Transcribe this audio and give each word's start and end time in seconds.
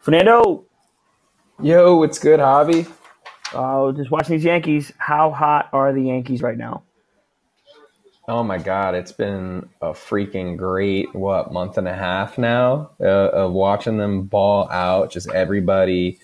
Fernando, 0.00 0.64
Yo, 1.62 1.96
what's 1.98 2.18
good, 2.18 2.40
Javi? 2.40 2.90
uh, 3.54 3.92
just 3.92 4.10
watching 4.10 4.36
these 4.36 4.44
Yankees. 4.44 4.92
How 4.98 5.30
hot 5.30 5.68
are 5.72 5.92
the 5.92 6.02
Yankees 6.02 6.42
right 6.42 6.56
now? 6.58 6.84
Oh 8.28 8.42
my 8.42 8.58
God, 8.58 8.94
it's 8.94 9.12
been 9.12 9.68
a 9.82 9.90
freaking 9.90 10.56
great 10.56 11.14
what 11.14 11.52
month 11.52 11.78
and 11.78 11.88
a 11.88 11.94
half 11.94 12.38
now 12.38 12.90
uh, 13.00 13.04
of 13.04 13.52
watching 13.52 13.98
them 13.98 14.22
ball 14.24 14.70
out. 14.70 15.10
Just 15.10 15.30
everybody 15.30 16.18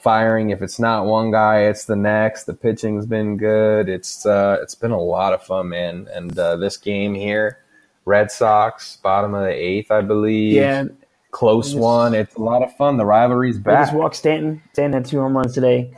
firing. 0.00 0.50
If 0.50 0.62
it's 0.62 0.78
not 0.78 1.06
one 1.06 1.30
guy, 1.30 1.62
it's 1.64 1.84
the 1.84 1.96
next. 1.96 2.44
The 2.44 2.54
pitching's 2.54 3.06
been 3.06 3.36
good. 3.36 3.88
It's 3.88 4.24
uh, 4.26 4.58
it's 4.62 4.74
been 4.76 4.92
a 4.92 5.00
lot 5.00 5.34
of 5.34 5.42
fun, 5.42 5.70
man. 5.70 6.08
And 6.12 6.38
uh, 6.38 6.56
this 6.56 6.76
game 6.78 7.14
here, 7.14 7.58
Red 8.06 8.30
Sox, 8.32 8.96
bottom 8.98 9.34
of 9.34 9.42
the 9.44 9.52
eighth, 9.52 9.90
I 9.90 10.02
believe. 10.02 10.54
Yeah, 10.54 10.84
close 11.30 11.74
one. 11.74 12.14
It's 12.14 12.34
a 12.36 12.40
lot 12.40 12.62
of 12.62 12.74
fun. 12.76 12.96
The 12.96 13.04
rivalry's 13.04 13.58
back. 13.58 13.86
just 13.86 13.94
walked 13.96 14.16
Stanton. 14.16 14.62
Stanton 14.72 14.92
had 15.02 15.04
two 15.06 15.20
home 15.20 15.36
runs 15.36 15.54
today, 15.54 15.92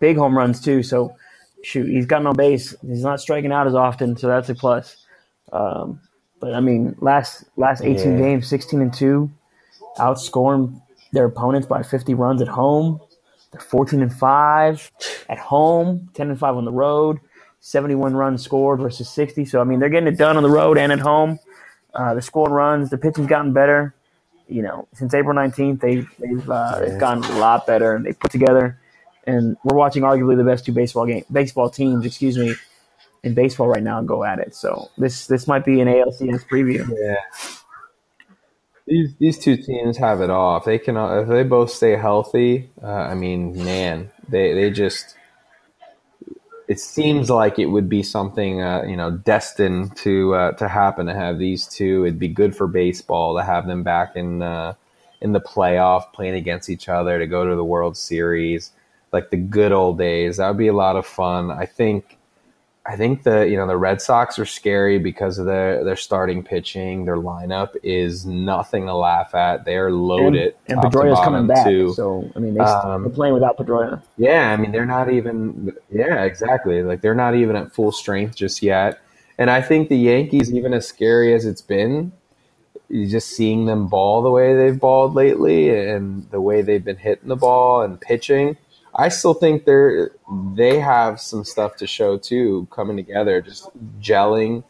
big 0.00 0.16
home 0.16 0.36
runs 0.36 0.60
too. 0.60 0.82
So, 0.82 1.16
shoot, 1.62 1.88
he's 1.88 2.06
gotten 2.06 2.26
on 2.26 2.36
base. 2.36 2.74
He's 2.86 3.02
not 3.02 3.20
striking 3.20 3.52
out 3.52 3.66
as 3.66 3.74
often, 3.74 4.16
so 4.16 4.26
that's 4.28 4.48
a 4.48 4.54
plus. 4.54 5.04
Um, 5.52 6.00
but 6.40 6.54
I 6.54 6.60
mean, 6.60 6.94
last 7.00 7.44
last 7.56 7.82
eighteen 7.82 8.12
Yeah. 8.18 8.24
games, 8.24 8.46
sixteen 8.46 8.80
and 8.82 8.92
two, 8.92 9.30
outscoring 9.98 10.80
their 11.12 11.24
opponents 11.24 11.66
by 11.66 11.82
fifty 11.82 12.14
runs 12.14 12.42
at 12.42 12.48
home. 12.48 13.00
They're 13.52 13.60
fourteen 13.60 14.02
and 14.02 14.12
five 14.12 14.90
at 15.28 15.38
home, 15.38 16.10
ten 16.14 16.28
and 16.30 16.38
five 16.38 16.56
on 16.56 16.64
the 16.64 16.72
road. 16.72 17.18
Seventy-one 17.60 18.14
runs 18.14 18.42
scored 18.44 18.80
versus 18.80 19.08
sixty. 19.08 19.44
So 19.44 19.60
I 19.60 19.64
mean, 19.64 19.78
they're 19.78 19.88
getting 19.88 20.12
it 20.12 20.18
done 20.18 20.36
on 20.36 20.42
the 20.42 20.50
road 20.50 20.78
and 20.78 20.92
at 20.92 21.00
home. 21.00 21.38
Uh, 21.94 22.12
they're 22.12 22.20
scoring 22.20 22.52
runs. 22.52 22.90
The 22.90 22.98
pitching's 22.98 23.26
gotten 23.26 23.52
better. 23.54 23.94
You 24.48 24.62
know, 24.62 24.88
since 24.94 25.12
April 25.12 25.34
nineteenth, 25.34 25.80
they 25.80 26.06
they've 26.18 26.50
uh, 26.50 26.80
it's 26.82 26.96
gotten 26.98 27.24
a 27.24 27.38
lot 27.38 27.66
better, 27.66 27.96
and 27.96 28.04
they 28.06 28.12
put 28.12 28.30
together. 28.30 28.78
And 29.26 29.56
we're 29.64 29.76
watching 29.76 30.04
arguably 30.04 30.36
the 30.36 30.44
best 30.44 30.64
two 30.64 30.72
baseball 30.72 31.04
game 31.06 31.24
baseball 31.32 31.68
teams, 31.68 32.06
excuse 32.06 32.38
me, 32.38 32.54
in 33.24 33.34
baseball 33.34 33.66
right 33.66 33.82
now 33.82 34.00
go 34.02 34.22
at 34.22 34.38
it. 34.38 34.54
So 34.54 34.88
this 34.98 35.26
this 35.26 35.48
might 35.48 35.64
be 35.64 35.80
an 35.80 35.88
ALCS 35.88 36.46
preview. 36.48 36.88
Yeah. 36.96 37.16
These 38.86 39.16
these 39.18 39.38
two 39.38 39.56
teams 39.56 39.96
have 39.96 40.20
it 40.20 40.30
all. 40.30 40.58
If 40.58 40.64
they 40.64 40.78
can, 40.78 40.96
if 40.96 41.26
they 41.28 41.42
both 41.42 41.70
stay 41.70 41.96
healthy, 41.96 42.70
uh, 42.80 42.86
I 42.86 43.14
mean, 43.14 43.64
man, 43.64 44.12
they 44.28 44.54
they 44.54 44.70
just. 44.70 45.16
It 46.68 46.80
seems 46.80 47.30
like 47.30 47.60
it 47.60 47.66
would 47.66 47.88
be 47.88 48.02
something, 48.02 48.60
uh, 48.60 48.82
you 48.88 48.96
know, 48.96 49.12
destined 49.12 49.96
to 49.98 50.34
uh, 50.34 50.52
to 50.52 50.68
happen 50.68 51.06
to 51.06 51.14
have 51.14 51.38
these 51.38 51.66
two. 51.66 52.04
It'd 52.04 52.18
be 52.18 52.28
good 52.28 52.56
for 52.56 52.66
baseball 52.66 53.36
to 53.36 53.44
have 53.44 53.66
them 53.66 53.84
back 53.84 54.16
in 54.16 54.42
uh, 54.42 54.74
in 55.20 55.32
the 55.32 55.40
playoff, 55.40 56.12
playing 56.12 56.34
against 56.34 56.68
each 56.68 56.88
other, 56.88 57.18
to 57.18 57.26
go 57.26 57.46
to 57.48 57.54
the 57.54 57.64
World 57.64 57.96
Series, 57.96 58.72
like 59.12 59.30
the 59.30 59.36
good 59.36 59.70
old 59.70 59.98
days. 59.98 60.38
That 60.38 60.48
would 60.48 60.58
be 60.58 60.66
a 60.66 60.72
lot 60.72 60.96
of 60.96 61.06
fun. 61.06 61.50
I 61.52 61.66
think 61.66 62.15
I 62.88 62.94
think 62.96 63.24
the 63.24 63.48
you 63.48 63.56
know 63.56 63.66
the 63.66 63.76
Red 63.76 64.00
Sox 64.00 64.38
are 64.38 64.44
scary 64.46 64.98
because 64.98 65.38
of 65.38 65.46
their 65.46 65.82
their 65.82 65.96
starting 65.96 66.42
pitching. 66.42 67.04
Their 67.04 67.16
lineup 67.16 67.74
is 67.82 68.24
nothing 68.26 68.86
to 68.86 68.94
laugh 68.94 69.34
at. 69.34 69.64
They're 69.64 69.90
loaded. 69.90 70.54
and 70.68 70.80
to 70.80 70.88
Pedroia's 70.88 71.18
coming 71.20 71.46
back, 71.48 71.66
too. 71.66 71.92
so 71.94 72.30
I 72.36 72.38
mean 72.38 72.54
they, 72.54 72.60
Um, 72.60 73.02
they're 73.02 73.10
playing 73.12 73.34
without 73.34 73.56
Pedroia. 73.58 74.02
Yeah, 74.16 74.52
I 74.52 74.56
mean 74.56 74.70
they're 74.72 74.86
not 74.86 75.10
even. 75.10 75.72
Yeah, 75.90 76.22
exactly. 76.24 76.82
Like 76.82 77.00
they're 77.00 77.14
not 77.14 77.34
even 77.34 77.56
at 77.56 77.72
full 77.72 77.90
strength 77.92 78.36
just 78.36 78.62
yet. 78.62 79.00
And 79.38 79.50
I 79.50 79.60
think 79.62 79.88
the 79.88 79.98
Yankees, 79.98 80.52
even 80.54 80.72
as 80.72 80.86
scary 80.86 81.34
as 81.34 81.44
it's 81.44 81.60
been, 81.60 82.12
just 82.90 83.30
seeing 83.30 83.66
them 83.66 83.88
ball 83.88 84.22
the 84.22 84.30
way 84.30 84.54
they've 84.54 84.78
balled 84.78 85.14
lately, 85.14 85.76
and 85.76 86.30
the 86.30 86.40
way 86.40 86.62
they've 86.62 86.84
been 86.84 86.96
hitting 86.96 87.28
the 87.28 87.36
ball 87.36 87.82
and 87.82 88.00
pitching. 88.00 88.56
I 88.96 89.08
still 89.08 89.34
think 89.34 89.64
they're 89.66 90.12
they 90.54 90.78
have 90.80 91.20
some 91.20 91.44
stuff 91.44 91.76
to 91.76 91.86
show 91.86 92.16
too, 92.16 92.66
coming 92.70 92.96
together, 92.96 93.42
just 93.42 93.68
gelling, 94.00 94.64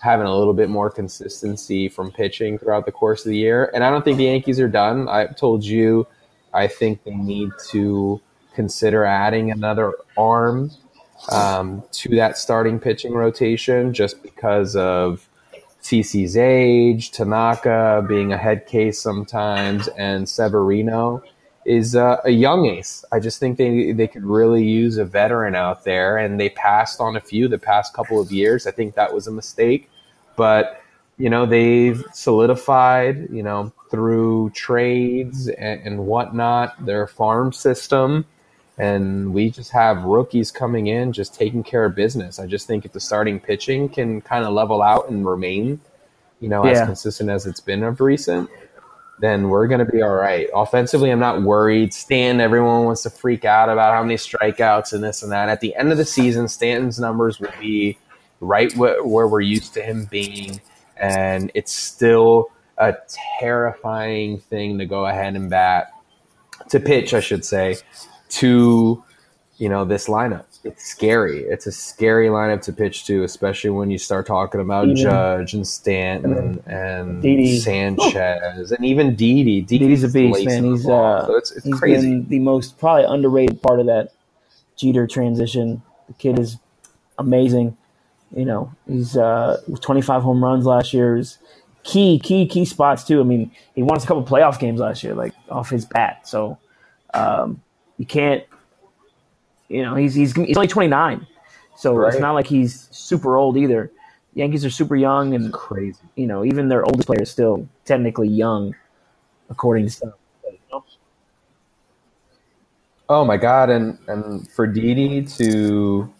having 0.00 0.26
a 0.26 0.36
little 0.36 0.54
bit 0.54 0.70
more 0.70 0.88
consistency 0.88 1.88
from 1.88 2.12
pitching 2.12 2.58
throughout 2.58 2.86
the 2.86 2.92
course 2.92 3.26
of 3.26 3.30
the 3.30 3.36
year. 3.36 3.70
And 3.74 3.82
I 3.82 3.90
don't 3.90 4.04
think 4.04 4.18
the 4.18 4.24
Yankees 4.24 4.60
are 4.60 4.68
done. 4.68 5.08
I've 5.08 5.36
told 5.36 5.64
you, 5.64 6.06
I 6.54 6.68
think 6.68 7.02
they 7.02 7.14
need 7.14 7.50
to 7.70 8.20
consider 8.54 9.04
adding 9.04 9.50
another 9.50 9.94
arm 10.16 10.70
um, 11.30 11.82
to 11.92 12.16
that 12.16 12.38
starting 12.38 12.78
pitching 12.78 13.12
rotation, 13.14 13.92
just 13.92 14.22
because 14.22 14.76
of 14.76 15.28
CC's 15.82 16.36
age, 16.36 17.10
Tanaka 17.10 18.04
being 18.08 18.32
a 18.32 18.38
head 18.38 18.66
case 18.66 19.00
sometimes, 19.00 19.88
and 19.88 20.28
Severino 20.28 21.22
is 21.64 21.94
uh, 21.94 22.16
a 22.24 22.30
young 22.30 22.66
ace. 22.66 23.04
I 23.12 23.20
just 23.20 23.38
think 23.38 23.58
they 23.58 23.92
they 23.92 24.08
could 24.08 24.24
really 24.24 24.64
use 24.64 24.98
a 24.98 25.04
veteran 25.04 25.54
out 25.54 25.84
there, 25.84 26.16
and 26.16 26.40
they 26.40 26.48
passed 26.50 27.00
on 27.00 27.16
a 27.16 27.20
few 27.20 27.48
the 27.48 27.58
past 27.58 27.94
couple 27.94 28.20
of 28.20 28.32
years. 28.32 28.66
I 28.66 28.70
think 28.70 28.94
that 28.94 29.12
was 29.12 29.26
a 29.26 29.32
mistake, 29.32 29.90
but 30.36 30.80
you 31.18 31.30
know 31.30 31.46
they've 31.46 32.02
solidified, 32.12 33.28
you 33.30 33.42
know, 33.42 33.72
through 33.90 34.50
trades 34.50 35.48
and, 35.48 35.80
and 35.86 36.06
whatnot, 36.06 36.84
their 36.84 37.06
farm 37.06 37.52
system. 37.52 38.24
And 38.78 39.34
we 39.34 39.50
just 39.50 39.70
have 39.72 40.02
rookies 40.02 40.50
coming 40.50 40.86
in, 40.86 41.12
just 41.12 41.34
taking 41.34 41.62
care 41.62 41.84
of 41.84 41.94
business. 41.94 42.38
I 42.38 42.46
just 42.46 42.66
think 42.66 42.86
if 42.86 42.92
the 42.92 43.00
starting 43.00 43.38
pitching 43.38 43.90
can 43.90 44.22
kind 44.22 44.46
of 44.46 44.54
level 44.54 44.82
out 44.82 45.10
and 45.10 45.26
remain, 45.26 45.78
you 46.40 46.48
know, 46.48 46.64
as 46.64 46.80
consistent 46.80 47.28
as 47.28 47.46
it's 47.46 47.60
been 47.60 47.82
of 47.82 48.00
recent, 48.00 48.48
then 49.22 49.48
we're 49.50 49.68
going 49.68 49.78
to 49.78 49.90
be 49.90 50.02
all 50.02 50.16
right. 50.16 50.48
Offensively, 50.52 51.08
I'm 51.08 51.20
not 51.20 51.42
worried. 51.42 51.94
Stan, 51.94 52.40
everyone 52.40 52.86
wants 52.86 53.04
to 53.04 53.10
freak 53.10 53.44
out 53.44 53.68
about 53.68 53.94
how 53.94 54.02
many 54.02 54.16
strikeouts 54.16 54.92
and 54.92 55.02
this 55.04 55.22
and 55.22 55.30
that. 55.30 55.48
At 55.48 55.60
the 55.60 55.76
end 55.76 55.92
of 55.92 55.96
the 55.96 56.04
season, 56.04 56.48
Stanton's 56.48 56.98
numbers 56.98 57.38
will 57.38 57.52
be 57.60 57.96
right 58.40 58.72
wh- 58.72 59.06
where 59.06 59.28
we're 59.28 59.40
used 59.40 59.74
to 59.74 59.80
him 59.80 60.06
being. 60.10 60.60
And 60.96 61.52
it's 61.54 61.72
still 61.72 62.50
a 62.76 62.96
terrifying 63.38 64.40
thing 64.40 64.78
to 64.78 64.86
go 64.86 65.06
ahead 65.06 65.36
and 65.36 65.48
bat, 65.48 65.92
to 66.70 66.80
pitch, 66.80 67.14
I 67.14 67.20
should 67.20 67.44
say, 67.44 67.76
to 68.30 69.04
you 69.56 69.68
know 69.68 69.84
this 69.84 70.08
lineup. 70.08 70.46
It's 70.64 70.84
scary. 70.84 71.40
It's 71.40 71.66
a 71.66 71.72
scary 71.72 72.28
lineup 72.28 72.62
to 72.62 72.72
pitch 72.72 73.04
to, 73.06 73.24
especially 73.24 73.70
when 73.70 73.90
you 73.90 73.98
start 73.98 74.26
talking 74.26 74.60
about 74.60 74.84
Even- 74.84 74.96
Judge 74.96 75.54
and 75.54 75.66
Stanton 75.66 76.62
and 76.66 77.20
Didi. 77.20 77.58
Sanchez 77.58 78.70
and 78.70 78.84
even 78.84 79.16
Didi. 79.16 79.62
Didi's 79.62 80.04
a 80.04 80.08
beast, 80.08 80.44
man. 80.44 80.64
He's 80.64 80.88
uh, 80.88 81.26
so 81.26 81.36
it's, 81.36 81.50
it's 81.50 81.64
he's 81.66 81.74
crazy. 81.74 82.10
been 82.10 82.28
the 82.28 82.38
most 82.38 82.78
probably 82.78 83.04
underrated 83.04 83.60
part 83.60 83.80
of 83.80 83.86
that 83.86 84.12
Jeter 84.76 85.06
transition. 85.08 85.82
The 86.06 86.14
kid 86.14 86.38
is 86.38 86.58
amazing. 87.18 87.76
You 88.34 88.44
know, 88.44 88.72
he's 88.88 89.16
uh, 89.16 89.60
25 89.80 90.22
home 90.22 90.42
runs 90.42 90.64
last 90.64 90.94
year. 90.94 91.16
He's 91.16 91.38
key, 91.82 92.18
key, 92.18 92.46
key 92.46 92.64
spots 92.64 93.04
too. 93.04 93.20
I 93.20 93.24
mean, 93.24 93.50
he 93.74 93.82
won 93.82 93.96
us 93.96 94.04
a 94.04 94.06
couple 94.06 94.24
playoff 94.24 94.58
games 94.58 94.80
last 94.80 95.02
year, 95.02 95.14
like 95.14 95.34
off 95.50 95.70
his 95.70 95.84
bat. 95.84 96.26
So 96.26 96.58
um, 97.14 97.60
you 97.98 98.06
can't, 98.06 98.44
you 99.72 99.82
know, 99.82 99.94
he's 99.94 100.14
he's 100.14 100.34
he's 100.34 100.56
only 100.56 100.68
29, 100.68 101.26
so 101.76 102.06
it's 102.06 102.18
not 102.18 102.32
like 102.32 102.46
he's 102.46 102.88
super 102.90 103.36
old 103.36 103.56
either. 103.56 103.90
Yankees 104.34 104.64
are 104.64 104.70
super 104.70 104.96
young, 104.96 105.34
and 105.34 105.52
crazy. 105.52 105.98
you 106.14 106.26
know, 106.26 106.44
even 106.44 106.68
their 106.68 106.84
oldest 106.84 107.06
player 107.06 107.22
is 107.22 107.30
still 107.30 107.66
technically 107.86 108.28
young, 108.28 108.74
according 109.48 109.86
to 109.86 109.90
some. 109.90 110.12
You 110.44 110.58
know, 110.70 110.84
Oh 113.08 113.24
my 113.24 113.38
god! 113.38 113.70
And 113.70 113.98
and 114.08 114.48
for 114.50 114.66
Didi 114.66 115.22
to 115.22 116.12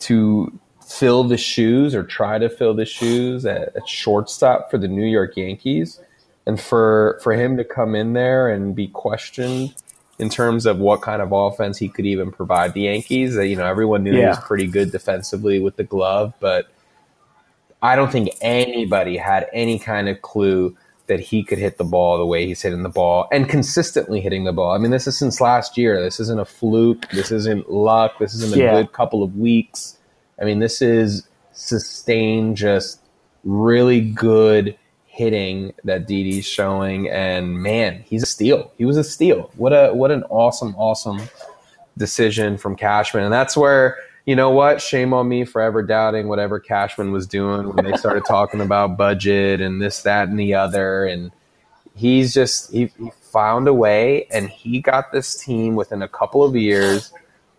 to 0.00 0.60
fill 0.86 1.24
the 1.24 1.36
shoes 1.36 1.94
or 1.94 2.02
try 2.02 2.38
to 2.38 2.48
fill 2.48 2.72
the 2.72 2.86
shoes 2.86 3.44
at, 3.44 3.76
at 3.76 3.86
shortstop 3.86 4.70
for 4.70 4.78
the 4.78 4.88
New 4.88 5.06
York 5.06 5.36
Yankees, 5.36 6.00
and 6.46 6.58
for 6.58 7.20
for 7.22 7.34
him 7.34 7.58
to 7.58 7.64
come 7.64 7.94
in 7.94 8.14
there 8.14 8.48
and 8.48 8.74
be 8.74 8.88
questioned 8.88 9.74
in 10.18 10.28
terms 10.28 10.66
of 10.66 10.78
what 10.78 11.00
kind 11.02 11.22
of 11.22 11.30
offense 11.32 11.78
he 11.78 11.88
could 11.88 12.06
even 12.06 12.30
provide 12.30 12.74
the 12.74 12.82
Yankees. 12.82 13.34
That 13.34 13.46
you 13.46 13.56
know 13.56 13.66
everyone 13.66 14.02
knew 14.02 14.12
he 14.12 14.24
was 14.26 14.38
pretty 14.40 14.66
good 14.66 14.90
defensively 14.92 15.58
with 15.60 15.76
the 15.76 15.84
glove, 15.84 16.34
but 16.40 16.66
I 17.82 17.94
don't 17.96 18.10
think 18.10 18.30
anybody 18.40 19.16
had 19.16 19.48
any 19.52 19.78
kind 19.78 20.08
of 20.08 20.20
clue 20.22 20.76
that 21.06 21.20
he 21.20 21.42
could 21.42 21.58
hit 21.58 21.78
the 21.78 21.84
ball 21.84 22.18
the 22.18 22.26
way 22.26 22.46
he's 22.46 22.60
hitting 22.60 22.82
the 22.82 22.88
ball 22.90 23.28
and 23.32 23.48
consistently 23.48 24.20
hitting 24.20 24.44
the 24.44 24.52
ball. 24.52 24.72
I 24.72 24.78
mean, 24.78 24.90
this 24.90 25.06
is 25.06 25.18
since 25.18 25.40
last 25.40 25.78
year. 25.78 26.02
This 26.02 26.20
isn't 26.20 26.38
a 26.38 26.44
fluke. 26.44 27.08
This 27.10 27.30
isn't 27.32 27.70
luck. 27.70 28.18
This 28.18 28.34
isn't 28.34 28.54
a 28.54 28.58
Yeah. 28.58 28.72
good 28.72 28.92
couple 28.92 29.22
of 29.22 29.36
weeks. 29.36 29.96
I 30.40 30.44
mean, 30.44 30.58
this 30.58 30.82
is 30.82 31.26
sustained, 31.52 32.56
just 32.56 33.00
really 33.44 34.00
good 34.00 34.76
hitting 35.18 35.74
that 35.82 36.06
Didi's 36.06 36.46
showing. 36.46 37.08
And 37.08 37.60
man, 37.60 38.04
he's 38.06 38.22
a 38.22 38.26
steal. 38.26 38.70
He 38.78 38.84
was 38.84 38.96
a 38.96 39.02
steal. 39.02 39.50
What 39.56 39.72
a 39.72 39.92
what 39.92 40.12
an 40.12 40.22
awesome, 40.30 40.76
awesome 40.76 41.20
decision 41.96 42.56
from 42.56 42.76
Cashman. 42.76 43.24
And 43.24 43.32
that's 43.32 43.56
where, 43.56 43.96
you 44.26 44.36
know 44.36 44.50
what? 44.50 44.80
Shame 44.80 45.12
on 45.12 45.28
me 45.28 45.44
for 45.44 45.60
ever 45.60 45.82
doubting 45.82 46.28
whatever 46.28 46.60
Cashman 46.60 47.10
was 47.10 47.26
doing 47.26 47.74
when 47.74 47.84
they 47.84 47.96
started 47.96 48.24
talking 48.28 48.60
about 48.60 48.96
budget 48.96 49.60
and 49.60 49.82
this, 49.82 50.02
that, 50.02 50.28
and 50.28 50.38
the 50.38 50.54
other. 50.54 51.04
And 51.04 51.32
he's 51.96 52.32
just 52.32 52.70
he, 52.70 52.92
he 52.96 53.10
found 53.20 53.66
a 53.66 53.74
way, 53.74 54.28
and 54.30 54.48
he 54.48 54.80
got 54.80 55.10
this 55.10 55.36
team 55.36 55.74
within 55.74 56.00
a 56.00 56.08
couple 56.08 56.44
of 56.44 56.54
years 56.54 57.12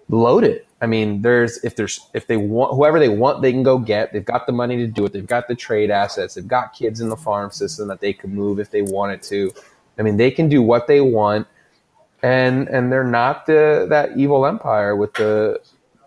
loaded. 0.07 0.65
I 0.81 0.87
mean, 0.87 1.21
there's 1.21 1.57
if 1.63 1.75
there's 1.75 1.99
if 2.13 2.27
they 2.27 2.37
want 2.37 2.73
whoever 2.73 2.99
they 2.99 3.09
want, 3.09 3.41
they 3.41 3.51
can 3.51 3.63
go 3.63 3.77
get. 3.77 4.13
They've 4.13 4.23
got 4.23 4.45
the 4.45 4.53
money 4.53 4.77
to 4.77 4.87
do 4.87 5.05
it. 5.05 5.11
They've 5.11 5.27
got 5.27 5.47
the 5.47 5.55
trade 5.55 5.91
assets. 5.91 6.35
They've 6.35 6.47
got 6.47 6.73
kids 6.73 7.01
in 7.01 7.09
the 7.09 7.17
farm 7.17 7.51
system 7.51 7.89
that 7.89 7.99
they 7.99 8.13
could 8.13 8.31
move 8.31 8.59
if 8.59 8.71
they 8.71 8.81
wanted 8.81 9.21
to. 9.23 9.51
I 9.97 10.03
mean, 10.03 10.15
they 10.15 10.31
can 10.31 10.47
do 10.47 10.61
what 10.61 10.87
they 10.87 11.01
want, 11.01 11.47
and 12.23 12.69
and 12.69 12.91
they're 12.91 13.03
not 13.03 13.45
the 13.45 13.87
that 13.89 14.17
evil 14.17 14.45
empire 14.45 14.95
with 14.95 15.13
the 15.15 15.59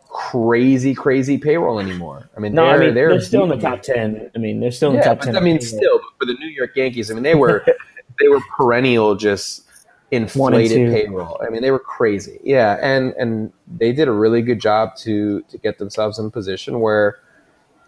crazy 0.08 0.94
crazy 0.94 1.36
payroll 1.36 1.78
anymore. 1.78 2.30
I 2.34 2.40
mean, 2.40 2.54
No, 2.54 2.64
they're 2.64 2.74
I 2.74 2.78
mean 2.78 2.94
they're, 2.94 3.08
they're, 3.10 3.20
still 3.20 3.42
in 3.44 3.50
the 3.50 3.56
top 3.56 3.82
ten. 3.82 4.30
I 4.34 4.38
mean, 4.38 4.60
they're 4.60 4.70
still 4.70 4.90
in 4.90 4.96
the 4.96 5.02
top 5.02 5.18
but, 5.18 5.26
ten. 5.26 5.36
I 5.36 5.40
mean, 5.40 5.60
still 5.60 5.98
but 5.98 6.26
for 6.26 6.32
the 6.32 6.38
New 6.38 6.48
York 6.48 6.74
Yankees, 6.76 7.10
I 7.10 7.14
mean, 7.14 7.22
they 7.22 7.34
were 7.34 7.64
they 8.20 8.28
were 8.28 8.40
perennial 8.56 9.16
just 9.16 9.66
inflated 10.12 10.92
payroll. 10.92 11.40
I 11.44 11.48
mean, 11.50 11.62
they 11.62 11.70
were 11.70 11.78
crazy. 11.78 12.38
Yeah, 12.44 12.78
and 12.80 13.12
and 13.14 13.52
they 13.66 13.92
did 13.92 14.06
a 14.08 14.12
really 14.12 14.42
good 14.42 14.60
job 14.60 14.94
to 14.98 15.40
to 15.42 15.58
get 15.58 15.78
themselves 15.78 16.18
in 16.18 16.26
a 16.26 16.30
position 16.30 16.80
where 16.80 17.18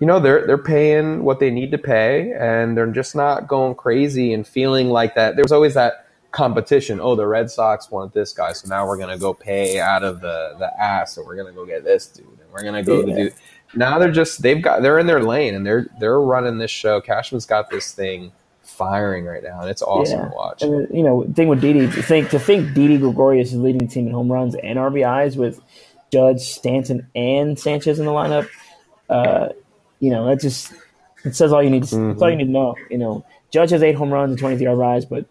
you 0.00 0.06
know 0.06 0.18
they're 0.18 0.46
they're 0.46 0.58
paying 0.58 1.22
what 1.22 1.38
they 1.38 1.50
need 1.50 1.70
to 1.70 1.78
pay 1.78 2.32
and 2.32 2.76
they're 2.76 2.86
just 2.86 3.14
not 3.14 3.46
going 3.46 3.74
crazy 3.76 4.32
and 4.32 4.46
feeling 4.46 4.88
like 4.88 5.14
that. 5.14 5.36
There 5.36 5.44
was 5.44 5.52
always 5.52 5.74
that 5.74 6.06
competition. 6.32 6.98
Oh, 7.00 7.14
the 7.14 7.26
Red 7.26 7.50
Sox 7.50 7.90
want 7.90 8.12
this 8.12 8.32
guy, 8.32 8.52
so 8.52 8.68
now 8.68 8.86
we're 8.88 8.98
gonna 8.98 9.18
go 9.18 9.34
pay 9.34 9.78
out 9.78 10.02
of 10.02 10.20
the 10.20 10.56
the 10.58 10.70
ass, 10.82 11.16
and 11.18 11.26
we're 11.26 11.36
gonna 11.36 11.52
go 11.52 11.64
get 11.66 11.84
this 11.84 12.06
dude, 12.06 12.26
and 12.26 12.50
we're 12.52 12.64
gonna 12.64 12.82
go 12.82 13.04
Yeah. 13.06 13.16
dude. 13.16 13.34
Now 13.74 13.98
they're 13.98 14.10
just 14.12 14.40
they've 14.40 14.62
got 14.62 14.82
they're 14.82 14.98
in 14.98 15.06
their 15.06 15.22
lane 15.22 15.54
and 15.54 15.66
they're 15.66 15.88
they're 16.00 16.20
running 16.20 16.58
this 16.58 16.70
show. 16.70 17.00
Cashman's 17.00 17.44
got 17.46 17.70
this 17.70 17.92
thing 17.92 18.32
firing 18.74 19.24
right 19.24 19.42
now, 19.42 19.60
and 19.60 19.70
it's 19.70 19.82
awesome 19.82 20.20
Yeah. 20.20 20.28
to 20.28 20.34
watch. 20.34 20.62
And 20.62 20.88
you 20.94 21.02
know, 21.02 21.24
thing 21.34 21.48
with 21.48 21.60
Didi, 21.60 21.86
to 21.86 22.02
think 22.02 22.30
to 22.30 22.38
think 22.38 22.74
Didi 22.74 22.98
Gregorius 22.98 23.52
is 23.52 23.58
leading 23.58 23.80
the 23.80 23.86
team 23.86 24.06
in 24.06 24.12
home 24.12 24.30
runs 24.30 24.54
and 24.56 24.78
RBIs 24.78 25.36
with 25.36 25.60
Judge, 26.12 26.40
Stanton, 26.42 27.06
and 27.14 27.58
Sanchez 27.58 27.98
in 27.98 28.06
the 28.06 28.12
lineup. 28.12 28.48
Uh, 29.08 29.48
you 30.00 30.10
know, 30.10 30.26
that 30.26 30.40
just 30.40 30.72
it 31.24 31.34
says 31.34 31.52
all 31.52 31.62
you 31.62 31.70
need. 31.70 31.84
To, 31.84 32.08
That's 32.08 32.22
all 32.22 32.30
you 32.30 32.36
need 32.36 32.46
to 32.46 32.50
know. 32.50 32.74
You 32.90 32.98
know, 32.98 33.24
Judge 33.50 33.70
has 33.70 33.82
eight 33.82 33.94
home 33.94 34.12
runs 34.12 34.30
and 34.30 34.38
twenty 34.38 34.56
three 34.56 34.66
RBIs, 34.66 35.08
but 35.08 35.24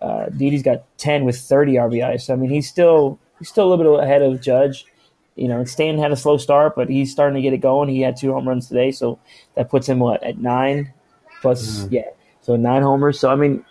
uh, 0.00 0.26
Didi's 0.30 0.62
got 0.62 0.84
ten 0.98 1.24
with 1.24 1.38
thirty 1.38 1.74
RBIs. 1.74 2.22
So 2.22 2.32
I 2.34 2.36
mean, 2.36 2.50
he's 2.50 2.68
still 2.68 3.18
he's 3.38 3.48
still 3.48 3.66
a 3.66 3.68
little 3.74 3.96
bit 3.96 4.04
ahead 4.04 4.22
of 4.22 4.40
Judge. 4.40 4.86
You 5.34 5.48
know, 5.48 5.56
and 5.58 5.68
Stanton 5.68 6.02
had 6.02 6.12
a 6.12 6.16
slow 6.16 6.36
start, 6.36 6.74
but 6.76 6.90
he's 6.90 7.10
starting 7.10 7.36
to 7.36 7.42
get 7.42 7.54
it 7.54 7.58
going. 7.58 7.88
He 7.88 8.02
had 8.02 8.18
two 8.18 8.32
home 8.32 8.46
runs 8.46 8.68
today, 8.68 8.90
so 8.92 9.18
that 9.54 9.70
puts 9.70 9.88
him 9.88 9.98
what 9.98 10.22
at 10.22 10.38
nine 10.38 10.92
plus 11.40 11.88
yeah, 11.90 12.02
so 12.42 12.56
nine 12.56 12.82
homers. 12.82 13.18
So 13.18 13.30
I 13.30 13.36
mean, 13.36 13.64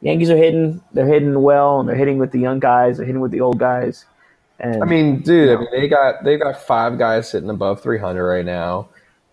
Yankees 0.00 0.30
are 0.30 0.36
hitting. 0.36 0.80
They're 0.92 1.06
hitting 1.06 1.42
well, 1.42 1.80
and 1.80 1.88
they're 1.88 1.96
hitting 1.96 2.18
with 2.18 2.30
the 2.32 2.38
young 2.38 2.60
guys. 2.60 2.96
They're 2.96 3.06
hitting 3.06 3.20
with 3.20 3.32
the 3.32 3.40
old 3.40 3.58
guys. 3.58 4.04
And 4.60 4.82
I 4.82 4.86
mean, 4.86 5.20
dude, 5.20 5.50
I 5.50 5.56
mean, 5.56 5.68
they 5.72 5.88
got 5.88 6.24
they 6.24 6.36
got 6.36 6.60
five 6.60 6.98
guys 6.98 7.30
hitting 7.30 7.50
above 7.50 7.82
300 7.82 8.24
right 8.26 8.44
now. 8.44 8.88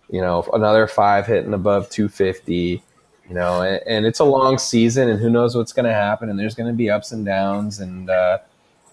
You 0.10 0.22
know, 0.22 0.48
another 0.54 0.88
five 0.88 1.26
hitting 1.26 1.54
above 1.54 1.90
250. 1.90 2.82
You 3.28 3.34
know, 3.34 3.62
and, 3.62 3.82
and 3.88 4.06
it's 4.06 4.20
a 4.20 4.24
long 4.24 4.60
season, 4.60 5.10
and 5.10 5.20
who 5.20 5.32
knows 5.32 5.56
what's 5.56 5.74
going 5.74 5.88
to 5.88 5.94
happen, 5.94 6.30
and 6.30 6.38
there's 6.38 6.54
going 6.54 6.72
to 6.72 6.78
be 6.78 6.92
ups 6.92 7.12
and 7.12 7.26
downs, 7.26 7.80
and 7.80 8.08
uh, 8.08 8.38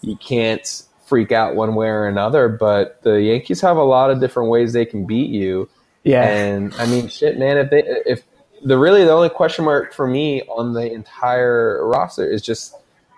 you 0.01 0.17
can't 0.17 0.85
freak 1.05 1.33
out 1.33 1.55
one 1.55 1.75
way 1.75 1.89
or 1.89 2.07
another. 2.07 2.49
But 2.49 3.03
the 3.03 3.21
Yankees 3.21 3.61
have 3.61 3.77
a 3.77 3.83
lot 3.83 4.11
of 4.11 4.21
different 4.21 4.49
ways 4.49 4.73
they 4.73 4.87
can 4.87 5.05
beat 5.05 5.29
you. 5.29 5.69
yeah, 6.05 6.25
And 6.25 6.73
I 6.77 6.87
mean, 6.87 7.09
shit, 7.09 7.39
man. 7.39 7.59
If 7.59 7.69
they, 7.69 7.83
if 8.07 8.23
the 8.65 8.79
really 8.79 9.05
the 9.05 9.11
only 9.11 9.29
question 9.29 9.65
mark 9.65 9.93
for 9.93 10.07
me 10.07 10.43
on 10.43 10.73
the 10.73 10.93
entire 10.93 11.87
roster 11.87 12.29
is 12.29 12.43
just 12.43 12.77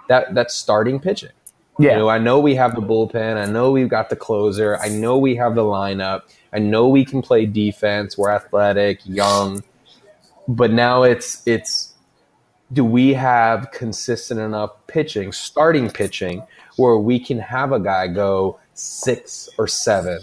that 0.08 0.34
that 0.34 0.50
starting 0.50 0.98
pitching. 0.98 1.30
yeah, 1.78 1.92
You 1.92 1.98
know, 1.98 2.08
I 2.08 2.18
know 2.18 2.40
we 2.40 2.54
have 2.54 2.74
the 2.74 2.82
bullpen. 2.82 3.36
I 3.36 3.50
know 3.50 3.70
we've 3.70 3.88
got 3.88 4.10
the 4.10 4.16
closer. 4.16 4.78
I 4.78 4.88
know 4.88 5.18
we 5.18 5.34
have 5.36 5.54
the 5.54 5.62
lineup. 5.62 6.22
I 6.52 6.58
know 6.58 6.88
we 6.88 7.04
can 7.04 7.20
play 7.20 7.46
defense. 7.46 8.16
We're 8.16 8.30
athletic, 8.30 9.00
young, 9.04 9.62
but 10.48 10.70
now 10.70 11.02
it's 11.02 11.42
it's 11.46 11.94
do 12.72 12.84
we 12.84 13.12
have 13.14 13.70
consistent 13.72 14.40
enough 14.40 14.72
pitching, 14.86 15.32
starting 15.32 15.90
pitching, 15.90 16.42
where 16.76 16.96
we 16.96 17.18
can 17.18 17.38
have 17.38 17.72
a 17.72 17.80
guy 17.80 18.08
go 18.08 18.58
six 18.74 19.48
or 19.58 19.66
seven? 19.66 20.20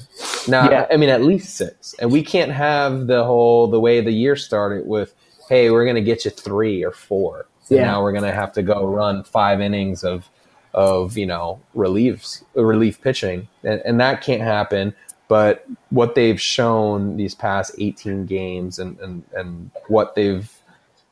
Now, 0.47 0.69
Yeah. 0.69 0.87
I 0.91 0.97
mean, 0.97 1.09
at 1.09 1.23
least 1.23 1.55
six, 1.55 1.93
and 1.99 2.11
we 2.11 2.23
can't 2.23 2.51
have 2.51 3.07
the 3.07 3.23
whole 3.23 3.67
the 3.67 3.79
way 3.79 4.01
the 4.01 4.11
year 4.11 4.35
started 4.35 4.85
with, 4.87 5.13
hey, 5.49 5.69
we're 5.71 5.85
going 5.85 5.95
to 5.95 6.01
get 6.01 6.25
you 6.25 6.31
three 6.31 6.83
or 6.83 6.91
four. 6.91 7.45
And 7.69 7.79
Yeah. 7.79 7.85
now 7.85 8.01
we're 8.03 8.11
going 8.11 8.23
to 8.25 8.33
have 8.33 8.53
to 8.53 8.63
go 8.63 8.85
run 8.85 9.23
five 9.23 9.61
innings 9.61 10.03
of 10.03 10.29
of 10.73 11.17
you 11.17 11.25
know 11.25 11.59
reliefs 11.73 12.43
relief 12.55 13.01
pitching, 13.01 13.47
and, 13.63 13.81
and 13.85 13.99
that 13.99 14.21
can't 14.21 14.41
happen. 14.41 14.93
But 15.27 15.65
what 15.89 16.15
they've 16.15 16.39
shown 16.41 17.15
these 17.17 17.35
past 17.35 17.73
18 17.77 18.25
games, 18.25 18.79
and 18.79 18.99
and 18.99 19.23
and 19.33 19.71
what 19.87 20.15
they've 20.15 20.49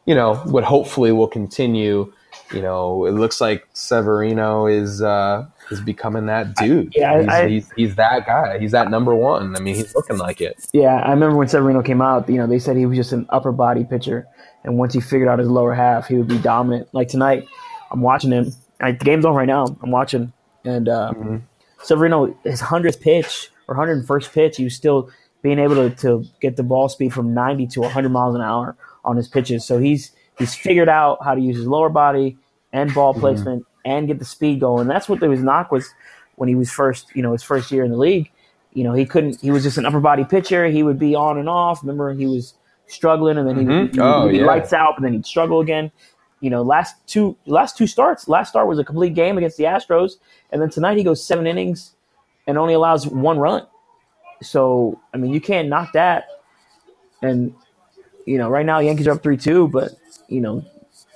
you 0.06 0.16
know 0.16 0.36
what 0.36 0.64
hopefully 0.64 1.12
will 1.12 1.28
continue. 1.28 2.12
You 2.54 2.62
know, 2.62 3.06
it 3.06 3.12
looks 3.12 3.40
like 3.40 3.68
Severino 3.74 4.66
is 4.66 5.02
uh, 5.04 5.46
is 5.70 5.82
becoming 5.82 6.26
that 6.28 6.56
dude. 6.56 6.94
Yeah, 6.96 7.20
he's, 7.20 7.28
I- 7.30 7.48
he's 7.48 7.72
he's 7.76 7.96
that 7.96 8.26
guy. 8.26 8.58
He's 8.58 8.72
that 8.72 8.90
number 8.90 9.14
one. 9.14 9.56
I 9.56 9.60
mean, 9.60 9.76
he's 9.76 9.94
looking 9.94 10.18
like 10.18 10.42
it. 10.42 10.66
yeah. 10.74 10.96
I 10.98 11.12
remember 11.12 11.36
when 11.38 11.48
Severino 11.48 11.82
came 11.84 12.02
out. 12.02 12.28
You 12.28 12.38
know, 12.38 12.48
they 12.48 12.58
said 12.60 12.76
he 12.78 12.86
was 12.88 12.98
just 12.98 13.12
an 13.14 13.28
upper 13.30 13.52
body 13.52 13.84
pitcher, 13.84 14.26
and 14.64 14.78
once 14.78 14.94
he 14.96 15.00
figured 15.00 15.30
out 15.30 15.38
his 15.40 15.48
lower 15.50 15.74
half, 15.76 16.08
he 16.08 16.16
would 16.16 16.28
be 16.28 16.40
dominant. 16.40 16.88
Like 16.92 17.08
tonight, 17.08 17.48
I'm 17.92 18.02
watching 18.02 18.32
him. 18.32 18.52
I, 18.82 18.94
the 18.94 19.06
game's 19.06 19.26
on 19.26 19.36
right 19.36 19.46
now. 19.48 19.66
I'm 19.84 19.92
watching, 19.92 20.34
and 20.66 20.90
uh, 20.90 21.14
Severino, 21.84 22.36
his 22.44 22.62
hundredth 22.62 23.00
pitch 23.02 23.52
or 23.68 23.76
hundred 23.76 23.98
and 24.00 24.08
first 24.08 24.32
pitch, 24.34 24.58
he 24.58 24.64
was 24.64 24.76
still 24.76 25.10
being 25.42 25.60
able 25.60 25.76
to, 25.76 25.90
to 25.98 26.26
get 26.42 26.56
the 26.58 26.64
ball 26.64 26.90
speed 26.90 27.14
from 27.14 27.34
90 27.34 27.68
to 27.68 27.80
100 27.82 28.10
miles 28.10 28.36
an 28.36 28.42
hour 28.42 28.76
on 29.06 29.16
his 29.16 29.28
pitches. 29.30 29.64
So 29.66 29.78
he's 29.78 30.12
he's 30.40 30.56
figured 30.56 30.90
out 30.90 31.24
how 31.24 31.36
to 31.36 31.42
use 31.42 31.58
his 31.58 31.68
lower 31.68 31.90
body 31.90 32.38
and 32.74 32.94
ball 32.94 33.14
placement 33.14 33.66
and 33.86 34.08
get 34.08 34.20
the 34.20 34.26
speed 34.26 34.60
going. 34.60 34.88
That's 34.88 35.08
what 35.08 35.22
his 35.22 35.44
knock 35.44 35.72
was 35.72 35.94
when 36.36 36.50
he 36.50 36.56
was 36.56 36.72
first, 36.72 37.08
you 37.16 37.22
know, 37.22 37.34
his 37.34 37.44
first 37.44 37.72
year 37.72 37.84
in 37.84 37.92
the 37.92 37.98
league. 37.98 38.32
You 38.74 38.84
know, 38.84 38.94
he 38.94 39.06
couldn't. 39.06 39.42
He 39.42 39.52
was 39.52 39.64
just 39.64 39.78
an 39.78 39.86
upper 39.86 40.00
body 40.00 40.24
pitcher. 40.24 40.68
He 40.68 40.84
would 40.84 41.00
be 41.00 41.16
on 41.16 41.38
and 41.38 41.50
off. 41.50 41.82
Remember, 41.84 42.14
he 42.14 42.26
was 42.28 42.54
struggling, 42.88 43.38
and 43.38 43.48
then 43.48 43.58
he 43.58 43.66
Mhm. 43.66 43.80
would 43.82 43.96
he 43.96 44.00
Oh, 44.00 44.30
be 44.30 44.38
yeah. 44.38 44.46
lights 44.46 44.74
out, 44.74 44.96
and 44.96 45.06
then 45.06 45.14
he'd 45.14 45.26
struggle 45.26 45.60
again. 45.60 45.92
You 46.40 46.50
know, 46.50 46.62
last 46.62 46.96
two 47.08 47.36
last 47.48 47.78
two 47.78 47.88
starts. 47.88 48.28
Last 48.30 48.50
start 48.50 48.68
was 48.68 48.80
a 48.80 48.84
complete 48.84 49.16
game 49.16 49.38
against 49.38 49.58
the 49.58 49.64
Astros, 49.66 50.14
and 50.52 50.62
then 50.62 50.70
tonight 50.70 50.98
he 50.98 51.04
goes 51.04 51.22
seven 51.24 51.48
innings 51.48 51.96
and 52.48 52.58
only 52.58 52.74
allows 52.76 53.08
one 53.08 53.40
run. 53.40 53.66
So 54.42 55.00
I 55.14 55.18
mean, 55.18 55.34
you 55.34 55.42
can't 55.42 55.68
knock 55.68 55.92
that. 55.94 56.28
And 57.22 57.54
you 58.26 58.38
know, 58.38 58.50
right 58.50 58.66
now 58.66 58.80
Yankees 58.80 59.08
are 59.08 59.12
up 59.14 59.24
three 59.24 59.36
two, 59.38 59.68
but 59.68 59.92
you 60.30 60.42
know, 60.42 60.66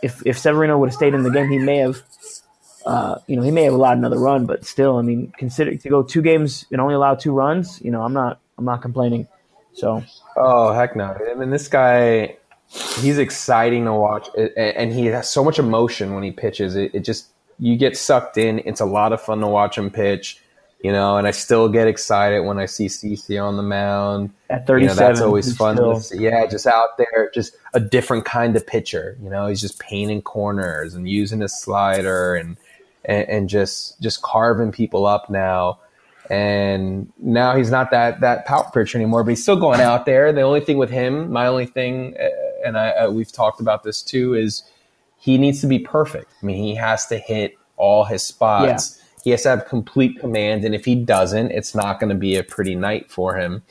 if 0.02 0.26
if 0.26 0.38
Severino 0.38 0.78
would 0.78 0.90
have 0.90 0.96
stayed 0.96 1.14
in 1.14 1.24
the 1.24 1.32
game, 1.32 1.50
he 1.50 1.60
may 1.60 1.78
have. 1.78 2.02
Uh, 2.86 3.18
you 3.28 3.38
know, 3.38 3.42
he 3.42 3.52
may 3.52 3.64
have 3.64 3.74
allowed 3.74 3.98
another 3.98 4.20
run, 4.20 4.46
but 4.46 4.66
still, 4.66 4.98
I 4.98 5.04
mean, 5.04 5.32
consider 5.38 5.74
to 5.74 5.90
go 5.90 6.04
two 6.04 6.22
games 6.22 6.66
and 6.70 6.82
only 6.82 6.96
allow 6.96 7.16
two 7.16 7.32
runs. 7.32 7.82
You 7.82 7.92
know, 7.92 8.02
I'm 8.02 8.12
not, 8.12 8.42
I'm 8.58 8.66
not 8.66 8.82
complaining. 8.82 9.26
So 9.72 10.04
Oh 10.36 10.74
heck 10.74 10.96
no! 10.96 11.16
I 11.30 11.34
mean, 11.36 11.50
this 11.50 11.68
guy, 11.68 12.38
he's 12.68 13.18
exciting 13.18 13.86
to 13.86 13.94
watch, 13.94 14.30
and 14.36 14.92
he 14.92 15.06
has 15.08 15.30
so 15.30 15.44
much 15.44 15.60
emotion 15.60 16.14
when 16.14 16.24
he 16.24 16.32
pitches. 16.32 16.76
It, 16.76 16.94
it 16.94 17.00
just 17.02 17.28
you 17.60 17.78
get 17.78 17.98
sucked 17.98 18.38
in. 18.38 18.60
It's 18.60 18.82
a 18.82 18.86
lot 18.86 19.14
of 19.14 19.22
fun 19.22 19.40
to 19.42 19.48
watch 19.48 19.78
him 19.78 19.92
pitch, 19.92 20.42
you 20.84 20.92
know. 20.92 21.18
And 21.18 21.26
I 21.26 21.32
still 21.32 21.68
get 21.70 21.88
excited 21.88 22.42
when 22.42 22.60
I 22.60 22.66
see 22.68 22.86
CC 22.88 23.44
on 23.44 23.58
the 23.58 23.64
mound. 23.64 24.30
at 24.52 24.62
You 24.62 24.66
37, 24.68 24.96
know, 24.98 25.08
that's 25.08 25.22
always 25.22 25.56
fun. 25.56 25.76
still- 25.78 25.96
To 25.96 26.02
see. 26.02 26.18
Yeah, 26.20 26.46
just 26.46 26.68
out 26.68 26.98
there, 27.00 27.32
just 27.34 27.56
a 27.74 27.80
different 27.80 28.26
kind 28.26 28.56
of 28.56 28.68
pitcher. 28.68 29.18
You 29.24 29.30
know, 29.32 29.48
he's 29.48 29.62
just 29.62 29.80
painting 29.80 30.22
corners 30.22 30.94
and 30.94 31.10
using 31.10 31.40
his 31.42 31.60
slider 31.60 32.36
and 32.36 32.58
and, 33.06 33.28
and 33.28 33.50
just 33.50 34.00
just 34.02 34.22
carving 34.22 34.72
people 34.72 35.06
up 35.06 35.30
now. 35.30 35.80
And 36.30 37.12
now 37.18 37.56
he's 37.56 37.70
not 37.70 37.92
that 37.92 38.22
that 38.22 38.46
power 38.46 38.70
pitcher 38.74 38.98
anymore, 38.98 39.24
but 39.24 39.32
he's 39.32 39.42
still 39.42 39.58
going 39.58 39.82
out 39.82 40.06
there. 40.06 40.32
The 40.32 40.42
only 40.42 40.62
thing 40.62 40.78
with 40.78 40.90
him, 40.90 41.30
my 41.32 41.48
only 41.48 41.66
thing, 41.66 42.16
uh, 42.18 42.28
and 42.66 42.78
I 42.78 42.92
uh, 42.92 43.12
we've 43.12 43.32
talked 43.32 43.60
about 43.60 43.84
this 43.84 44.02
too, 44.02 44.34
is 44.34 44.64
he 45.18 45.38
needs 45.38 45.60
to 45.62 45.68
be 45.68 45.80
perfect. 45.80 46.32
I 46.42 46.46
mean, 46.46 46.64
he 46.64 46.76
has 46.76 47.06
to 47.08 47.18
hit 47.18 47.56
all 47.76 48.06
his 48.06 48.24
spots. 48.24 49.02
He 49.24 49.32
has 49.32 49.44
to 49.44 49.50
have 49.50 49.66
complete 49.68 50.20
command, 50.20 50.66
and 50.66 50.76
if 50.76 50.86
he 50.86 50.96
doesn't, 50.96 51.52
it's 51.52 51.74
not 51.74 52.00
going 52.00 52.10
to 52.10 52.16
be 52.16 52.36
a 52.36 52.44
pretty 52.44 52.76
night 52.76 53.10
for 53.10 53.38
him. 53.38 53.64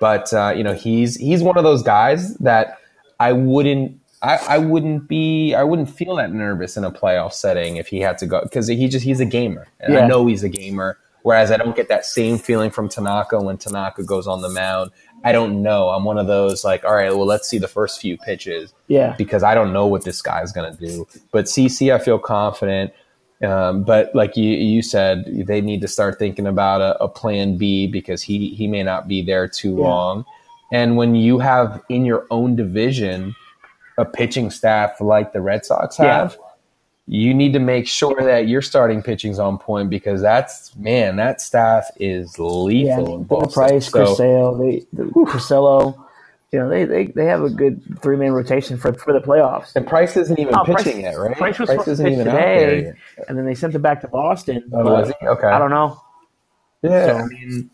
But 0.00 0.32
uh, 0.32 0.54
you 0.56 0.62
know, 0.62 0.74
he's 0.74 1.16
he's 1.16 1.42
one 1.42 1.56
of 1.56 1.64
those 1.64 1.82
guys 1.82 2.36
that 2.36 2.78
I 3.18 3.32
wouldn't. 3.32 4.00
I, 4.20 4.36
I 4.48 4.58
wouldn't 4.58 5.08
be 5.08 5.54
I 5.54 5.62
wouldn't 5.62 5.90
feel 5.90 6.16
that 6.16 6.32
nervous 6.32 6.76
in 6.76 6.84
a 6.84 6.90
playoff 6.90 7.32
setting 7.32 7.76
if 7.76 7.86
he 7.86 8.00
had 8.00 8.18
to 8.18 8.26
go 8.26 8.42
because 8.42 8.66
he 8.66 8.88
just 8.88 9.04
he's 9.04 9.20
a 9.20 9.24
gamer 9.24 9.68
and 9.78 9.94
Yeah. 9.94 10.00
I 10.00 10.06
know 10.08 10.26
he's 10.26 10.42
a 10.42 10.48
gamer 10.48 10.98
Whereas 11.22 11.50
I 11.50 11.56
don't 11.56 11.76
get 11.76 11.88
that 11.88 12.06
same 12.06 12.38
feeling 12.38 12.70
from 12.70 12.88
Tanaka 12.88 13.38
when 13.40 13.58
Tanaka 13.58 14.02
goes 14.02 14.26
on 14.26 14.40
the 14.40 14.48
mound. 14.48 14.90
I 15.24 15.32
don't 15.32 15.62
know. 15.62 15.88
I'm 15.88 16.04
one 16.04 16.16
of 16.16 16.26
those 16.26 16.64
like, 16.64 16.84
all 16.84 16.94
right, 16.94 17.10
well, 17.10 17.26
let's 17.26 17.48
see 17.48 17.58
the 17.58 17.68
first 17.68 18.00
few 18.00 18.16
pitches. 18.16 18.72
Yeah. 18.86 19.14
Because 19.18 19.42
I 19.42 19.54
don't 19.54 19.72
know 19.72 19.86
what 19.86 20.04
this 20.04 20.22
guy's 20.22 20.52
going 20.52 20.74
to 20.74 20.86
do. 20.86 21.06
But 21.32 21.46
CC, 21.46 21.92
I 21.92 21.98
feel 21.98 22.18
confident. 22.18 22.92
Um, 23.42 23.84
but 23.84 24.12
like 24.14 24.36
you, 24.36 24.50
you 24.50 24.82
said, 24.82 25.24
they 25.46 25.60
need 25.60 25.80
to 25.82 25.88
start 25.88 26.18
thinking 26.18 26.46
about 26.46 26.80
a, 26.80 27.00
a 27.02 27.08
plan 27.08 27.56
B 27.56 27.86
because 27.86 28.20
he, 28.22 28.48
he 28.54 28.66
may 28.66 28.82
not 28.82 29.06
be 29.06 29.22
there 29.22 29.46
too 29.46 29.76
Yeah. 29.76 29.84
long. 29.86 30.24
And 30.72 30.96
when 30.96 31.14
you 31.14 31.38
have 31.38 31.82
in 31.88 32.04
your 32.04 32.26
own 32.30 32.56
division 32.56 33.34
a 33.96 34.04
pitching 34.04 34.50
staff 34.50 35.00
like 35.00 35.32
the 35.32 35.40
Red 35.40 35.64
Sox 35.64 35.98
Yeah. 35.98 36.06
have, 36.22 36.36
you 37.06 37.32
need 37.32 37.52
to 37.54 37.58
make 37.58 37.86
sure 37.88 38.20
that 38.22 38.48
your 38.48 38.60
starting 38.60 39.02
pitching's 39.02 39.38
on 39.38 39.56
point 39.56 39.88
because 39.88 40.20
that's 40.20 40.74
man, 40.76 41.16
that 41.16 41.40
staff 41.40 41.88
is 41.98 42.38
lethal. 42.38 42.70
Yeah, 42.72 42.96
I 42.96 42.98
in 42.98 43.04
mean, 43.06 43.22
Bill 43.22 43.40
Boston. 43.40 43.52
Price, 43.52 43.86
So- 43.86 43.92
Chris 44.04 44.16
Sale, 44.18 44.54
they, 44.58 44.86
the, 44.92 45.04
you 46.52 46.58
know, 46.58 46.68
they, 46.68 46.84
they, 46.84 47.06
they 47.08 47.26
have 47.26 47.42
a 47.42 47.50
good 47.50 47.82
three 48.00 48.16
man 48.16 48.32
rotation 48.32 48.78
for 48.78 48.92
for 48.94 49.12
the 49.12 49.20
playoffs. 49.20 49.76
and 49.76 49.86
Price 49.86 50.16
isn't 50.16 50.38
even 50.38 50.54
Oh, 50.54 50.64
Price- 50.64 50.82
pitching 50.84 51.02
yet, 51.02 51.18
right? 51.18 51.36
Price 51.36 51.58
was 51.58 51.68
supposed 51.68 51.98
to 51.98 52.04
pitch 52.04 52.12
even 52.14 52.28
out 52.28 52.34
there 52.34 52.70
today, 52.76 52.92
and 53.28 53.36
then 53.36 53.44
they 53.44 53.54
sent 53.54 53.74
him 53.74 53.82
back 53.82 54.00
to 54.00 54.08
Boston. 54.08 54.64
Oh, 54.72 54.84
was 54.84 55.12
he? 55.20 55.26
Okay. 55.26 55.46
I 55.46 55.58
don't 55.58 55.70
know. 55.70 56.00
Yeah, 56.82 57.06
So- 57.06 57.16
I 57.18 57.26
mean, 57.26 57.70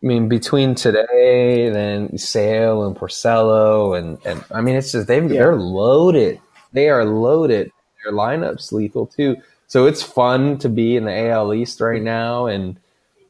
I 0.00 0.06
mean, 0.06 0.28
between 0.28 0.76
today, 0.76 1.70
then 1.70 2.16
Sale 2.18 2.84
and 2.86 2.94
Porcello, 2.96 3.98
and 3.98 4.18
and 4.24 4.44
I 4.52 4.60
mean, 4.60 4.76
it's 4.76 4.92
just 4.92 5.08
they 5.08 5.20
Yeah. 5.20 5.26
they're 5.28 5.56
loaded. 5.56 6.40
They 6.72 6.88
are 6.90 7.04
loaded. 7.04 7.72
Their 8.04 8.12
lineups 8.12 8.70
lethal 8.70 9.06
too. 9.06 9.36
So 9.66 9.86
it's 9.86 10.02
fun 10.02 10.56
to 10.58 10.68
be 10.68 10.96
in 10.96 11.04
the 11.04 11.12
AL 11.30 11.52
East 11.52 11.80
right 11.80 12.00
now, 12.00 12.46
and 12.46 12.78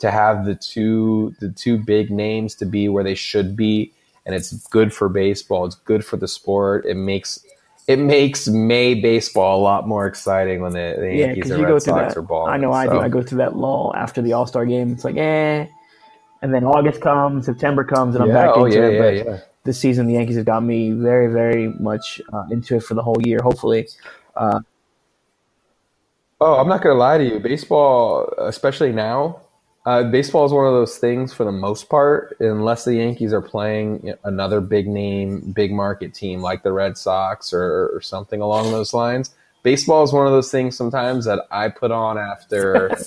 to 0.00 0.10
have 0.10 0.44
the 0.44 0.54
two 0.54 1.34
the 1.40 1.48
two 1.48 1.78
big 1.78 2.10
names 2.10 2.54
to 2.56 2.66
be 2.66 2.88
where 2.90 3.02
they 3.02 3.14
should 3.14 3.56
be, 3.56 3.92
and 4.28 4.36
it's 4.36 4.52
good 4.68 4.92
for 4.92 5.08
baseball. 5.08 5.64
It's 5.64 5.74
good 5.74 6.04
for 6.04 6.18
the 6.18 6.28
sport. 6.28 6.84
It 6.84 6.96
makes 6.96 7.42
it 7.86 7.98
makes 7.98 8.46
May 8.46 8.92
baseball 8.94 9.58
a 9.58 9.62
lot 9.62 9.88
more 9.88 10.06
exciting 10.06 10.60
when 10.60 10.72
the, 10.74 10.96
the 10.98 11.06
Yeah, 11.06 11.26
Yankees 11.28 11.48
you 11.48 11.56
Red 11.62 11.68
go 11.68 11.78
Sox 11.78 12.12
that. 12.12 12.18
are 12.18 12.22
balling. 12.22 12.52
I 12.52 12.58
know 12.58 12.70
I 12.70 12.86
do. 12.86 13.00
I 13.00 13.08
go 13.08 13.22
through 13.22 13.38
that 13.38 13.56
lull 13.56 13.94
after 13.96 14.20
the 14.20 14.34
All 14.34 14.46
Star 14.46 14.66
game. 14.66 14.92
It's 14.92 15.02
like, 15.04 15.16
eh. 15.16 15.66
And 16.42 16.52
then 16.52 16.64
August 16.64 17.00
comes, 17.00 17.46
September 17.46 17.84
comes, 17.84 18.14
and 18.14 18.22
I'm 18.22 18.28
yeah, 18.28 18.34
back 18.46 18.50
oh 18.54 18.66
into 18.66 18.78
yeah, 18.78 18.86
it. 18.88 18.98
but 19.24 19.26
yeah. 19.32 19.40
this 19.64 19.80
season, 19.80 20.06
the 20.06 20.12
Yankees 20.12 20.36
have 20.36 20.44
got 20.44 20.62
me 20.62 20.92
very, 20.92 21.32
very 21.32 21.68
much 21.80 22.20
uh, 22.30 22.44
into 22.50 22.76
it 22.76 22.82
for 22.82 22.92
the 22.92 23.02
whole 23.02 23.16
year. 23.24 23.40
Hopefully, 23.42 23.88
uh, 24.36 24.60
Oh, 26.40 26.54
I'm 26.60 26.68
not 26.68 26.82
gonna 26.82 26.94
lie 26.94 27.18
to 27.18 27.24
you. 27.24 27.40
Baseball, 27.40 28.32
especially 28.38 28.92
now, 28.92 29.40
uh, 29.88 30.02
baseball 30.02 30.44
is 30.44 30.52
one 30.52 30.66
of 30.66 30.74
those 30.74 30.98
things 30.98 31.32
for 31.32 31.44
the 31.44 31.52
most 31.52 31.88
part, 31.88 32.36
unless 32.40 32.84
the 32.84 32.96
Yankees 32.96 33.32
are 33.32 33.40
playing 33.40 34.12
another 34.22 34.60
big 34.60 34.86
name, 34.86 35.40
big 35.52 35.72
market 35.72 36.12
team 36.12 36.42
like 36.42 36.62
the 36.62 36.72
Red 36.72 36.98
Sox 36.98 37.54
or, 37.54 37.88
or 37.94 38.02
something 38.02 38.42
along 38.42 38.70
those 38.70 38.92
lines. 38.92 39.34
Baseball 39.62 40.04
is 40.04 40.12
one 40.12 40.26
of 40.26 40.32
those 40.32 40.50
things 40.50 40.76
sometimes 40.76 41.24
that 41.24 41.46
I 41.50 41.70
put 41.70 41.90
on 41.90 42.18
after 42.18 42.98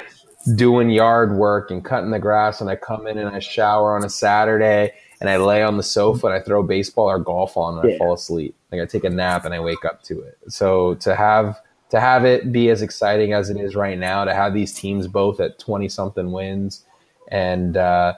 doing 0.56 0.88
yard 0.88 1.34
work 1.34 1.70
and 1.70 1.84
cutting 1.84 2.10
the 2.10 2.18
grass, 2.18 2.62
and 2.62 2.70
I 2.70 2.76
come 2.76 3.06
in 3.06 3.18
and 3.18 3.28
I 3.28 3.40
shower 3.40 3.94
on 3.94 4.02
a 4.02 4.08
Saturday 4.08 4.94
and 5.20 5.28
I 5.28 5.36
lay 5.36 5.62
on 5.62 5.76
the 5.76 5.82
sofa 5.82 6.28
and 6.28 6.36
I 6.36 6.40
throw 6.40 6.62
baseball 6.62 7.10
or 7.10 7.18
golf 7.18 7.58
on 7.58 7.78
and 7.78 7.92
I 7.92 7.98
fall 7.98 8.14
asleep. 8.14 8.54
Like 8.72 8.80
I 8.80 8.86
take 8.86 9.04
a 9.04 9.10
nap 9.10 9.44
and 9.44 9.52
I 9.52 9.60
wake 9.60 9.84
up 9.84 10.02
to 10.04 10.22
it. 10.22 10.38
So 10.48 10.94
to 10.94 11.14
have 11.14 11.60
to 11.90 12.00
have 12.00 12.24
it 12.24 12.52
be 12.52 12.70
as 12.70 12.82
exciting 12.82 13.32
as 13.32 13.50
it 13.50 13.56
is 13.56 13.74
right 13.74 13.98
now, 13.98 14.24
to 14.24 14.34
have 14.34 14.54
these 14.54 14.72
teams 14.72 15.06
both 15.06 15.40
at 15.40 15.58
twenty 15.58 15.88
something 15.88 16.32
wins 16.32 16.84
and 17.28 17.76
uh, 17.76 18.14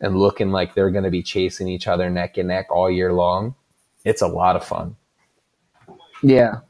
and 0.00 0.18
looking 0.18 0.50
like 0.50 0.74
they're 0.74 0.90
going 0.90 1.04
to 1.04 1.10
be 1.10 1.22
chasing 1.22 1.68
each 1.68 1.86
other 1.86 2.10
neck 2.10 2.38
and 2.38 2.48
neck 2.48 2.66
all 2.70 2.90
year 2.90 3.12
long, 3.12 3.54
it's 4.04 4.22
a 4.22 4.28
lot 4.28 4.56
of 4.56 4.64
fun. 4.64 4.96
yeah, 6.22 6.60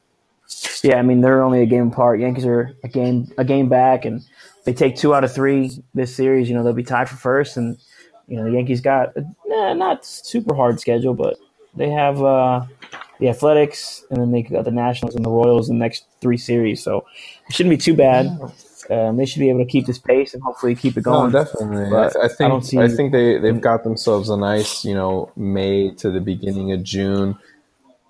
yeah. 0.83 0.97
I 0.97 1.03
mean, 1.03 1.21
they're 1.21 1.43
only 1.43 1.63
a 1.63 1.67
game 1.67 1.89
apart. 1.89 2.21
Yankees 2.21 2.47
are 2.47 2.75
a 2.85 2.89
game 2.89 3.33
a 3.39 3.45
game 3.45 3.69
back, 3.69 4.05
and 4.05 4.23
they 4.65 4.73
take 4.73 4.97
two 4.97 5.15
out 5.15 5.25
of 5.25 5.33
three 5.33 5.83
this 5.95 6.15
series. 6.15 6.49
You 6.49 6.55
know, 6.55 6.63
they'll 6.63 6.73
be 6.73 6.83
tied 6.83 7.09
for 7.09 7.17
first, 7.17 7.57
and 7.57 7.79
you 8.29 8.37
know 8.37 8.45
the 8.45 8.53
Yankees 8.53 8.81
got 8.81 9.13
a, 9.17 9.75
not 9.75 10.05
super 10.05 10.55
hard 10.55 10.81
schedule, 10.81 11.15
but 11.15 11.37
they 11.75 11.91
have 11.91 12.23
uh, 12.23 12.65
the 13.19 13.29
Athletics, 13.29 14.05
and 14.11 14.21
then 14.21 14.31
they 14.33 14.43
got 14.43 14.65
the 14.65 14.71
Nationals 14.71 15.15
and 15.15 15.25
the 15.25 15.31
Royals 15.31 15.69
in 15.69 15.79
the 15.79 15.85
next 15.85 16.05
three 16.21 16.37
series. 16.37 16.83
So 16.83 17.07
it 17.49 17.55
shouldn't 17.55 17.71
be 17.71 17.79
too 17.79 17.95
bad. 17.95 18.27
Um, 18.91 19.17
they 19.17 19.27
should 19.27 19.41
be 19.41 19.49
able 19.49 19.65
to 19.65 19.71
keep 19.71 19.87
this 19.87 19.99
pace 19.99 20.35
and 20.35 20.43
hopefully 20.43 20.75
keep 20.75 20.97
it 20.97 21.03
going. 21.03 21.33
No, 21.33 21.45
definitely. 21.45 21.91
But 21.91 22.17
I, 22.17 22.21
I 22.21 22.25
I 22.25 22.29
think 22.29 22.51
don't 22.51 22.63
see- 22.65 22.79
I 22.79 22.89
think 22.89 23.13
they 23.13 23.39
they've 23.39 23.61
got 23.61 23.85
themselves 23.85 24.29
a 24.29 24.37
nice 24.37 24.85
you 24.85 24.95
know 24.95 25.33
May 25.37 25.91
to 25.97 26.11
the 26.11 26.21
beginning 26.21 26.73
of 26.73 26.83
June. 26.83 27.37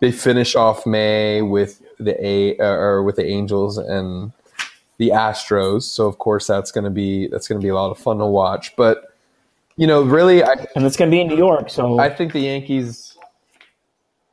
They 0.01 0.13
finish 0.13 0.55
off 0.55 0.85
May 0.85 1.41
with 1.41 1.81
the 1.99 2.15
a 2.25 2.59
uh, 2.59 2.65
or 2.65 3.03
with 3.03 3.17
the 3.17 3.25
Angels 3.27 3.79
and 3.79 4.33
the 4.99 5.11
Astros. 5.11 5.85
So 5.85 6.07
of 6.07 6.19
course 6.19 6.47
that's 6.47 6.71
going 6.71 6.85
to 6.85 6.91
be 6.91 7.29
that's 7.29 7.49
going 7.49 7.61
to 7.61 7.65
be 7.65 7.71
a 7.71 7.75
lot 7.75 7.91
of 7.91 7.99
fun 7.99 8.19
to 8.19 8.27
watch. 8.27 8.77
But 8.77 9.15
you 9.77 9.87
know, 9.87 10.03
really, 10.03 10.43
I 10.43 10.53
and 10.75 10.85
it's 10.85 10.97
going 10.97 11.11
to 11.11 11.15
be 11.15 11.21
in 11.21 11.29
New 11.29 11.37
York. 11.37 11.71
So 11.71 11.99
I 11.99 12.11
think 12.11 12.33
the 12.33 12.41
Yankees, 12.41 13.06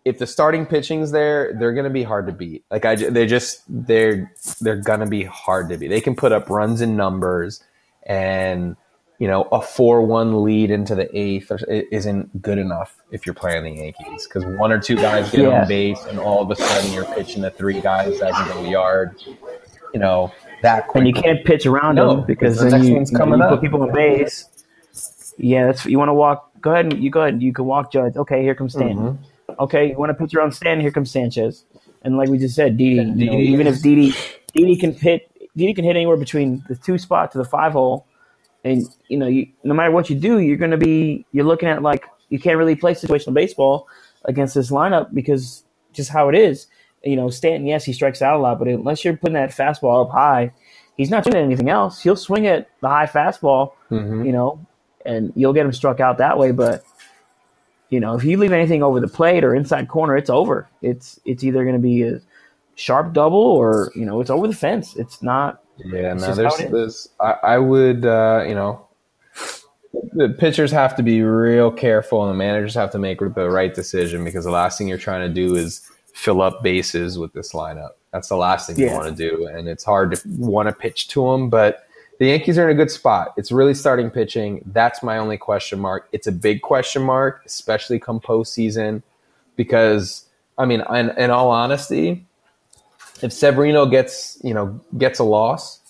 if 0.05 0.17
the 0.19 0.27
starting 0.27 0.65
pitching's 0.65 1.11
there, 1.11 1.53
they're 1.57 1.73
going 1.73 1.85
to 1.85 1.89
be 1.89 2.03
hard 2.03 2.25
to 2.27 2.33
beat. 2.33 2.63
Like 2.69 2.85
I, 2.85 2.95
they 2.95 3.25
just 3.25 3.61
they're 3.69 4.31
they're 4.61 4.75
going 4.81 4.99
to 4.99 5.05
be 5.05 5.23
hard 5.23 5.69
to 5.69 5.77
beat. 5.77 5.87
They 5.87 6.01
can 6.01 6.15
put 6.15 6.31
up 6.31 6.49
runs 6.49 6.81
in 6.81 6.95
numbers, 6.97 7.63
and 8.05 8.75
you 9.19 9.27
know 9.27 9.43
a 9.51 9.61
four-one 9.61 10.43
lead 10.43 10.71
into 10.71 10.95
the 10.95 11.07
eighth 11.17 11.51
isn't 11.69 12.41
good 12.41 12.57
enough 12.57 12.97
if 13.11 13.25
you're 13.25 13.35
playing 13.35 13.63
the 13.63 13.81
Yankees 13.81 14.27
because 14.27 14.43
one 14.57 14.71
or 14.71 14.79
two 14.79 14.95
guys 14.95 15.31
get 15.31 15.41
Yeah. 15.41 15.61
on 15.61 15.67
base, 15.67 16.03
and 16.05 16.19
all 16.19 16.41
of 16.41 16.51
a 16.51 16.55
sudden 16.55 16.91
you're 16.91 17.05
pitching 17.05 17.41
to 17.43 17.49
three 17.51 17.79
guys 17.79 18.19
that 18.19 18.33
can 18.33 18.47
go 18.63 18.69
yard. 18.69 19.15
You 19.93 19.99
know 19.99 20.31
that 20.63 20.87
quick. 20.87 21.01
and 21.05 21.07
you 21.07 21.13
can't 21.13 21.45
pitch 21.45 21.65
around 21.65 21.95
No, 21.95 22.15
them 22.15 22.25
because 22.25 22.57
the 22.57 22.63
then 22.63 22.71
next 22.71 22.87
you, 22.87 22.95
one's 22.95 23.11
coming 23.11 23.39
you 23.39 23.45
put 23.45 23.53
up. 23.53 23.61
people 23.61 23.83
on 23.83 23.93
base. 23.93 24.49
Yeah, 25.37 25.67
that's 25.67 25.85
you 25.85 25.97
want 25.97 26.09
to 26.09 26.13
walk. 26.13 26.51
Go 26.61 26.71
ahead 26.71 26.85
and 26.91 27.03
you 27.03 27.09
go 27.09 27.21
ahead. 27.21 27.41
You 27.41 27.53
can 27.53 27.65
walk 27.65 27.91
Judge. 27.91 28.15
Okay, 28.17 28.41
here 28.43 28.55
comes 28.55 28.73
Stanton. 28.73 28.97
Mm-hmm. 28.97 29.23
Okay, 29.59 29.89
you 29.89 29.97
want 29.97 30.09
to 30.09 30.13
pitch 30.13 30.33
around 30.33 30.51
Stanton? 30.53 30.81
Here 30.81 30.91
comes 30.91 31.11
Sanchez. 31.11 31.65
And 32.03 32.17
like 32.17 32.29
we 32.29 32.37
just 32.37 32.55
said, 32.55 32.77
Didi. 32.77 32.95
You 32.95 33.03
know, 33.05 33.13
Didi. 33.15 33.37
even 33.51 33.67
if 33.67 33.81
Didi, 33.81 34.13
Didi 34.53 34.75
can 34.75 34.93
hit, 34.93 35.29
Didi 35.55 35.73
can 35.73 35.85
hit 35.85 35.95
anywhere 35.95 36.17
between 36.17 36.63
the 36.67 36.75
two 36.75 36.97
spot 36.97 37.31
to 37.31 37.37
the 37.37 37.45
five 37.45 37.71
hole, 37.73 38.05
and 38.63 38.83
you 39.07 39.17
know, 39.17 39.27
you, 39.27 39.47
no 39.63 39.73
matter 39.73 39.91
what 39.91 40.09
you 40.09 40.15
do, 40.15 40.39
you're 40.39 40.57
going 40.57 40.71
to 40.71 40.77
be 40.77 41.25
you're 41.31 41.45
looking 41.45 41.69
at 41.69 41.81
like 41.81 42.05
you 42.29 42.39
can't 42.39 42.57
really 42.57 42.75
play 42.75 42.93
situational 42.93 43.33
baseball 43.33 43.87
against 44.25 44.55
this 44.55 44.71
lineup 44.71 45.13
because 45.13 45.63
just 45.93 46.09
how 46.09 46.29
it 46.29 46.35
is. 46.35 46.67
You 47.03 47.15
know, 47.17 47.29
Stanton, 47.29 47.67
yes, 47.67 47.83
he 47.83 47.93
strikes 47.93 48.21
out 48.21 48.37
a 48.37 48.39
lot, 48.39 48.59
but 48.59 48.67
unless 48.67 49.03
you're 49.03 49.15
putting 49.17 49.33
that 49.35 49.51
fastball 49.51 50.05
up 50.05 50.11
high, 50.11 50.51
he's 50.97 51.09
not 51.09 51.23
doing 51.25 51.35
anything 51.43 51.69
else. 51.69 52.01
He'll 52.01 52.15
swing 52.15 52.47
at 52.47 52.69
the 52.81 52.87
high 52.87 53.05
fastball, 53.07 53.73
Mhm. 53.91 54.25
you 54.25 54.31
know, 54.31 54.65
and 55.05 55.33
you'll 55.35 55.51
get 55.53 55.65
him 55.65 55.73
struck 55.73 55.99
out 55.99 56.17
that 56.19 56.37
way. 56.37 56.51
But 56.51 56.83
you 57.93 57.99
know, 57.99 58.15
if 58.15 58.23
you 58.23 58.37
leave 58.37 58.51
anything 58.51 58.81
over 58.81 58.99
the 58.99 59.07
plate 59.07 59.43
or 59.43 59.53
inside 59.53 59.87
corner, 59.87 60.17
it's 60.17 60.29
over. 60.31 60.67
It's 60.81 61.19
it's 61.25 61.43
either 61.43 61.63
going 61.63 61.75
to 61.75 61.81
be 61.81 62.01
a 62.01 62.19
sharp 62.73 63.13
double 63.13 63.37
or 63.37 63.91
you 63.93 64.03
know 64.03 64.19
it's 64.19 64.31
over 64.31 64.47
the 64.47 64.55
fence. 64.55 64.95
It's 64.95 65.21
not. 65.21 65.61
Yeah, 65.77 66.13
It's 66.13 66.23
no, 66.23 66.33
there's, 66.33 66.55
how 66.55 66.59
it 66.59 66.65
is. 66.65 66.71
there's, 66.71 67.09
I, 67.19 67.31
I 67.43 67.57
would, 67.59 68.03
uh, 68.05 68.45
you 68.47 68.55
know, 68.55 68.87
the 70.13 70.29
pitchers 70.39 70.71
have 70.71 70.95
to 70.95 71.03
be 71.03 71.21
real 71.21 71.71
careful 71.71 72.23
and 72.23 72.31
the 72.31 72.37
managers 72.37 72.73
have 72.73 72.89
to 72.91 72.99
make 72.99 73.19
the 73.19 73.49
right 73.49 73.73
decision 73.73 74.23
because 74.23 74.45
the 74.45 74.51
last 74.51 74.77
thing 74.77 74.87
you're 74.87 74.97
trying 74.97 75.27
to 75.27 75.33
do 75.33 75.55
is 75.55 75.87
fill 76.13 76.41
up 76.41 76.63
bases 76.63 77.19
with 77.19 77.33
this 77.33 77.53
lineup. 77.53 77.91
That's 78.11 78.29
the 78.29 78.37
last 78.37 78.67
thing 78.67 78.79
you 78.79 78.91
want 78.91 79.15
to 79.15 79.29
do. 79.29 79.47
And 79.47 79.67
it's 79.67 79.83
hard 79.83 80.15
to 80.15 80.21
want 80.37 80.67
to 80.67 80.73
pitch 80.73 81.09
to 81.09 81.31
them, 81.31 81.49
but 81.49 81.87
the 82.23 82.29
Yankees 82.29 82.57
are 82.57 82.69
in 82.69 82.73
a 82.73 82.77
good 82.77 82.89
spot. 82.89 83.33
It's 83.35 83.51
really 83.51 83.73
starting 83.73 84.09
pitching. 84.09 84.61
That's 84.67 85.03
my 85.03 85.17
only 85.17 85.37
question 85.37 85.77
mark. 85.77 86.07
It's 86.13 86.25
a 86.25 86.31
big 86.31 86.61
question 86.61 87.01
mark, 87.03 87.41
especially 87.45 87.99
come 87.99 88.21
postseason, 88.21 89.03
because 89.57 90.25
I 90.57 90.63
mean, 90.63 90.81
in, 90.89 91.09
in 91.17 91.31
all 91.31 91.49
honesty, 91.51 92.25
if 93.21 93.33
Severino 93.33 93.85
gets 93.87 94.37
you 94.41 94.53
know 94.53 94.79
gets 94.97 95.19
a 95.19 95.25
loss 95.25 95.81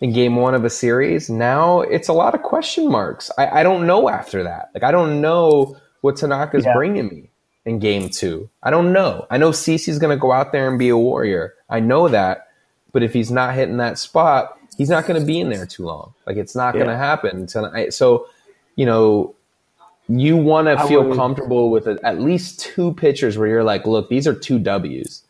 in 0.00 0.14
game 0.14 0.36
one 0.36 0.54
of 0.54 0.64
a 0.64 0.70
series, 0.70 1.28
now 1.28 1.82
it's 1.82 2.08
a 2.08 2.14
lot 2.14 2.34
of 2.34 2.40
question 2.42 2.90
marks. 2.90 3.30
I, 3.36 3.60
I 3.60 3.62
don't 3.62 3.86
know 3.86 4.08
after 4.08 4.42
that. 4.44 4.70
Like 4.72 4.82
I 4.82 4.90
don't 4.92 5.20
know 5.20 5.76
what 6.00 6.14
Tanaka's 6.14 6.64
Yeah. 6.64 6.72
bringing 6.72 7.08
me 7.08 7.28
in 7.66 7.80
game 7.80 8.08
two. 8.08 8.48
I 8.62 8.70
don't 8.70 8.94
know. 8.94 9.26
I 9.30 9.36
know 9.36 9.50
CC's 9.50 9.98
going 9.98 10.16
to 10.16 10.20
go 10.20 10.32
out 10.32 10.52
there 10.52 10.70
and 10.70 10.78
be 10.78 10.88
a 10.88 10.96
warrior. 10.96 11.52
I 11.68 11.80
know 11.80 12.08
that, 12.08 12.48
but 12.92 13.02
if 13.02 13.12
he's 13.12 13.30
not 13.30 13.54
hitting 13.54 13.76
that 13.76 13.98
spot, 13.98 14.56
he's 14.82 14.88
not 14.90 15.06
going 15.06 15.20
to 15.20 15.24
be 15.24 15.38
in 15.38 15.48
there 15.48 15.64
too 15.64 15.84
long. 15.84 16.12
Like 16.26 16.36
it's 16.36 16.56
not 16.56 16.74
going 16.74 16.88
to 16.88 16.96
happen 16.96 17.46
tonight. 17.46 17.94
So, 17.94 18.26
you 18.74 18.84
know, 18.84 19.36
you 20.08 20.36
want 20.36 20.66
to 20.66 20.76
feel 20.88 21.04
would- 21.04 21.16
comfortable 21.16 21.70
with 21.70 21.86
at 21.86 22.20
least 22.20 22.58
two 22.58 22.92
pitchers 22.94 23.38
where 23.38 23.46
you're 23.46 23.62
like, 23.62 23.86
look, 23.86 24.08
these 24.08 24.26
are 24.26 24.34
two 24.34 24.58
W's. 24.58 25.22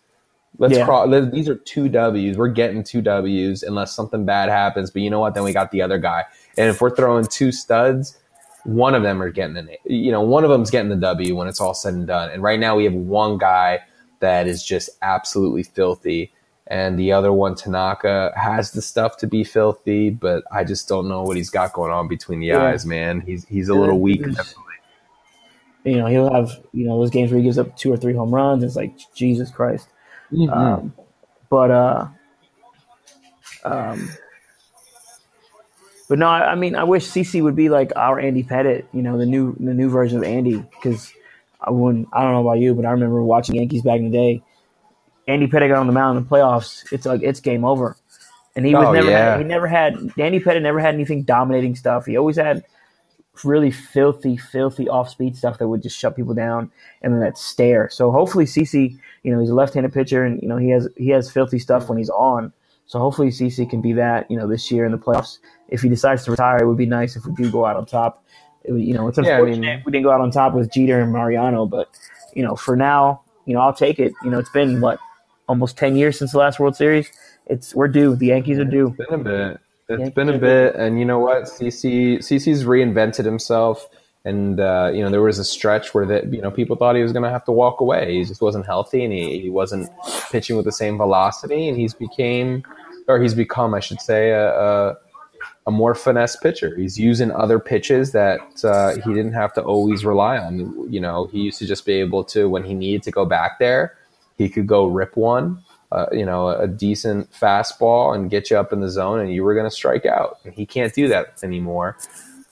Let's 0.58 0.76
Yeah. 0.78 0.86
cross. 0.86 1.08
These 1.32 1.48
are 1.50 1.56
two 1.56 1.90
W's. 1.90 2.38
We're 2.38 2.48
getting 2.48 2.82
two 2.82 3.02
W's 3.02 3.62
unless 3.62 3.92
something 3.94 4.24
bad 4.24 4.48
happens. 4.48 4.90
But 4.90 5.02
you 5.02 5.10
know 5.10 5.20
what? 5.20 5.34
Then 5.34 5.44
we 5.44 5.52
got 5.52 5.70
the 5.70 5.82
other 5.82 5.98
guy. 5.98 6.24
And 6.56 6.70
if 6.70 6.80
we're 6.80 6.94
throwing 6.96 7.26
two 7.26 7.52
studs, 7.52 8.18
one 8.64 8.94
of 8.94 9.02
them 9.02 9.20
are 9.22 9.30
getting 9.30 9.56
an. 9.58 9.68
You 9.84 10.12
know, 10.12 10.22
one 10.22 10.44
of 10.44 10.50
them's 10.50 10.70
getting 10.70 10.88
the 10.88 10.96
W 10.96 11.36
when 11.36 11.48
it's 11.48 11.60
all 11.60 11.74
said 11.74 11.92
and 11.94 12.06
done. 12.06 12.30
And 12.30 12.42
right 12.42 12.58
now 12.58 12.76
we 12.76 12.84
have 12.84 12.94
one 12.94 13.36
guy 13.36 13.80
that 14.20 14.46
is 14.46 14.62
just 14.62 14.88
absolutely 15.02 15.64
filthy, 15.64 16.32
and 16.72 16.98
the 16.98 17.12
other 17.12 17.34
one, 17.34 17.54
Tanaka, 17.54 18.32
has 18.34 18.70
the 18.72 18.80
stuff 18.80 19.18
to 19.18 19.26
be 19.26 19.44
filthy, 19.44 20.08
but 20.08 20.42
I 20.50 20.64
just 20.64 20.88
don't 20.88 21.06
know 21.06 21.22
what 21.22 21.36
he's 21.36 21.50
got 21.50 21.74
going 21.74 21.92
on 21.92 22.08
between 22.08 22.40
the 22.40 22.46
Yeah. 22.46 22.62
eyes, 22.62 22.86
man. 22.86 23.20
He's 23.20 23.44
he's 23.44 23.68
a 23.68 23.74
little 23.74 24.00
weak. 24.00 24.26
You 25.84 25.98
know, 25.98 26.06
he'll 26.06 26.32
have 26.32 26.50
you 26.72 26.86
know 26.86 26.98
those 26.98 27.10
games 27.10 27.30
where 27.30 27.38
he 27.38 27.44
gives 27.44 27.58
up 27.58 27.76
two 27.76 27.92
or 27.92 27.98
three 27.98 28.14
home 28.14 28.34
runs. 28.34 28.64
It's 28.64 28.74
like 28.74 28.94
Jesus 29.14 29.50
Christ. 29.50 29.86
Mhm. 30.32 30.50
Um, 30.50 30.94
but 31.50 31.70
uh, 31.70 32.08
um, 33.64 34.08
but 36.08 36.18
no, 36.18 36.26
I, 36.28 36.52
I 36.52 36.54
mean, 36.54 36.74
I 36.74 36.84
wish 36.84 37.06
CC 37.06 37.42
would 37.42 37.56
be 37.56 37.68
like 37.68 37.92
our 37.96 38.18
Andy 38.18 38.44
Pettitte. 38.44 38.86
You 38.94 39.02
know, 39.02 39.18
the 39.18 39.26
new 39.26 39.54
the 39.60 39.74
new 39.74 39.90
version 39.90 40.16
of 40.18 40.24
Andy. 40.24 40.56
Because 40.58 41.12
I 41.60 41.70
wouldn't. 41.70 42.08
I 42.14 42.22
don't 42.22 42.32
know 42.32 42.48
about 42.48 42.60
you, 42.60 42.74
but 42.74 42.86
I 42.86 42.92
remember 42.92 43.22
watching 43.22 43.56
Yankees 43.56 43.82
back 43.82 43.98
in 43.98 44.10
the 44.10 44.16
day. 44.16 44.42
Andy 45.28 45.46
Pettitte 45.46 45.68
got 45.68 45.78
on 45.78 45.86
the 45.86 45.92
mound 45.92 46.18
in 46.18 46.24
the 46.24 46.28
playoffs. 46.30 46.90
It's 46.92 47.06
like 47.06 47.22
it's 47.22 47.40
game 47.40 47.64
over. 47.64 47.96
And 48.56 48.66
he 48.66 48.74
was 48.74 48.86
Oh, 48.88 48.92
never 48.92 49.10
yeah. 49.10 49.38
he 49.38 49.44
never 49.44 49.66
had 49.66 49.94
Andy 50.18 50.40
Pettitte 50.40 50.62
never 50.62 50.78
had 50.80 50.94
anything 50.94 51.22
dominating 51.22 51.74
stuff. 51.76 52.06
He 52.06 52.16
always 52.16 52.36
had 52.36 52.64
really 53.44 53.70
filthy, 53.70 54.36
filthy 54.36 54.88
off 54.90 55.08
speed 55.08 55.34
stuff 55.36 55.58
that 55.58 55.66
would 55.68 55.82
just 55.82 55.98
shut 55.98 56.14
people 56.14 56.34
down 56.34 56.70
and 57.00 57.14
then 57.14 57.20
that 57.20 57.38
stare. 57.38 57.88
So 57.90 58.10
hopefully 58.10 58.44
CC, 58.44 58.98
you 59.22 59.32
know, 59.32 59.40
he's 59.40 59.48
a 59.48 59.54
left 59.54 59.72
handed 59.74 59.92
pitcher 59.94 60.24
and 60.24 60.40
you 60.42 60.48
know 60.48 60.58
he 60.58 60.68
has 60.70 60.88
he 60.96 61.08
has 61.10 61.30
filthy 61.30 61.58
stuff 61.58 61.88
when 61.88 61.96
he's 61.98 62.10
on. 62.10 62.52
So 62.86 62.98
hopefully 62.98 63.28
CC 63.28 63.68
can 63.70 63.80
be 63.80 63.94
that, 63.94 64.30
you 64.30 64.36
know, 64.36 64.46
this 64.46 64.70
year 64.70 64.84
in 64.84 64.92
the 64.92 64.98
playoffs. 64.98 65.38
If 65.68 65.80
he 65.80 65.88
decides 65.88 66.24
to 66.24 66.30
retire, 66.30 66.58
it 66.58 66.66
would 66.66 66.76
be 66.76 66.84
nice 66.84 67.16
if 67.16 67.24
we 67.24 67.32
do 67.32 67.50
go 67.50 67.64
out 67.64 67.76
on 67.76 67.86
top. 67.86 68.22
It 68.64 68.74
you 68.74 68.92
know, 68.92 69.08
it's 69.08 69.16
Yeah, 69.16 69.24
I 69.24 69.38
unfortunate 69.38 69.60
mean- 69.60 69.82
we 69.86 69.92
didn't 69.92 70.04
go 70.04 70.10
out 70.10 70.20
on 70.20 70.30
top 70.30 70.52
with 70.52 70.70
Jeter 70.70 71.00
and 71.00 71.10
Mariano, 71.12 71.64
but 71.64 71.88
you 72.34 72.42
know, 72.44 72.54
for 72.54 72.76
now, 72.76 73.22
you 73.46 73.54
know, 73.54 73.60
I'll 73.60 73.72
take 73.72 73.98
it. 73.98 74.12
You 74.22 74.30
know, 74.30 74.38
it's 74.38 74.50
been 74.50 74.80
what 74.82 74.98
almost 75.48 75.76
ten 75.76 75.96
years 75.96 76.18
since 76.18 76.32
the 76.32 76.38
last 76.38 76.60
World 76.60 76.76
Series. 76.76 77.10
It's 77.46 77.74
we're 77.74 77.88
due. 77.88 78.16
The 78.16 78.26
Yankees 78.26 78.58
are 78.58 78.64
due. 78.64 78.94
It's 78.98 79.10
been 79.10 79.20
a 79.20 79.24
bit. 79.24 79.60
It's 79.88 80.00
Yeah, 80.00 80.08
been 80.10 80.28
a 80.28 80.38
bit, 80.38 80.74
and 80.76 80.98
you 80.98 81.04
know 81.04 81.18
what? 81.18 81.44
CC 81.44 82.18
CC's 82.18 82.64
reinvented 82.64 83.24
himself, 83.24 83.88
and 84.24 84.60
uh, 84.60 84.90
you 84.94 85.02
know 85.02 85.10
there 85.10 85.22
was 85.22 85.38
a 85.38 85.44
stretch 85.44 85.92
where 85.94 86.06
that 86.06 86.32
you 86.32 86.40
know 86.40 86.50
people 86.50 86.76
thought 86.76 86.96
he 86.96 87.02
was 87.02 87.12
going 87.12 87.24
to 87.24 87.30
have 87.30 87.44
to 87.44 87.52
walk 87.52 87.80
away. 87.80 88.14
He 88.14 88.24
just 88.24 88.40
wasn't 88.40 88.64
healthy, 88.64 89.04
and 89.04 89.12
he, 89.12 89.40
he 89.40 89.50
wasn't 89.50 89.90
pitching 90.30 90.56
with 90.56 90.64
the 90.64 90.72
same 90.72 90.96
velocity, 90.96 91.68
and 91.68 91.76
he's 91.76 91.94
became, 91.94 92.62
or 93.08 93.20
he's 93.20 93.34
become, 93.34 93.74
I 93.74 93.80
should 93.80 94.00
say, 94.00 94.30
a, 94.30 94.48
a, 94.48 94.96
a 95.66 95.70
more 95.70 95.94
finesse 95.94 96.36
pitcher. 96.36 96.74
He's 96.76 96.98
using 96.98 97.32
other 97.32 97.58
pitches 97.58 98.12
that 98.12 98.64
uh, 98.64 98.94
he 98.94 99.12
didn't 99.12 99.34
have 99.34 99.52
to 99.54 99.62
always 99.62 100.04
rely 100.04 100.38
on. 100.38 100.90
You 100.90 101.00
know, 101.00 101.26
he 101.26 101.40
used 101.40 101.58
to 101.58 101.66
just 101.66 101.84
be 101.84 101.94
able 101.94 102.24
to 102.24 102.48
when 102.48 102.62
he 102.62 102.74
needed 102.74 103.02
to 103.04 103.10
go 103.10 103.24
back 103.26 103.58
there, 103.58 103.96
he 104.38 104.48
could 104.48 104.66
go 104.66 104.86
rip 104.86 105.16
one 105.16 105.62
uh, 105.92 106.06
you 106.10 106.24
know, 106.24 106.48
a 106.48 106.66
decent 106.66 107.30
fastball 107.32 108.14
and 108.14 108.30
get 108.30 108.50
you 108.50 108.56
up 108.56 108.72
in 108.72 108.80
the 108.80 108.88
zone, 108.88 109.20
and 109.20 109.30
you 109.30 109.44
were 109.44 109.52
going 109.52 109.66
to 109.66 109.70
strike 109.70 110.06
out. 110.06 110.38
And 110.44 110.54
he 110.54 110.64
can't 110.64 110.92
do 110.94 111.06
that 111.08 111.34
anymore. 111.42 111.98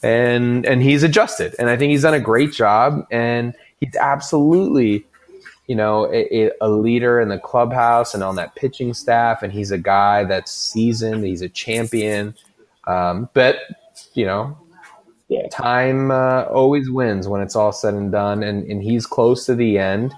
And 0.03 0.67
and 0.67 0.83
he's 0.83 1.03
adjusted, 1.03 1.55
and 1.59 1.71
I 1.71 1.77
think 1.77 1.91
he's 1.91 2.03
done 2.03 2.13
a 2.15 2.21
great 2.21 2.53
job. 2.53 3.07
And 3.11 3.55
he's 3.81 3.97
absolutely, 3.97 5.07
you 5.69 5.75
know, 5.75 6.13
a, 6.13 6.51
a 6.61 6.69
leader 6.69 7.19
in 7.19 7.29
the 7.31 7.39
clubhouse 7.39 8.13
and 8.13 8.23
on 8.23 8.37
that 8.37 8.57
pitching 8.57 8.93
staff. 8.93 9.43
And 9.43 9.51
he's 9.53 9.71
a 9.71 9.79
guy 9.79 10.25
that's 10.25 10.53
seasoned. 10.53 11.25
He's 11.25 11.41
a 11.43 11.49
champion. 11.49 12.35
Um, 12.87 13.31
but 13.33 13.57
you 14.13 14.27
know, 14.27 14.57
Yeah. 15.29 15.49
time 15.51 16.11
uh, 16.11 16.43
always 16.45 16.91
wins 16.91 17.27
when 17.27 17.41
it's 17.41 17.57
all 17.57 17.73
said 17.73 17.95
and 17.95 18.13
done, 18.13 18.43
and, 18.43 18.65
and 18.71 18.83
he's 18.83 19.07
close 19.07 19.47
to 19.47 19.55
the 19.55 19.79
end. 19.79 20.15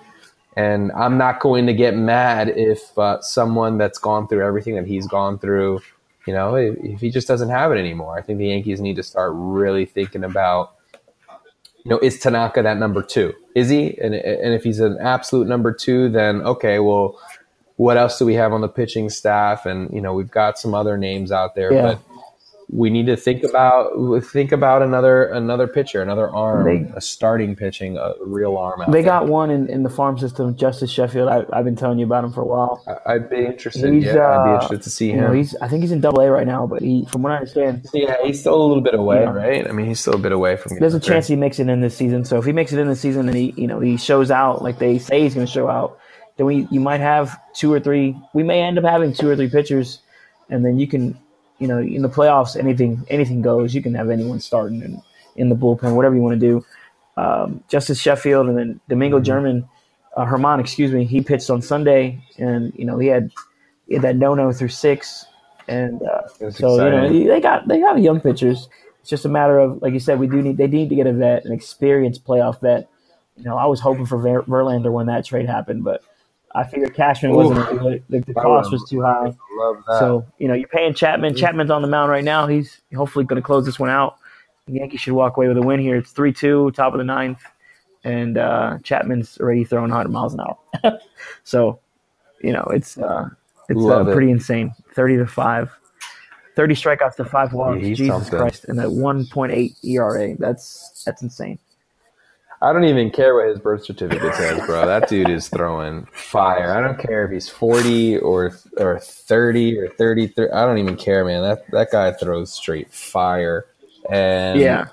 And 0.57 0.93
I'm 0.93 1.17
not 1.17 1.41
going 1.41 1.67
to 1.67 1.73
get 1.73 1.97
mad 1.97 2.49
if 2.51 2.99
uh, 2.99 3.21
someone 3.23 3.79
that's 3.79 3.99
gone 3.99 4.29
through 4.29 4.45
everything 4.45 4.75
that 4.77 4.87
he's 4.87 5.07
gone 5.07 5.39
through, 5.39 5.81
you 6.27 6.35
know, 6.35 6.55
if, 6.57 6.77
if 6.83 7.01
he 7.01 7.11
just 7.11 7.27
doesn't 7.27 7.49
have 7.49 7.73
it 7.73 7.79
anymore. 7.79 8.19
I 8.19 8.23
think 8.23 8.39
the 8.39 8.49
Yankees 8.49 8.81
need 8.81 8.97
to 8.97 9.03
start 9.03 9.33
really 9.35 9.87
thinking 9.87 10.25
about, 10.25 10.75
you 11.85 11.91
know, 11.91 11.99
is 12.01 12.19
Tanaka 12.19 12.63
that 12.63 12.77
number 12.79 13.03
two? 13.03 13.33
Is 13.55 13.69
he? 13.71 13.99
And, 13.99 14.15
and 14.15 14.55
if 14.55 14.63
he's 14.63 14.79
an 14.81 14.99
absolute 15.01 15.49
number 15.49 15.73
two, 15.73 16.11
then 16.11 16.43
okay, 16.43 16.79
well, 16.79 17.19
what 17.77 17.97
else 17.97 18.19
do 18.19 18.27
we 18.27 18.35
have 18.35 18.53
on 18.53 18.61
the 18.61 18.69
pitching 18.69 19.09
staff? 19.09 19.65
And, 19.67 19.93
you 19.93 20.01
know, 20.01 20.13
we've 20.13 20.31
got 20.31 20.59
some 20.59 20.75
other 20.75 20.97
names 20.99 21.33
out 21.33 21.55
there, 21.55 21.73
Yeah. 21.73 21.83
but 21.83 21.99
we 22.75 22.89
need 22.89 23.05
to 23.05 23.17
think 23.19 23.45
about 23.45 23.93
think 24.25 24.51
about 24.51 24.81
another 24.81 25.25
another 25.27 25.67
pitcher, 25.69 26.01
another 26.01 26.29
arm, 26.31 26.65
They- 26.65 26.91
a 26.97 27.03
starting 27.03 27.55
pitching, 27.55 27.99
a 27.99 28.15
real 28.25 28.57
arm. 28.57 28.81
Out 28.81 28.91
They 28.91 29.03
there. 29.03 29.11
got 29.11 29.29
one 29.29 29.51
in, 29.51 29.69
in 29.69 29.83
the 29.83 29.91
farm 29.91 30.17
system, 30.19 30.57
Justus 30.57 30.91
Sheffield. 30.91 31.29
I, 31.29 31.45
I've 31.53 31.67
been 31.67 31.77
telling 31.77 31.99
you 31.99 32.07
about 32.07 32.25
him 32.25 32.33
for 32.33 32.41
a 32.41 32.47
while. 32.47 32.83
I- 32.87 33.13
I'd 33.15 33.29
be 33.29 33.45
interested. 33.45 33.93
He's, 33.93 34.05
yeah, 34.05 34.13
I'd 34.27 34.45
be 34.45 34.51
uh, 34.51 34.55
interested 34.55 34.83
to 34.85 34.91
see 34.91 35.07
You 35.09 35.13
him. 35.19 35.21
know, 35.25 35.33
he's 35.33 35.55
I 35.57 35.69
think 35.69 35.83
he's 35.83 35.93
in 35.93 36.01
Double 36.01 36.23
A 36.23 36.31
right 36.31 36.47
now, 36.47 36.67
but 36.67 36.81
he, 36.81 37.05
from 37.13 37.21
what 37.23 37.33
I 37.33 37.37
understand, 37.37 37.87
yeah, 37.93 38.17
he's 38.25 38.41
still 38.41 38.55
a 38.55 38.65
little 38.67 38.83
bit 38.83 38.95
away, 38.95 39.23
right? 39.27 39.69
I 39.69 39.73
mean, 39.73 39.87
he's 39.87 40.01
still 40.01 40.15
a 40.15 40.19
bit 40.19 40.33
away 40.33 40.57
from. 40.57 40.79
there's 40.79 40.95
a 40.95 40.99
getting 40.99 41.09
there. 41.11 41.17
chance 41.19 41.27
he 41.27 41.37
makes 41.37 41.59
it 41.59 41.69
in 41.69 41.83
this 41.83 41.95
season. 41.95 42.25
So 42.25 42.39
if 42.39 42.47
he 42.47 42.53
makes 42.53 42.73
it 42.73 42.79
in 42.79 42.89
this 42.89 43.01
season 43.01 43.29
and 43.29 43.37
he 43.37 43.53
you 43.59 43.67
know 43.67 43.81
he 43.81 43.99
shows 43.99 44.31
out 44.31 44.63
like 44.63 44.79
they 44.79 44.99
say 44.99 45.21
he's 45.21 45.35
going 45.35 45.47
to 45.47 45.53
show 45.53 45.69
out, 45.69 45.99
then 46.39 46.47
we 46.47 46.67
you 46.71 46.81
might 46.81 47.01
have 47.01 47.39
two 47.55 47.71
or 47.71 47.81
three. 47.81 48.17
We 48.33 48.43
may 48.45 48.63
end 48.63 48.79
up 48.79 48.85
having 48.85 49.13
two 49.13 49.29
or 49.29 49.37
three 49.37 49.51
pitchers, 49.51 50.01
and 50.49 50.65
then 50.65 50.79
you 50.79 50.87
can 50.87 51.19
you 51.63 51.69
know 51.69 51.79
in 51.79 52.03
the 52.03 52.09
playoffs 52.09 52.57
anything 52.57 53.07
anything 53.09 53.41
goes. 53.41 53.75
You 53.75 53.83
can 53.83 53.95
have 53.95 54.11
anyone 54.11 54.41
starting 54.41 54.83
in, 54.83 55.01
in 55.37 55.49
the 55.49 55.55
bullpen, 55.55 55.95
whatever 55.95 56.17
you 56.17 56.21
want 56.21 56.39
to 56.39 56.47
do. 56.47 56.67
Um, 57.17 57.63
Justus 57.69 58.01
Sheffield 58.01 58.49
and 58.49 58.59
then 58.59 58.81
Domingo 58.89 59.19
Mm-hmm. 59.19 59.25
German, 59.25 59.69
uh, 60.17 60.25
Herman, 60.25 60.59
excuse 60.59 60.91
me, 60.93 61.05
he 61.05 61.21
pitched 61.21 61.51
on 61.51 61.63
Sunday, 61.63 62.21
and 62.37 62.73
you 62.75 62.85
know 62.85 62.99
he 62.99 63.07
had 63.07 63.31
he 63.87 63.95
had 63.95 64.03
that 64.03 64.17
no 64.17 64.35
no 64.35 64.53
through 64.53 64.69
six, 64.69 65.25
and 65.69 66.03
uh, 66.03 66.51
so 66.51 66.85
you 66.85 66.91
know 66.91 67.29
they 67.29 67.41
got 67.41 67.69
they 67.69 67.81
got 67.81 68.01
young 68.01 68.21
pitchers. 68.21 68.69
It's 69.01 69.11
just 69.11 69.25
a 69.25 69.29
matter 69.29 69.59
of 69.59 69.81
like 69.83 69.93
you 69.93 70.01
said, 70.01 70.19
we 70.19 70.27
do 70.27 70.43
need 70.43 70.57
they 70.57 70.67
need 70.67 70.89
to 70.89 70.97
get 70.97 71.07
a 71.07 71.13
vet, 71.13 71.45
an 71.45 71.53
experienced 71.53 72.25
playoff 72.25 72.61
vet. 72.61 72.89
You 73.37 73.45
know, 73.45 73.57
I 73.57 73.67
was 73.67 73.81
hoping 73.81 74.05
for 74.05 74.19
Ver, 74.19 74.43
Verlander 74.43 74.93
when 74.93 75.07
that 75.07 75.25
trade 75.25 75.47
happened, 75.47 75.85
but 75.85 76.03
I 76.55 76.65
figured 76.65 76.95
Cashman 76.95 77.33
wasn't 77.33 77.61
gonna 77.61 77.81
do 77.81 77.89
it. 77.89 78.05
The, 78.09 78.21
the 78.21 78.35
cost 78.35 78.71
was 78.71 78.89
too 78.89 79.03
high. 79.03 79.35
So 79.99 80.27
you 80.39 80.49
know, 80.49 80.55
you're 80.55 80.69
paying 80.69 80.95
Chapman. 80.95 81.35
Chapman's 81.35 81.71
on 81.71 81.83
the 81.83 81.89
mound 81.89 82.11
right 82.11 82.25
now. 82.25 82.47
He's 82.47 82.81
hopefully 82.95 83.25
going 83.25 83.41
to 83.41 83.45
close 83.45 83.65
this 83.65 83.79
one 83.79 83.89
out. 83.89 84.19
The 84.67 84.75
Yankees 84.75 85.01
should 85.01 85.15
walk 85.15 85.37
away 85.37 85.49
with 85.49 85.57
a 85.57 85.63
win 85.63 85.81
here. 85.81 85.97
It's 85.97 86.13
three 86.13 86.33
two, 86.33 86.71
top 86.73 86.93
of 86.93 86.99
the 86.99 87.05
ninth, 87.05 87.43
and 88.05 88.39
uh, 88.39 88.79
Chapman's 88.83 89.39
already 89.39 89.65
throwing 89.65 89.91
100 89.91 90.11
miles 90.11 90.35
an 90.35 90.41
hour. 90.41 90.99
so, 91.45 91.81
you 92.43 92.53
know, 92.53 92.65
it's 92.71 92.99
uh, 92.99 93.29
it's 93.69 93.79
uh, 93.79 93.83
Love 93.83 94.09
it. 94.09 94.13
pretty 94.13 94.31
insane. 94.31 94.73
30 94.95 95.17
to 95.19 95.27
five. 95.27 95.71
30 96.55 96.75
strikeouts 96.75 97.17
to 97.17 97.25
five 97.25 97.55
walks. 97.55 97.81
Yeah, 97.81 97.89
Jesus 97.89 98.09
something. 98.09 98.39
Christ, 98.39 98.67
and 98.67 98.79
that 98.79 98.89
1.8 98.89 99.85
ERA. 99.85 100.37
That's 100.39 101.03
that's 101.05 101.23
insane. 101.23 101.59
I 102.63 102.73
don't 102.73 102.85
even 102.85 103.11
care 103.11 103.35
what 103.35 103.49
his 103.49 103.59
birth 103.59 103.85
certificate 103.85 104.35
says, 104.37 104.65
bro. 104.67 104.87
That 104.87 105.09
dude 105.09 105.29
is 105.29 105.49
throwing 105.49 106.07
fire. 106.13 106.73
I 106.73 106.81
don't 106.81 106.97
care 106.99 107.25
if 107.25 107.33
he's 107.33 107.49
forty 107.49 108.17
or 108.19 108.57
or 108.79 109.01
thirty 109.01 109.77
or 109.79 109.89
thirty 109.89 110.29
three. 110.29 110.49
I 110.51 110.65
don't 110.65 110.79
even 110.79 110.97
care, 110.97 111.25
man. 111.25 111.43
That 111.43 111.69
that 111.73 111.91
guy 111.91 112.13
throws 112.13 112.53
straight 112.53 112.93
fire. 112.95 113.67
And 114.09 114.61
Yeah. 114.61 114.87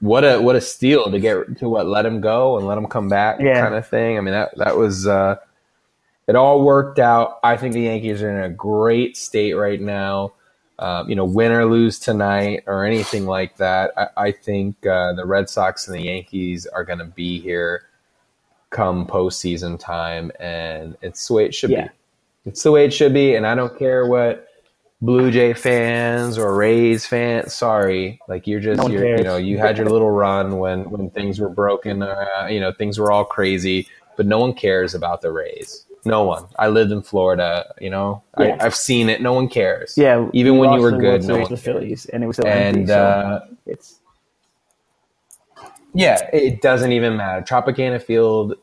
what 0.00 0.24
a 0.24 0.40
what 0.40 0.56
a 0.56 0.60
steal 0.60 1.08
to 1.10 1.20
get 1.20 1.58
to 1.58 1.68
what 1.68 1.86
let 1.86 2.04
him 2.04 2.20
go 2.20 2.58
and 2.58 2.66
let 2.66 2.76
him 2.76 2.86
come 2.88 3.08
back 3.08 3.38
Yeah. 3.40 3.60
kind 3.62 3.76
of 3.76 3.86
thing. 3.86 4.18
I 4.18 4.20
mean 4.20 4.34
that 4.34 4.56
that 4.56 4.76
was 4.76 5.06
uh, 5.06 5.36
it 6.26 6.34
all 6.34 6.64
worked 6.64 6.98
out. 6.98 7.38
I 7.44 7.56
think 7.56 7.72
the 7.72 7.82
Yankees 7.82 8.20
are 8.20 8.36
in 8.36 8.42
a 8.50 8.52
great 8.52 9.16
state 9.16 9.52
right 9.54 9.80
now. 9.80 10.32
Um, 10.78 11.08
you 11.08 11.16
know, 11.16 11.24
win 11.24 11.52
or 11.52 11.64
lose 11.64 11.98
tonight 11.98 12.64
or 12.66 12.84
anything 12.84 13.24
like 13.24 13.56
that. 13.56 13.92
I, 13.96 14.08
I 14.28 14.32
think 14.32 14.86
uh, 14.86 15.14
the 15.14 15.24
Red 15.24 15.48
Sox 15.48 15.88
and 15.88 15.96
the 15.96 16.04
Yankees 16.04 16.66
are 16.66 16.84
going 16.84 16.98
to 16.98 17.06
be 17.06 17.40
here 17.40 17.84
come 18.70 19.06
postseason 19.06 19.78
time, 19.78 20.30
and 20.38 20.96
it's 21.00 21.26
the 21.28 21.34
way 21.34 21.44
it 21.46 21.54
should 21.54 21.70
Yeah. 21.70 21.84
be. 21.88 22.50
It's 22.50 22.62
the 22.62 22.70
way 22.72 22.84
it 22.84 22.92
should 22.92 23.14
be, 23.14 23.34
and 23.34 23.46
I 23.46 23.54
don't 23.54 23.76
care 23.78 24.06
what 24.06 24.48
Blue 25.00 25.30
Jay 25.30 25.52
fans 25.54 26.36
or 26.38 26.54
Rays 26.54 27.06
fans. 27.06 27.54
Sorry, 27.54 28.20
like 28.28 28.46
you're 28.46 28.60
just 28.60 28.82
No 28.82 28.88
you're, 28.88 29.16
you 29.16 29.24
know 29.24 29.36
you 29.36 29.58
had 29.58 29.78
your 29.78 29.88
little 29.88 30.10
run 30.10 30.58
when 30.58 30.88
when 30.90 31.10
things 31.10 31.40
were 31.40 31.48
broken. 31.48 32.02
Uh, 32.02 32.48
you 32.50 32.60
know 32.60 32.70
things 32.72 32.98
were 32.98 33.10
all 33.10 33.24
crazy, 33.24 33.88
but 34.16 34.26
no 34.26 34.38
one 34.38 34.52
cares 34.52 34.94
about 34.94 35.22
the 35.22 35.32
Rays. 35.32 35.85
No 36.06 36.22
one. 36.22 36.44
I 36.58 36.68
lived 36.68 36.92
in 36.92 37.02
Florida. 37.02 37.74
You 37.80 37.90
know 37.90 38.22
Yeah. 38.38 38.56
I, 38.60 38.66
I've 38.66 38.74
seen 38.74 39.08
it. 39.08 39.20
No 39.20 39.32
one 39.32 39.48
cares. 39.48 39.94
Yeah. 39.96 40.28
even 40.32 40.54
we 40.54 40.66
when 40.66 40.72
you 40.74 40.80
were 40.80 40.92
good, 40.92 41.24
no 41.24 41.38
one 41.38 41.46
cared. 41.46 41.60
Phillies, 41.60 42.06
and 42.06 42.22
it 42.22 42.26
was 42.26 42.36
still 42.36 42.46
empty. 42.48 42.86
So 42.86 43.02
uh, 43.02 43.46
it's 43.66 43.98
yeah, 45.96 46.28
it 46.32 46.60
doesn't 46.60 46.92
even 46.92 47.16
matter. 47.16 47.42
Tropicana 47.42 48.02
Field, 48.02 48.54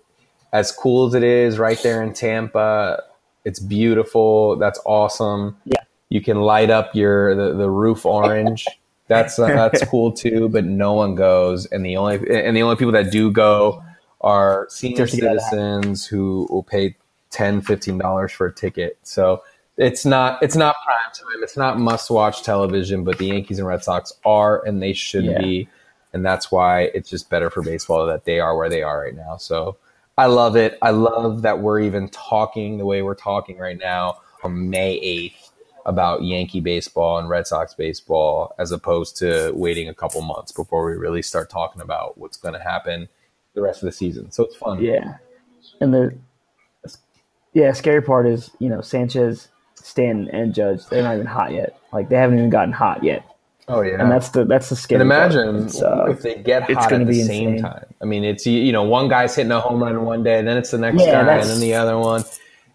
as 0.51 0.71
cool 0.71 1.07
as 1.07 1.15
it 1.15 1.23
is, 1.23 1.57
right 1.57 1.81
there 1.81 2.03
in 2.03 2.13
Tampa, 2.13 3.01
It's 3.43 3.59
beautiful. 3.59 4.55
That's 4.57 4.79
awesome. 4.85 5.57
Yeah. 5.65 5.81
You 6.09 6.21
can 6.21 6.41
light 6.41 6.69
up 6.69 6.93
your 6.93 7.35
the, 7.35 7.57
the 7.57 7.69
roof 7.69 8.05
orange. 8.05 8.67
That's 9.07 9.39
uh, 9.39 9.47
that's 9.47 9.83
cool 9.89 10.11
too. 10.11 10.47
But 10.47 10.65
no 10.65 10.93
one 10.93 11.15
goes, 11.15 11.65
and 11.65 11.83
the 11.83 11.97
only 11.97 12.15
and 12.29 12.55
the 12.55 12.61
only 12.61 12.75
people 12.75 12.91
that 12.91 13.11
do 13.11 13.31
go 13.31 13.83
are 14.21 14.67
senior 14.69 14.97
Just 14.97 15.15
to 15.15 15.21
get 15.21 15.29
out 15.29 15.35
of 15.37 15.41
the 15.41 15.49
citizens 15.49 16.05
who 16.05 16.47
will 16.51 16.63
pay 16.63 16.95
10 17.33 17.61
15 17.61 17.97
dollars 17.97 18.31
for 18.31 18.47
a 18.47 18.53
ticket. 18.53 18.97
So 19.03 19.43
it's 19.75 20.05
not 20.05 20.41
it's 20.41 20.55
not 20.55 20.75
prime 20.85 20.97
time. 21.13 21.43
It's 21.43 21.57
not 21.57 21.79
must 21.79 22.09
watch 22.09 22.43
television. 22.43 23.03
But 23.03 23.17
the 23.17 23.25
Yankees 23.25 23.59
and 23.59 23.67
Red 23.67 23.83
Sox 23.83 24.13
are, 24.23 24.63
and 24.65 24.81
they 24.81 24.93
should 24.93 25.25
Yeah. 25.25 25.39
be, 25.39 25.67
and 26.13 26.23
that's 26.25 26.51
why 26.51 26.83
it's 26.93 27.09
just 27.09 27.29
better 27.29 27.49
for 27.49 27.61
baseball 27.63 28.05
that 28.05 28.25
they 28.25 28.39
are 28.39 28.55
where 28.55 28.69
they 28.69 28.83
are 28.83 29.01
right 29.01 29.15
now. 29.15 29.37
So 29.37 29.77
I 30.17 30.27
love 30.27 30.55
it. 30.55 30.77
I 30.83 30.91
love 30.91 31.41
that 31.41 31.59
we're 31.59 31.79
even 31.79 32.07
talking 32.09 32.77
the 32.77 32.85
way 32.85 33.01
we're 33.01 33.15
talking 33.15 33.57
right 33.57 33.79
now 33.79 34.19
on 34.43 34.69
May 34.69 34.99
8th 35.01 35.49
about 35.87 36.23
Yankee 36.23 36.61
baseball 36.61 37.17
and 37.17 37.27
Red 37.27 37.47
Sox 37.47 37.73
baseball 37.73 38.53
as 38.59 38.71
opposed 38.71 39.17
to 39.17 39.51
waiting 39.55 39.89
a 39.89 39.93
couple 39.93 40.21
months 40.21 40.51
before 40.51 40.85
we 40.85 40.93
really 40.93 41.23
start 41.23 41.49
talking 41.49 41.81
about 41.81 42.17
what's 42.17 42.37
going 42.37 42.53
to 42.53 42.59
happen 42.59 43.09
the 43.55 43.61
rest 43.61 43.81
of 43.81 43.87
the 43.87 43.91
season. 43.91 44.31
So 44.31 44.43
it's 44.43 44.55
fun. 44.55 44.81
Yeah, 44.81 45.17
and 45.81 45.93
the 45.93 46.15
yeah 47.53 47.71
scary 47.73 48.01
part 48.01 48.27
is 48.27 48.51
you 48.59 48.69
know 48.69 48.81
Sanchez, 48.81 49.47
Stanton, 49.75 50.29
and 50.33 50.53
Judge. 50.53 50.85
They're 50.87 51.03
not 51.03 51.15
even 51.15 51.25
hot 51.27 51.51
yet. 51.53 51.77
Like 51.91 52.09
they 52.09 52.15
haven't 52.15 52.37
even 52.37 52.49
gotten 52.49 52.71
hot 52.73 53.03
yet, 53.03 53.23
Oh 53.67 53.81
yeah. 53.81 54.01
and 54.01 54.11
that's 54.11 54.29
the 54.29 54.45
that's 54.45 54.69
the 54.69 54.75
scary. 54.75 55.01
and 55.01 55.11
imagine 55.11 55.67
uh, 55.83 56.05
if 56.05 56.21
they 56.21 56.35
get 56.35 56.63
hot 56.71 56.91
at 56.91 57.05
the 57.07 57.13
same 57.23 57.49
insane. 57.55 57.61
time. 57.61 57.85
I 58.01 58.05
mean, 58.05 58.23
it's 58.23 58.45
you 58.45 58.71
know 58.71 58.83
one 58.83 59.07
guy's 59.07 59.35
hitting 59.35 59.51
a 59.51 59.59
home 59.59 59.81
run 59.83 60.03
one 60.05 60.23
day, 60.23 60.41
then 60.41 60.57
it's 60.57 60.71
the 60.71 60.77
next 60.77 61.01
Yeah, 61.01 61.23
guy, 61.23 61.33
and 61.37 61.49
then 61.49 61.59
the 61.59 61.73
other 61.75 61.97
one. 61.97 62.23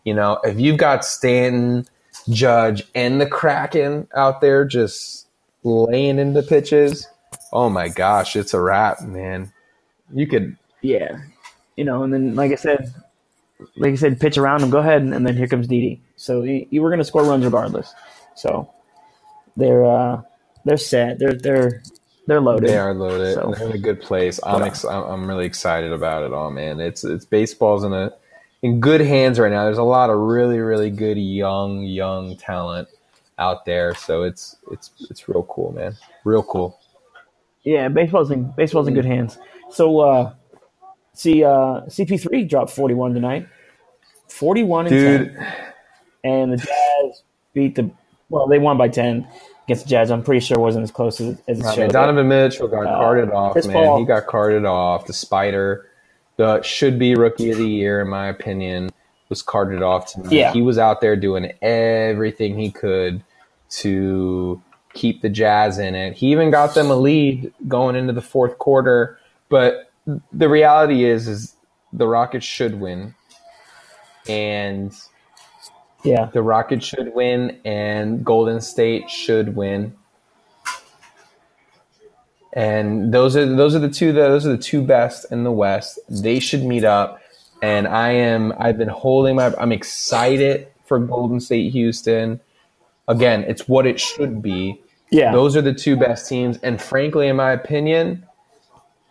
You 0.05 0.15
know, 0.15 0.39
if 0.45 0.59
you've 0.59 0.79
got 0.79 1.05
Stanton, 1.05 1.87
Judge, 2.31 2.83
and 2.95 3.21
the 3.21 3.27
Kraken 3.27 4.07
out 4.15 4.41
there 4.41 4.65
just 4.65 5.27
laying 5.65 6.19
into 6.19 6.43
pitches, 6.43 7.07
oh 7.53 7.69
my 7.69 7.89
gosh, 7.89 8.37
it's 8.37 8.55
a 8.55 8.61
wrap, 8.61 9.03
man. 9.03 9.53
You 10.15 10.27
could 10.27 10.57
yeah, 10.81 11.19
you 11.77 11.85
know, 11.85 12.03
and 12.05 12.13
then 12.15 12.35
like 12.35 12.53
I 12.53 12.55
said, 12.55 12.95
like 13.77 13.93
I 13.93 13.97
said, 13.97 14.21
pitch 14.21 14.39
around 14.39 14.61
them. 14.61 14.71
Go 14.71 14.79
ahead, 14.79 15.03
and 15.03 15.27
then 15.27 15.37
here 15.37 15.47
comes 15.49 15.67
Didi. 15.67 16.03
So 16.17 16.43
you, 16.43 16.67
you 16.71 16.83
were 16.83 16.91
going 16.91 16.99
to 17.01 17.05
score 17.05 17.25
runs 17.25 17.45
regardless. 17.45 17.93
So 18.35 18.73
they're 19.57 19.85
uh 19.85 20.23
they're 20.65 20.77
set. 20.77 21.19
They're 21.19 21.35
they're 21.35 21.83
they're 22.27 22.41
loaded. 22.41 22.69
They 22.69 22.79
are 22.79 22.95
loaded. 22.95 23.35
So- 23.35 23.55
They're 23.57 23.69
in 23.69 23.75
a 23.75 23.79
good 23.79 24.01
place. 24.01 24.39
I'm, 24.45 24.63
ex- 24.63 24.85
I'm 24.85 25.05
I'm 25.05 25.29
really 25.29 25.47
excited 25.47 25.93
about 25.93 26.23
it 26.25 26.33
all, 26.33 26.51
man. 26.51 26.81
It's 26.81 27.05
it's 27.05 27.25
baseball's 27.25 27.85
in 27.85 27.93
a 27.93 28.13
in 28.63 28.81
good 28.81 29.01
hands 29.01 29.39
right 29.39 29.51
now. 29.53 29.65
There's 29.65 29.79
a 29.79 29.83
lot 29.83 30.11
of 30.11 30.19
really 30.19 30.59
really 30.59 30.91
good 30.91 31.19
young 31.19 31.83
young 31.83 32.37
talent 32.37 32.89
out 33.39 33.65
there, 33.65 33.95
so 33.95 34.23
it's 34.25 34.57
it's 34.71 34.91
it's 35.11 35.29
real 35.29 35.45
cool, 35.45 35.73
man. 35.73 35.97
Real 36.25 36.43
cool. 36.43 36.79
Yeah, 37.65 37.89
baseball's 37.89 38.31
in 38.31 38.53
baseball's 38.57 38.89
in 38.89 38.95
good 38.95 39.05
hands. 39.05 39.39
So 39.71 40.01
uh 40.01 40.35
see 41.19 41.45
uh 41.45 41.83
CP3 41.89 42.49
dropped 42.49 42.71
41 42.71 43.13
tonight. 43.15 43.47
41 44.29 44.87
and 44.87 44.91
Dude, 44.95 45.35
10. 45.35 45.47
And 46.25 46.53
the 46.53 46.57
Jazz 46.59 47.23
beat 47.55 47.75
the 47.75 47.91
well, 48.29 48.47
they 48.47 48.59
won 48.59 48.77
by 48.77 48.89
10 48.89 49.27
against 49.65 49.85
the 49.85 49.91
Jazz. 49.91 50.11
I'm 50.11 50.23
pretty 50.23 50.41
sure 50.41 50.57
it 50.59 50.61
wasn't 50.61 50.85
as 50.85 50.91
close 50.91 51.21
as, 51.21 51.39
as 51.49 51.61
it 51.61 51.65
mean, 51.65 51.75
showed. 51.75 51.93
Donovan 51.93 52.29
Mitchell 52.29 52.69
got 52.69 52.87
Uh, 52.87 52.97
carted 52.99 53.31
off, 53.31 53.55
man. 53.57 53.73
Paul- 53.73 53.99
He 53.99 54.05
got 54.05 54.27
carted 54.27 54.65
off. 54.65 55.07
The 55.07 55.13
Spider, 55.13 55.87
the 56.37 56.61
should 56.63 56.99
be 56.99 57.15
rookie 57.15 57.51
of 57.51 57.59
the 57.59 57.67
year, 57.69 58.01
in 58.03 58.09
my 58.09 58.29
opinion, 58.29 58.91
was 59.31 59.41
carted 59.43 59.83
off 59.83 60.13
tonight. 60.13 60.33
Yeah. 60.33 60.53
He 60.53 60.61
was 60.63 60.79
out 60.79 61.01
there 61.01 61.17
doing 61.17 61.53
everything 61.63 62.59
he 62.59 62.71
could 62.71 63.23
to 63.71 64.61
keep 64.93 65.23
the 65.23 65.29
Jazz 65.31 65.79
in 65.79 65.95
it. 65.95 66.15
He 66.15 66.31
even 66.33 66.51
got 66.51 66.75
them 66.75 66.91
a 66.91 66.97
lead 66.97 67.53
going 67.67 67.97
into 67.97 68.13
the 68.13 68.23
fourth 68.23 68.59
quarter. 68.59 69.19
But 69.49 69.88
the 70.33 70.49
reality 70.49 71.05
is, 71.05 71.29
is 71.29 71.55
the 71.93 72.07
Rockets 72.07 72.47
should 72.47 72.81
win, 72.81 73.15
and 74.29 74.93
yeah. 76.05 76.31
the 76.33 76.43
Rockets 76.43 76.87
should 76.87 77.15
win, 77.15 77.61
and 77.65 78.25
Golden 78.25 78.61
State 78.61 79.11
should 79.11 79.55
win. 79.55 79.95
And 82.55 83.13
those 83.13 83.37
are 83.37 83.47
those 83.47 83.75
are 83.75 83.79
the 83.79 83.91
two 83.91 84.13
those 84.13 84.47
are 84.47 84.51
the 84.51 84.63
two 84.63 84.83
best 84.83 85.31
in 85.31 85.45
the 85.45 85.53
West. 85.53 85.99
They 86.09 86.41
should 86.41 86.65
meet 86.65 86.85
up. 86.85 87.21
And 87.61 87.87
I 87.87 88.11
am 88.11 88.53
I've 88.59 88.79
been 88.79 88.89
holding 88.89 89.37
my 89.37 89.55
I'm 89.59 89.73
excited 89.73 90.69
for 90.85 90.99
Golden 90.99 91.41
State 91.41 91.73
Houston. 91.73 92.41
Again, 93.07 93.45
it's 93.47 93.69
what 93.69 93.87
it 93.87 94.01
should 94.01 94.43
be. 94.43 94.81
Yeah. 95.11 95.33
Those 95.33 95.57
are 95.57 95.63
the 95.63 95.75
two 95.75 95.97
best 95.97 96.29
teams. 96.29 96.59
And 96.59 96.81
frankly, 96.81 97.29
in 97.29 97.37
my 97.37 97.53
opinion, 97.53 98.27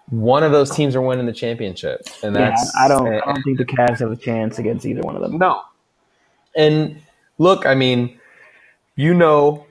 one 0.09 0.43
of 0.43 0.51
those 0.51 0.71
teams 0.71 0.95
are 0.95 1.01
winning 1.01 1.25
the 1.25 1.33
championship. 1.33 2.07
And 2.23 2.35
that's 2.35 2.39
yeah, 2.39 2.49
that's 2.49 2.75
I 2.77 2.87
don't 2.87 3.07
I 3.07 3.33
don't 3.33 3.43
think 3.43 3.57
the 3.57 3.65
Cavs 3.65 3.99
have 3.99 4.11
a 4.11 4.15
chance 4.15 4.59
against 4.59 4.85
either 4.85 5.01
one 5.01 5.15
of 5.15 5.21
them. 5.21 5.37
no. 5.37 5.61
And 6.55 7.01
look, 7.37 7.65
I 7.65 7.75
mean, 7.75 8.19
you 8.95 9.13
know, 9.13 9.67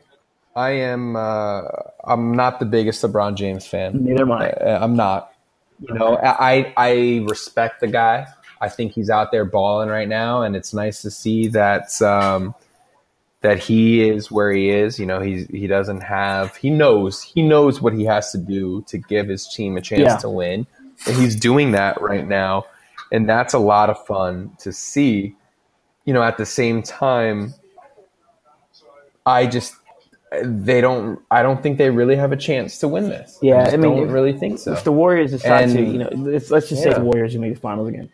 I 0.55 0.71
am. 0.71 1.17
Uh, 1.17 1.63
I'm 2.05 2.35
not 2.35 2.61
the 2.61 2.65
biggest 2.65 3.03
LeBron 3.03 3.35
James 3.35 3.67
fan. 3.67 4.05
Neither 4.05 4.23
am 4.23 4.33
I. 4.33 4.51
Uh, 4.51 4.79
I'm 4.81 4.97
not. 4.97 5.33
You 5.81 5.95
know, 5.95 6.17
I 6.17 6.73
I 6.77 7.25
respect 7.29 7.81
the 7.81 7.89
guy. 7.89 8.27
I 8.61 8.71
think 8.71 8.93
he's 8.93 9.11
out 9.11 9.33
there 9.33 9.45
balling 9.45 9.91
right 9.91 10.09
now, 10.09 10.43
and 10.43 10.57
it's 10.57 10.73
nice 10.73 11.03
to 11.03 11.11
see 11.11 11.49
that 11.49 12.01
um, 12.01 12.55
that 13.43 13.59
he 13.59 14.09
is 14.09 14.31
where 14.31 14.51
he 14.53 14.71
is. 14.71 14.99
You 14.99 15.07
know, 15.07 15.21
he's 15.21 15.47
he 15.49 15.67
doesn't 15.67 16.01
have. 16.01 16.57
He 16.57 16.71
knows 16.71 17.23
he 17.23 17.43
knows 17.43 17.81
what 17.81 17.93
he 17.93 18.05
has 18.05 18.33
to 18.33 18.39
do 18.39 18.83
to 18.89 18.99
give 18.99 19.29
his 19.29 19.47
team 19.49 19.77
a 19.77 19.81
chance 19.81 20.03
Yeah. 20.03 20.17
to 20.19 20.31
win, 20.31 20.67
and 21.07 21.17
he's 21.17 21.37
doing 21.37 21.73
that 21.73 22.01
right 22.01 22.27
now, 22.27 22.65
and 23.13 23.29
that's 23.29 23.55
a 23.55 23.59
lot 23.59 23.91
of 23.91 24.05
fun 24.07 24.53
to 24.61 24.73
see. 24.73 25.37
You 26.05 26.15
know, 26.15 26.23
at 26.23 26.39
the 26.39 26.47
same 26.47 26.83
time, 26.83 27.53
I 29.25 29.47
just 29.47 29.75
they 30.43 30.81
don't. 30.81 31.21
I 31.31 31.43
don't 31.43 31.63
think 31.63 31.79
they 31.79 31.91
really 31.91 32.17
have 32.17 32.33
a 32.33 32.37
chance 32.37 32.79
to 32.79 32.89
win 32.89 33.09
this. 33.09 33.39
Yeah, 33.43 33.65
just 33.65 33.75
I 33.75 33.77
mean, 33.77 33.97
don't 33.97 34.07
if- 34.09 34.13
really 34.13 34.33
think 34.37 34.59
so. 34.59 34.73
If 34.73 34.85
the 34.85 34.93
Warriors 34.93 35.31
decide 35.33 35.69
to, 35.71 35.81
you 35.83 35.99
know, 35.99 36.09
let's, 36.15 36.51
let's 36.51 36.69
just 36.69 36.83
say 36.83 36.93
the 36.93 37.01
Warriors 37.01 37.35
will 37.35 37.41
make 37.43 37.55
the 37.55 37.61
finals 37.61 37.89
again, 37.89 38.11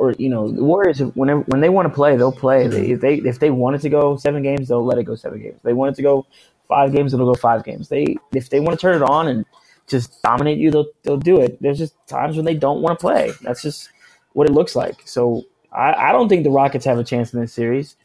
or 0.00 0.12
you 0.12 0.30
know, 0.30 0.50
the 0.50 0.64
Warriors 0.64 1.02
whenever 1.02 1.42
when 1.42 1.60
they 1.60 1.68
want 1.68 1.86
to 1.86 1.94
play, 1.94 2.16
they'll 2.16 2.32
play. 2.32 2.66
They, 2.66 2.92
if 2.92 3.00
they 3.02 3.16
if 3.16 3.38
they 3.38 3.50
wanted 3.50 3.82
to 3.82 3.90
go 3.90 4.16
seven 4.16 4.42
games, 4.42 4.68
they'll 4.68 4.82
let 4.82 4.96
it 4.96 5.04
go 5.04 5.14
seven 5.14 5.42
games. 5.42 5.56
If 5.56 5.62
they 5.62 5.74
wanted 5.74 5.94
to 5.96 6.02
go 6.02 6.26
five 6.68 6.90
games, 6.92 7.12
it'll 7.12 7.30
go 7.30 7.38
five 7.38 7.64
games. 7.64 7.90
They 7.90 8.16
if 8.34 8.48
they 8.48 8.60
want 8.60 8.80
to 8.80 8.80
turn 8.80 8.96
it 8.96 9.02
on 9.02 9.28
and 9.28 9.44
just 9.86 10.22
dominate 10.22 10.56
you, 10.56 10.70
they'll 10.70 10.86
they'll 11.02 11.18
do 11.18 11.38
it. 11.38 11.60
There's 11.60 11.76
just 11.76 11.94
times 12.06 12.36
when 12.36 12.46
they 12.46 12.54
don't 12.54 12.80
want 12.80 12.98
to 12.98 13.02
play. 13.02 13.32
That's 13.42 13.60
just 13.60 13.90
what 14.32 14.48
it 14.48 14.54
looks 14.54 14.74
like. 14.74 15.06
So 15.06 15.44
I, 15.70 15.92
I 15.92 16.12
don't 16.12 16.30
think 16.30 16.44
the 16.44 16.50
Rockets 16.50 16.86
have 16.86 16.98
a 16.98 17.04
chance 17.04 17.34
in 17.34 17.40
this 17.42 17.52
series. 17.52 17.96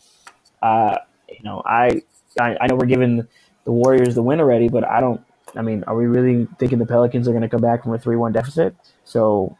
Uh, 0.62 0.98
you 1.30 1.44
know, 1.46 1.62
I, 1.66 2.02
I 2.38 2.58
I 2.60 2.68
know 2.68 2.76
we're 2.76 2.88
giving 2.88 3.26
the 3.64 3.72
Warriors 3.72 4.16
the 4.16 4.22
win 4.22 4.42
already, 4.42 4.68
but 4.68 4.84
I 4.84 5.00
don't. 5.00 5.22
I 5.56 5.62
mean, 5.62 5.86
are 5.88 5.96
we 5.96 6.08
really 6.08 6.46
thinking 6.60 6.78
the 6.78 6.86
Pelicans 6.86 7.30
are 7.30 7.32
going 7.32 7.44
to 7.44 7.48
come 7.48 7.62
back 7.62 7.84
from 7.84 7.94
a 7.94 7.98
three-one 7.98 8.34
deficit? 8.34 8.76
So 9.06 9.58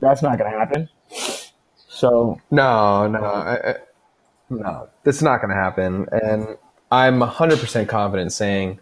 that's 0.00 0.20
not 0.20 0.36
going 0.36 0.52
to 0.52 0.58
happen. 0.58 0.90
So 1.98 2.40
No, 2.52 3.08
no, 3.08 3.18
I, 3.24 3.70
I, 3.70 3.74
no. 4.50 4.88
Not 5.04 5.40
going 5.40 5.48
to 5.48 5.56
happen. 5.56 6.06
And 6.12 6.56
I'm 6.92 7.18
100% 7.18 7.88
confident 7.88 8.32
saying 8.32 8.78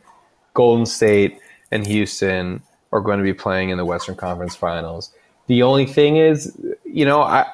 Golden 0.53 0.85
State 0.85 1.39
and 1.71 1.87
Houston 1.87 2.63
are 2.93 3.01
going 3.01 3.17
to 3.17 3.25
be 3.25 3.33
playing 3.33 3.71
in 3.71 3.79
the 3.79 3.87
Western 3.87 4.17
Conference 4.17 4.55
Finals. 4.55 5.13
The 5.47 5.63
only 5.63 5.87
thing 5.87 6.19
is, 6.19 6.55
you 6.85 7.07
know, 7.07 7.23
I 7.23 7.47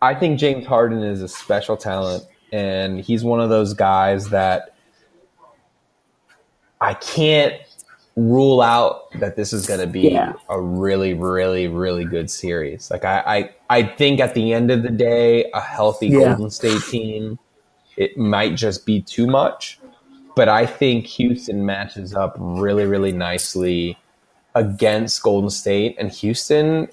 I 0.00 0.14
think 0.14 0.38
James 0.38 0.64
Harden 0.64 1.02
is 1.02 1.22
a 1.22 1.28
special 1.28 1.76
talent, 1.76 2.24
and 2.52 3.00
he's 3.00 3.24
one 3.24 3.40
of 3.40 3.48
those 3.48 3.74
guys 3.74 4.28
that 4.28 4.76
I 6.80 6.94
can't 6.94 7.54
rule 8.18 8.60
out 8.60 9.10
that 9.20 9.36
this 9.36 9.52
is 9.52 9.66
going 9.66 9.78
to 9.80 9.86
be 9.86 10.00
Yeah. 10.10 10.32
a 10.48 10.60
really, 10.60 11.14
really, 11.14 11.68
really 11.68 12.04
good 12.04 12.28
series. 12.30 12.90
Like 12.90 13.04
I, 13.04 13.22
I, 13.70 13.78
I 13.78 13.82
think 13.84 14.18
at 14.18 14.34
the 14.34 14.52
end 14.52 14.72
of 14.72 14.82
the 14.82 14.90
day, 14.90 15.48
a 15.54 15.60
healthy 15.60 16.08
Yeah. 16.08 16.30
Golden 16.30 16.50
State 16.50 16.82
team, 16.90 17.38
it 17.96 18.16
might 18.18 18.56
just 18.56 18.84
be 18.84 19.00
too 19.00 19.26
much. 19.28 19.78
But 20.34 20.48
I 20.48 20.66
think 20.66 21.06
Houston 21.06 21.64
matches 21.64 22.14
up 22.14 22.34
really, 22.38 22.86
really 22.86 23.12
nicely 23.12 23.96
against 24.54 25.22
Golden 25.22 25.50
State. 25.50 25.94
And 25.98 26.10
Houston, 26.10 26.88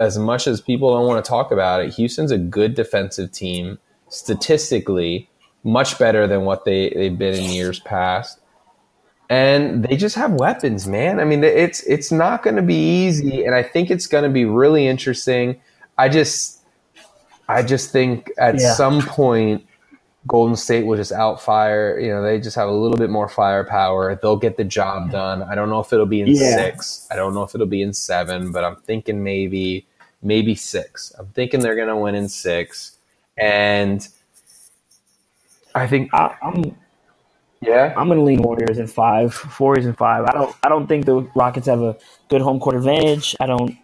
as 0.00 0.18
much 0.18 0.46
as 0.46 0.60
people 0.62 0.94
don't 0.94 1.06
want 1.06 1.22
to 1.22 1.28
talk 1.28 1.50
about 1.50 1.82
it, 1.82 1.92
Houston's 1.94 2.30
a 2.30 2.38
good 2.38 2.74
defensive 2.74 3.32
team 3.32 3.78
statistically, 4.08 5.28
much 5.62 5.98
better 5.98 6.26
than 6.26 6.44
what 6.44 6.64
they, 6.64 6.90
they've 6.90 7.18
been 7.18 7.34
in 7.34 7.50
years 7.50 7.80
past 7.80 8.38
and 9.34 9.84
they 9.84 9.96
just 9.96 10.16
have 10.16 10.32
weapons, 10.34 10.86
man. 10.88 11.20
I 11.20 11.24
mean, 11.24 11.44
it's 11.44 11.82
it's 11.84 12.12
not 12.12 12.42
going 12.44 12.56
to 12.56 12.62
be 12.62 12.76
easy, 13.06 13.44
and 13.44 13.54
I 13.54 13.62
think 13.64 13.90
it's 13.90 14.06
going 14.06 14.24
to 14.24 14.30
be 14.30 14.44
really 14.44 14.86
interesting. 14.86 15.60
I 15.98 16.08
just, 16.08 16.60
I 17.48 17.62
just 17.62 17.92
think 17.92 18.32
at 18.38 18.60
Yeah. 18.60 18.74
some 18.76 19.04
point 19.04 19.66
Golden 20.28 20.56
State 20.56 20.86
will 20.86 20.96
just 20.96 21.12
outfire. 21.12 21.98
You 22.00 22.10
know, 22.10 22.22
they 22.22 22.40
just 22.40 22.56
have 22.56 22.68
a 22.68 22.72
little 22.72 22.98
bit 22.98 23.10
more 23.10 23.28
firepower. 23.28 24.16
They'll 24.22 24.36
get 24.36 24.56
the 24.56 24.64
job 24.64 25.10
done. 25.10 25.42
I 25.42 25.54
don't 25.56 25.70
know 25.70 25.80
if 25.80 25.92
it'll 25.92 26.06
be 26.06 26.22
in 26.22 26.34
Yeah. 26.34 26.34
six. 26.34 27.08
I 27.10 27.16
don't 27.16 27.34
know 27.34 27.42
if 27.44 27.54
it'll 27.54 27.66
be 27.68 27.82
in 27.82 27.94
seven, 27.94 28.52
but 28.52 28.64
I'm 28.64 28.76
thinking 28.76 29.24
maybe 29.24 29.86
maybe 30.22 30.54
six. 30.56 31.12
I'm 31.18 31.28
thinking 31.28 31.62
they're 31.62 31.76
gonna 31.76 31.98
win 31.98 32.14
in 32.16 32.28
six, 32.28 32.98
and 33.38 34.06
I 35.74 35.86
think 35.88 36.10
I, 36.14 36.36
I'm 36.42 36.76
yeah. 37.66 37.94
I'm 37.96 38.08
to 38.08 38.20
lean 38.20 38.42
Warriors 38.42 38.78
in 38.78 38.86
five. 38.86 39.40
Warriors 39.58 39.86
in 39.86 39.94
five. 39.94 40.24
I 40.24 40.32
don't. 40.32 40.54
I 40.62 40.68
don't 40.68 40.86
think 40.86 41.06
the 41.06 41.20
Rockets 41.34 41.66
have 41.66 41.80
a 41.82 41.96
good 42.28 42.40
home 42.40 42.60
court 42.60 42.76
advantage. 42.76 43.34
I 43.40 43.46
don't. 43.46 43.76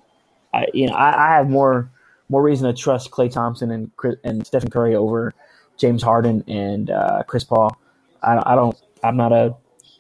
I 0.53 0.67
you 0.75 0.87
know 0.87 0.95
I, 0.95 1.33
I 1.33 1.37
have 1.37 1.49
more 1.49 1.91
more 2.29 2.43
reason 2.43 2.67
to 2.73 2.81
trust 2.81 3.11
Klay 3.11 3.31
Thompson 3.31 3.71
and 3.71 3.95
Chris, 3.97 4.17
and 4.25 4.47
Stephen 4.47 4.71
Curry 4.71 4.95
over 4.95 5.35
James 5.79 6.03
Harden 6.03 6.45
and 6.47 6.91
uh, 6.91 7.23
Chris 7.27 7.45
Paul. 7.45 7.77
I, 8.23 8.41
I 8.53 8.55
don't. 8.55 8.77
I'm 9.03 9.17
not 9.17 9.33
a. 9.33 9.55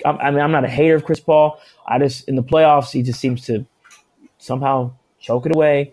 I 0.04 0.30
mean, 0.30 0.40
I'm 0.40 0.52
not 0.52 0.64
a 0.64 0.68
hater 0.68 0.94
of 0.94 1.04
Chris 1.04 1.20
Paul. 1.20 1.60
I 1.86 1.98
just 1.98 2.28
in 2.28 2.36
the 2.36 2.42
playoffs 2.42 2.90
he 2.90 3.02
just 3.02 3.20
seems 3.20 3.44
to 3.46 3.66
somehow 4.38 4.92
choke 5.20 5.46
it 5.46 5.54
away. 5.54 5.92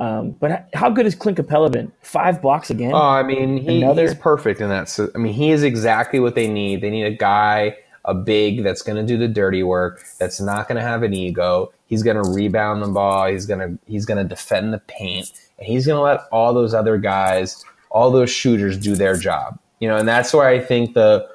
Um, 0.00 0.30
but 0.30 0.68
how 0.72 0.88
good 0.88 1.04
has 1.04 1.14
Clint 1.14 1.36
Capela 1.36 1.70
been? 1.70 1.92
Five 2.00 2.40
blocks 2.40 2.70
again. 2.70 2.92
Oh, 2.94 2.98
I 2.98 3.22
mean, 3.22 3.58
he, 3.58 3.82
Another- 3.82 4.02
he's 4.02 4.14
perfect 4.14 4.60
in 4.60 4.70
that. 4.70 4.88
So, 4.88 5.10
I 5.14 5.18
mean, 5.18 5.34
he 5.34 5.50
is 5.50 5.62
exactly 5.62 6.18
what 6.20 6.34
they 6.34 6.48
need. 6.48 6.80
They 6.80 6.88
need 6.88 7.04
a 7.04 7.14
guy, 7.14 7.76
a 8.06 8.14
big 8.14 8.64
that's 8.64 8.80
going 8.80 8.96
to 8.96 9.06
do 9.06 9.18
the 9.18 9.28
dirty 9.28 9.62
work. 9.62 10.02
That's 10.18 10.40
not 10.40 10.68
going 10.68 10.76
to 10.76 10.82
have 10.82 11.02
an 11.02 11.12
ego. 11.12 11.70
He's 11.86 12.02
going 12.02 12.16
to 12.16 12.30
rebound 12.30 12.82
the 12.82 12.88
ball. 12.88 13.26
He's 13.26 13.44
going 13.44 13.60
to 13.60 13.78
he's 13.86 14.06
going 14.06 14.16
to 14.16 14.24
defend 14.24 14.72
the 14.72 14.78
paint, 14.78 15.30
and 15.58 15.66
he's 15.66 15.86
going 15.86 15.98
to 15.98 16.02
let 16.02 16.20
all 16.32 16.54
those 16.54 16.72
other 16.72 16.96
guys, 16.96 17.62
all 17.90 18.10
those 18.10 18.30
shooters, 18.30 18.78
do 18.78 18.96
their 18.96 19.16
job. 19.16 19.58
You 19.80 19.88
know, 19.88 19.96
and 19.96 20.08
that's 20.08 20.32
where 20.32 20.46
I 20.46 20.60
think 20.60 20.94
the 20.94 21.28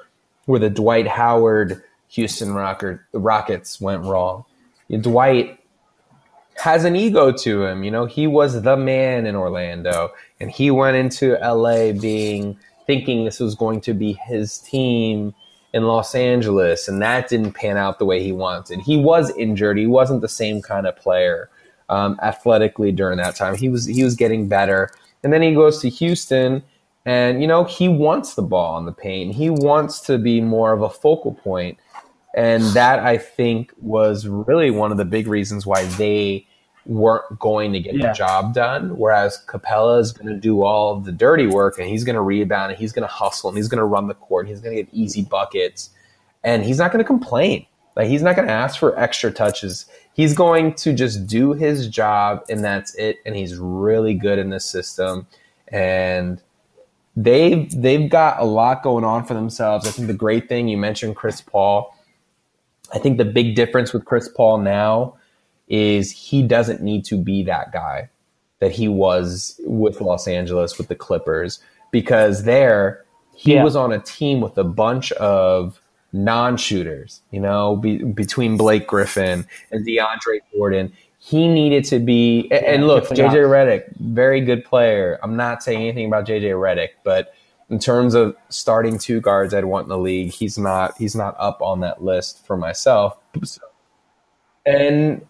where 0.46 0.58
the 0.58 0.70
Dwight 0.70 1.06
Howard 1.06 1.84
Houston 2.08 2.52
Rocker, 2.52 3.06
Rockets 3.12 3.80
went 3.80 4.02
wrong. 4.02 4.44
Dwight 5.00 5.60
has 6.58 6.84
an 6.84 6.96
ego 6.96 7.32
to 7.32 7.64
him. 7.64 7.84
You 7.84 7.90
know, 7.90 8.06
he 8.06 8.26
was 8.26 8.62
the 8.62 8.76
man 8.76 9.26
in 9.26 9.36
Orlando, 9.36 10.12
and 10.40 10.50
he 10.50 10.70
went 10.70 10.96
into 10.96 11.38
LA 11.42 11.92
being 11.92 12.58
thinking 12.86 13.24
this 13.24 13.40
was 13.40 13.54
going 13.54 13.80
to 13.82 13.94
be 13.94 14.12
his 14.12 14.58
team 14.58 15.34
in 15.72 15.84
Los 15.84 16.14
Angeles, 16.14 16.88
and 16.88 17.02
that 17.02 17.28
didn't 17.28 17.52
pan 17.52 17.76
out 17.76 17.98
the 17.98 18.04
way 18.04 18.22
he 18.22 18.32
wanted. 18.32 18.80
He 18.80 18.96
was 18.96 19.30
injured. 19.36 19.76
He 19.76 19.86
wasn't 19.86 20.22
the 20.22 20.28
same 20.28 20.62
kind 20.62 20.86
of 20.86 20.96
player 20.96 21.50
um, 21.88 22.18
athletically 22.22 22.92
during 22.92 23.18
that 23.18 23.36
time. 23.36 23.56
He 23.56 23.68
was 23.68 23.84
he 23.84 24.02
was 24.02 24.14
getting 24.14 24.48
better, 24.48 24.90
and 25.22 25.32
then 25.32 25.42
he 25.42 25.54
goes 25.54 25.80
to 25.82 25.88
Houston. 25.88 26.62
And 27.04 27.40
you 27.40 27.46
know 27.46 27.62
he 27.64 27.88
wants 27.88 28.34
the 28.34 28.42
ball 28.42 28.78
in 28.78 28.84
the 28.84 28.92
paint. 28.92 29.34
He 29.34 29.50
wants 29.50 30.00
to 30.02 30.18
be 30.18 30.40
more 30.40 30.72
of 30.72 30.82
a 30.82 30.90
focal 30.90 31.34
point. 31.34 31.78
And 32.36 32.62
that 32.74 32.98
I 33.00 33.16
think 33.18 33.72
was 33.80 34.28
really 34.28 34.70
one 34.70 34.92
of 34.92 34.98
the 34.98 35.04
big 35.06 35.26
reasons 35.26 35.64
why 35.66 35.84
they 35.84 36.46
weren't 36.84 37.38
going 37.38 37.72
to 37.72 37.80
get 37.80 37.94
Yeah. 37.94 38.08
the 38.08 38.12
job 38.12 38.54
done. 38.54 38.96
Whereas 38.98 39.42
Capela 39.46 39.98
is 40.00 40.12
going 40.12 40.28
to 40.28 40.38
do 40.38 40.62
all 40.62 41.00
the 41.00 41.10
dirty 41.12 41.46
work 41.46 41.78
and 41.78 41.88
he's 41.88 42.04
going 42.04 42.14
to 42.14 42.20
rebound 42.22 42.70
and 42.72 42.78
he's 42.78 42.92
going 42.92 43.02
to 43.08 43.12
hustle 43.12 43.48
and 43.48 43.56
he's 43.56 43.68
going 43.68 43.78
to 43.78 43.84
run 43.84 44.06
the 44.06 44.14
court. 44.14 44.44
and 44.46 44.50
He's 44.50 44.60
going 44.60 44.76
to 44.76 44.82
get 44.82 44.92
easy 44.92 45.22
buckets 45.22 45.90
and 46.44 46.62
he's 46.62 46.78
not 46.78 46.92
going 46.92 47.02
to 47.02 47.06
complain. 47.06 47.66
Like 47.96 48.08
he's 48.08 48.22
not 48.22 48.36
going 48.36 48.46
to 48.46 48.52
ask 48.54 48.78
for 48.78 48.96
extra 48.98 49.32
touches. 49.32 49.86
He's 50.12 50.34
going 50.34 50.74
to 50.74 50.92
just 50.92 51.26
do 51.26 51.54
his 51.54 51.88
job 51.88 52.44
and 52.50 52.62
that's 52.62 52.94
it. 52.96 53.16
And 53.24 53.34
he's 53.34 53.56
really 53.56 54.12
good 54.14 54.38
in 54.38 54.50
this 54.50 54.66
system. 54.66 55.26
And 55.68 56.40
they've 57.16 57.68
they've 57.70 58.08
got 58.10 58.38
a 58.40 58.44
lot 58.44 58.82
going 58.82 59.04
on 59.04 59.24
for 59.24 59.32
themselves. 59.34 59.88
I 59.88 59.90
think 59.90 60.06
the 60.06 60.14
great 60.14 60.48
thing 60.48 60.68
you 60.68 60.76
mentioned 60.76 61.16
Chris 61.16 61.40
Paul. 61.40 61.95
I 62.92 62.98
think 62.98 63.18
the 63.18 63.24
big 63.24 63.54
difference 63.54 63.92
with 63.92 64.04
Chris 64.04 64.28
Paul 64.28 64.58
now 64.58 65.16
is 65.68 66.10
he 66.12 66.42
doesn't 66.42 66.82
need 66.82 67.04
to 67.06 67.16
be 67.16 67.42
that 67.44 67.72
guy 67.72 68.08
that 68.60 68.72
he 68.72 68.88
was 68.88 69.60
with 69.64 70.00
Los 70.00 70.26
Angeles 70.28 70.78
with 70.78 70.88
the 70.88 70.94
Clippers 70.94 71.58
because 71.90 72.44
there 72.44 73.04
he 73.34 73.54
Yeah. 73.54 73.64
was 73.64 73.76
on 73.76 73.92
a 73.92 73.98
team 73.98 74.40
with 74.40 74.56
a 74.56 74.64
bunch 74.64 75.12
of 75.12 75.80
non-shooters, 76.12 77.20
you 77.30 77.40
know, 77.40 77.76
be, 77.76 77.98
between 77.98 78.56
Blake 78.56 78.86
Griffin 78.86 79.44
and 79.70 79.86
DeAndre 79.86 80.40
Jordan. 80.54 80.92
He 81.18 81.48
needed 81.48 81.84
to 81.86 81.98
be 81.98 82.48
and- 82.52 82.64
and 82.64 82.86
look, 82.86 83.08
JJ 83.08 83.42
Redick, 83.42 83.84
very 83.98 84.40
good 84.40 84.64
player. 84.64 85.18
I'm 85.22 85.36
not 85.36 85.62
saying 85.62 85.82
anything 85.82 86.06
about 86.06 86.24
JJ 86.26 86.50
Redick, 86.52 86.90
but 87.04 87.34
in 87.70 87.78
terms 87.78 88.14
of 88.14 88.36
starting 88.48 88.98
two 88.98 89.20
guards 89.20 89.52
I'd 89.52 89.64
want 89.64 89.84
in 89.84 89.88
the 89.88 89.98
league, 89.98 90.30
he's 90.32 90.58
not 90.58 90.96
he's 90.98 91.14
not 91.14 91.34
up 91.38 91.60
on 91.62 91.80
that 91.80 92.02
list 92.02 92.46
for 92.46 92.56
myself. 92.56 93.18
And 94.64 95.26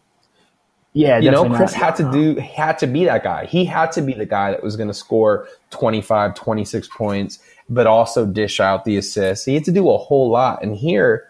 yeah, 0.93 1.19
you 1.19 1.31
know, 1.31 1.49
Chris 1.49 1.73
not. 1.73 1.83
had 1.83 1.97
to 1.97 2.11
do 2.11 2.41
had 2.41 2.79
to 2.79 2.87
be 2.87 3.05
that 3.05 3.23
guy. 3.23 3.47
He 3.47 3.65
had 3.65 3.93
to 3.93 4.03
be 4.03 4.15
the 4.15 4.27
guy 4.27 4.51
that 4.51 4.63
was 4.63 4.77
going 4.77 4.89
to 4.89 4.95
score 4.95 5.47
25, 5.71 6.35
26 6.35 6.89
points, 6.89 7.39
but 7.69 7.87
also 7.87 8.25
dish 8.25 8.61
out 8.61 8.85
the 8.85 8.97
assists. 8.97 9.45
He 9.45 9.55
had 9.55 9.65
to 9.65 9.73
do 9.73 9.91
a 9.91 9.99
whole 9.99 10.31
lot. 10.31 10.63
And 10.63 10.75
here, 10.75 11.29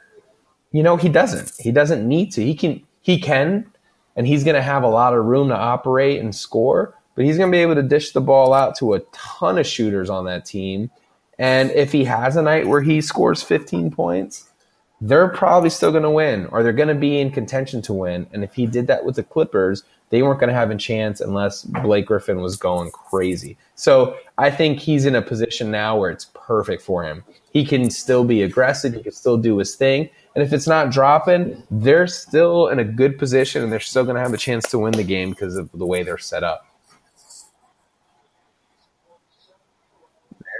you 0.70 0.82
know, 0.82 0.96
he 0.96 1.08
doesn't. 1.08 1.52
He 1.58 1.72
doesn't 1.72 2.06
need 2.06 2.32
to. 2.32 2.44
He 2.44 2.54
can 2.54 2.82
he 3.00 3.18
can 3.18 3.66
and 4.16 4.26
he's 4.26 4.42
going 4.42 4.56
to 4.56 4.62
have 4.62 4.82
a 4.82 4.88
lot 4.88 5.14
of 5.14 5.24
room 5.24 5.48
to 5.48 5.56
operate 5.56 6.20
and 6.20 6.34
score, 6.34 6.94
but 7.16 7.24
he's 7.24 7.36
going 7.36 7.50
to 7.50 7.56
be 7.56 7.62
able 7.62 7.74
to 7.74 7.82
dish 7.82 8.12
the 8.12 8.20
ball 8.20 8.52
out 8.52 8.76
to 8.76 8.94
a 8.94 9.00
ton 9.12 9.58
of 9.58 9.66
shooters 9.66 10.08
on 10.08 10.26
that 10.26 10.44
team. 10.44 10.90
And 11.38 11.70
if 11.72 11.90
he 11.90 12.04
has 12.04 12.36
a 12.36 12.42
night 12.42 12.68
where 12.68 12.82
he 12.82 13.00
scores 13.00 13.42
15 13.42 13.90
points, 13.90 14.48
they're 15.00 15.28
probably 15.28 15.70
still 15.70 15.90
going 15.90 16.02
to 16.04 16.10
win 16.10 16.46
or 16.46 16.62
they're 16.62 16.72
going 16.72 16.88
to 16.88 16.94
be 16.94 17.20
in 17.20 17.30
contention 17.30 17.82
to 17.82 17.92
win. 17.92 18.26
And 18.32 18.44
if 18.44 18.54
he 18.54 18.66
did 18.66 18.86
that 18.86 19.04
with 19.04 19.16
the 19.16 19.22
Clippers, 19.22 19.82
they 20.10 20.22
weren't 20.22 20.38
going 20.38 20.48
to 20.48 20.54
have 20.54 20.70
a 20.70 20.76
chance 20.76 21.20
unless 21.20 21.62
Blake 21.62 22.06
Griffin 22.06 22.40
was 22.40 22.56
going 22.56 22.90
crazy. 22.90 23.58
So 23.74 24.16
I 24.38 24.50
think 24.50 24.78
he's 24.78 25.04
in 25.04 25.14
a 25.14 25.22
position 25.22 25.70
now 25.70 25.98
where 25.98 26.10
it's 26.10 26.30
perfect 26.32 26.82
for 26.82 27.02
him. 27.02 27.24
He 27.50 27.64
can 27.64 27.90
still 27.90 28.24
be 28.24 28.42
aggressive, 28.42 28.94
he 28.94 29.02
can 29.02 29.12
still 29.12 29.36
do 29.36 29.58
his 29.58 29.74
thing. 29.74 30.08
And 30.34 30.44
if 30.44 30.52
it's 30.52 30.66
not 30.66 30.90
dropping, 30.90 31.62
they're 31.70 32.06
still 32.06 32.68
in 32.68 32.78
a 32.78 32.84
good 32.84 33.18
position 33.18 33.62
and 33.62 33.72
they're 33.72 33.80
still 33.80 34.04
going 34.04 34.16
to 34.16 34.22
have 34.22 34.34
a 34.34 34.38
chance 34.38 34.68
to 34.70 34.78
win 34.78 34.92
the 34.92 35.02
game 35.02 35.30
because 35.30 35.56
of 35.56 35.70
the 35.72 35.86
way 35.86 36.02
they're 36.02 36.18
set 36.18 36.44
up. 36.44 36.66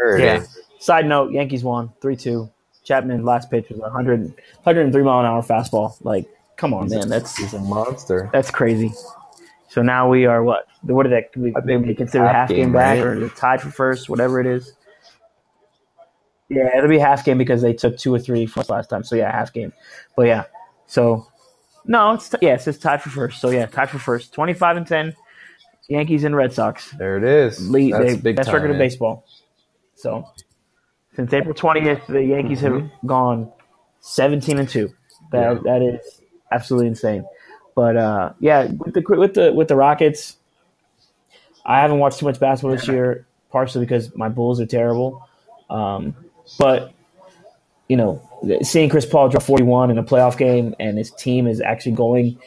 There 0.04 0.18
Yeah. 0.18 0.44
Side 0.78 1.06
note: 1.06 1.32
Yankees 1.32 1.64
won 1.64 1.92
three 2.00 2.16
two. 2.16 2.50
Chapman 2.84 3.24
last 3.24 3.50
pitch 3.50 3.68
was 3.68 3.78
a 3.78 3.82
100, 3.82 4.20
103 4.62 5.02
mile 5.02 5.18
an 5.20 5.26
hour 5.26 5.42
fastball. 5.42 5.96
Like, 6.02 6.24
come 6.56 6.72
on, 6.72 6.88
man, 6.88 7.08
that's 7.08 7.36
He's 7.36 7.52
a 7.52 7.58
monster. 7.58 8.30
that's 8.32 8.50
crazy. 8.50 8.92
So 9.68 9.82
now 9.82 10.08
we 10.08 10.24
are 10.26 10.44
what? 10.44 10.68
What 10.82 11.02
did 11.02 11.12
that? 11.12 11.36
We, 11.36 11.52
I 11.56 11.60
think 11.62 11.84
we 11.84 11.94
consider 11.94 12.24
half 12.24 12.34
half 12.34 12.48
game, 12.50 12.58
game, 12.58 12.72
back 12.72 12.98
right? 12.98 13.16
or 13.16 13.28
tied 13.30 13.60
for 13.60 13.70
first, 13.70 14.08
whatever 14.08 14.40
it 14.40 14.46
is. 14.46 14.72
Yeah, 16.48 16.76
it'll 16.76 16.88
be 16.88 16.98
half 16.98 17.24
game 17.24 17.38
because 17.38 17.60
they 17.60 17.72
took 17.72 17.98
two 17.98 18.14
or 18.14 18.20
three 18.20 18.46
from 18.46 18.60
us 18.60 18.70
last 18.70 18.88
time. 18.88 19.02
So 19.02 19.16
yeah, 19.16 19.32
half 19.32 19.52
game. 19.52 19.72
But 20.16 20.28
yeah, 20.28 20.44
so 20.86 21.26
no, 21.84 22.12
it's 22.12 22.32
yeah, 22.40 22.54
it 22.54 22.60
says 22.62 22.78
tied 22.78 23.02
for 23.02 23.10
first. 23.10 23.40
So 23.40 23.50
yeah, 23.50 23.66
tied 23.66 23.90
for 23.90 23.98
first. 23.98 24.32
Twenty 24.32 24.54
five 24.54 24.76
and 24.76 24.86
ten. 24.86 25.14
Yankees 25.88 26.24
and 26.24 26.34
Red 26.34 26.52
Sox 26.52 26.90
There 26.92 27.16
it 27.16 27.22
is. 27.24 27.70
lead 27.70 27.92
That's 27.92 28.14
they, 28.14 28.16
big 28.16 28.36
best 28.36 28.46
time, 28.46 28.54
record 28.56 28.70
in 28.70 28.78
man. 28.78 28.86
baseball. 28.86 29.24
So 29.96 30.24
since 31.14 31.32
April 31.32 31.54
twentieth, 31.54 32.06
the 32.06 32.22
Yankees 32.22 32.60
have 32.60 32.72
Mm-hmm. 32.72 33.06
gone 33.06 33.52
seventeen 34.00 34.58
and 34.58 34.68
two. 34.68 34.92
That 35.32 35.54
Yeah. 35.56 35.60
that 35.64 35.82
is 35.82 36.20
absolutely 36.52 36.88
insane. 36.88 37.24
But 37.74 37.96
uh, 37.96 38.32
yeah, 38.40 38.68
with 38.84 38.94
the 38.94 39.02
with 39.16 39.34
the 39.34 39.52
with 39.52 39.68
the 39.68 39.76
Rockets, 39.76 40.36
I 41.64 41.80
haven't 41.80 41.98
watched 41.98 42.20
too 42.20 42.26
much 42.26 42.38
basketball 42.38 42.76
this 42.76 42.86
year, 42.88 43.26
partially 43.50 43.84
because 43.84 44.14
my 44.14 44.28
Bulls 44.28 44.60
are 44.60 44.66
terrible. 44.66 45.26
Um, 45.68 46.14
but 46.58 46.92
you 47.88 47.96
know, 47.96 48.22
seeing 48.62 48.88
Chris 48.88 49.04
Paul 49.06 49.28
drop 49.28 49.42
forty 49.42 49.64
one 49.64 49.90
in 49.90 49.98
a 49.98 50.04
playoff 50.04 50.36
game 50.38 50.74
and 50.78 50.96
his 50.98 51.10
team 51.10 51.46
is 51.46 51.60
actually 51.60 51.92
going 51.92 52.38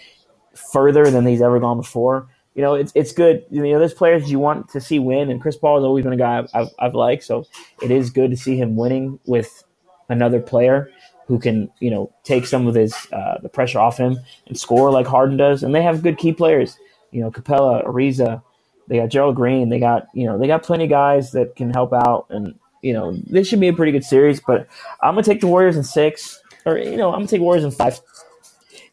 further 0.71 1.09
than 1.11 1.25
he's 1.25 1.41
ever 1.41 1.59
gone 1.59 1.77
before. 1.77 2.27
You 2.55 2.61
know, 2.63 2.73
it's 2.75 2.91
it's 2.95 3.11
good. 3.13 3.45
You 3.49 3.63
know, 3.63 3.79
there's 3.79 3.93
players 3.93 4.31
you 4.31 4.39
want 4.39 4.69
to 4.69 4.81
see 4.81 4.99
win, 4.99 5.29
and 5.31 5.41
Chris 5.41 5.55
Paul 5.57 5.77
has 5.77 5.85
always 5.85 6.03
been 6.03 6.13
a 6.13 6.17
guy 6.17 6.39
I've, 6.39 6.49
I've, 6.53 6.69
I've 6.79 6.95
liked. 6.95 7.23
So 7.23 7.45
it 7.81 7.91
is 7.91 8.09
good 8.09 8.31
to 8.31 8.37
see 8.37 8.57
him 8.57 8.75
winning 8.75 9.19
with 9.25 9.63
another 10.09 10.41
player 10.41 10.91
who 11.27 11.39
can, 11.39 11.69
you 11.79 11.91
know, 11.91 12.11
take 12.23 12.47
some 12.47 12.67
of 12.67 12.75
his 12.75 12.93
uh, 13.13 13.37
the 13.41 13.49
pressure 13.49 13.79
off 13.79 13.97
him 13.97 14.17
and 14.47 14.59
score 14.59 14.91
like 14.91 15.07
Harden 15.07 15.37
does. 15.37 15.63
And 15.63 15.73
they 15.75 15.83
have 15.83 16.03
good 16.03 16.17
key 16.17 16.33
players. 16.33 16.77
You 17.11 17.21
know, 17.21 17.31
Capela, 17.31 17.85
Ariza, 17.85 18.41
they 18.87 18.97
got 18.97 19.09
Gerald 19.09 19.35
Green. 19.35 19.69
They 19.69 19.79
got 19.79 20.07
you 20.13 20.25
know 20.25 20.37
they 20.37 20.47
got 20.47 20.63
plenty 20.63 20.85
of 20.85 20.89
guys 20.89 21.31
that 21.31 21.55
can 21.55 21.71
help 21.71 21.93
out, 21.93 22.25
and 22.29 22.55
you 22.81 22.93
know 22.93 23.15
this 23.27 23.47
should 23.47 23.59
be 23.59 23.67
a 23.69 23.73
pretty 23.73 23.91
good 23.91 24.03
series. 24.03 24.41
But 24.41 24.67
I'm 25.01 25.13
gonna 25.13 25.23
take 25.23 25.41
the 25.41 25.47
Warriors 25.47 25.77
in 25.77 25.83
six, 25.83 26.41
or 26.65 26.77
you 26.77 26.97
know 26.97 27.09
I'm 27.09 27.19
gonna 27.19 27.27
take 27.27 27.41
Warriors 27.41 27.63
in 27.63 27.71
five. 27.71 28.01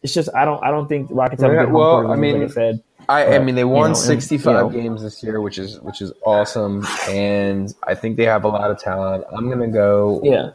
It's 0.02 0.14
just 0.14 0.28
I 0.34 0.44
don't 0.44 0.62
I 0.62 0.70
don't 0.70 0.88
think 0.88 1.08
the 1.08 1.14
Rockets 1.14 1.42
have 1.42 1.52
a 1.52 1.56
Yeah, 1.56 1.60
good 1.60 1.70
home 1.70 1.78
well, 1.78 1.86
court 1.86 2.10
I 2.10 2.16
mean, 2.16 2.40
like 2.40 2.50
I 2.50 2.52
said. 2.52 2.82
I, 3.08 3.36
I 3.36 3.38
mean, 3.38 3.54
they 3.54 3.64
won 3.64 3.76
you 3.76 3.82
know, 3.82 3.86
and, 3.88 3.96
65 3.96 4.46
you 4.46 4.52
know- 4.52 4.68
games 4.70 5.02
this 5.02 5.22
year, 5.22 5.40
which 5.40 5.58
is 5.58 5.80
which 5.80 6.00
is 6.00 6.12
awesome, 6.24 6.84
and 7.08 7.72
I 7.86 7.94
think 7.94 8.16
they 8.16 8.24
have 8.24 8.44
a 8.44 8.48
lot 8.48 8.70
of 8.70 8.78
talent. 8.78 9.24
I'm 9.32 9.48
gonna 9.48 9.68
go 9.68 10.20
Yeah. 10.24 10.50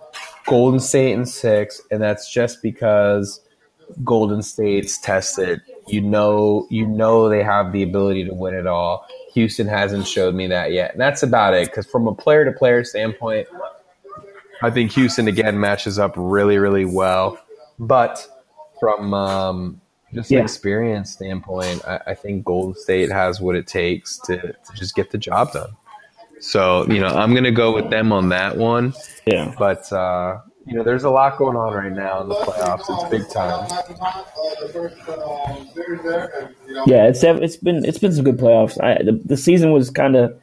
Golden 0.48 0.80
State 0.80 1.14
in 1.14 1.26
six, 1.26 1.82
and 1.92 2.02
that's 2.02 2.32
just 2.32 2.62
because 2.62 3.42
Golden 4.04 4.42
State's 4.42 5.00
tested. 5.00 5.62
You 5.88 6.02
know, 6.02 6.68
you 6.70 6.86
know 6.88 7.30
they 7.30 7.44
have 7.44 7.72
the 7.72 7.84
ability 7.84 8.26
to 8.26 8.34
win 8.34 8.54
it 8.54 8.68
all. 8.68 9.06
Houston 9.34 9.68
hasn't 9.68 10.08
showed 10.08 10.36
me 10.36 10.48
that 10.48 10.72
yet, 10.72 10.92
and 10.94 11.02
that's 11.02 11.24
about 11.24 11.54
it. 11.54 11.68
Because 11.68 11.86
from 11.86 12.08
a 12.08 12.14
player 12.14 12.44
to 12.46 12.52
player 12.52 12.84
standpoint, 12.84 13.48
I 14.62 14.70
think 14.70 14.92
Houston 14.92 15.28
again 15.28 15.60
matches 15.60 15.98
up 16.00 16.14
really, 16.16 16.58
really 16.58 16.86
well. 16.86 17.38
But 17.80 18.28
from 18.80 19.14
um, 19.14 19.81
just 20.13 20.32
Yeah. 20.32 20.39
an 20.39 20.45
experience 20.45 21.12
standpoint, 21.12 21.84
I, 21.88 22.00
I 22.08 22.13
think 22.15 22.45
Golden 22.45 22.76
State 22.76 23.12
has 23.12 23.39
what 23.41 23.56
it 23.56 23.67
takes 23.67 24.17
to, 24.19 24.38
to 24.38 24.74
just 24.76 24.95
get 24.95 25.12
the 25.12 25.17
job 25.17 25.54
done. 25.54 25.71
So 26.39 26.86
you 26.88 27.00
know, 27.00 27.08
I'm 27.08 27.34
gonna 27.36 27.52
go 27.52 27.74
with 27.74 27.89
them 27.89 28.12
on 28.12 28.30
that 28.30 28.58
one. 28.58 28.93
Yeah. 29.26 29.54
But 29.60 29.91
uh, 29.93 30.39
you 30.65 30.76
know, 30.76 30.84
there's 30.84 31.04
a 31.04 31.10
lot 31.10 31.38
going 31.38 31.56
on 31.56 31.74
right 31.74 31.91
now 31.91 32.21
in 32.21 32.30
the 32.30 32.36
playoffs. 32.36 32.86
It's 32.89 33.10
big 33.10 33.30
time. 33.30 33.67
Yeah, 36.86 37.08
it's 37.08 37.24
it's 37.24 37.58
been 37.58 37.86
it's 37.86 38.00
been 38.00 38.13
some 38.13 38.24
good 38.24 38.38
playoffs. 38.38 38.82
I, 38.82 39.04
the 39.04 39.21
the 39.26 39.38
season 39.38 39.71
was 39.71 39.89
kind 39.89 40.15
of 40.15 40.39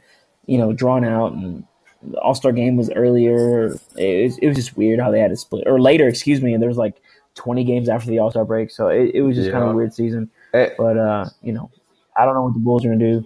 you 0.47 0.59
know 0.59 0.73
drawn 0.73 1.05
out, 1.05 1.33
and 1.33 1.65
the 2.03 2.19
All 2.21 2.35
Star 2.35 2.53
game 2.53 2.77
was 2.77 2.91
earlier. 2.91 3.67
It 3.97 4.25
was, 4.25 4.39
it 4.39 4.47
was 4.49 4.57
just 4.57 4.77
weird 4.77 5.01
how 5.01 5.11
they 5.11 5.21
had 5.21 5.31
to 5.31 5.37
split 5.37 5.67
or 5.67 5.81
later, 5.81 6.07
excuse 6.07 6.41
me. 6.41 6.53
And 6.53 6.63
there 6.63 6.69
was 6.69 6.79
like 6.79 7.01
twenty 7.39 7.63
games 7.65 7.89
after 7.89 8.11
the 8.11 8.19
All 8.19 8.31
Star 8.31 8.45
break, 8.45 8.71
so 8.71 8.89
it, 8.89 9.13
it 9.15 9.23
was 9.23 9.37
just 9.37 9.51
kind 9.51 9.63
of 9.63 9.71
a 9.71 9.75
weird 9.75 9.95
season. 9.95 10.29
Eh, 10.53 10.71
But 10.77 10.99
uh, 10.99 11.27
you 11.41 11.53
know, 11.53 11.71
I 12.17 12.25
don't 12.25 12.35
know 12.35 12.43
what 12.43 12.55
the 12.55 12.61
Bulls 12.61 12.85
are 12.85 12.89
gonna 12.89 12.99
do, 12.99 13.25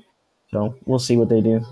so 0.50 0.76
we'll 0.84 0.98
see 0.98 1.16
what 1.16 1.28
they 1.30 1.40
do. 1.40 1.64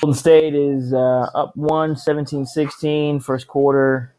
Golden 0.00 0.14
State 0.18 0.54
is 0.54 0.92
uh, 0.92 1.30
up 1.34 1.56
one, 1.56 1.94
17-16, 1.94 3.22
first 3.22 3.46
quarter. 3.46 4.14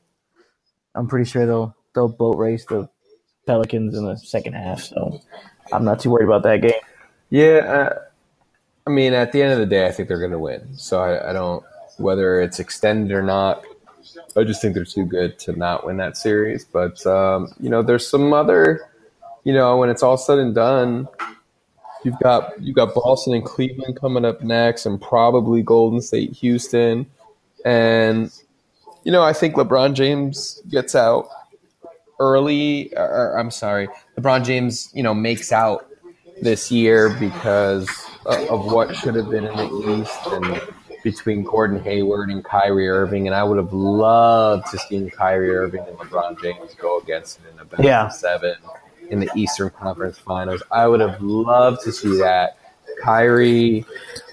I'm 0.95 1.07
pretty 1.07 1.29
sure 1.29 1.45
they'll 1.45 1.75
they'll 1.93 2.07
boat 2.07 2.37
race 2.37 2.65
the 2.65 2.89
Pelicans 3.45 3.95
in 3.95 4.03
the 4.03 4.17
second 4.17 4.53
half, 4.53 4.81
so 4.81 5.21
I'm 5.71 5.85
not 5.85 5.99
too 5.99 6.09
worried 6.09 6.25
about 6.25 6.41
that 6.43 6.61
game. 6.61 6.81
Yeah, 7.29 7.57
uh, 7.57 7.99
I 8.87 8.89
mean, 8.89 9.13
at 9.13 9.31
the 9.31 9.43
end 9.43 9.53
of 9.53 9.59
the 9.59 9.67
day, 9.67 9.85
I 9.85 9.91
think 9.91 10.07
they're 10.07 10.17
going 10.17 10.31
to 10.31 10.39
win. 10.39 10.75
So 10.77 10.99
I, 10.99 11.29
I 11.29 11.33
don't 11.33 11.63
whether 11.97 12.41
it's 12.41 12.59
extended 12.59 13.11
or 13.15 13.21
not. 13.21 13.63
I 14.35 14.43
just 14.43 14.61
think 14.61 14.75
they're 14.75 14.85
too 14.85 15.05
good 15.05 15.39
to 15.39 15.53
not 15.53 15.85
win 15.85 15.97
that 15.97 16.17
series. 16.17 16.65
But 16.65 17.05
um, 17.05 17.53
you 17.59 17.69
know, 17.69 17.81
there's 17.81 18.07
some 18.07 18.33
other. 18.33 18.81
You 19.43 19.53
know, 19.53 19.77
when 19.77 19.89
it's 19.89 20.03
all 20.03 20.17
said 20.17 20.39
and 20.39 20.53
done, 20.53 21.07
you've 22.03 22.19
got 22.19 22.61
you've 22.61 22.75
got 22.75 22.93
Boston 22.93 23.33
and 23.33 23.45
Cleveland 23.45 23.99
coming 23.99 24.25
up 24.25 24.41
next, 24.41 24.85
and 24.85 25.01
probably 25.01 25.61
Golden 25.61 26.01
State, 26.01 26.33
Houston, 26.33 27.05
and 27.63 28.31
you 29.03 29.11
know, 29.11 29.23
I 29.23 29.31
think 29.31 29.55
LeBron 29.55 29.93
James 29.93 30.61
gets 30.69 30.95
out 30.95 31.29
early. 32.19 32.93
Or, 32.95 33.39
I'm 33.39 33.51
sorry, 33.51 33.87
LeBron 34.17 34.43
James, 34.43 34.91
you 34.93 35.01
know, 35.01 35.13
makes 35.13 35.51
out 35.51 35.87
this 36.41 36.71
year 36.71 37.15
because 37.19 37.89
of, 38.25 38.49
of 38.49 38.71
what 38.71 38.95
should 38.95 39.15
have 39.15 39.29
been 39.29 39.45
in 39.45 39.55
the 39.55 40.01
East 40.01 40.27
and 40.27 40.61
between 41.03 41.43
Gordon 41.43 41.81
Hayward 41.83 42.29
and 42.29 42.43
Kyrie 42.43 42.87
Irving. 42.89 43.27
And 43.27 43.35
I 43.35 43.43
would 43.43 43.57
have 43.57 43.73
loved 43.73 44.67
to 44.71 44.77
see 44.77 45.09
Kyrie 45.09 45.55
Irving 45.55 45.81
and 45.87 45.97
LeBron 45.97 46.41
James 46.41 46.75
go 46.75 46.99
against 46.99 47.39
it 47.39 47.53
in 47.53 47.59
a 47.59 47.65
best 47.65 47.83
Yeah. 47.83 48.07
seven 48.09 48.55
in 49.09 49.19
the 49.19 49.29
Eastern 49.35 49.69
Conference 49.69 50.17
Finals. 50.17 50.61
I 50.71 50.87
would 50.87 50.99
have 50.99 51.21
loved 51.21 51.81
to 51.83 51.91
see 51.91 52.17
that. 52.17 52.57
Kyrie 53.01 53.85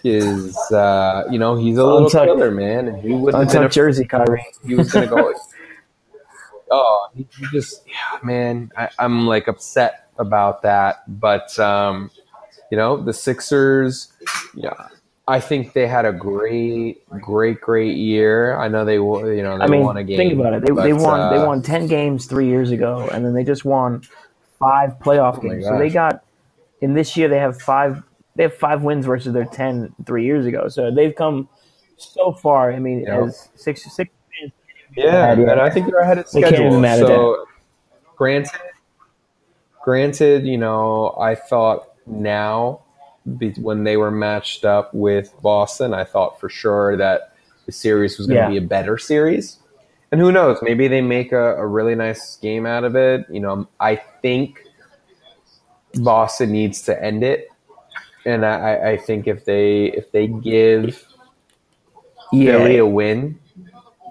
is, 0.04 0.56
uh, 0.72 1.24
you 1.30 1.38
know, 1.38 1.54
he's 1.54 1.76
a 1.76 1.84
little 1.84 2.06
Untucked- 2.06 2.26
killer, 2.26 2.50
man, 2.50 2.88
and 2.88 2.98
he 3.02 3.12
would 3.12 3.34
have 3.34 3.52
been 3.52 3.62
a 3.64 3.68
jersey, 3.68 4.06
Kyrie. 4.06 4.44
he 4.66 4.74
was 4.74 4.90
gonna 4.90 5.06
go. 5.06 5.32
oh, 6.70 7.08
he, 7.14 7.26
he 7.38 7.46
just, 7.52 7.82
yeah, 7.86 8.18
man, 8.22 8.70
I, 8.76 8.88
I'm 8.98 9.26
like 9.26 9.48
upset 9.48 10.08
about 10.18 10.62
that. 10.62 11.02
But 11.20 11.56
um, 11.58 12.10
you 12.70 12.78
know, 12.78 12.96
the 12.96 13.12
Sixers, 13.12 14.12
yeah, 14.54 14.88
I 15.26 15.40
think 15.40 15.72
they 15.72 15.86
had 15.86 16.04
a 16.04 16.12
great, 16.12 17.08
great, 17.20 17.60
great 17.60 17.96
year. 17.96 18.58
I 18.58 18.68
know 18.68 18.84
they, 18.84 18.94
you 18.94 19.42
know, 19.42 19.56
they 19.56 19.64
I 19.64 19.66
mean, 19.68 19.82
won 19.82 19.96
a 19.96 20.04
game. 20.04 20.18
think 20.18 20.34
about 20.38 20.52
it. 20.52 20.60
They, 20.60 20.72
they 20.72 20.92
but, 20.92 21.00
won 21.00 21.30
they 21.30 21.38
uh, 21.40 21.46
won 21.46 21.62
ten 21.62 21.86
games 21.86 22.26
three 22.26 22.46
years 22.46 22.70
ago, 22.70 23.08
and 23.10 23.24
then 23.24 23.32
they 23.32 23.44
just 23.44 23.64
won 23.64 24.02
five 24.58 24.98
playoff 24.98 25.38
Oh 25.38 25.40
games. 25.40 25.64
So 25.64 25.78
they 25.78 25.88
got 25.88 26.24
in 26.82 26.92
this 26.92 27.16
year 27.16 27.28
they 27.28 27.38
have 27.38 27.60
five 27.60 28.02
they 28.36 28.42
have 28.42 28.54
five 28.54 28.82
wins 28.82 29.06
versus 29.06 29.32
their 29.32 29.46
ten 29.46 29.94
three 30.04 30.26
years 30.26 30.44
ago. 30.44 30.68
So 30.68 30.90
they've 30.90 31.14
come 31.14 31.48
so 31.96 32.32
far. 32.32 32.70
I 32.72 32.78
mean, 32.78 33.00
Yeah. 33.00 33.24
as 33.24 33.48
six 33.54 33.82
six 33.94 34.10
Yeah, 34.94 35.34
Yeah. 35.34 35.52
and 35.52 35.60
I 35.60 35.70
think 35.70 35.86
they're 35.86 36.00
ahead 36.00 36.18
of 36.18 36.28
schedule. 36.28 36.82
so, 36.82 37.46
granted, 38.14 38.60
granted, 39.82 40.46
you 40.46 40.58
know, 40.58 41.16
I 41.18 41.34
thought 41.34 41.88
now 42.06 42.83
when 43.24 43.84
they 43.84 43.96
were 43.96 44.10
matched 44.10 44.64
up 44.64 44.92
with 44.92 45.34
Boston, 45.42 45.94
I 45.94 46.04
thought 46.04 46.38
for 46.38 46.48
sure 46.48 46.96
that 46.96 47.34
the 47.66 47.72
series 47.72 48.18
was 48.18 48.26
going 48.26 48.36
to 48.36 48.42
Yeah. 48.44 48.50
be 48.50 48.56
a 48.58 48.68
better 48.68 48.98
series. 48.98 49.58
And 50.12 50.20
who 50.20 50.30
knows? 50.30 50.58
Maybe 50.62 50.86
they 50.88 51.00
make 51.00 51.32
a, 51.32 51.56
a 51.56 51.66
really 51.66 51.94
nice 51.94 52.36
game 52.36 52.66
out 52.66 52.84
of 52.84 52.94
it. 52.94 53.26
You 53.30 53.40
know, 53.40 53.50
um, 53.50 53.68
I 53.80 53.96
think 54.22 54.62
Boston 55.94 56.52
needs 56.52 56.82
to 56.82 57.02
end 57.02 57.24
it, 57.24 57.48
and 58.26 58.44
I, 58.44 58.90
I- 58.92 58.96
think 58.96 59.26
if 59.26 59.44
they 59.44 59.86
if 59.86 60.10
they 60.12 60.26
give 60.26 61.04
Philly 62.30 62.78
a 62.78 62.86
win 62.86 63.38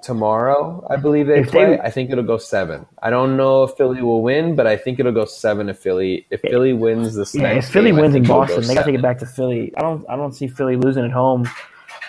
tomorrow. 0.03 0.85
I 0.89 0.97
believe 0.97 1.27
they 1.27 1.39
If 1.39 1.47
they- 1.47 1.51
play. 1.51 1.79
I 1.79 1.89
think 1.89 2.11
it'll 2.11 2.23
go 2.23 2.37
seven. 2.37 2.85
I 3.01 3.09
don't 3.09 3.35
know 3.37 3.63
if 3.63 3.71
Philly 3.75 4.01
will 4.01 4.21
win, 4.21 4.55
but 4.55 4.67
I 4.67 4.77
think 4.77 4.99
it'll 4.99 5.11
go 5.11 5.25
seven 5.25 5.69
if 5.69 5.79
Philly 5.79 6.25
if 6.29 6.41
Philly 6.41 6.73
wins 6.73 7.15
this 7.15 7.33
Yeah, 7.33 7.53
if 7.53 7.65
Philly 7.69 7.91
game, 7.91 7.99
wins 8.01 8.15
in 8.15 8.23
Boston, 8.23 8.61
they 8.67 8.75
got 8.75 8.81
to 8.81 8.85
take 8.91 8.99
it 8.99 9.01
back 9.01 9.17
to 9.19 9.25
Philly. 9.25 9.73
I 9.77 9.81
don't 9.81 10.05
I 10.09 10.15
don't 10.15 10.33
see 10.33 10.47
Philly 10.47 10.75
losing 10.75 11.05
at 11.05 11.11
home 11.11 11.49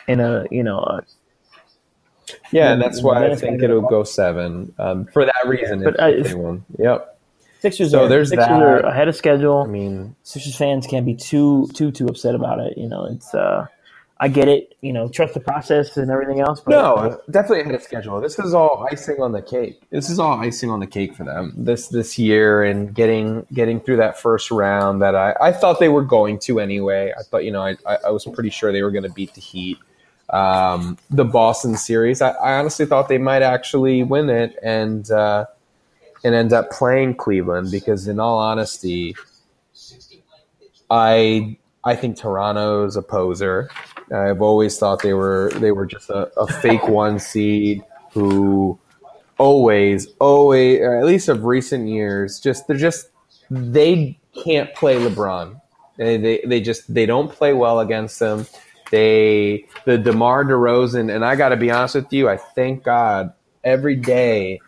in 0.08 0.20
a 0.20 0.44
you 0.50 0.62
know 0.62 0.80
a, 0.80 1.02
Yeah, 2.50 2.72
and 2.72 2.82
that's 2.82 3.02
why 3.02 3.26
I 3.30 3.34
think 3.34 3.62
it'll 3.62 3.82
go 3.82 4.02
seven 4.04 4.74
um, 4.78 5.06
for 5.06 5.24
that 5.24 5.42
reason. 5.46 5.82
But, 5.84 5.94
if, 5.94 6.00
uh, 6.00 6.06
if 6.06 6.18
if- 6.26 6.32
they 6.32 6.34
won, 6.34 6.64
yep. 6.78 7.10
Sixers. 7.60 7.92
So 7.92 8.04
are, 8.04 8.08
there's 8.08 8.28
Sixers 8.28 8.46
that. 8.46 8.62
are 8.62 8.80
ahead 8.80 9.08
of 9.08 9.16
schedule. 9.16 9.62
I 9.62 9.66
mean, 9.66 10.14
Sixers 10.22 10.54
fans 10.54 10.86
can't 10.86 11.06
be 11.06 11.14
too 11.14 11.66
too 11.72 11.90
too 11.90 12.06
upset 12.06 12.34
about 12.34 12.60
it. 12.60 12.76
You 12.76 12.88
know, 12.90 13.06
it's 13.06 13.34
uh, 13.34 13.66
I 14.24 14.28
get 14.28 14.48
it. 14.48 14.74
You 14.80 14.94
know, 14.94 15.06
trust 15.06 15.34
the 15.34 15.40
process 15.40 15.98
and 15.98 16.10
everything 16.10 16.40
else. 16.40 16.58
But 16.58 16.70
no, 16.70 17.20
definitely 17.30 17.60
ahead 17.60 17.74
of 17.74 17.82
schedule. 17.82 18.22
This 18.22 18.38
is 18.38 18.54
all 18.54 18.88
icing 18.90 19.20
on 19.20 19.32
the 19.32 19.42
cake. 19.42 19.82
This 19.90 20.08
is 20.08 20.18
all 20.18 20.40
icing 20.40 20.70
on 20.70 20.80
the 20.80 20.86
cake 20.86 21.14
for 21.14 21.24
them 21.24 21.52
this 21.54 21.88
this 21.88 22.18
year 22.18 22.64
and 22.64 22.94
getting 22.94 23.46
getting 23.52 23.80
through 23.80 23.98
that 23.98 24.18
first 24.18 24.50
round 24.50 25.02
that 25.02 25.14
I, 25.14 25.34
I 25.42 25.52
thought 25.52 25.78
they 25.78 25.90
were 25.90 26.02
going 26.02 26.38
to 26.38 26.58
anyway. 26.58 27.12
I 27.14 27.22
thought 27.22 27.44
you 27.44 27.50
know 27.50 27.60
I, 27.60 27.76
I 27.86 27.96
I 28.06 28.10
was 28.12 28.24
pretty 28.24 28.48
sure 28.48 28.72
they 28.72 28.82
were 28.82 28.90
going 28.90 29.02
to 29.02 29.12
beat 29.12 29.34
the 29.34 29.42
Heat. 29.42 29.76
Um, 30.30 30.96
the 31.10 31.26
Boston 31.26 31.76
series, 31.76 32.22
I, 32.22 32.30
I 32.30 32.58
honestly 32.58 32.86
thought 32.86 33.10
they 33.10 33.18
might 33.18 33.42
actually 33.42 34.02
win 34.04 34.30
it 34.30 34.58
and 34.62 35.10
uh, 35.10 35.44
and 36.24 36.34
end 36.34 36.54
up 36.54 36.70
playing 36.70 37.16
Cleveland 37.16 37.70
because 37.70 38.08
in 38.08 38.18
all 38.18 38.38
honesty, 38.38 39.16
I 40.90 41.58
I 41.84 41.94
think 41.94 42.16
Toronto's 42.16 42.96
a 42.96 43.02
poser. 43.02 43.68
I've 44.12 44.42
always 44.42 44.78
thought 44.78 45.02
they 45.02 45.14
were 45.14 45.50
they 45.56 45.72
were 45.72 45.86
just 45.86 46.10
a, 46.10 46.30
a 46.38 46.46
fake 46.46 46.88
one 46.88 47.18
seed 47.18 47.82
who 48.12 48.78
always 49.38 50.08
always 50.20 50.80
at 50.80 51.04
least 51.04 51.28
of 51.28 51.44
recent 51.44 51.88
years 51.88 52.38
just 52.38 52.66
they're 52.66 52.76
just 52.76 53.08
they 53.50 54.18
can't 54.44 54.74
play 54.74 54.96
LeBron. 54.96 55.60
They, 55.96 56.16
they 56.16 56.42
they 56.44 56.60
just 56.60 56.92
they 56.92 57.06
don't 57.06 57.30
play 57.30 57.52
well 57.52 57.80
against 57.80 58.18
them. 58.18 58.46
They 58.90 59.66
the 59.86 59.98
DeMar 59.98 60.44
DeRozan 60.44 61.14
and 61.14 61.24
I 61.24 61.36
got 61.36 61.50
to 61.50 61.56
be 61.56 61.70
honest 61.70 61.94
with 61.94 62.12
you, 62.12 62.28
I 62.28 62.36
thank 62.36 62.84
God 62.84 63.32
every 63.62 63.96
day 63.96 64.60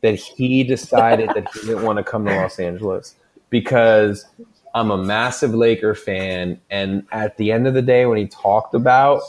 that 0.00 0.14
he 0.14 0.64
decided 0.64 1.28
that 1.30 1.48
he 1.52 1.66
didn't 1.66 1.82
want 1.82 1.98
to 1.98 2.04
come 2.04 2.24
to 2.24 2.34
Los 2.34 2.58
Angeles 2.58 3.14
because 3.50 4.26
I'm 4.74 4.90
a 4.90 4.96
massive 4.98 5.54
Laker 5.54 5.94
fan, 5.94 6.60
and 6.70 7.04
at 7.12 7.36
the 7.36 7.52
end 7.52 7.66
of 7.66 7.74
the 7.74 7.82
day, 7.82 8.06
when 8.06 8.18
he 8.18 8.26
talked 8.26 8.74
about 8.74 9.22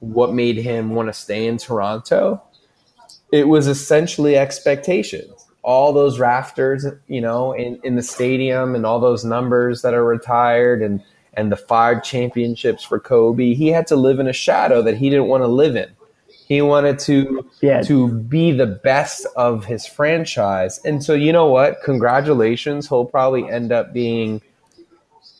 what 0.00 0.32
made 0.32 0.56
him 0.56 0.90
want 0.90 1.08
to 1.08 1.12
stay 1.12 1.46
in 1.46 1.58
Toronto, 1.58 2.42
it 3.32 3.48
was 3.48 3.66
essentially 3.66 4.36
expectations. 4.36 5.46
All 5.62 5.92
those 5.92 6.18
rafters, 6.18 6.86
you 7.06 7.20
know, 7.20 7.52
in, 7.52 7.78
in 7.84 7.96
the 7.96 8.02
stadium, 8.02 8.74
and 8.74 8.84
all 8.86 8.98
those 9.00 9.24
numbers 9.24 9.82
that 9.82 9.94
are 9.94 10.04
retired, 10.04 10.82
and 10.82 11.02
and 11.34 11.52
the 11.52 11.56
five 11.56 12.02
championships 12.02 12.82
for 12.82 12.98
Kobe. 12.98 13.54
He 13.54 13.68
had 13.68 13.86
to 13.86 13.96
live 13.96 14.18
in 14.18 14.26
a 14.26 14.32
shadow 14.32 14.82
that 14.82 14.96
he 14.96 15.08
didn't 15.08 15.26
want 15.26 15.42
to 15.42 15.46
live 15.46 15.76
in. 15.76 15.88
He 16.48 16.60
wanted 16.60 16.98
to 17.00 17.48
Yeah. 17.60 17.82
to 17.82 18.08
be 18.08 18.50
the 18.50 18.66
best 18.66 19.26
of 19.36 19.64
his 19.64 19.86
franchise. 19.86 20.80
And 20.84 21.04
so, 21.04 21.14
you 21.14 21.32
know 21.32 21.46
what? 21.46 21.80
Congratulations. 21.84 22.88
He'll 22.88 23.04
probably 23.04 23.48
end 23.48 23.70
up 23.70 23.92
being 23.92 24.42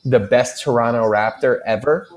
the 0.05 0.21
best 0.21 0.63
Toronto 0.63 1.05
Raptor 1.05 1.61
ever 1.67 2.09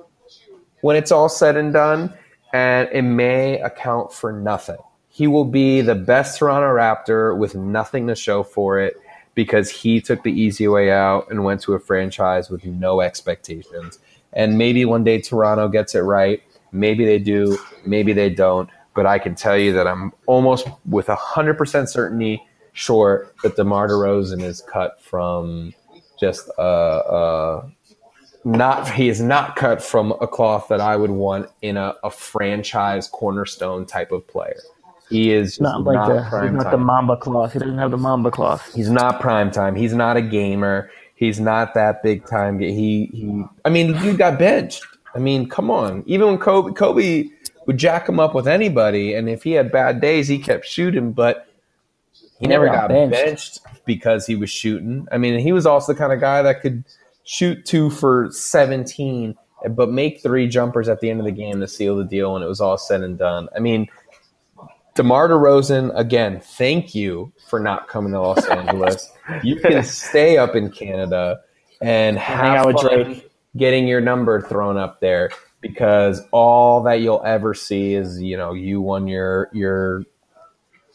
when 0.81 0.95
it's 0.95 1.11
all 1.11 1.29
said 1.29 1.57
and 1.57 1.73
done. 1.73 2.13
And 2.53 2.88
it 2.91 3.01
may 3.01 3.59
account 3.61 4.13
for 4.13 4.31
nothing. 4.31 4.77
He 5.09 5.27
will 5.27 5.45
be 5.45 5.81
the 5.81 5.95
best 5.95 6.38
Toronto 6.38 6.67
Raptor 6.67 7.36
with 7.36 7.55
nothing 7.55 8.07
to 8.07 8.15
show 8.15 8.43
for 8.43 8.79
it 8.79 8.95
because 9.36 9.69
he 9.69 9.99
took 9.99 10.23
the 10.23 10.31
easy 10.31 10.67
way 10.67 10.91
out 10.91 11.29
and 11.29 11.43
went 11.43 11.61
to 11.61 11.73
a 11.73 11.79
franchise 11.79 12.49
with 12.49 12.63
no 12.65 13.01
expectations. 13.01 13.99
And 14.34 14.57
maybe 14.57 14.86
one 14.86 15.03
day 15.03 15.19
Toronto 15.19 15.67
gets 15.67 15.95
it 15.95 16.01
right. 16.01 16.41
Maybe 16.71 17.05
they 17.05 17.19
do, 17.19 17.57
maybe 17.86 18.13
they 18.13 18.29
don't. 18.29 18.69
But 18.95 19.05
I 19.07 19.17
can 19.17 19.34
tell 19.34 19.57
you 19.57 19.73
that 19.73 19.88
I'm 19.88 20.13
almost 20.27 20.67
with 20.86 21.07
100% 21.07 21.88
certainty 21.88 22.43
sure 22.73 23.31
that 23.41 23.55
DeMar 23.55 23.88
DeRozan 23.89 24.43
is 24.43 24.61
cut 24.61 25.01
from 25.01 25.73
just 26.19 26.49
a, 26.57 26.61
uh, 26.61 27.69
not 28.46 28.89
he 28.89 29.10
is 29.10 29.22
not 29.22 29.56
cut 29.56 29.82
from 29.82 30.12
a 30.22 30.28
cloth 30.28 30.68
that 30.68 30.82
I 30.82 30.96
would 30.96 31.12
want 31.12 31.50
in 31.62 31.78
a, 31.78 31.96
a 32.04 32.12
franchise 32.12 33.08
cornerstone 33.08 33.86
type 33.86 34.12
of 34.12 34.28
player. 34.28 34.60
He 35.10 35.32
is 35.32 35.60
not 35.60 35.84
like 35.84 35.96
not 35.96 36.08
the 36.08 36.22
he's 36.22 36.30
prime 36.30 36.56
not 36.56 36.72
the. 36.72 36.78
Mamba 36.78 37.18
cloth. 37.18 37.54
He 37.54 37.60
doesn't 37.60 37.78
have 37.78 37.91
the 37.91 37.98
Mamba 37.98 38.32
cloth. 38.32 38.74
He's 38.74 38.89
not 38.89 39.20
prime 39.22 39.52
time. 39.52 39.76
He's 39.76 39.94
not 39.94 40.18
a 40.18 40.22
gamer. 40.22 40.89
He's 41.16 41.39
not 41.39 41.74
that 41.76 42.02
big 42.04 42.26
time. 42.26 42.60
He 42.60 43.10
he. 43.12 43.44
I 43.64 43.70
mean, 43.70 43.91
the 43.91 44.00
dude 44.00 44.18
got 44.18 44.39
benched. 44.39 44.84
I 45.14 45.20
mean, 45.20 45.48
come 45.48 45.70
on. 45.70 46.04
Even 46.08 46.28
when 46.28 46.38
Kobe 46.38 46.74
Kobe 46.74 47.30
would 47.68 47.78
jack 47.78 48.10
him 48.10 48.20
up 48.20 48.34
with 48.34 48.48
anybody, 48.48 49.14
and 49.14 49.30
if 49.30 49.44
he 49.44 49.52
had 49.52 49.72
bad 49.72 50.02
days, 50.02 50.28
he 50.28 50.39
kept 50.39 50.66
shooting, 50.66 51.12
but 51.12 51.48
he 52.39 52.48
never 52.48 52.66
got 52.66 52.89
benched. 52.89 53.60
because 53.86 54.26
he 54.26 54.36
was 54.36 54.50
shooting. 54.50 55.08
I 55.12 55.18
mean, 55.18 55.39
he 55.39 55.52
was 55.52 55.66
also 55.66 55.94
the 55.94 56.00
kind 56.00 56.12
of 56.12 56.20
guy 56.20 56.41
that 56.41 56.62
could 56.62 56.84
shoot 57.24 57.65
two 57.65 57.89
for 57.89 58.30
17, 58.32 59.36
but 59.71 59.89
make 59.89 60.21
three 60.21 60.47
jumpers 60.47 60.89
at 60.89 60.99
the 60.99 61.09
end 61.09 61.19
of 61.19 61.26
the 61.26 61.32
game 61.32 61.59
to 61.61 61.67
seal 61.67 61.95
the 61.95 62.03
deal 62.03 62.34
when 62.34 62.43
it 62.43 62.47
was 62.47 62.61
all 62.61 62.78
said 62.78 63.01
and 63.01 63.17
done. 63.17 63.47
I 63.55 63.59
mean, 63.59 63.88
DeMar 64.95 65.30
DeRozan, 65.30 65.91
again, 65.97 66.39
thank 66.39 66.93
you 66.93 67.34
for 67.47 67.59
not 67.59 67.88
coming 67.88 68.13
to 68.13 68.21
Los 68.21 68.45
Angeles. 68.49 69.11
You 69.41 69.59
can 69.59 69.84
stay 69.84 70.38
up 70.38 70.55
in 70.55 70.69
Canada 70.69 71.39
and 71.82 72.17
hang 72.17 72.38
have 72.38 72.65
fun 72.65 72.76
Drake. 73.05 73.32
getting 73.57 73.88
your 73.88 74.01
number 74.01 74.41
thrown 74.41 74.78
up 74.78 74.99
there 74.99 75.32
because 75.61 76.21
all 76.32 76.84
that 76.84 77.01
you'll 77.01 77.24
ever 77.26 77.53
see 77.53 77.93
is, 77.93 78.21
you 78.21 78.38
know, 78.38 78.53
you 78.53 78.82
won 78.82 79.07
your 79.07 79.49
your 79.53 80.03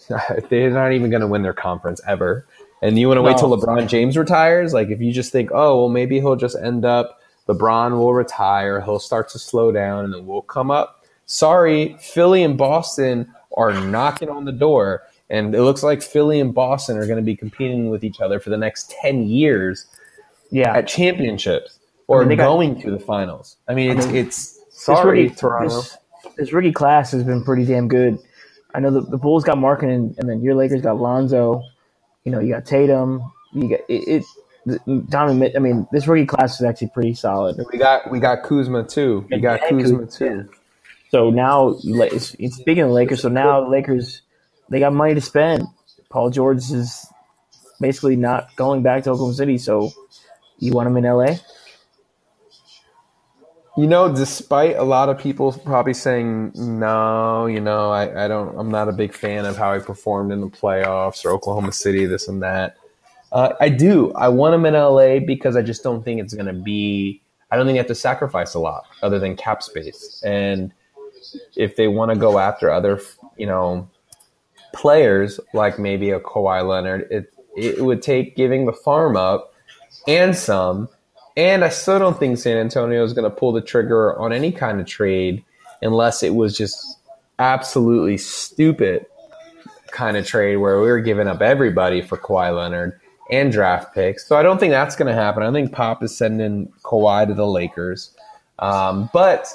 they're 0.49 0.71
not 0.71 0.93
even 0.93 1.11
going 1.11 1.21
to 1.21 1.27
win 1.27 1.43
their 1.43 1.53
conference 1.53 2.01
ever. 2.07 2.47
And 2.83 2.99
you 2.99 3.09
want 3.09 3.19
to 3.19 3.23
wait 3.23 3.37
till 3.39 3.51
LeBron 3.57 3.89
James 3.89 4.17
retires? 4.17 4.73
Like 4.73 4.89
if 4.89 5.01
you 5.01 5.13
just 5.13 5.33
think, 5.33 5.51
"Oh, 5.53 5.81
well 5.81 5.89
maybe 5.89 6.21
he'll 6.21 6.37
just 6.37 6.57
end 6.57 6.85
up 6.85 7.21
LeBron 7.49 7.93
will 7.99 8.15
retire, 8.15 8.81
he'll 8.81 8.99
start 9.01 9.29
to 9.31 9.39
slow 9.39 9.73
down 9.73 10.05
and 10.05 10.15
then 10.15 10.27
we'll 10.27 10.43
come 10.43 10.71
up." 10.71 11.05
Sorry, 11.27 11.97
Philly 12.01 12.43
and 12.43 12.57
Boston 12.57 13.33
are 13.57 13.73
knocking 13.73 14.29
on 14.29 14.45
the 14.45 14.53
door 14.53 15.03
and 15.31 15.55
it 15.55 15.63
looks 15.63 15.83
like 15.83 16.01
Philly 16.03 16.41
and 16.41 16.55
Boston 16.55 16.97
are 16.97 17.05
going 17.07 17.19
to 17.19 17.23
be 17.23 17.37
competing 17.37 17.91
with 17.91 18.03
each 18.05 18.21
other 18.21 18.41
for 18.41 18.49
the 18.51 18.57
next 18.57 18.91
10 19.03 19.25
years 19.29 19.87
Yeah. 20.51 20.73
at 20.75 20.87
championships 20.89 21.79
or 22.07 22.21
mean, 22.21 22.29
they 22.31 22.37
got- 22.37 22.45
going 22.47 22.81
to 22.81 22.91
the 22.91 22.99
finals. 22.99 23.57
I 23.69 23.75
mean, 23.75 23.91
it's 23.99 24.07
mean, 24.07 24.17
it's 24.17 24.53
This 24.59 24.65
sorry, 24.85 25.25
rookie- 25.25 25.35
Toronto. 25.35 25.69
This, 25.83 25.97
this 26.39 26.53
rookie 26.55 26.73
class 26.73 27.11
has 27.13 27.25
been 27.25 27.45
pretty 27.45 27.67
damn 27.67 27.89
good. 27.89 28.19
I 28.75 28.81
know 28.81 28.91
the, 28.91 29.01
the 29.03 29.19
Bulls 29.19 29.45
got 29.45 29.59
Markin, 29.59 30.15
and 30.19 30.29
then 30.29 30.41
your 30.41 30.55
Lakers 30.55 30.81
got 30.83 30.99
Lonzo. 30.99 31.63
You 32.29 32.33
know, 32.33 32.41
you 32.41 32.53
got 32.53 32.67
Tatum. 32.67 33.23
You 33.55 33.71
got 33.71 33.81
it. 33.89 34.25
it 34.67 35.09
Donovan, 35.09 35.51
I 35.57 35.61
mean, 35.61 35.89
this 35.93 36.07
rookie 36.07 36.27
class 36.27 36.61
is 36.61 36.67
actually 36.67 36.89
pretty 36.89 37.15
solid. 37.15 37.57
We 37.73 37.79
got 37.79 38.11
we 38.11 38.21
got 38.21 38.43
Kuzma 38.43 38.85
too. 38.85 39.27
We 39.31 39.41
got 39.41 39.61
Kuzma 39.61 40.01
Kuz- 40.01 40.19
too. 40.19 40.49
So 41.09 41.31
now, 41.31 41.79
it's, 41.83 42.35
it's 42.39 42.57
speaking 42.57 42.85
of 42.85 42.91
Lakers, 42.91 43.23
so 43.23 43.31
now 43.31 43.63
the 43.65 43.71
Lakers 43.71 44.21
they 44.69 44.79
got 44.79 44.93
money 44.93 45.15
to 45.15 45.23
spend. 45.23 45.65
Paul 46.11 46.29
George 46.29 46.71
is 46.71 47.07
basically 47.81 48.17
not 48.17 48.55
going 48.57 48.83
back 48.83 49.05
to 49.05 49.11
Oklahoma 49.11 49.33
City. 49.33 49.57
So 49.57 49.91
you 50.59 50.75
want 50.75 50.87
him 50.87 50.99
in 50.99 51.05
LA? 51.05 51.37
You 53.79 53.87
know, 53.87 54.13
despite 54.13 54.75
a 54.75 54.83
lot 54.83 55.09
of 55.09 55.21
people 55.21 55.53
probably 55.53 55.95
saying 55.95 56.51
no, 56.57 57.47
you 57.47 57.61
know, 57.61 57.93
I, 57.93 58.25
I 58.25 58.27
don't, 58.27 58.59
I'm 58.59 58.73
not 58.73 58.89
a 58.89 58.93
big 58.93 59.15
fan 59.15 59.45
of 59.45 59.57
how 59.57 59.73
he 59.73 59.79
performed 59.79 60.33
in 60.33 60.41
the 60.41 60.49
playoffs 60.49 61.25
or 61.25 61.31
Oklahoma 61.31 61.71
City, 61.71 62.05
this 62.05 62.27
and 62.27 62.43
that. 62.43 62.77
Uh, 63.31 63.53
I 63.61 63.69
do. 63.69 64.13
I 64.15 64.31
want 64.31 64.57
him 64.57 64.67
in 64.67 64.75
LA 64.75 65.21
because 65.21 65.55
I 65.55 65.63
just 65.63 65.85
don't 65.85 66.05
think 66.05 66.21
it's 66.21 66.35
going 66.35 66.47
to 66.47 66.53
be. 66.53 67.23
I 67.53 67.57
don't 67.57 67.67
think 67.67 67.77
you 67.77 67.79
have 67.79 67.87
to 67.87 67.95
sacrifice 67.95 68.55
a 68.55 68.59
lot 68.59 68.85
other 69.01 69.21
than 69.21 69.37
cap 69.37 69.63
space. 69.63 70.25
And 70.27 70.73
if 71.55 71.77
they 71.77 71.87
want 71.87 72.11
to 72.11 72.17
go 72.17 72.41
after 72.41 72.73
other, 72.73 73.01
you 73.37 73.47
know, 73.47 73.89
players 74.75 75.39
like 75.55 75.79
maybe 75.79 76.11
a 76.11 76.19
Kawhi 76.19 76.67
Leonard, 76.67 77.07
it 77.13 77.33
it 77.57 77.85
would 77.85 78.03
take 78.03 78.35
giving 78.35 78.67
the 78.67 78.73
farm 78.73 79.17
up 79.17 79.55
and 80.09 80.37
some. 80.37 80.89
And 81.39 81.65
I 81.65 81.69
still 81.69 82.01
don't 82.01 82.19
think 82.19 82.37
San 82.37 82.57
Antonio 82.59 83.05
is 83.05 83.13
going 83.13 83.31
to 83.31 83.35
pull 83.35 83.53
the 83.53 83.61
trigger 83.61 84.19
on 84.19 84.33
any 84.33 84.51
kind 84.51 84.81
of 84.81 84.87
trade 84.87 85.45
unless 85.81 86.25
it 86.25 86.35
was 86.35 86.57
just 86.57 86.99
absolutely 87.39 88.19
stupid 88.19 89.07
kind 89.93 90.17
of 90.17 90.27
trade 90.27 90.57
where 90.57 90.81
we 90.81 90.89
were 90.89 90.99
giving 91.01 91.29
up 91.29 91.41
everybody 91.41 92.03
for 92.03 92.19
Kawhi 92.19 92.55
Leonard 92.55 92.99
and 93.31 93.53
draft 93.53 93.95
picks. 93.95 94.27
So 94.27 94.37
I 94.37 94.43
don't 94.43 94.59
think 94.59 94.73
that's 94.73 94.97
going 94.97 95.07
to 95.07 95.15
happen. 95.15 95.45
I 95.45 95.53
think 95.53 95.71
Pop 95.71 96.03
is 96.03 96.17
sending 96.17 96.73
Kawhi 96.83 97.29
to 97.29 97.35
the 97.35 97.47
Lakers. 97.47 98.11
Um, 98.59 99.09
but 99.13 99.47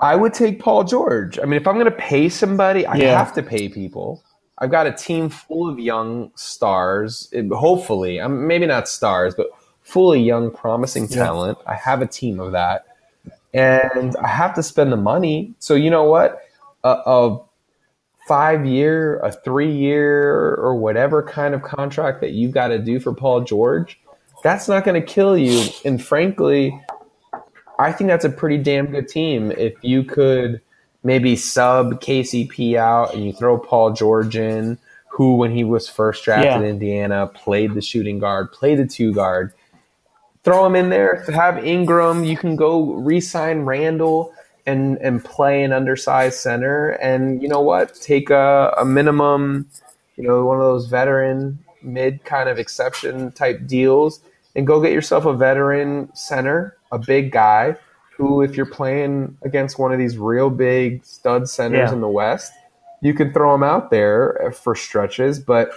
I 0.00 0.16
would 0.16 0.34
take 0.34 0.60
Paul 0.60 0.84
George. 0.84 1.38
I 1.38 1.44
mean, 1.46 1.58
if 1.58 1.66
I'm 1.66 1.76
going 1.76 1.86
to 1.86 1.90
pay 1.90 2.28
somebody, 2.28 2.84
I 2.84 2.96
Yeah. 2.96 3.16
have 3.16 3.32
to 3.36 3.42
pay 3.42 3.70
people. 3.70 4.22
I've 4.58 4.70
got 4.70 4.86
a 4.86 4.92
team 4.92 5.30
full 5.30 5.66
of 5.66 5.78
young 5.78 6.30
stars. 6.34 7.30
It- 7.32 7.50
hopefully, 7.50 8.18
I'm 8.20 8.46
maybe 8.46 8.66
not 8.66 8.86
stars, 8.86 9.34
but 9.34 9.48
fully 9.86 10.20
young, 10.20 10.50
promising 10.50 11.04
Yeah. 11.08 11.24
talent. 11.24 11.58
I 11.66 11.74
have 11.74 12.02
a 12.02 12.06
team 12.06 12.40
of 12.40 12.52
that, 12.52 12.84
and 13.54 14.16
I 14.16 14.26
have 14.26 14.52
to 14.54 14.62
spend 14.62 14.90
the 14.92 14.96
money. 14.96 15.54
So 15.60 15.74
you 15.74 15.90
know 15.90 16.04
what? 16.04 16.40
A, 16.82 16.96
a 17.06 17.40
five 18.26 18.66
year, 18.66 19.18
a 19.20 19.30
three 19.30 19.70
year, 19.72 20.56
or 20.56 20.74
whatever 20.74 21.22
kind 21.22 21.54
of 21.54 21.62
contract 21.62 22.20
that 22.20 22.32
you've 22.32 22.50
got 22.52 22.68
to 22.68 22.78
do 22.78 22.98
for 22.98 23.14
Paul 23.14 23.42
George, 23.42 24.00
that's 24.42 24.68
not 24.68 24.84
going 24.84 25.00
to 25.00 25.06
kill 25.06 25.38
you. 25.38 25.68
And 25.84 26.02
frankly, 26.02 26.78
I 27.78 27.92
think 27.92 28.08
that's 28.08 28.24
a 28.24 28.30
pretty 28.30 28.58
damn 28.58 28.86
good 28.86 29.06
team. 29.08 29.52
If 29.52 29.74
you 29.82 30.02
could 30.02 30.60
maybe 31.04 31.36
sub 31.36 32.00
KCP 32.00 32.76
out 32.76 33.14
and 33.14 33.24
you 33.24 33.32
throw 33.32 33.56
Paul 33.58 33.92
George 33.92 34.36
in, 34.36 34.78
who 35.08 35.36
when 35.36 35.52
he 35.52 35.62
was 35.62 35.88
first 35.88 36.24
drafted 36.24 36.46
Yeah. 36.50 36.58
in 36.58 36.64
Indiana 36.64 37.28
played 37.28 37.74
the 37.74 37.80
shooting 37.80 38.18
guard, 38.18 38.50
played 38.52 38.78
the 38.78 38.86
two 38.86 39.14
guard. 39.14 39.52
Throw 40.46 40.64
him 40.64 40.76
in 40.76 40.88
there. 40.90 41.24
Have 41.34 41.62
Ingram. 41.64 42.24
You 42.24 42.36
can 42.36 42.54
go 42.56 42.94
re-sign 42.94 43.62
Randle 43.62 44.32
and 44.64 44.96
and 44.98 45.22
play 45.24 45.62
an 45.64 45.72
undersized 45.72 46.38
center. 46.40 46.90
And 47.02 47.42
you 47.42 47.48
know 47.48 47.60
what? 47.60 47.94
Take 47.96 48.30
a, 48.30 48.72
a 48.78 48.84
minimum, 48.84 49.68
you 50.16 50.22
know, 50.26 50.44
one 50.46 50.56
of 50.58 50.62
those 50.62 50.86
veteran 50.86 51.58
mid 51.82 52.24
kind 52.24 52.48
of 52.48 52.58
exception 52.58 53.32
type 53.32 53.66
deals, 53.66 54.20
and 54.54 54.66
go 54.66 54.80
get 54.80 54.92
yourself 54.92 55.24
a 55.24 55.34
veteran 55.34 56.08
center, 56.14 56.76
a 56.92 56.98
big 56.98 57.32
guy 57.32 57.76
who, 58.16 58.40
if 58.40 58.56
you're 58.56 58.66
playing 58.66 59.36
against 59.42 59.78
one 59.78 59.92
of 59.92 59.98
these 59.98 60.16
real 60.16 60.48
big 60.48 61.04
stud 61.04 61.48
centers 61.48 61.90
Yeah. 61.90 61.92
in 61.92 62.00
the 62.00 62.08
West, 62.08 62.50
you 63.02 63.12
can 63.14 63.32
throw 63.32 63.54
him 63.54 63.62
out 63.62 63.90
there 63.90 64.54
for 64.62 64.74
stretches. 64.74 65.38
But 65.38 65.70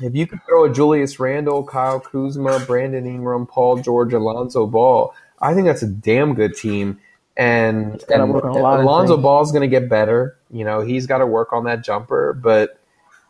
if 0.00 0.14
you 0.14 0.26
could 0.26 0.40
throw 0.46 0.64
a 0.64 0.72
Julius 0.72 1.18
Randle, 1.18 1.64
Kyle 1.64 2.00
Kuzma, 2.00 2.60
Brandon 2.66 3.06
Ingram, 3.06 3.46
Paul 3.46 3.80
George, 3.80 4.12
Alonzo 4.12 4.66
Ball, 4.66 5.14
I 5.40 5.54
think 5.54 5.66
that's 5.66 5.82
a 5.82 5.88
damn 5.88 6.34
good 6.34 6.54
team. 6.54 7.00
And, 7.36 8.02
and 8.12 8.34
work 8.34 8.44
on 8.44 8.50
a 8.50 8.58
lot 8.58 8.80
of 8.80 8.84
Alonzo 8.84 9.14
things. 9.14 9.22
Ball's 9.22 9.52
going 9.52 9.62
to 9.62 9.68
get 9.68 9.88
better. 9.88 10.36
You 10.50 10.64
know, 10.64 10.80
he's 10.80 11.06
got 11.06 11.18
to 11.18 11.26
work 11.26 11.52
on 11.52 11.64
that 11.64 11.84
jumper. 11.84 12.32
But 12.32 12.80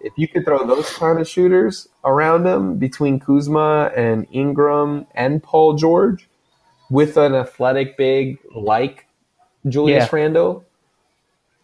if 0.00 0.14
you 0.16 0.26
could 0.28 0.44
throw 0.46 0.66
those 0.66 0.88
kind 0.94 1.20
of 1.20 1.28
shooters 1.28 1.88
around 2.04 2.46
him 2.46 2.78
between 2.78 3.20
Kuzma 3.20 3.92
and 3.94 4.26
Ingram 4.32 5.06
and 5.14 5.42
Paul 5.42 5.74
George 5.74 6.28
with 6.90 7.18
an 7.18 7.34
athletic 7.34 7.98
big 7.98 8.38
like 8.54 9.06
Julius 9.68 10.04
Yeah. 10.04 10.08
Randle, 10.10 10.64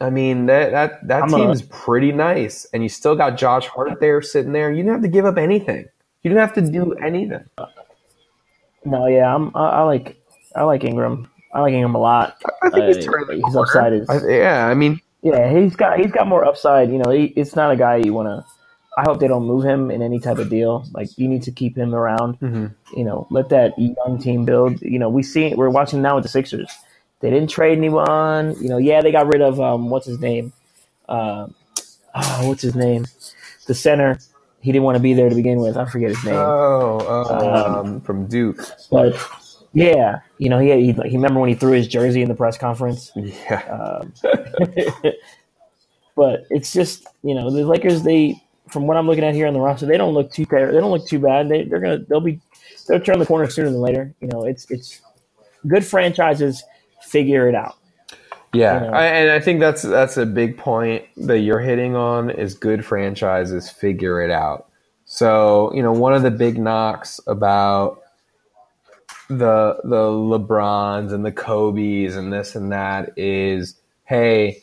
I 0.01 0.11
mean 0.11 0.47
that 0.47 0.73
that 0.73 1.07
that 1.09 1.23
I'm 1.25 1.35
a- 1.35 1.37
team's 1.37 1.63
pretty 1.63 2.13
nice, 2.13 2.67
and 2.73 2.83
you 2.83 2.89
still 2.89 3.15
got 3.17 3.37
Josh 3.39 3.67
Hart 3.67 4.01
there 4.01 4.21
sitting 4.23 4.53
there. 4.53 4.71
You 4.71 4.79
didn't 4.79 4.93
have 4.93 5.03
to 5.03 5.09
give 5.09 5.25
up 5.25 5.39
anything. 5.39 5.87
You 6.23 6.31
didn't 6.31 6.41
have 6.41 6.55
to 6.55 6.63
do 6.71 6.93
anything. 6.95 7.45
No, 8.85 9.07
yeah, 9.07 9.35
I'm. 9.35 9.51
I, 9.57 9.69
I 9.69 9.83
like. 9.83 10.21
I 10.55 10.63
like 10.65 10.85
Ingram. 10.85 11.31
I 11.53 11.61
like 11.61 11.73
Ingram 11.73 11.95
a 11.95 11.99
lot. 11.99 12.37
I 12.63 12.71
think 12.71 12.85
Uh, 12.85 12.87
he's 12.95 13.05
turned 13.05 13.27
the 13.29 13.43
his 13.47 13.57
upside 13.57 13.93
is- 13.93 14.09
I- 14.11 14.27
yeah, 14.29 14.67
I 14.67 14.75
mean, 14.75 15.01
Yeah, 15.23 15.49
he's 15.51 15.75
got 15.77 15.99
he's 15.99 16.11
got 16.13 16.27
more 16.27 16.45
upside. 16.45 16.91
You 16.91 16.99
know, 16.99 17.11
he, 17.11 17.25
it's 17.37 17.57
not 17.57 17.71
a 17.73 17.77
guy 17.77 17.97
you 17.97 18.13
want 18.13 18.29
to. 18.29 18.45
I 18.97 19.03
hope 19.09 19.19
they 19.19 19.27
don't 19.27 19.45
move 19.47 19.65
him 19.65 19.91
in 19.91 20.03
any 20.03 20.21
type 20.21 20.39
of 20.39 20.49
deal. 20.51 20.85
Like 20.93 21.09
you 21.19 21.27
need 21.29 21.43
to 21.45 21.51
keep 21.53 21.77
him 21.77 21.95
around. 21.95 22.39
Mm-hmm. 22.41 22.67
You 22.99 23.05
know, 23.05 23.27
let 23.31 23.49
that 23.49 23.73
young 23.79 24.19
team 24.21 24.45
build. 24.45 24.81
You 24.83 24.99
know, 24.99 25.09
we 25.09 25.23
see 25.23 25.55
we're 25.55 25.71
watching 25.71 26.01
now 26.03 26.15
with 26.17 26.23
the 26.25 26.29
Sixers. 26.29 26.71
They 27.25 27.31
didn't 27.31 27.49
trade 27.49 27.79
anyone. 27.79 28.55
You 28.61 28.69
know, 28.69 28.77
yeah, 28.77 29.01
they 29.01 29.11
got 29.11 29.27
rid 29.27 29.41
of 29.41 29.59
um, 29.59 29.89
what's 29.89 30.05
his 30.05 30.21
name? 30.21 30.53
Uh, 31.09 31.47
oh, 32.15 32.49
what's 32.49 32.61
his 32.61 32.75
name? 32.75 33.07
The 33.67 33.73
center. 33.73 34.19
He 34.61 34.71
didn't 34.73 34.85
want 34.85 34.97
to 34.97 35.03
be 35.03 35.15
there 35.15 35.31
to 35.31 35.35
begin 35.35 35.59
with. 35.59 35.79
I 35.79 35.87
forget 35.87 36.11
his 36.11 36.23
name. 36.23 36.35
Oh, 36.35 36.99
oh 37.09 37.81
um, 37.81 38.03
from 38.03 38.27
Duke. 38.27 38.61
But 38.91 39.17
yeah, 39.73 40.19
you 40.37 40.51
know, 40.51 40.59
he 40.59 40.69
he, 40.69 40.93
he 40.93 41.17
remember 41.17 41.41
when 41.41 41.49
he 41.49 41.55
threw 41.55 41.73
his 41.73 41.89
jersey 41.89 42.21
in 42.21 42.29
the 42.29 42.35
press 42.35 42.59
conference. 42.59 43.11
Yeah. 43.17 43.63
Um, 43.73 44.13
but 46.17 46.45
it's 46.51 46.75
just 46.75 47.07
you 47.23 47.35
know 47.35 47.51
the 47.51 47.65
Lakers. 47.65 48.03
They 48.03 48.39
from 48.69 48.87
what 48.87 48.99
I'm 48.99 49.07
looking 49.07 49.25
at 49.25 49.33
here 49.33 49.47
on 49.47 49.55
the 49.55 49.61
roster, 49.61 49.87
they 49.87 49.97
don't 49.97 50.13
look 50.13 50.31
too 50.31 50.45
they 50.45 50.59
don't 50.59 50.91
look 50.91 51.09
too 51.09 51.21
bad. 51.21 51.49
They 51.49 51.65
they're 51.65 51.81
gonna 51.81 52.01
they'll 52.01 52.21
be 52.21 52.39
they'll 52.87 53.01
turn 53.01 53.19
the 53.19 53.25
corner 53.25 53.49
sooner 53.49 53.71
than 53.71 53.81
later. 53.81 54.13
You 54.21 54.29
know, 54.29 54.45
it's 54.45 54.71
it's 54.71 55.01
good 55.67 55.87
franchises 55.87 56.63
figure 57.15 57.49
it 57.49 57.55
out. 57.55 57.77
Yeah, 58.53 58.75
You 58.75 58.91
know? 58.91 58.93
I, 58.97 59.05
and 59.05 59.31
I 59.31 59.39
think 59.39 59.61
that's 59.61 59.83
that's 59.83 60.17
a 60.17 60.27
big 60.27 60.59
point 60.59 61.05
that 61.17 61.39
you're 61.39 61.61
hitting 61.61 61.95
on 61.95 62.29
is 62.29 62.55
good 62.55 62.85
franchises 62.85 63.71
figure 63.71 64.21
it 64.21 64.33
out. 64.33 64.69
So 65.05 65.73
you 65.75 65.83
know, 65.83 65.93
one 65.93 66.13
of 66.13 66.23
the 66.23 66.33
big 66.33 66.59
knocks 66.59 67.21
about 67.29 68.03
the 69.29 69.79
the 69.85 70.07
LeBrons 70.11 71.13
and 71.13 71.25
the 71.25 71.33
Kobe's 71.33 72.17
and 72.17 72.33
this 72.33 72.57
and 72.57 72.73
that 72.73 73.17
is, 73.17 73.77
hey, 74.05 74.63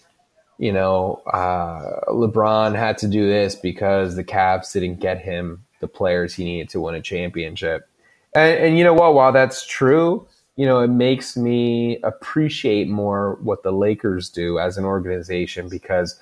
you 0.58 0.74
know, 0.74 1.22
uh, 1.34 2.12
LeBron 2.12 2.76
had 2.76 2.98
to 3.00 3.08
do 3.08 3.28
this 3.28 3.56
because 3.56 4.16
the 4.16 4.26
Cavs 4.26 4.74
didn't 4.74 5.00
get 5.00 5.20
him 5.20 5.64
the 5.80 5.88
players 5.88 6.34
he 6.34 6.44
needed 6.44 6.70
to 6.70 6.82
win 6.82 6.96
a 6.96 7.02
championship. 7.02 7.88
And, 8.36 8.60
and 8.60 8.78
you 8.78 8.84
know 8.84 8.94
what? 8.94 9.16
While 9.16 9.32
that's 9.32 9.66
true, 9.66 10.28
you 10.62 10.68
know, 10.68 10.82
it 10.82 10.90
makes 10.90 11.36
me 11.38 12.00
appreciate 12.04 12.88
more 12.88 13.40
what 13.42 13.64
the 13.64 13.74
Lakers 13.74 14.30
do 14.30 14.60
as 14.60 14.78
an 14.78 14.86
organization 14.86 15.70
because 15.70 16.22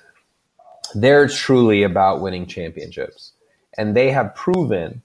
they're 0.94 1.28
truly 1.28 1.82
about 1.84 2.22
winning 2.22 2.46
championships. 2.46 3.32
And 3.78 3.96
they 3.96 4.10
have 4.12 4.34
proven 4.34 5.02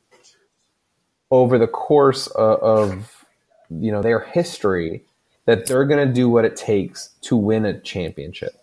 over 1.31 1.57
the 1.59 1.67
course 1.67 2.27
of, 2.27 2.59
of 2.61 3.25
you 3.69 3.91
know 3.91 4.01
their 4.01 4.21
history 4.21 5.03
that 5.45 5.67
they're 5.67 5.85
going 5.85 6.07
to 6.07 6.13
do 6.13 6.29
what 6.29 6.45
it 6.45 6.55
takes 6.55 7.09
to 7.23 7.35
win 7.37 7.65
a 7.65 7.79
championship 7.81 8.53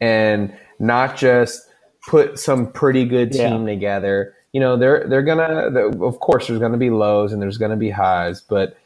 and 0.00 0.56
not 0.80 1.16
just 1.16 1.68
put 2.08 2.38
some 2.40 2.72
pretty 2.72 3.06
good 3.06 3.32
team 3.32 3.66
Yeah. 3.66 3.74
together. 3.74 4.34
You 4.52 4.60
know, 4.60 4.76
they're 4.76 5.06
they're 5.08 5.22
gonna. 5.22 5.70
Of 6.04 6.20
course, 6.20 6.48
there's 6.48 6.60
gonna 6.60 6.78
be 6.78 6.90
lows 6.90 7.32
and 7.32 7.42
there's 7.42 7.58
gonna 7.58 7.76
be 7.76 7.90
highs, 7.90 8.40
but 8.42 8.76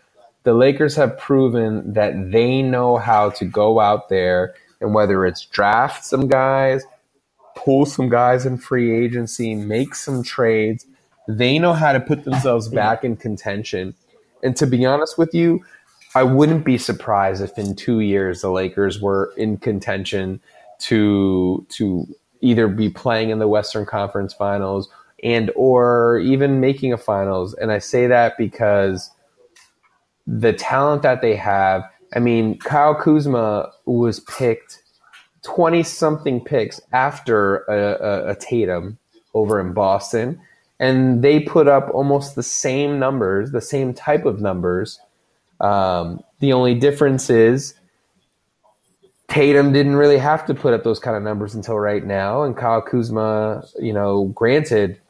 the 0.43 0.55
Lakers 0.55 0.97
have 0.97 1.19
proven 1.19 1.93
that 1.93 2.31
they 2.31 2.63
know 2.63 2.97
how 2.97 3.31
to 3.31 3.45
go 3.45 3.81
out 3.81 4.09
there 4.09 4.55
and 4.81 4.95
whether 4.95 5.27
it's 5.27 5.45
draft 5.45 6.05
some 6.05 6.29
guys, 6.29 6.85
pull 7.55 7.85
some 7.85 8.09
guys 8.09 8.47
in 8.47 8.57
free 8.57 9.05
agency, 9.05 9.55
make 9.55 9.95
some 9.95 10.23
trades, 10.23 10.87
they 11.29 11.59
know 11.59 11.73
how 11.73 11.93
to 11.93 12.01
put 12.01 12.25
themselves 12.25 12.69
back 12.69 13.05
in 13.05 13.17
contention. 13.17 13.95
And 14.43 14.57
to 14.57 14.67
be 14.67 14.85
honest 14.87 15.19
with 15.19 15.35
you, 15.35 15.65
I 16.15 16.23
wouldn't 16.23 16.65
be 16.65 16.79
surprised 16.79 17.43
if 17.43 17.57
in 17.59 17.77
two 17.77 18.01
years 18.01 18.41
the 18.41 18.51
Lakers 18.51 19.01
were 19.01 19.33
in 19.37 19.59
contention 19.59 20.41
to 20.81 21.65
to 21.69 22.07
either 22.41 22.69
be 22.69 22.89
playing 22.89 23.31
in 23.31 23.39
the 23.39 23.47
Western 23.47 23.85
Conference 23.85 24.33
Finals 24.33 24.89
and 25.23 25.51
or 25.55 26.19
even 26.21 26.59
making 26.59 26.93
a 26.93 26.99
finals. 26.99 27.55
And 27.55 27.71
I 27.71 27.79
say 27.79 28.07
that 28.07 28.39
because 28.39 29.11
the 30.39 30.53
talent 30.53 31.03
that 31.03 31.23
they 31.23 31.35
have. 31.35 31.83
I 32.15 32.21
mean, 32.21 32.59
Kyle 32.59 32.95
Kuzma 32.95 33.71
was 33.87 34.21
picked 34.21 34.83
twenty 35.43 35.83
something 35.83 36.41
picks 36.45 36.81
after 36.93 37.59
a, 37.65 38.29
a, 38.29 38.31
a 38.31 38.35
Tatum 38.37 38.97
over 39.35 39.61
in 39.61 39.73
Boston, 39.73 40.41
and 40.79 41.23
they 41.23 41.41
put 41.41 41.67
up 41.67 41.91
almost 41.93 42.37
the 42.37 42.43
same 42.43 42.99
numbers, 42.99 43.51
the 43.51 43.61
same 43.61 43.93
type 43.93 44.25
of 44.25 44.41
numbers. 44.41 45.01
Um, 45.61 46.23
the 46.39 46.53
only 46.53 46.75
difference 46.75 47.29
is 47.29 47.75
Tatum 49.29 49.73
didn't 49.73 49.97
really 49.97 50.19
have 50.19 50.47
to 50.47 50.55
put 50.55 50.75
up 50.75 50.85
those 50.85 50.99
kind 50.99 51.17
of 51.17 51.23
numbers 51.23 51.55
until 51.55 51.79
right 51.79 52.05
now, 52.05 52.43
and 52.43 52.57
Kyle 52.57 52.83
Kuzma, 52.83 53.65
you 53.79 53.93
know, 53.93 54.27
granted, 54.35 55.01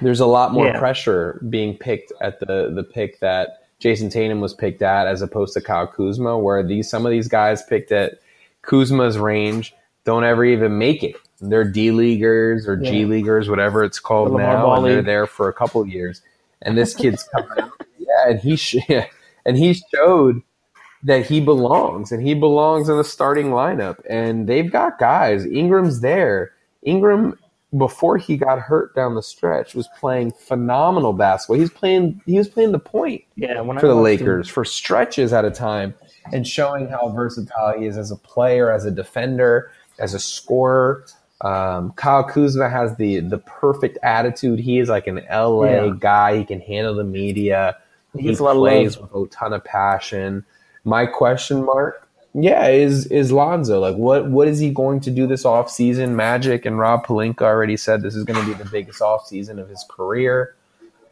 there's 0.00 0.20
a 0.20 0.26
lot 0.26 0.52
more 0.52 0.66
Yeah. 0.66 0.78
pressure 0.78 1.40
being 1.48 1.76
picked 1.76 2.12
at 2.20 2.40
the 2.40 2.72
the 2.74 2.82
pick 2.84 3.20
that 3.20 3.58
Jayson 3.82 4.10
Tatum 4.10 4.40
was 4.40 4.54
picked 4.54 4.82
at, 4.82 5.06
as 5.06 5.22
opposed 5.22 5.54
to 5.54 5.60
Kyle 5.60 5.86
Kuzma, 5.86 6.38
where 6.38 6.62
these 6.62 6.88
some 6.88 7.04
of 7.04 7.10
these 7.10 7.28
guys 7.28 7.62
picked 7.64 7.90
at 7.90 8.20
Kuzma's 8.62 9.18
range 9.18 9.74
don't 10.04 10.24
ever 10.24 10.44
even 10.44 10.78
make 10.78 11.02
it. 11.02 11.16
They're 11.40 11.64
D 11.64 11.90
leaguers 11.90 12.68
or 12.68 12.76
G 12.76 13.04
leaguers, 13.04 13.48
whatever 13.48 13.82
it's 13.82 13.98
called 13.98 14.32
The 14.32 14.38
now, 14.38 14.62
Ball 14.62 14.76
and 14.76 14.86
they're 14.86 15.02
there 15.02 15.26
for 15.26 15.48
a 15.48 15.52
couple 15.52 15.84
years. 15.86 16.22
And 16.62 16.78
this 16.78 16.94
kid's 16.94 17.24
coming 17.24 17.50
out, 17.58 17.72
yeah, 17.98 18.30
and 18.30 18.38
he 18.38 18.54
sh- 18.54 18.76
yeah, 18.88 19.06
and 19.44 19.56
he 19.56 19.74
showed 19.92 20.42
that 21.02 21.26
he 21.26 21.40
belongs, 21.40 22.12
and 22.12 22.24
he 22.24 22.34
belongs 22.34 22.88
in 22.88 22.96
the 22.96 23.04
starting 23.04 23.48
lineup. 23.48 24.00
And 24.08 24.48
they've 24.48 24.70
got 24.70 25.00
guys. 25.00 25.44
Ingram's 25.44 26.00
there. 26.00 26.52
Ingram 26.84 27.36
before 27.76 28.18
he 28.18 28.36
got 28.36 28.58
hurt 28.58 28.94
down 28.94 29.14
the 29.14 29.22
stretch 29.22 29.74
was 29.74 29.88
playing 29.98 30.30
phenomenal 30.32 31.12
basketball. 31.12 31.58
He's 31.58 31.70
playing. 31.70 32.20
He 32.26 32.36
was 32.38 32.48
playing 32.48 32.72
the 32.72 32.78
point 32.78 33.24
Yeah, 33.36 33.60
when 33.62 33.78
for 33.78 33.86
I 33.86 33.88
the 33.90 33.96
watched 33.96 34.20
him- 34.20 34.26
Lakers 34.26 34.48
for 34.48 34.64
stretches 34.64 35.32
at 35.32 35.44
a 35.44 35.50
time 35.50 35.94
and 36.32 36.46
showing 36.46 36.88
how 36.88 37.08
versatile 37.08 37.78
he 37.78 37.86
is 37.86 37.96
as 37.96 38.10
a 38.10 38.16
player, 38.16 38.70
as 38.70 38.84
a 38.84 38.90
defender, 38.90 39.70
as 39.98 40.12
a 40.14 40.18
scorer. 40.18 41.04
Um, 41.40 41.92
Kyle 41.96 42.22
Kuzma 42.22 42.68
has 42.68 42.94
the 42.96 43.20
the 43.20 43.38
perfect 43.38 43.98
attitude. 44.02 44.60
He 44.60 44.78
is 44.78 44.88
like 44.88 45.06
an 45.06 45.20
LA 45.30 45.86
Yeah. 45.86 45.92
guy. 45.98 46.36
He 46.36 46.44
can 46.44 46.60
handle 46.60 46.94
the 46.94 47.04
media. 47.04 47.76
He 48.14 48.28
He, 48.28 48.36
plays 48.36 48.98
with 48.98 49.14
a 49.14 49.26
ton 49.28 49.52
of 49.54 49.64
passion. 49.64 50.44
My 50.84 51.06
question 51.06 51.64
mark, 51.64 52.06
yeah, 52.34 52.68
is 52.68 53.06
is 53.06 53.30
Lonzo. 53.30 53.80
Like 53.80 53.96
what 53.96 54.30
what 54.30 54.48
is 54.48 54.58
he 54.58 54.70
going 54.70 55.00
to 55.00 55.10
do 55.10 55.26
this 55.26 55.44
offseason? 55.44 56.10
Magic 56.10 56.64
and 56.64 56.78
Rob 56.78 57.06
Pelinka 57.06 57.42
already 57.42 57.76
said 57.76 58.02
this 58.02 58.14
is 58.14 58.24
going 58.24 58.40
to 58.40 58.46
be 58.46 58.54
the 58.54 58.68
biggest 58.68 59.00
offseason 59.00 59.60
of 59.60 59.68
his 59.68 59.84
career. 59.88 60.54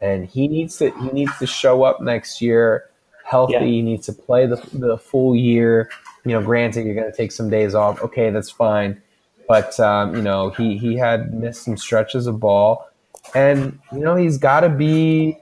And 0.01 0.25
he 0.25 0.47
needs 0.47 0.77
to 0.77 0.89
he 0.99 1.09
needs 1.09 1.37
to 1.37 1.45
show 1.45 1.83
up 1.83 2.01
next 2.01 2.41
year 2.41 2.89
healthy. 3.23 3.53
Yeah. 3.53 3.63
He 3.63 3.81
needs 3.81 4.05
to 4.07 4.13
play 4.13 4.45
the 4.45 4.57
the 4.73 4.97
full 4.97 5.35
year. 5.35 5.89
You 6.25 6.33
know, 6.33 6.41
granted 6.41 6.85
you're 6.85 6.95
going 6.95 7.09
to 7.09 7.15
take 7.15 7.31
some 7.31 7.49
days 7.49 7.73
off. 7.73 8.01
Okay, 8.01 8.29
that's 8.29 8.51
fine. 8.51 9.01
But 9.47 9.79
um, 9.79 10.15
you 10.15 10.21
know, 10.21 10.49
he 10.49 10.77
he 10.77 10.97
had 10.97 11.33
missed 11.33 11.63
some 11.63 11.77
stretches 11.77 12.27
of 12.27 12.39
ball, 12.39 12.89
and 13.33 13.79
you 13.91 13.99
know 13.99 14.15
he's 14.15 14.37
got 14.37 14.61
to 14.61 14.69
be 14.69 15.37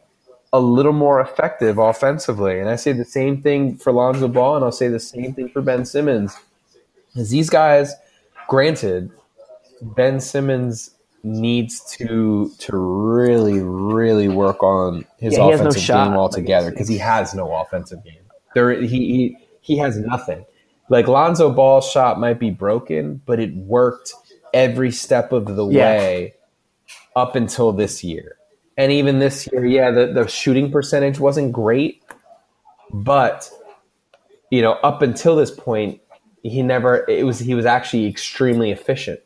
a 0.52 0.60
little 0.60 0.94
more 0.94 1.22
effective 1.22 1.78
offensively. 1.78 2.60
And 2.60 2.70
I 2.70 2.76
say 2.76 2.92
the 2.92 3.06
same 3.06 3.42
thing 3.42 3.78
for 3.78 3.92
Lonzo 3.94 4.28
Ball, 4.28 4.56
and 4.56 4.66
I'll 4.66 4.72
say 4.72 4.88
the 4.88 5.00
same 5.00 5.34
thing 5.34 5.50
for 5.50 5.62
Ben 5.62 5.86
Simmons. 5.86 6.36
Is 7.16 7.30
these 7.30 7.50
guys, 7.50 7.94
granted, 8.48 9.12
Ben 9.82 10.20
Simmons 10.20 10.92
needs 11.22 11.82
to 11.98 12.50
to 12.60 12.78
really 12.78 13.60
really 13.60 14.30
work 14.30 14.64
on 14.64 15.06
his 15.18 15.34
Yeah, 15.34 15.40
no 15.48 15.52
offensive 15.52 15.82
shot. 15.82 16.08
game 16.08 16.18
altogether 16.18 16.72
because 16.72 16.88
he 16.88 16.98
has 16.98 17.34
no 17.34 17.54
offensive 17.54 18.04
game. 18.06 18.14
There 18.56 18.72
he, 18.82 18.88
he 18.88 19.38
he 19.62 19.78
has 19.78 19.98
nothing. 19.98 20.46
Like 20.90 21.08
Lonzo 21.08 21.52
Ball's 21.52 21.88
shot 21.90 22.20
might 22.20 22.40
be 22.40 22.50
broken, 22.50 23.22
but 23.26 23.40
it 23.40 23.54
worked 23.56 24.14
every 24.54 24.92
step 24.92 25.32
of 25.34 25.46
the 25.56 25.68
Yeah. 25.68 25.98
way 25.98 26.34
up 27.16 27.36
until 27.36 27.72
this 27.74 28.04
year. 28.04 28.38
And 28.80 28.94
even 28.94 29.20
this 29.20 29.46
year, 29.52 29.66
yeah, 29.66 29.92
the, 29.92 30.08
the 30.08 30.26
shooting 30.30 30.72
percentage 30.72 31.20
wasn't 31.20 31.52
great, 31.52 32.02
but 32.94 33.52
you 34.52 34.62
know, 34.62 34.72
up 34.72 35.02
until 35.02 35.36
this 35.36 35.52
point, 35.52 36.00
he 36.44 36.62
never 36.64 37.06
it 37.10 37.26
was 37.26 37.40
he 37.40 37.54
was 37.56 37.66
actually 37.66 38.08
extremely 38.08 38.72
efficient. 38.72 39.20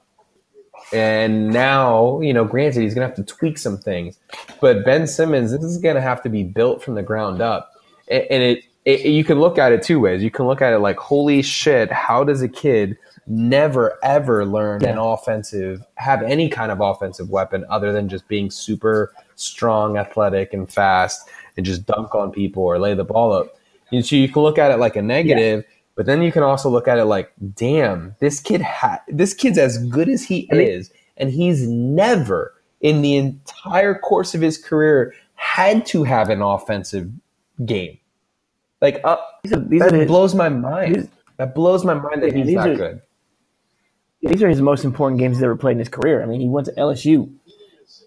And 0.92 1.52
now, 1.52 2.20
you 2.22 2.34
know, 2.34 2.46
granted, 2.46 2.82
he's 2.82 2.96
gonna 2.96 3.06
have 3.06 3.16
to 3.18 3.24
tweak 3.24 3.60
some 3.60 3.78
things, 3.78 4.18
but 4.60 4.84
Ben 4.86 5.06
Simmons, 5.06 5.52
this 5.52 5.62
is 5.64 5.78
gonna 5.78 6.02
have 6.02 6.24
to 6.24 6.30
be 6.30 6.44
built 6.44 6.84
from 6.84 6.96
the 6.96 7.04
ground 7.04 7.40
up. 7.40 7.74
A- 8.10 8.32
And 8.34 8.42
it, 8.42 8.64
it 8.86 9.06
you 9.06 9.24
can 9.24 9.40
look 9.40 9.60
at 9.60 9.72
it 9.72 9.84
two 9.84 10.00
ways. 10.00 10.24
You 10.24 10.32
can 10.32 10.48
look 10.48 10.64
at 10.64 10.74
it 10.74 10.80
like, 10.80 10.98
holy 10.98 11.44
shit, 11.44 11.92
how 11.92 12.24
does 12.24 12.42
a 12.42 12.50
kid 12.50 12.98
never 13.28 14.00
ever 14.04 14.46
learn 14.46 14.84
an 14.84 14.98
offensive, 14.98 15.86
have 15.96 16.24
any 16.24 16.50
kind 16.50 16.72
of 16.72 16.82
offensive 16.82 17.30
weapon 17.30 17.66
other 17.70 17.92
than 17.94 18.10
just 18.10 18.28
being 18.28 18.50
super 18.50 19.14
strong, 19.36 19.98
athletic, 19.98 20.54
and 20.54 20.70
fast, 20.72 21.28
and 21.58 21.66
just 21.66 21.86
dunk 21.86 22.14
on 22.16 22.32
people 22.32 22.64
or 22.64 22.80
lay 22.80 22.94
the 22.94 23.04
ball 23.04 23.32
up? 23.34 23.56
And 23.92 24.06
so 24.06 24.16
you 24.16 24.28
can 24.30 24.42
look 24.42 24.58
at 24.58 24.72
it 24.72 24.78
like 24.78 24.96
a 24.96 25.02
negative. 25.02 25.66
But 25.96 26.08
then 26.08 26.24
you 26.24 26.32
can 26.32 26.42
also 26.42 26.70
look 26.72 26.88
at 26.88 26.98
it 26.98 27.06
like, 27.06 27.32
damn, 27.54 28.16
this 28.20 28.40
kid 28.40 28.62
ha- 28.62 29.04
this 29.08 29.36
kid's 29.36 29.60
as 29.60 29.78
good 29.90 30.10
as 30.10 30.24
he 30.24 30.48
is, 30.52 30.92
and 31.18 31.30
he's 31.30 31.68
never 31.68 32.56
in 32.82 33.04
the 33.04 33.16
entire 33.16 33.94
course 33.94 34.34
of 34.34 34.42
his 34.42 34.58
career 34.58 35.14
had 35.36 35.86
to 35.88 36.04
have 36.04 36.30
an 36.32 36.42
offensive 36.42 37.12
game. 37.64 38.00
Like, 38.82 39.02
uh, 39.04 39.18
These 39.44 39.54
are, 39.54 39.60
these 39.60 39.80
that 39.82 39.94
are 39.94 39.98
his, 39.98 40.08
blows 40.08 40.34
my 40.34 40.50
mind. 40.50 41.10
that 41.38 41.54
blows 41.54 41.86
my 41.86 41.94
mind 41.94 42.24
that 42.24 42.34
he's 42.34 42.48
that 42.56 42.68
are- 42.70 42.76
good. 42.76 43.02
these 44.22 44.42
are 44.42 44.50
his 44.50 44.62
most 44.62 44.84
important 44.86 45.20
games 45.20 45.38
he's 45.38 45.44
ever 45.44 45.56
played 45.56 45.74
in 45.74 45.80
his 45.80 45.90
career. 45.90 46.24
I 46.24 46.26
mean, 46.26 46.42
he 46.42 46.48
went 46.50 46.66
to 46.66 46.74
LSU. 46.74 47.32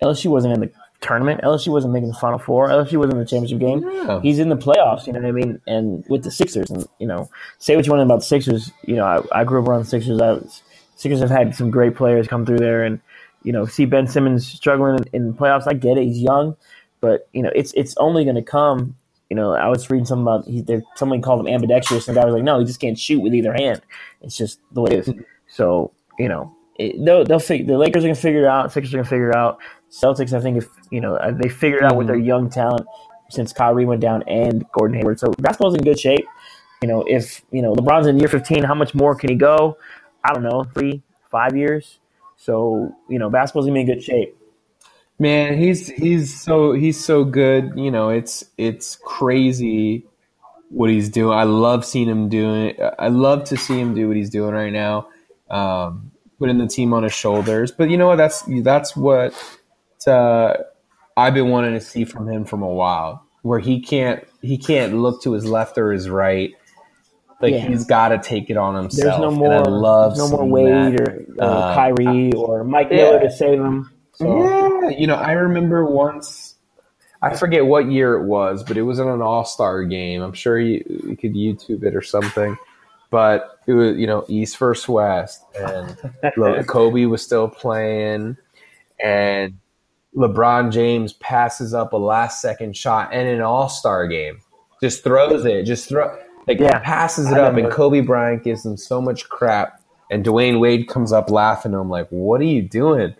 LSU 0.02 0.26
wasn't 0.26 0.54
in 0.54 0.60
the 0.60 0.70
tournament. 1.06 1.40
LSU 1.42 1.68
wasn't 1.68 1.92
making 1.92 2.08
the 2.08 2.14
Final 2.14 2.38
Four. 2.38 2.68
LSU 2.68 2.98
wasn't 2.98 3.14
in 3.14 3.18
the 3.20 3.26
championship 3.26 3.58
game. 3.58 3.82
Yeah. 3.82 4.20
He's 4.20 4.38
in 4.38 4.48
the 4.48 4.56
playoffs. 4.56 5.06
You 5.06 5.12
know 5.12 5.20
what 5.20 5.28
I 5.28 5.32
mean? 5.32 5.60
And 5.66 6.04
with 6.08 6.24
the 6.24 6.30
Sixers, 6.30 6.70
and 6.70 6.86
you 6.98 7.06
know, 7.06 7.30
say 7.58 7.76
what 7.76 7.86
you 7.86 7.92
want 7.92 8.02
about 8.02 8.20
the 8.20 8.26
Sixers. 8.26 8.72
You 8.84 8.96
know, 8.96 9.04
I, 9.04 9.40
I 9.40 9.44
grew 9.44 9.62
up 9.62 9.68
around 9.68 9.80
the 9.80 9.86
Sixers. 9.86 10.20
I 10.20 10.32
was, 10.32 10.62
Sixers 10.96 11.20
have 11.20 11.30
had 11.30 11.54
some 11.54 11.70
great 11.70 11.94
players 11.94 12.26
come 12.26 12.44
through 12.44 12.58
there, 12.58 12.84
and 12.84 13.00
you 13.42 13.52
know, 13.52 13.66
see 13.66 13.84
Ben 13.84 14.06
Simmons 14.06 14.46
struggling 14.46 14.96
in, 14.96 15.04
in 15.12 15.26
the 15.28 15.34
playoffs. 15.34 15.66
I 15.66 15.74
get 15.74 15.98
it. 15.98 16.04
He's 16.04 16.18
young, 16.18 16.56
but 17.00 17.28
you 17.32 17.42
know, 17.42 17.50
it's 17.54 17.72
it's 17.74 17.96
only 17.98 18.24
going 18.24 18.36
to 18.36 18.42
come. 18.42 18.96
You 19.30 19.36
know, 19.36 19.52
I 19.52 19.68
was 19.68 19.88
reading 19.90 20.06
something 20.06 20.22
about 20.22 20.46
he, 20.46 20.62
there. 20.62 20.82
Someone 20.94 21.22
called 21.22 21.40
him 21.40 21.52
ambidextrous, 21.52 22.08
and 22.08 22.16
the 22.16 22.20
guy 22.20 22.26
was 22.26 22.34
like, 22.34 22.44
"No, 22.44 22.58
he 22.58 22.64
just 22.64 22.80
can't 22.80 22.98
shoot 22.98 23.20
with 23.20 23.34
either 23.34 23.52
hand. 23.52 23.82
It's 24.22 24.36
just 24.36 24.60
the 24.72 24.80
way 24.80 24.92
it 24.92 25.08
is." 25.08 25.14
So 25.48 25.92
you 26.18 26.28
know, 26.28 26.55
it, 26.78 27.04
they'll 27.04 27.24
they'll 27.24 27.38
fig- 27.38 27.66
the 27.66 27.78
Lakers 27.78 28.04
are 28.04 28.08
gonna 28.08 28.14
figure 28.14 28.42
it 28.42 28.48
out. 28.48 28.72
Sixers 28.72 28.94
are 28.94 28.98
gonna 28.98 29.08
figure 29.08 29.30
it 29.30 29.36
out. 29.36 29.58
Celtics, 29.90 30.32
I 30.32 30.40
think, 30.40 30.58
if 30.58 30.68
you 30.90 31.00
know, 31.00 31.16
uh, 31.16 31.32
they 31.32 31.48
figured 31.48 31.82
it 31.82 31.86
out 31.86 31.96
with 31.96 32.06
their 32.06 32.16
young 32.16 32.50
talent 32.50 32.86
since 33.30 33.52
Kyrie 33.52 33.84
went 33.84 34.00
down 34.00 34.22
and 34.24 34.64
Gordon 34.72 34.98
Hayward. 34.98 35.18
So 35.18 35.32
basketball's 35.38 35.74
in 35.74 35.82
good 35.82 35.98
shape. 35.98 36.26
You 36.82 36.88
know, 36.88 37.04
if 37.06 37.42
you 37.50 37.62
know 37.62 37.74
LeBron's 37.74 38.06
in 38.06 38.18
year 38.18 38.28
15, 38.28 38.62
how 38.62 38.74
much 38.74 38.94
more 38.94 39.14
can 39.14 39.30
he 39.30 39.36
go? 39.36 39.78
I 40.24 40.32
don't 40.32 40.42
know, 40.42 40.64
three, 40.74 41.02
five 41.30 41.56
years. 41.56 41.98
So 42.36 42.94
you 43.08 43.18
know, 43.18 43.30
basketball's 43.30 43.66
gonna 43.66 43.74
be 43.74 43.80
in 43.80 43.86
good 43.86 44.02
shape. 44.02 44.36
Man, 45.18 45.56
he's 45.56 45.88
he's 45.88 46.38
so 46.38 46.72
he's 46.72 47.02
so 47.02 47.24
good. 47.24 47.72
You 47.76 47.90
know, 47.90 48.10
it's 48.10 48.44
it's 48.58 48.96
crazy 48.96 50.04
what 50.68 50.90
he's 50.90 51.08
doing. 51.08 51.38
I 51.38 51.44
love 51.44 51.84
seeing 51.84 52.08
him 52.08 52.28
doing. 52.28 52.76
I 52.98 53.08
love 53.08 53.44
to 53.44 53.56
see 53.56 53.80
him 53.80 53.94
do 53.94 54.08
what 54.08 54.16
he's 54.16 54.30
doing 54.30 54.52
right 54.52 54.72
now. 54.72 55.08
Um, 55.48 56.12
putting 56.38 56.58
the 56.58 56.66
team 56.66 56.92
on 56.92 57.02
his 57.02 57.12
shoulders. 57.12 57.72
But 57.72 57.90
you 57.90 57.96
know 57.96 58.06
what? 58.08 58.16
That's 58.16 58.42
that's 58.62 58.96
what 58.96 59.32
uh, 60.06 60.54
I've 61.16 61.34
been 61.34 61.48
wanting 61.48 61.74
to 61.74 61.80
see 61.80 62.04
from 62.04 62.28
him 62.28 62.44
from 62.44 62.62
a 62.62 62.68
while. 62.68 63.24
Where 63.42 63.58
he 63.60 63.80
can't 63.80 64.24
he 64.42 64.58
can't 64.58 64.94
look 64.94 65.22
to 65.22 65.32
his 65.32 65.46
left 65.46 65.78
or 65.78 65.92
his 65.92 66.08
right. 66.10 66.52
Like 67.40 67.52
Yeah. 67.52 67.68
he's 67.68 67.84
got 67.84 68.08
to 68.08 68.18
take 68.18 68.50
it 68.50 68.56
on 68.56 68.74
himself. 68.74 69.04
There's 69.04 69.20
no 69.20 69.28
And 69.28 69.36
more, 69.36 69.52
I 69.52 69.58
love 69.62 70.16
no 70.16 70.28
more 70.28 70.44
Wade 70.46 70.98
that. 70.98 71.00
or, 71.08 71.24
or 71.38 71.44
Uh, 71.44 71.74
Kyrie 71.74 72.32
or 72.32 72.64
Mike 72.64 72.88
yeah. 72.90 72.96
Miller 72.96 73.20
to 73.20 73.30
save 73.30 73.60
him. 73.60 73.90
So 74.14 74.42
Yeah, 74.42 74.88
you 74.88 75.06
know, 75.06 75.14
I 75.16 75.32
remember 75.32 75.84
once. 75.84 76.54
I 77.22 77.34
forget 77.36 77.66
what 77.66 77.90
year 77.90 78.14
it 78.14 78.26
was, 78.26 78.62
but 78.62 78.76
it 78.76 78.82
was 78.82 78.98
in 78.98 79.08
an 79.08 79.20
All 79.22 79.44
Star 79.44 79.84
game. 79.84 80.22
I'm 80.22 80.32
sure 80.32 80.58
you, 80.58 80.82
you 81.08 81.16
could 81.16 81.34
YouTube 81.34 81.82
it 81.84 81.94
or 81.94 82.02
something. 82.02 82.56
But 83.10 83.60
it 83.66 83.72
was, 83.74 83.96
you 83.96 84.06
know, 84.06 84.24
East 84.28 84.56
versus 84.58 84.88
West, 84.88 85.44
and 85.58 85.96
Kobe 86.66 87.04
was 87.06 87.22
still 87.22 87.48
playing, 87.48 88.36
and 89.02 89.58
LeBron 90.16 90.72
James 90.72 91.12
passes 91.14 91.74
up 91.74 91.92
a 91.92 91.96
last 91.96 92.40
second 92.40 92.76
shot 92.76 93.12
in 93.12 93.26
an 93.26 93.40
All 93.40 93.68
Star 93.68 94.06
game, 94.08 94.40
just 94.82 95.04
throws 95.04 95.44
it, 95.44 95.64
just 95.64 95.88
throw, 95.88 96.18
like 96.48 96.58
Yeah, 96.58 96.78
passes 96.80 97.30
it 97.30 97.34
I 97.38 97.42
up, 97.42 97.56
and. 97.56 97.70
Kobe 97.70 98.00
Bryant 98.00 98.42
gives 98.42 98.64
him 98.66 98.76
so 98.76 99.00
much 99.00 99.28
crap, 99.28 99.80
and 100.10 100.24
Dwyane 100.24 100.58
Wade 100.60 100.88
comes 100.88 101.12
up 101.12 101.30
laughing 101.30 101.74
I'm 101.74 101.90
like, 101.90 102.08
"What 102.10 102.40
are 102.40 102.44
you 102.44 102.62
doing?" 102.62 103.14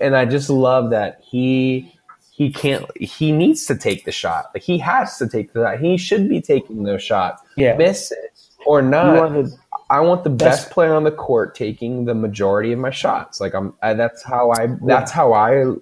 And 0.00 0.16
I 0.16 0.24
just 0.24 0.50
love 0.50 0.90
that 0.90 1.20
he 1.22 1.94
he 2.30 2.50
can't 2.52 2.84
he 2.96 3.30
needs 3.30 3.66
to 3.66 3.76
take 3.76 4.04
the 4.04 4.12
shot, 4.12 4.50
like 4.54 4.62
he 4.62 4.78
has 4.78 5.16
to 5.18 5.28
take 5.28 5.52
the 5.52 5.62
shot. 5.64 5.80
He 5.80 5.96
should 5.96 6.28
be 6.28 6.40
taking 6.40 6.82
those 6.82 7.02
shots, 7.02 7.42
Yeah. 7.56 7.76
miss 7.76 8.10
it 8.10 8.31
or 8.66 8.82
not. 8.82 9.32
the 9.32 9.56
I 9.92 10.00
want 10.00 10.24
the 10.24 10.30
best 10.30 10.62
Best- 10.62 10.70
player 10.70 10.94
on 10.94 11.04
the 11.04 11.10
court 11.10 11.54
taking 11.54 12.06
the 12.06 12.14
majority 12.14 12.72
of 12.72 12.78
my 12.78 12.88
shots. 12.90 13.42
Like 13.42 13.54
I'm, 13.54 13.74
I, 13.82 13.92
that's 13.92 14.22
how 14.22 14.50
I, 14.50 14.68
that's 14.86 15.10
how 15.10 15.34
I, 15.34 15.74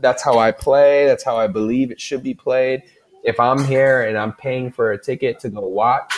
that's 0.00 0.24
how 0.24 0.38
I 0.38 0.50
play. 0.50 1.06
That's 1.06 1.22
how 1.22 1.36
I 1.36 1.46
believe 1.46 1.92
it 1.92 2.00
should 2.00 2.24
be 2.24 2.34
played. 2.34 2.82
If 3.22 3.38
I'm 3.38 3.64
here 3.64 4.02
and 4.02 4.18
I'm 4.18 4.32
paying 4.32 4.72
for 4.72 4.90
a 4.90 4.98
ticket 4.98 5.38
to 5.40 5.50
go 5.50 5.60
watch, 5.60 6.12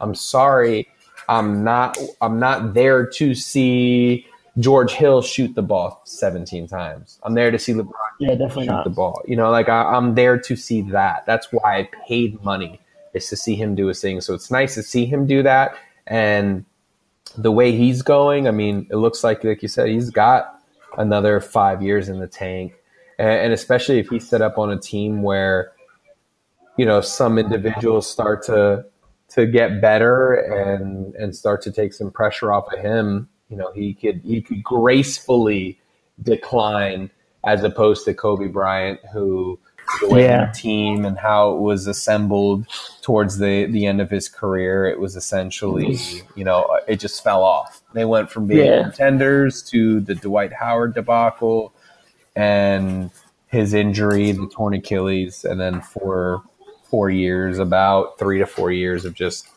I'm 0.00 0.16
sorry, 0.16 0.88
I'm 1.28 1.62
not, 1.62 1.96
I'm 2.20 2.40
not 2.40 2.74
there 2.74 3.06
to 3.06 3.36
see 3.36 4.26
George 4.58 4.92
Hill 4.92 5.22
shoot 5.22 5.54
the 5.54 5.62
ball 5.62 6.00
17 6.04 6.66
times. 6.66 7.20
I'm 7.22 7.34
there 7.34 7.52
to 7.52 7.58
see 7.58 7.72
LeBron 7.72 7.92
yeah, 8.18 8.30
definitely 8.30 8.64
shoot 8.64 8.72
not. 8.72 8.84
the 8.84 8.90
ball. 8.90 9.22
You 9.26 9.36
know, 9.36 9.50
like 9.50 9.68
I, 9.68 9.82
I'm 9.82 10.16
there 10.16 10.38
to 10.38 10.56
see 10.56 10.82
that. 10.90 11.24
That's 11.26 11.52
why 11.52 11.78
I 11.78 11.88
paid 12.08 12.42
money 12.42 12.80
is 13.14 13.28
to 13.28 13.36
see 13.36 13.54
him 13.54 13.74
do 13.74 13.86
his 13.86 14.00
thing. 14.00 14.20
So 14.20 14.34
it's 14.34 14.50
nice 14.50 14.74
to 14.74 14.82
see 14.82 15.06
him 15.06 15.26
do 15.26 15.42
that. 15.42 15.76
And 16.06 16.64
the 17.36 17.52
way 17.52 17.72
he's 17.72 18.02
going, 18.02 18.46
I 18.46 18.50
mean, 18.50 18.86
it 18.90 18.96
looks 18.96 19.24
like, 19.24 19.44
like 19.44 19.62
you 19.62 19.68
said, 19.68 19.88
he's 19.88 20.10
got 20.10 20.60
another 20.98 21.40
five 21.40 21.82
years 21.82 22.08
in 22.08 22.20
the 22.20 22.26
tank. 22.26 22.74
And, 23.18 23.28
and 23.30 23.52
especially 23.52 23.98
if 23.98 24.08
he's 24.08 24.28
set 24.28 24.42
up 24.42 24.58
on 24.58 24.70
a 24.70 24.78
team 24.78 25.22
where, 25.22 25.72
you 26.76 26.84
know, 26.84 27.00
some 27.00 27.38
individuals 27.38 28.10
start 28.10 28.42
to 28.44 28.84
to 29.30 29.46
get 29.46 29.80
better 29.80 30.34
and 30.34 31.14
and 31.14 31.34
start 31.34 31.62
to 31.62 31.72
take 31.72 31.92
some 31.92 32.10
pressure 32.10 32.52
off 32.52 32.72
of 32.72 32.78
him, 32.78 33.28
you 33.48 33.56
know, 33.56 33.72
he 33.72 33.94
could 33.94 34.20
he 34.24 34.42
could 34.42 34.62
gracefully 34.62 35.78
decline 36.22 37.10
as 37.44 37.62
opposed 37.62 38.04
to 38.04 38.14
Kobe 38.14 38.48
Bryant, 38.48 39.00
who 39.12 39.58
the 40.00 40.08
way 40.08 40.24
Yeah. 40.24 40.46
the 40.46 40.52
team 40.52 41.04
and 41.04 41.18
how 41.18 41.54
it 41.54 41.60
was 41.60 41.86
assembled 41.86 42.66
towards 43.02 43.38
the 43.38 43.66
the 43.66 43.86
end 43.86 44.00
of 44.00 44.10
his 44.10 44.28
career, 44.28 44.86
it 44.86 44.98
was 45.00 45.16
essentially, 45.16 45.98
you 46.34 46.44
know, 46.44 46.62
uh, 46.64 46.78
it 46.88 47.00
just 47.00 47.22
fell 47.22 47.42
off. 47.42 47.80
They 47.92 48.04
went 48.04 48.30
from 48.30 48.46
being 48.46 48.66
Yeah. 48.66 48.82
contenders 48.82 49.62
to 49.70 50.00
the 50.00 50.14
Dwight 50.14 50.52
Howard 50.52 50.94
debacle 50.94 51.72
and 52.36 53.10
his 53.48 53.74
injury, 53.74 54.32
the 54.32 54.48
torn 54.48 54.74
Achilles, 54.74 55.44
and 55.44 55.60
then 55.60 55.80
for 55.80 56.42
four 56.90 57.10
years, 57.10 57.58
about 57.58 58.18
three 58.18 58.38
to 58.38 58.46
four 58.46 58.72
years 58.72 59.04
of 59.04 59.14
just 59.14 59.48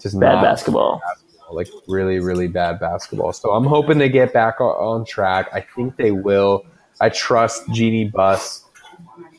just 0.00 0.18
Bad 0.18 0.34
not 0.36 0.42
basketball. 0.42 1.00
like 1.52 1.68
really, 1.86 2.18
really 2.18 2.48
bad 2.48 2.80
basketball. 2.80 3.32
So 3.32 3.52
I'm 3.52 3.64
hoping 3.66 3.98
they 3.98 4.08
get 4.08 4.32
back 4.32 4.60
on, 4.60 4.68
on 5.00 5.04
track. 5.04 5.48
I 5.52 5.60
think 5.60 5.96
they 5.96 6.10
will. 6.10 6.64
I 7.00 7.08
trust 7.10 7.70
Jeanie 7.72 8.06
Buss 8.08 8.61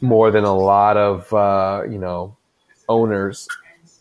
more 0.04 0.32
than 0.32 0.43
a 0.43 0.56
lot 0.56 0.97
of 0.97 1.34
uh, 1.34 1.84
you 1.89 1.97
know 1.97 2.36
owners 2.89 3.47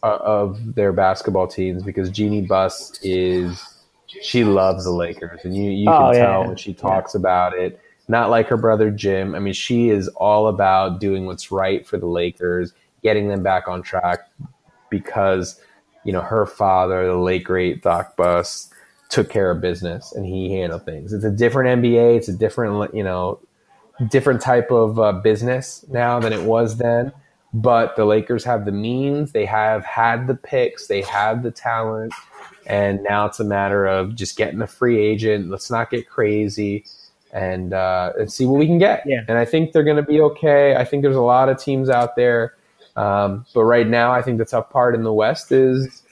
uh, 0.03 0.18
of 0.20 0.74
their 0.74 0.92
basketball 0.92 1.46
teams 1.46 1.82
because 1.82 2.11
Jeanie 2.11 2.42
Buss 2.42 2.98
is 3.03 3.62
she 4.07 4.44
loves 4.44 4.84
the 4.84 4.90
Lakers, 4.90 5.44
and 5.44 5.57
you 5.57 5.70
you 5.70 5.86
can 5.86 6.03
Oh, 6.03 6.12
yeah, 6.12 6.26
tell 6.26 6.46
when 6.46 6.57
she 6.57 6.74
talks 6.74 7.14
about 7.14 7.57
it. 7.57 7.80
Not 8.09 8.30
like 8.30 8.48
her 8.48 8.57
brother 8.57 8.90
Jim. 8.90 9.34
I 9.34 9.38
mean, 9.38 9.55
she 9.55 9.90
is 9.90 10.09
all 10.09 10.48
about 10.48 11.00
doing 11.00 11.24
what's 11.24 11.53
right 11.53 11.86
for 11.86 11.96
the 11.96 12.07
Lakers, 12.07 12.74
getting 13.03 13.28
them 13.28 13.42
back 13.44 13.68
on 13.68 13.80
track 13.80 14.28
because 14.90 15.61
you 16.05 16.12
know 16.12 16.20
her 16.20 16.46
father, 16.46 17.07
the 17.07 17.16
late 17.16 17.44
great 17.44 17.82
Doc 17.82 18.16
Buss, 18.16 18.70
took 19.09 19.30
care 19.30 19.53
of 19.53 19.61
business 19.61 20.12
and 20.12 20.26
he 20.26 20.53
handled 20.53 20.84
things. 20.84 21.12
It's 21.12 21.24
a 21.24 21.30
different 21.30 21.80
NBA. 21.82 22.16
It's 22.16 22.28
a 22.28 22.36
different 22.36 22.92
you 22.92 23.05
know 23.05 23.38
different 24.09 24.40
type 24.40 24.70
of 24.70 24.98
uh, 24.98 25.12
business 25.12 25.84
now 25.88 26.20
than 26.20 26.32
it 26.32 26.42
was 26.42 26.76
then. 26.76 27.12
But 27.55 27.96
the 27.96 28.05
Lakers 28.05 28.44
have 28.44 28.64
the 28.64 28.72
means. 28.72 29.32
They 29.32 29.44
have 29.44 29.84
had 29.84 30.26
the 30.26 30.34
picks. 30.34 30.86
They 30.86 31.03
have 31.03 31.42
the 31.42 31.50
talent. 31.50 32.14
And 32.66 33.03
now 33.03 33.26
it's 33.26 33.40
a 33.40 33.44
matter 33.44 33.86
of 33.86 34.14
just 34.14 34.36
getting 34.36 34.62
a 34.62 34.66
free 34.66 34.98
agent. 34.98 35.50
Let's 35.50 35.70
not 35.70 35.90
get 35.90 36.09
crazy 36.09 36.84
and 37.32 37.72
uh, 37.72 38.12
and 38.18 38.32
see 38.32 38.46
what 38.46 38.59
we 38.59 38.66
can 38.66 38.78
get. 38.78 39.03
Yeah. 39.07 39.22
And 39.28 39.36
I 39.36 39.44
think 39.44 39.72
they're 39.72 39.84
going 39.84 39.96
to 39.96 40.03
be 40.03 40.20
okay. 40.20 40.76
I 40.76 40.84
think 40.84 41.03
there's 41.03 41.16
a 41.16 41.20
lot 41.20 41.48
of 41.48 41.59
teams 41.59 41.90
out 41.90 42.16
there. 42.16 42.55
Um, 42.94 43.46
but 43.55 43.64
right 43.64 43.88
now, 43.88 44.12
I 44.12 44.22
think 44.22 44.38
the 44.38 44.44
tough 44.44 44.70
part 44.70 44.94
in 44.94 45.03
the 45.03 45.12
West 45.12 45.50
is 45.50 46.03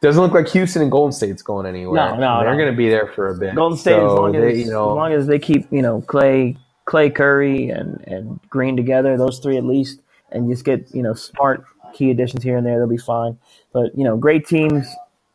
doesn't 0.00 0.20
look 0.22 0.32
like 0.32 0.48
Houston 0.48 0.82
and 0.82 0.90
Golden 0.90 1.12
State's 1.12 1.42
going 1.42 1.66
anywhere. 1.66 1.94
No, 1.94 2.16
no, 2.16 2.40
they're 2.40 2.52
no. 2.52 2.58
going 2.58 2.70
to 2.70 2.76
be 2.76 2.88
there 2.88 3.08
for 3.08 3.28
a 3.28 3.36
bit. 3.36 3.54
Golden 3.54 3.78
State, 3.78 3.96
as 3.96 4.12
long 4.12 4.34
as, 4.34 4.42
they, 4.42 4.58
you 4.60 4.70
know, 4.70 4.90
as 4.90 4.96
long 4.96 5.12
as 5.12 5.26
they 5.26 5.38
keep 5.38 5.70
you 5.72 5.82
know 5.82 6.02
Klay, 6.02 6.56
Klay 6.88 7.14
Curry, 7.14 7.68
and 7.68 8.02
and 8.06 8.40
Green 8.48 8.76
together, 8.76 9.16
those 9.16 9.38
three 9.38 9.56
at 9.56 9.64
least, 9.64 10.00
and 10.32 10.50
just 10.50 10.64
get 10.64 10.92
you 10.94 11.02
know 11.02 11.14
smart 11.14 11.64
key 11.92 12.10
additions 12.10 12.42
here 12.42 12.56
and 12.56 12.66
there, 12.66 12.78
they'll 12.78 12.88
be 12.88 12.96
fine. 12.96 13.38
But 13.72 13.96
you 13.96 14.04
know, 14.04 14.16
great 14.16 14.46
teams, 14.46 14.86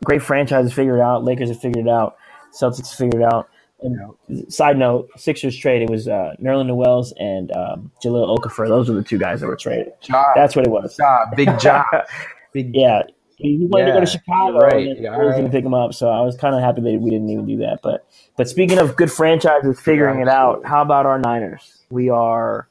great 0.03 0.21
franchises 0.21 0.73
figured 0.73 0.99
it 0.99 1.01
out. 1.01 1.23
Lakers 1.23 1.49
have 1.49 1.59
figured 1.59 1.85
it 1.85 1.89
out. 1.89 2.17
Celtics 2.51 2.95
figured 2.95 3.21
it 3.21 3.33
out. 3.33 3.49
And 3.81 4.51
side 4.51 4.77
note, 4.77 5.09
Sixers 5.17 5.57
trade 5.57 5.81
it 5.81 5.89
was 5.89 6.07
uh, 6.07 6.35
Nerlens 6.41 6.67
Noel 6.67 7.05
and 7.19 7.51
um, 7.51 7.91
Jahlil 8.01 8.37
Okafor. 8.37 8.67
Those 8.67 8.87
were 8.87 8.95
the 8.95 9.03
two 9.03 9.17
guys 9.17 9.41
that 9.41 9.47
were 9.47 9.57
traded. 9.57 9.91
job, 10.01 10.27
That's 10.35 10.55
what 10.55 10.65
it 10.65 10.71
was. 10.71 10.95
job, 10.95 11.35
big 11.35 11.59
job, 11.59 11.85
big 12.53 12.73
Yeah, 12.73 13.03
he 13.43 13.67
wanted 13.71 13.85
Yeah, 13.85 13.87
to 13.87 13.93
go 13.93 14.01
to 14.01 14.07
Chicago, 14.07 14.59
right. 14.59 14.87
and 14.87 14.99
Yeah, 14.99 15.15
Phillies 15.15 15.35
all 15.35 15.37
didn't 15.37 15.51
pick 15.51 15.65
him 15.65 15.75
up. 15.75 15.93
So 15.95 16.09
I 16.09 16.21
was 16.21 16.37
kind 16.37 16.55
of 16.55 16.61
happy 16.61 16.81
that 16.81 16.99
we 17.01 17.11
didn't 17.11 17.29
even 17.29 17.47
do 17.47 17.57
that. 17.59 17.81
But 17.83 18.07
but 18.37 18.49
speaking 18.49 18.79
of 18.79 18.97
good 18.97 19.11
franchises 19.11 19.79
figuring 19.81 20.21
it 20.21 20.29
out, 20.29 20.65
how 20.65 20.81
about 20.83 21.07
our 21.07 21.19
Niners? 21.19 21.83
We 21.91 22.09
are 22.09 22.69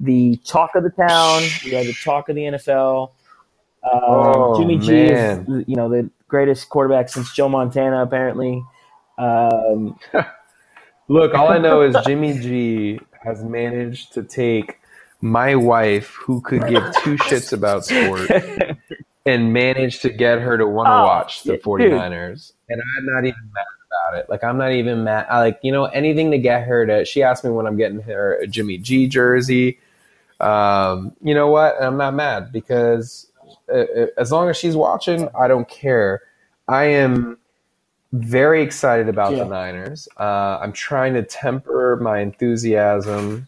the 0.00 0.38
talk 0.46 0.76
of 0.76 0.84
the 0.84 0.90
town. 0.90 1.42
We 1.64 1.76
are 1.76 1.84
the 1.84 1.94
talk 2.04 2.28
of 2.30 2.36
the 2.36 2.42
NFL. 2.42 3.12
Um, 3.90 4.50
Oh, 4.50 4.54
Jimmy 4.54 4.78
G 4.78 5.08
man. 5.08 5.10
is 5.10 5.40
you 5.68 5.76
know 5.76 5.88
the 5.90 6.10
greatest 6.28 6.68
quarterback 6.70 7.08
since 7.10 7.32
Joe 7.32 7.48
Montana, 7.48 8.02
apparently. 8.02 8.64
Um, 9.18 9.98
Look, 11.08 11.34
all 11.34 11.50
I 11.50 11.58
know 11.58 11.82
is 11.82 12.00
Jimmy 12.00 12.38
G 12.38 13.00
has 13.24 13.44
managed 13.44 14.14
to 14.14 14.24
take 14.24 14.80
my 15.22 15.56
wife, 15.56 16.08
who 16.14 16.42
could 16.42 16.66
give 16.66 16.90
two 16.92 17.16
shits 17.16 17.52
about 17.52 17.86
sport, 17.86 18.32
and 19.28 19.52
managed 19.52 20.02
to 20.02 20.08
get 20.10 20.40
her 20.40 20.56
to 20.58 20.66
want 20.66 20.86
to 20.88 20.92
Oh, 20.92 21.02
watch 21.04 21.42
the 21.42 21.52
yeah, 21.52 21.56
dude. 21.56 21.64
49ers. 21.64 22.52
And 22.68 22.80
I'm 22.98 23.06
not 23.06 23.24
even 23.24 23.50
mad 23.54 23.64
about 24.10 24.18
it. 24.20 24.30
Like, 24.30 24.42
I'm 24.44 24.58
not 24.58 24.72
even 24.72 25.04
mad. 25.04 25.26
I 25.30 25.40
like, 25.40 25.58
you 25.62 25.72
know, 25.72 25.84
anything 25.86 26.30
to 26.32 26.38
get 26.38 26.64
her 26.66 26.86
to. 26.86 27.04
She 27.04 27.22
asked 27.22 27.44
me 27.44 27.50
when 27.50 27.66
I'm 27.66 27.76
getting 27.76 28.00
her 28.00 28.36
a 28.36 28.46
Jimmy 28.46 28.78
G 28.78 29.06
jersey. 29.06 29.78
Um, 30.40 31.12
you 31.22 31.34
know 31.34 31.48
what? 31.48 31.80
I'm 31.80 31.96
not 31.96 32.14
mad 32.14 32.52
because 32.52 33.30
uh, 33.72 33.78
uh, 33.78 34.06
as 34.16 34.30
long 34.32 34.48
as 34.48 34.56
she's 34.56 34.76
watching, 34.76 35.28
I 35.38 35.48
don't 35.48 35.68
care. 35.68 36.22
I 36.68 36.84
am 36.84 37.38
very 38.12 38.62
excited 38.62 39.08
about 39.08 39.32
Yeah. 39.32 39.44
the 39.44 39.50
Niners. 39.50 40.08
Uh, 40.18 40.58
I'm 40.62 40.72
trying 40.72 41.14
to 41.14 41.22
temper 41.22 41.98
my 42.00 42.20
enthusiasm 42.20 43.46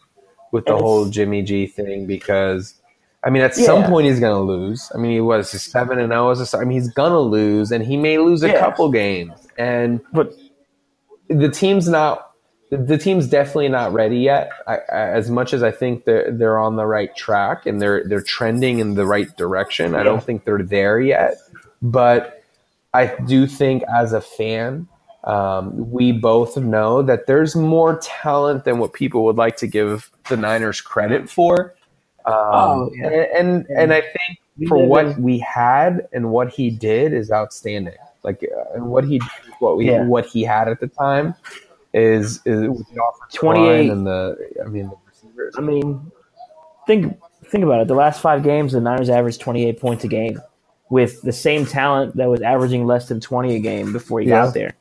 with 0.51 0.65
the 0.65 0.75
whole 0.75 1.05
Jimmy 1.05 1.41
G 1.43 1.65
thing 1.65 2.05
because, 2.05 2.75
I 3.23 3.29
mean, 3.29 3.43
at 3.43 3.53
some 3.55 3.83
point 3.83 4.07
he's 4.07 4.19
going 4.19 4.33
to 4.35 4.41
lose. 4.51 4.91
I 4.95 4.97
mean, 4.97 5.11
he 5.11 5.21
was 5.21 5.49
seven 5.49 5.99
and 5.99 6.11
zero 6.11 6.31
as 6.31 6.53
a 6.53 6.57
I 6.57 6.63
mean, 6.63 6.79
he's 6.81 6.89
going 6.91 7.11
to 7.11 7.19
lose, 7.19 7.71
and 7.71 7.85
he 7.85 7.95
may 7.97 8.17
lose 8.17 8.41
a 8.43 8.47
Yeah. 8.47 8.59
couple 8.59 8.89
games. 8.91 9.33
And 9.57 10.01
but 10.11 10.33
the 11.27 11.49
team's 11.49 11.87
not. 11.87 12.27
The 12.71 12.97
team's 12.97 13.27
definitely 13.27 13.67
not 13.67 13.91
ready 13.91 14.19
yet. 14.19 14.49
I, 14.65 14.75
I, 14.75 14.99
as 15.09 15.29
much 15.29 15.53
as 15.53 15.61
I 15.61 15.71
think 15.71 16.05
they're 16.05 16.31
they're 16.31 16.57
on 16.57 16.77
the 16.77 16.85
right 16.85 17.13
track 17.15 17.65
and 17.65 17.81
they're 17.81 18.03
they're 18.07 18.21
trending 18.21 18.79
in 18.79 18.95
the 18.95 19.05
right 19.05 19.27
direction, 19.37 19.93
I 19.93 20.03
don't 20.03 20.23
think 20.23 20.45
they're 20.45 20.63
there 20.63 20.99
yet. 20.99 21.35
But 21.81 22.41
I 22.93 23.07
do 23.27 23.45
think, 23.45 23.83
as 23.93 24.13
a 24.13 24.21
fan, 24.21 24.87
um, 25.25 25.91
we 25.91 26.11
both 26.13 26.57
know 26.57 27.01
that 27.03 27.27
there's 27.27 27.55
more 27.55 27.97
talent 28.01 28.63
than 28.63 28.79
what 28.79 28.93
people 28.93 29.25
would 29.25 29.35
like 29.35 29.57
to 29.57 29.67
give 29.67 30.09
the 30.29 30.37
Niners 30.37 30.79
credit 30.81 31.29
for. 31.29 31.75
Um, 32.25 32.33
Oh, 32.35 32.91
yeah. 32.93 33.07
and, 33.07 33.15
and 33.67 33.67
and 33.77 33.93
I 33.93 34.01
think 34.01 34.39
for 34.69 34.85
what 34.85 35.17
we 35.19 35.39
had 35.39 36.07
and 36.13 36.31
what 36.31 36.49
he 36.49 36.69
did 36.69 37.13
is 37.13 37.31
outstanding. 37.31 37.95
Like 38.23 38.43
uh, 38.43 38.75
and 38.75 38.87
what 38.87 39.03
he 39.05 39.19
what 39.59 39.77
we 39.77 39.89
Yeah. 39.89 40.05
what 40.05 40.25
he 40.25 40.43
had 40.43 40.67
at 40.67 40.79
the 40.79 40.87
time 40.87 41.33
is 41.93 42.41
is 42.45 42.69
28. 43.33 43.67
line 43.87 43.89
and 43.89 44.05
the 44.05 44.37
I 44.63 44.67
mean 44.67 44.89
the 44.89 44.95
receivers. 45.07 45.55
I 45.57 45.61
mean, 45.61 46.11
think 46.87 47.17
think 47.45 47.63
about 47.63 47.81
it. 47.81 47.87
The 47.87 47.95
last 47.95 48.21
five 48.21 48.43
games, 48.43 48.73
the 48.73 48.81
Niners 48.81 49.09
averaged 49.09 49.41
28 49.41 49.79
points 49.79 50.03
a 50.03 50.07
game, 50.07 50.39
with 50.89 51.21
the 51.23 51.33
same 51.33 51.65
talent 51.65 52.15
that 52.17 52.29
was 52.29 52.41
averaging 52.41 52.85
less 52.85 53.07
than 53.07 53.19
20 53.19 53.55
a 53.55 53.59
game 53.59 53.91
before 53.91 54.19
he 54.21 54.27
Yeah. 54.29 54.45
got 54.45 54.53
there. 54.53 54.71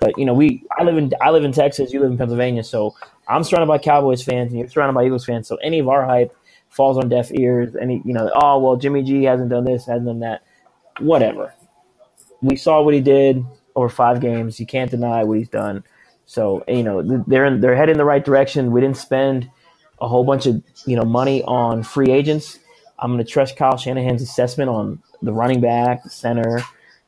But 0.00 0.18
you 0.18 0.24
know, 0.24 0.34
we 0.34 0.62
I 0.78 0.82
live 0.84 0.96
in 0.96 1.12
I 1.20 1.30
live 1.30 1.44
in 1.44 1.52
Texas. 1.52 1.92
You 1.92 2.00
live 2.00 2.10
in 2.10 2.18
Pennsylvania, 2.18 2.64
so 2.64 2.94
I'm 3.28 3.44
surrounded 3.44 3.66
by 3.66 3.78
Cowboys 3.78 4.22
fans, 4.22 4.50
and 4.52 4.58
you're 4.60 4.68
surrounded 4.68 4.94
by 4.94 5.04
Eagles 5.04 5.24
fans. 5.24 5.46
So 5.48 5.56
any 5.56 5.78
of 5.78 5.88
our 5.88 6.04
hype 6.04 6.34
falls 6.70 6.98
on 6.98 7.08
deaf 7.08 7.30
ears. 7.32 7.74
Any 7.80 8.02
you 8.04 8.12
know, 8.12 8.30
oh 8.34 8.58
well, 8.58 8.76
Jimmy 8.76 9.02
G 9.02 9.24
hasn't 9.24 9.50
done 9.50 9.64
this, 9.64 9.86
hasn't 9.86 10.06
done 10.06 10.20
that. 10.20 10.42
Whatever. 11.00 11.54
We 12.40 12.56
saw 12.56 12.82
what 12.82 12.94
he 12.94 13.00
did 13.00 13.44
over 13.74 13.88
five 13.88 14.20
games. 14.20 14.60
You 14.60 14.66
can't 14.66 14.90
deny 14.90 15.24
what 15.24 15.38
he's 15.38 15.48
done. 15.48 15.84
So 16.26 16.64
you 16.68 16.82
know 16.82 17.02
they're 17.26 17.46
in, 17.46 17.60
they're 17.60 17.76
heading 17.76 17.94
in 17.94 17.98
the 17.98 18.04
right 18.04 18.24
direction. 18.24 18.70
We 18.72 18.80
didn't 18.80 18.98
spend 18.98 19.50
a 20.00 20.08
whole 20.08 20.24
bunch 20.24 20.46
of 20.46 20.62
you 20.86 20.96
know 20.96 21.04
money 21.04 21.42
on 21.42 21.82
free 21.82 22.10
agents. 22.10 22.58
I'm 22.98 23.12
going 23.12 23.24
to 23.24 23.30
trust 23.30 23.56
Kyle 23.56 23.76
Shanahan's 23.76 24.22
assessment 24.22 24.68
on 24.70 25.00
the 25.22 25.32
running 25.32 25.60
back, 25.60 26.02
the 26.02 26.10
center, 26.10 26.62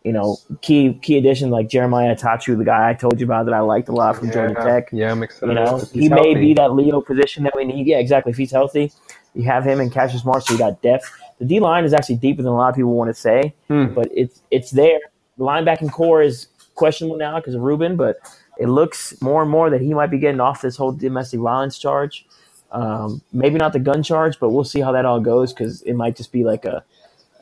you 0.05 0.13
know, 0.13 0.39
key 0.63 0.95
key 1.03 1.19
additions 1.19 1.51
like 1.51 1.69
Jeremiah 1.69 2.15
Attaochu, 2.15 2.57
the 2.57 2.65
guy 2.65 2.89
I 2.89 2.95
told 2.95 3.21
you 3.21 3.27
about 3.27 3.47
that 3.47 3.55
I 3.55 3.61
liked 3.61 3.89
a 3.89 3.93
lot 3.93 4.17
from 4.17 4.31
Georgia 4.31 4.55
Tech. 4.55 4.89
Yeah, 4.93 5.11
I'm 5.11 5.23
excited. 5.23 5.49
You 5.49 5.55
know, 5.55 5.79
he 5.93 6.09
may 6.09 6.35
be 6.35 6.55
that 6.55 6.73
Leo 6.73 7.01
position 7.01 7.45
that 7.45 7.55
we 7.55 7.65
need. 7.65 7.87
Yeah, 7.87 7.99
exactly. 7.99 8.31
If 8.31 8.39
he's 8.39 8.51
healthy, 8.51 8.93
you 9.35 9.45
have 9.45 9.65
him 9.65 9.81
and 9.81 9.93
Cassius 9.93 10.25
Marsh, 10.25 10.47
so 10.47 10.55
you 10.55 10.59
got 10.59 10.83
depth. 10.83 11.11
The 11.39 11.45
D 11.47 11.61
line 11.61 11.85
is 11.85 11.95
actually 11.95 12.17
deeper 12.17 12.43
than 12.43 12.53
a 12.53 12.57
lot 12.57 12.69
of 12.71 12.75
people 12.77 12.95
want 12.95 13.09
to 13.09 13.15
say, 13.15 13.55
Hmm. 13.69 13.95
but 13.95 14.09
it's 14.15 14.43
it's 14.51 14.71
there. 14.73 14.99
The 15.39 15.45
linebacking 15.45 15.93
core 15.93 16.23
is 16.23 16.49
questionable 16.75 17.17
now 17.17 17.37
because 17.39 17.55
of 17.55 17.63
Reuben, 17.63 17.97
but 17.97 18.17
it 18.59 18.67
looks 18.69 19.21
more 19.23 19.43
and 19.43 19.51
more 19.51 19.71
that 19.71 19.81
he 19.81 19.95
might 19.95 20.11
be 20.11 20.19
getting 20.19 20.41
off 20.41 20.61
this 20.63 20.77
whole 20.77 20.93
domestic 20.93 21.41
violence 21.41 21.79
charge. 21.79 22.27
Um, 22.73 23.23
maybe 23.33 23.57
not 23.57 23.73
the 23.73 23.79
gun 23.81 24.03
charge, 24.03 24.39
but 24.39 24.51
we'll 24.51 24.65
see 24.65 24.81
how 24.81 24.93
that 24.93 25.05
all 25.05 25.19
goes 25.21 25.53
because 25.53 25.83
it 25.83 25.95
might 25.95 26.15
just 26.17 26.31
be 26.31 26.45
like 26.45 26.65
a 26.65 26.85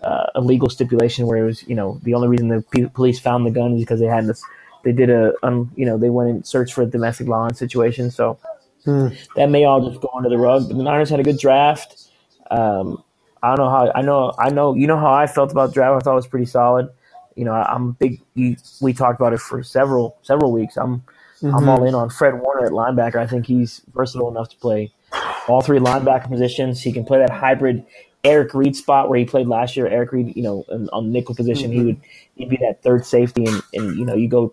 uh, 0.03 0.27
a 0.37 0.41
legal 0.41 0.69
stipulation 0.71 1.27
where 1.27 1.39
it 1.39 1.45
was, 1.45 1.67
you 1.69 1.75
know, 1.75 1.99
the 2.05 2.15
only 2.15 2.29
reason 2.29 2.49
the 2.49 2.63
p- 2.71 2.87
police 2.87 3.19
found 3.19 3.45
the 3.45 3.51
gun 3.51 3.75
is 3.75 3.81
because 3.81 3.99
they 3.99 4.07
had 4.07 4.27
this, 4.27 4.41
they 4.85 4.93
did 4.93 5.11
a, 5.11 5.33
um, 5.43 5.73
you 5.75 5.85
know, 5.85 5.99
they 5.99 6.09
went 6.09 6.31
and 6.31 6.47
searched 6.47 6.73
for 6.73 6.83
a 6.83 6.87
domestic 6.87 7.27
violence 7.27 7.59
situation. 7.59 8.11
So 8.13 8.39
That 9.37 9.51
may 9.51 9.65
all 9.65 9.89
just 9.89 10.01
go 10.01 10.11
under 10.15 10.29
the 10.29 10.39
rug. 10.39 10.69
But 10.69 10.77
the 10.77 10.83
Niners 10.83 11.11
had 11.11 11.21
a 11.21 11.25
good 11.25 11.39
draft. 11.39 12.09
Um, 12.51 13.03
I 13.43 13.49
don't 13.55 13.59
know 13.59 13.71
how, 13.71 13.93
I 13.95 14.03
know, 14.03 14.33
I 14.39 14.51
know, 14.51 14.75
you 14.75 14.87
know 14.87 14.99
how 14.99 15.13
I 15.13 15.27
felt 15.27 15.53
about 15.53 15.69
the 15.69 15.75
draft. 15.75 15.97
I 15.97 15.99
thought 16.01 16.13
it 16.13 16.17
was 16.17 16.27
pretty 16.27 16.47
solid. 16.47 16.89
You 17.37 17.45
know, 17.45 17.53
I, 17.53 17.73
I'm 17.73 17.93
big. 17.93 18.21
We 18.35 18.93
talked 18.93 19.21
about 19.21 19.33
it 19.33 19.39
for 19.39 19.63
several 19.63 20.17
several 20.23 20.51
weeks. 20.51 20.77
I'm 20.77 21.05
I'm 21.43 21.69
all 21.69 21.85
in 21.85 21.95
on 21.95 22.11
Fred 22.11 22.35
Warner 22.41 22.67
at 22.67 22.73
linebacker. 22.73 23.17
I 23.17 23.29
think 23.29 23.47
he's 23.47 23.81
versatile 23.95 24.29
enough 24.29 24.49
to 24.49 24.57
play 24.57 24.91
all 25.47 25.61
three 25.61 25.79
linebacker 25.79 26.29
positions. 26.29 26.83
He 26.83 26.91
can 26.91 27.05
play 27.05 27.19
that 27.19 27.31
hybrid 27.31 27.87
Eric 28.25 28.55
Reid 28.55 28.75
spot 28.75 29.09
where 29.09 29.21
he 29.21 29.25
played 29.25 29.47
last 29.47 29.77
year. 29.77 29.87
Eric 29.87 30.11
Reid, 30.11 30.35
you 30.35 30.43
know, 30.43 30.65
on 30.69 30.89
on 30.93 31.07
the 31.07 31.13
nickel 31.13 31.37
position, 31.37 31.71
he 31.71 31.85
would 31.85 32.01
he'd 32.35 32.49
be 32.49 32.57
that 32.57 32.83
third 32.83 33.07
safety, 33.07 33.47
and, 33.47 33.63
and 33.73 33.97
you 33.97 34.05
know, 34.05 34.17
you 34.17 34.29
go 34.29 34.53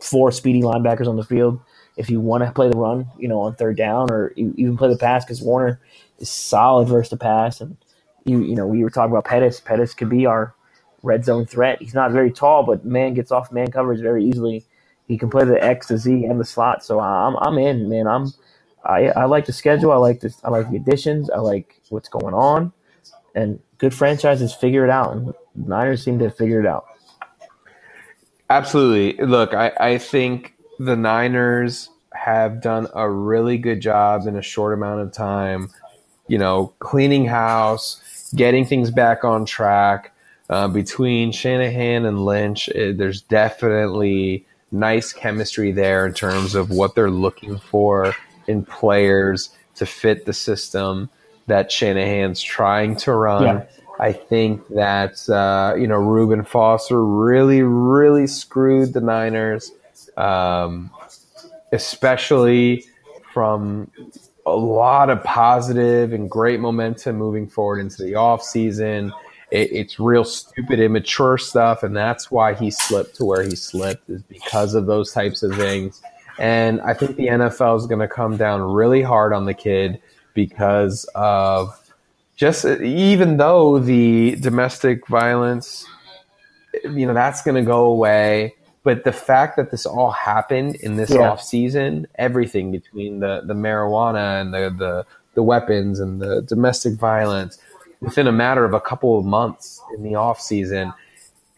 four 0.00 0.30
speedy 0.30 0.62
linebackers 0.62 1.08
on 1.08 1.16
the 1.16 1.24
field 1.24 1.60
if 2.00 2.08
you 2.08 2.18
want 2.18 2.42
to 2.42 2.50
play 2.50 2.70
the 2.70 2.78
run, 2.78 3.06
you 3.18 3.28
know, 3.28 3.42
on 3.42 3.54
third 3.54 3.76
down, 3.76 4.10
or 4.10 4.32
even 4.34 4.78
play 4.78 4.88
the 4.88 4.96
pass 4.96 5.22
because 5.22 5.42
Warner 5.42 5.78
is 6.18 6.30
solid 6.30 6.88
versus 6.88 7.10
the 7.10 7.18
pass, 7.18 7.60
and 7.60 7.76
you 8.24 8.40
you 8.40 8.54
know 8.54 8.66
we 8.66 8.82
were 8.82 8.88
talking 8.88 9.12
about 9.12 9.26
Pettis. 9.26 9.60
Pettis 9.60 9.92
could 9.92 10.08
be 10.08 10.24
our 10.24 10.54
red 11.02 11.26
zone 11.26 11.44
threat. 11.44 11.80
He's 11.80 11.92
not 11.92 12.10
very 12.10 12.32
tall, 12.32 12.62
but 12.62 12.86
man 12.86 13.12
gets 13.12 13.30
off 13.30 13.52
man 13.52 13.70
coverage 13.70 14.00
very 14.00 14.24
easily. 14.24 14.64
He 15.08 15.18
can 15.18 15.28
play 15.28 15.44
the 15.44 15.62
X, 15.62 15.88
the 15.88 15.98
Z, 15.98 16.24
and 16.24 16.40
the 16.40 16.44
slot. 16.44 16.82
So 16.82 17.00
I'm 17.00 17.36
I'm 17.36 17.58
in, 17.58 17.90
man. 17.90 18.06
I'm 18.06 18.32
I, 18.82 19.08
I 19.08 19.24
like 19.26 19.44
the 19.44 19.52
schedule. 19.52 19.92
I 19.92 19.96
like 19.96 20.20
this. 20.20 20.40
I 20.42 20.48
like 20.48 20.70
the 20.70 20.76
additions. 20.76 21.28
I 21.28 21.40
like 21.40 21.82
what's 21.90 22.08
going 22.08 22.32
on, 22.32 22.72
and 23.34 23.60
good 23.76 23.92
franchises 23.92 24.54
figure 24.54 24.84
it 24.84 24.90
out. 24.90 25.14
And 25.14 25.34
Niners 25.54 26.02
seem 26.02 26.18
to 26.20 26.24
have 26.24 26.36
figured 26.36 26.64
it 26.64 26.68
out. 26.68 26.86
Absolutely. 28.48 29.22
Look, 29.22 29.52
I, 29.52 29.70
I 29.78 29.98
think 29.98 30.54
the 30.80 30.96
Niners 30.96 31.90
have 32.14 32.62
done 32.62 32.88
a 32.94 33.08
really 33.08 33.58
good 33.58 33.80
job 33.80 34.26
in 34.26 34.34
a 34.34 34.42
short 34.42 34.72
amount 34.72 35.02
of 35.02 35.12
time, 35.12 35.68
you 36.26 36.38
know, 36.38 36.72
cleaning 36.78 37.26
house, 37.26 38.32
getting 38.34 38.64
things 38.64 38.90
back 38.90 39.22
on 39.22 39.44
track. 39.44 40.12
Uh, 40.48 40.66
between 40.68 41.32
Shanahan 41.32 42.06
and 42.06 42.24
Lynch, 42.24 42.70
eh, 42.70 42.92
there's 42.96 43.20
definitely 43.20 44.46
nice 44.72 45.12
chemistry 45.12 45.70
there 45.70 46.06
in 46.06 46.14
terms 46.14 46.54
of 46.54 46.70
what 46.70 46.94
they're 46.94 47.10
looking 47.10 47.58
for 47.58 48.14
in 48.48 48.64
players 48.64 49.50
to 49.74 49.84
fit 49.84 50.24
the 50.24 50.32
system 50.32 51.10
that 51.46 51.70
Shanahan's 51.70 52.42
trying 52.42 52.96
to 52.96 53.12
run. 53.12 53.42
Yeah. 53.42 53.64
I 54.00 54.12
think 54.12 54.66
that 54.68 55.28
uh, 55.28 55.74
you 55.76 55.86
know 55.86 55.98
Reuben 55.98 56.42
Foster 56.42 57.04
really, 57.04 57.60
really 57.60 58.26
screwed 58.26 58.94
the 58.94 59.02
Niners, 59.02 59.72
um, 60.20 60.90
especially 61.72 62.84
from 63.32 63.90
a 64.46 64.56
lot 64.56 65.10
of 65.10 65.22
positive 65.22 66.12
and 66.12 66.30
great 66.30 66.60
momentum 66.60 67.16
moving 67.16 67.46
forward 67.46 67.78
into 67.78 68.02
the 68.02 68.12
offseason. 68.12 69.12
It, 69.50 69.72
it's 69.72 70.00
real 70.00 70.24
stupid, 70.24 70.80
immature 70.80 71.38
stuff, 71.38 71.82
and 71.82 71.96
that's 71.96 72.30
why 72.30 72.54
he 72.54 72.70
slipped 72.70 73.16
to 73.16 73.24
where 73.24 73.42
he 73.42 73.56
slipped 73.56 74.08
is 74.08 74.22
because 74.22 74.74
of 74.74 74.86
those 74.86 75.12
types 75.12 75.42
of 75.42 75.54
things. 75.56 76.02
And 76.38 76.80
I 76.80 76.94
think 76.94 77.16
the 77.16 77.26
NFL 77.26 77.78
is 77.78 77.86
going 77.86 78.00
to 78.00 78.08
come 78.08 78.36
down 78.36 78.62
really 78.62 79.02
hard 79.02 79.32
on 79.32 79.44
the 79.44 79.54
kid 79.54 80.00
because 80.34 81.04
of 81.14 81.76
just 82.36 82.64
even 82.64 83.36
though 83.36 83.78
the 83.78 84.36
domestic 84.36 85.06
violence, 85.06 85.86
you 86.84 87.06
know, 87.06 87.12
that's 87.12 87.42
going 87.42 87.56
to 87.56 87.68
go 87.68 87.86
away. 87.86 88.54
But 88.82 89.04
the 89.04 89.12
fact 89.12 89.56
that 89.56 89.70
this 89.70 89.84
all 89.84 90.10
happened 90.10 90.76
in 90.76 90.96
this 90.96 91.10
Yeah. 91.10 91.30
off 91.30 91.42
season, 91.42 92.06
everything 92.14 92.72
between 92.72 93.20
the, 93.20 93.42
the 93.44 93.54
marijuana 93.54 94.40
and 94.40 94.54
the, 94.54 94.74
the, 94.76 95.06
the 95.34 95.42
weapons 95.42 96.00
and 96.00 96.20
the 96.20 96.42
domestic 96.42 96.94
violence 96.94 97.58
within 98.00 98.26
a 98.26 98.32
matter 98.32 98.64
of 98.64 98.72
a 98.72 98.80
couple 98.80 99.18
of 99.18 99.24
months 99.24 99.80
in 99.94 100.02
the 100.02 100.14
off 100.14 100.40
season, 100.40 100.92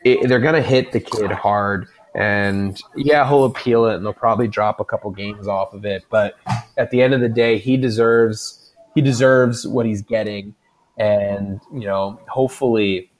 it, 0.04 0.28
they're 0.28 0.40
going 0.40 0.54
to 0.54 0.62
hit 0.62 0.90
the 0.92 1.00
kid 1.00 1.30
hard. 1.30 1.86
And 2.14 2.78
yeah, 2.96 3.26
he'll 3.26 3.44
appeal 3.44 3.86
it, 3.86 3.94
and 3.96 4.04
they'll 4.04 4.12
probably 4.12 4.48
drop 4.48 4.80
a 4.80 4.84
couple 4.84 5.10
games 5.12 5.46
off 5.48 5.72
of 5.72 5.84
it. 5.86 6.04
But 6.10 6.34
at 6.76 6.90
the 6.90 7.00
end 7.00 7.14
of 7.14 7.20
the 7.20 7.28
day, 7.28 7.56
he 7.58 7.76
deserves 7.76 8.58
he 8.94 9.00
deserves 9.00 9.66
what 9.66 9.86
he's 9.86 10.02
getting, 10.02 10.54
and 10.98 11.58
you 11.72 11.86
know, 11.86 12.20
hopefully, 12.28 13.10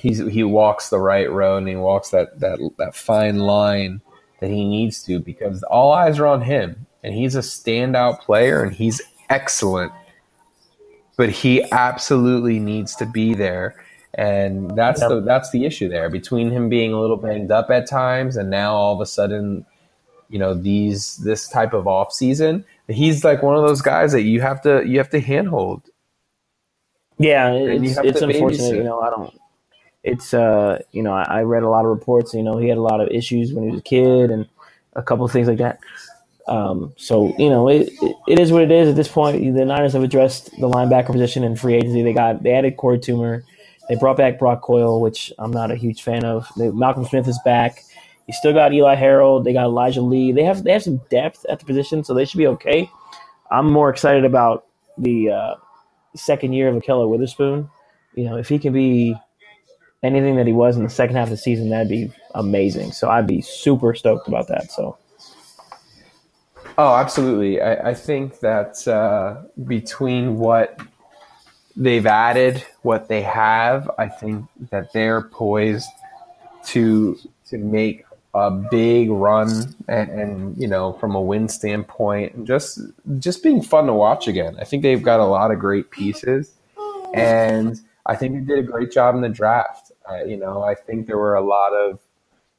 he's 0.00 0.18
he 0.18 0.44
walks 0.44 0.88
the 0.88 0.98
right 0.98 1.30
road 1.30 1.58
and 1.58 1.68
he 1.68 1.76
walks 1.76 2.10
that 2.10 2.40
that 2.40 2.58
that 2.78 2.94
fine 2.94 3.40
line 3.40 4.00
that 4.40 4.50
he 4.50 4.64
needs 4.64 5.02
to 5.04 5.20
because 5.20 5.62
all 5.64 5.92
eyes 5.92 6.18
are 6.18 6.26
on 6.26 6.42
him, 6.42 6.86
and 7.02 7.14
he's 7.14 7.34
a 7.34 7.40
standout 7.40 8.20
player, 8.20 8.62
and 8.62 8.74
he's 8.74 9.00
excellent. 9.30 9.92
But 11.16 11.30
he 11.30 11.62
absolutely 11.70 12.58
needs 12.58 12.96
to 12.96 13.06
be 13.06 13.34
there 13.34 13.76
and 14.14 14.76
that's 14.76 15.00
yep. 15.00 15.08
the 15.08 15.20
that's 15.20 15.50
the 15.50 15.64
issue 15.64 15.88
there 15.88 16.10
between 16.10 16.50
him 16.50 16.68
being 16.68 16.92
a 16.92 17.00
little 17.00 17.16
banged 17.16 17.50
up 17.50 17.70
at 17.70 17.88
times 17.88 18.36
and 18.36 18.50
now 18.50 18.74
all 18.74 18.94
of 18.94 19.00
a 19.00 19.06
sudden 19.06 19.64
you 20.28 20.38
know 20.38 20.54
these 20.54 21.16
this 21.18 21.48
type 21.48 21.72
of 21.72 21.86
off 21.86 22.12
season 22.12 22.64
he's 22.88 23.24
like 23.24 23.42
one 23.42 23.56
of 23.56 23.66
those 23.66 23.80
guys 23.80 24.12
that 24.12 24.22
you 24.22 24.40
have 24.40 24.60
to 24.60 24.82
you 24.86 24.98
have 24.98 25.08
to 25.08 25.20
handhold 25.20 25.88
yeah 27.18 27.52
it's, 27.52 27.96
it's 27.98 28.20
unfortunate 28.20 28.76
you 28.76 28.84
know 28.84 29.00
i 29.00 29.08
don't 29.08 29.34
it's 30.04 30.34
uh 30.34 30.80
you 30.92 31.02
know 31.02 31.12
I, 31.12 31.22
I, 31.22 31.42
read 31.42 31.62
a 31.62 31.68
lot 31.68 31.84
of 31.84 31.90
reports 31.90 32.34
you 32.34 32.42
know 32.42 32.58
he 32.58 32.68
had 32.68 32.78
a 32.78 32.82
lot 32.82 33.00
of 33.00 33.08
issues 33.08 33.52
when 33.52 33.64
he 33.64 33.70
was 33.70 33.80
a 33.80 33.84
kid 33.84 34.30
and 34.30 34.48
a 34.94 35.02
couple 35.02 35.24
of 35.24 35.30
things 35.30 35.46
like 35.46 35.58
that 35.58 35.78
um 36.48 36.92
so 36.96 37.32
you 37.38 37.48
know 37.48 37.68
it, 37.68 37.88
it, 38.02 38.16
it 38.26 38.38
is 38.40 38.50
what 38.50 38.62
it 38.62 38.72
is 38.72 38.88
at 38.88 38.96
this 38.96 39.06
point 39.08 39.40
the 39.54 39.64
niners 39.64 39.92
have 39.92 40.02
addressed 40.02 40.50
the 40.52 40.68
linebacker 40.68 41.12
position 41.12 41.44
in 41.44 41.54
free 41.54 41.74
agency 41.74 42.02
they 42.02 42.12
got 42.12 42.42
they 42.42 42.52
added 42.52 42.76
korey 42.76 42.98
toomer 42.98 43.44
they 43.88 43.96
brought 43.96 44.16
back 44.16 44.38
Brock 44.38 44.62
Coyle, 44.62 45.00
which 45.00 45.32
I'm 45.38 45.50
not 45.50 45.70
a 45.70 45.76
huge 45.76 46.02
fan 46.02 46.24
of. 46.24 46.48
They, 46.56 46.70
Malcolm 46.70 47.04
Smith 47.04 47.26
is 47.28 47.38
back. 47.44 47.82
You 48.26 48.34
still 48.34 48.52
got 48.52 48.72
Eli 48.72 48.94
Harold. 48.94 49.44
They 49.44 49.52
got 49.52 49.64
Elijah 49.64 50.00
Lee. 50.00 50.32
They 50.32 50.44
have 50.44 50.64
they 50.64 50.72
have 50.72 50.82
some 50.82 50.98
depth 51.10 51.44
at 51.48 51.58
the 51.58 51.66
position, 51.66 52.04
so 52.04 52.14
they 52.14 52.24
should 52.24 52.38
be 52.38 52.46
okay. 52.46 52.90
I'm 53.50 53.70
more 53.70 53.90
excited 53.90 54.24
about 54.24 54.66
the 54.96 55.30
uh, 55.30 55.54
second 56.14 56.52
year 56.52 56.68
of 56.68 56.76
Ahkello 56.76 57.08
Witherspoon. 57.08 57.68
You 58.14 58.24
know, 58.24 58.36
if 58.36 58.48
he 58.48 58.58
can 58.58 58.72
be 58.72 59.16
anything 60.02 60.36
that 60.36 60.46
he 60.46 60.52
was 60.52 60.76
in 60.76 60.84
the 60.84 60.90
second 60.90 61.16
half 61.16 61.26
of 61.26 61.30
the 61.30 61.36
season, 61.36 61.70
that'd 61.70 61.88
be 61.88 62.12
amazing. 62.34 62.92
So 62.92 63.08
I'd 63.08 63.26
be 63.26 63.40
super 63.40 63.94
stoked 63.94 64.28
about 64.28 64.48
that. 64.48 64.70
So. 64.72 64.96
Oh, 66.78 66.94
absolutely. 66.94 67.60
I, 67.60 67.90
I 67.90 67.94
think 67.94 68.40
that 68.40 68.86
uh, 68.88 69.42
between 69.64 70.38
what 70.38 70.80
they've 71.76 72.06
added 72.06 72.64
what 72.82 73.08
they 73.08 73.22
have. 73.22 73.90
I 73.98 74.08
think 74.08 74.46
that 74.70 74.92
they're 74.92 75.22
poised 75.22 75.88
to 76.66 77.18
to 77.48 77.58
make 77.58 78.04
a 78.34 78.50
big 78.50 79.10
run 79.10 79.74
and, 79.88 80.08
and, 80.10 80.56
you 80.56 80.66
know 80.66 80.94
from 80.94 81.14
a 81.14 81.20
win 81.20 81.48
standpoint 81.48 82.34
and 82.34 82.46
just 82.46 82.80
just 83.18 83.42
being 83.42 83.62
fun 83.62 83.86
to 83.86 83.92
watch 83.92 84.28
again. 84.28 84.56
I 84.60 84.64
think 84.64 84.82
they've 84.82 85.02
got 85.02 85.20
a 85.20 85.24
lot 85.24 85.50
of 85.50 85.58
great 85.58 85.90
pieces 85.90 86.52
and 87.14 87.80
I 88.06 88.16
think 88.16 88.34
they 88.34 88.54
did 88.54 88.64
a 88.64 88.66
great 88.66 88.90
job 88.90 89.14
in 89.14 89.20
the 89.20 89.28
draft. 89.28 89.81
Uh, 90.08 90.24
you 90.24 90.36
know, 90.36 90.62
I 90.62 90.74
think 90.74 91.06
there 91.06 91.18
were 91.18 91.34
a 91.34 91.44
lot 91.44 91.72
of 91.72 92.00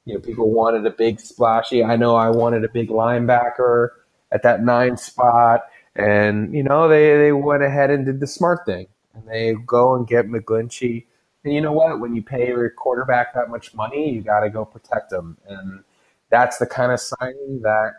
you 0.06 0.14
know 0.14 0.20
people 0.20 0.52
wanted 0.52 0.86
a 0.86 0.92
big 0.92 1.20
splashy. 1.20 1.84
I 1.84 1.96
know 1.96 2.16
I 2.16 2.30
wanted 2.30 2.64
a 2.64 2.70
big 2.70 2.90
linebacker 2.90 3.90
at 4.32 4.44
that 4.44 4.64
nine 4.64 4.98
spot 4.98 5.62
and 5.96 6.54
you 6.54 6.64
know 6.64 6.88
they 6.88 7.18
they 7.18 7.32
went 7.32 7.64
ahead 7.64 7.90
and 7.90 8.06
did 8.06 8.20
the 8.20 8.28
smart 8.28 8.66
thing 8.66 8.88
and 9.14 9.28
they 9.28 9.54
go 9.66 9.96
and 9.96 10.08
get 10.08 10.28
McGlinchey. 10.28 11.06
And 11.44 11.54
you 11.54 11.62
know 11.62 11.74
what? 11.74 12.00
When 12.00 12.16
you 12.16 12.24
pay 12.24 12.48
your 12.48 12.70
quarterback 12.70 13.34
that 13.34 13.50
much 13.50 13.74
money, 13.76 14.12
you 14.12 14.22
got 14.22 14.42
to 14.42 14.50
go 14.50 14.66
protect 14.66 15.10
them. 15.10 15.38
And 15.48 15.84
that's 16.30 16.58
the 16.58 16.66
kind 16.66 16.92
of 16.92 17.00
signing 17.00 17.62
that 17.64 17.94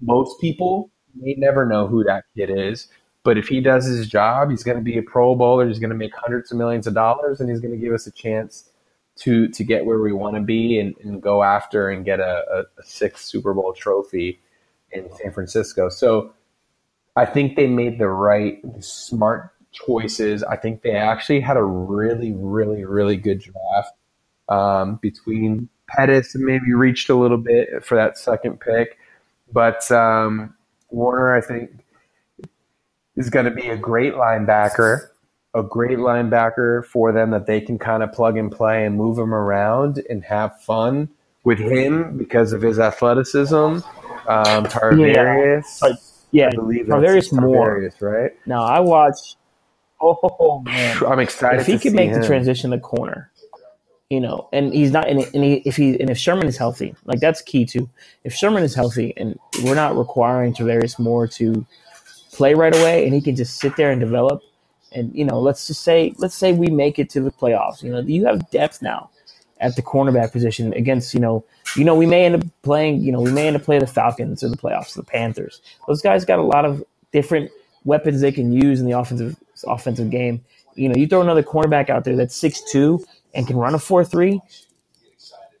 most 0.00 0.40
people 0.40 0.90
may 1.14 1.34
never 1.36 1.66
know 1.66 1.86
who 1.88 2.04
that 2.04 2.24
kid 2.36 2.48
is. 2.50 2.88
But 3.22 3.36
if 3.36 3.48
he 3.48 3.60
does 3.60 3.84
his 3.84 4.08
job, 4.08 4.50
he's 4.50 4.62
going 4.62 4.78
to 4.78 4.82
be 4.82 4.96
a 4.96 5.02
Pro 5.02 5.34
Bowler. 5.34 5.68
He's 5.68 5.78
going 5.78 5.90
to 5.90 5.96
make 5.96 6.14
hundreds 6.14 6.50
of 6.50 6.58
millions 6.58 6.86
of 6.86 6.94
dollars, 6.94 7.40
and 7.40 7.50
he's 7.50 7.60
going 7.60 7.72
to 7.72 7.80
give 7.80 7.92
us 7.92 8.06
a 8.06 8.12
chance 8.12 8.70
to 9.16 9.48
to 9.48 9.64
get 9.64 9.84
where 9.84 10.00
we 10.00 10.12
want 10.12 10.36
to 10.36 10.40
be 10.40 10.78
and, 10.78 10.94
and 11.02 11.20
go 11.20 11.42
after 11.42 11.90
and 11.90 12.04
get 12.04 12.20
a, 12.20 12.44
a, 12.50 12.60
a 12.80 12.82
sixth 12.82 13.24
Super 13.24 13.52
Bowl 13.52 13.72
trophy 13.72 14.40
in 14.92 15.08
San 15.16 15.32
Francisco. 15.32 15.88
So 15.88 16.32
I 17.16 17.26
think 17.26 17.56
they 17.56 17.66
made 17.66 17.98
the 17.98 18.08
right, 18.08 18.60
smart 18.80 19.50
choices. 19.72 20.42
I 20.42 20.56
think 20.56 20.82
they 20.82 20.92
actually 20.92 21.40
had 21.40 21.56
a 21.56 21.62
really, 21.62 22.32
really, 22.32 22.84
really 22.84 23.16
good 23.16 23.40
draft 23.40 23.94
um, 24.48 24.96
between 25.02 25.68
Pettis 25.88 26.34
and 26.34 26.44
maybe 26.44 26.72
reached 26.72 27.10
a 27.10 27.14
little 27.14 27.38
bit 27.38 27.84
for 27.84 27.96
that 27.96 28.16
second 28.16 28.60
pick. 28.60 28.96
But 29.52 29.90
um, 29.90 30.54
Warner, 30.90 31.34
I 31.36 31.40
think, 31.40 31.84
is 33.20 33.30
going 33.30 33.44
to 33.44 33.50
be 33.50 33.68
a 33.68 33.76
great 33.76 34.14
linebacker, 34.14 35.08
a 35.54 35.62
great 35.62 35.98
linebacker 35.98 36.84
for 36.84 37.12
them 37.12 37.30
that 37.30 37.46
they 37.46 37.60
can 37.60 37.78
kind 37.78 38.02
of 38.02 38.12
plug 38.12 38.36
and 38.36 38.50
play 38.50 38.84
and 38.84 38.96
move 38.96 39.18
him 39.18 39.34
around 39.34 40.02
and 40.08 40.24
have 40.24 40.60
fun 40.62 41.08
with 41.44 41.58
him 41.58 42.16
because 42.16 42.52
of 42.52 42.62
his 42.62 42.78
athleticism. 42.78 43.54
Um, 43.54 43.82
Tarvarius. 44.26 45.80
Yeah. 45.82 45.94
Yeah, 46.32 46.48
I 46.52 46.54
believe 46.54 46.86
Tarvarius 46.86 47.32
Moore. 47.32 47.90
right? 48.00 48.32
Now 48.46 48.62
I 48.62 48.80
watch. 48.80 49.36
Oh 50.00 50.62
man, 50.64 51.04
I'm 51.04 51.18
excited. 51.18 51.60
If 51.60 51.66
he 51.66 51.78
can 51.78 51.94
make 51.94 52.10
him. 52.10 52.20
the 52.20 52.26
transition 52.26 52.70
to 52.70 52.78
corner, 52.78 53.30
you 54.08 54.20
know, 54.20 54.48
and 54.52 54.72
he's 54.72 54.92
not, 54.92 55.08
and, 55.08 55.20
and 55.34 55.44
he, 55.44 55.54
if 55.66 55.76
he 55.76 56.00
and 56.00 56.08
if 56.08 56.16
Sherman 56.16 56.46
is 56.46 56.56
healthy, 56.56 56.94
like 57.04 57.20
that's 57.20 57.42
key 57.42 57.66
too. 57.66 57.90
If 58.24 58.32
Sherman 58.32 58.62
is 58.62 58.74
healthy, 58.74 59.12
and 59.16 59.38
we're 59.62 59.74
not 59.74 59.96
requiring 59.96 60.54
Tarvarius 60.54 60.98
Moore 60.98 61.26
to 61.28 61.66
play 62.40 62.54
right 62.54 62.74
away, 62.74 63.04
and 63.04 63.12
he 63.12 63.20
can 63.20 63.36
just 63.36 63.58
sit 63.58 63.76
there 63.76 63.90
and 63.90 64.00
develop, 64.00 64.42
and 64.92 65.14
you 65.14 65.26
know, 65.26 65.38
let's 65.38 65.66
just 65.66 65.82
say, 65.82 66.14
let's 66.16 66.34
say 66.34 66.54
we 66.54 66.68
make 66.68 66.98
it 66.98 67.10
to 67.10 67.20
the 67.20 67.30
playoffs. 67.30 67.82
You 67.82 67.92
know, 67.92 68.00
you 68.00 68.24
have 68.24 68.50
depth 68.50 68.80
now 68.80 69.10
at 69.60 69.76
the 69.76 69.82
cornerback 69.82 70.32
position 70.32 70.72
against, 70.72 71.12
you 71.12 71.20
know, 71.20 71.44
you 71.76 71.84
know, 71.84 71.94
we 71.94 72.06
may 72.06 72.24
end 72.24 72.36
up 72.36 72.44
playing, 72.62 73.02
you 73.02 73.12
know, 73.12 73.20
we 73.20 73.30
may 73.30 73.46
end 73.46 73.56
up 73.56 73.62
playing 73.62 73.82
the 73.82 73.86
Falcons 73.86 74.42
or 74.42 74.48
the 74.48 74.56
playoffs, 74.56 74.94
the 74.94 75.02
Panthers. 75.02 75.60
Those 75.86 76.00
guys 76.00 76.24
got 76.24 76.38
a 76.38 76.42
lot 76.42 76.64
of 76.64 76.82
different 77.12 77.50
weapons 77.84 78.22
they 78.22 78.32
can 78.32 78.54
use 78.54 78.80
in 78.80 78.86
the 78.86 78.98
offensive 78.98 79.36
offensive 79.66 80.08
game. 80.08 80.42
You 80.76 80.88
know, 80.88 80.94
you 80.96 81.06
throw 81.06 81.20
another 81.20 81.42
cornerback 81.42 81.90
out 81.90 82.04
there 82.04 82.16
that's 82.16 82.34
six 82.34 82.62
two 82.72 83.04
and 83.34 83.46
can 83.46 83.58
run 83.58 83.74
a 83.74 83.78
four 83.78 84.02
three. 84.02 84.40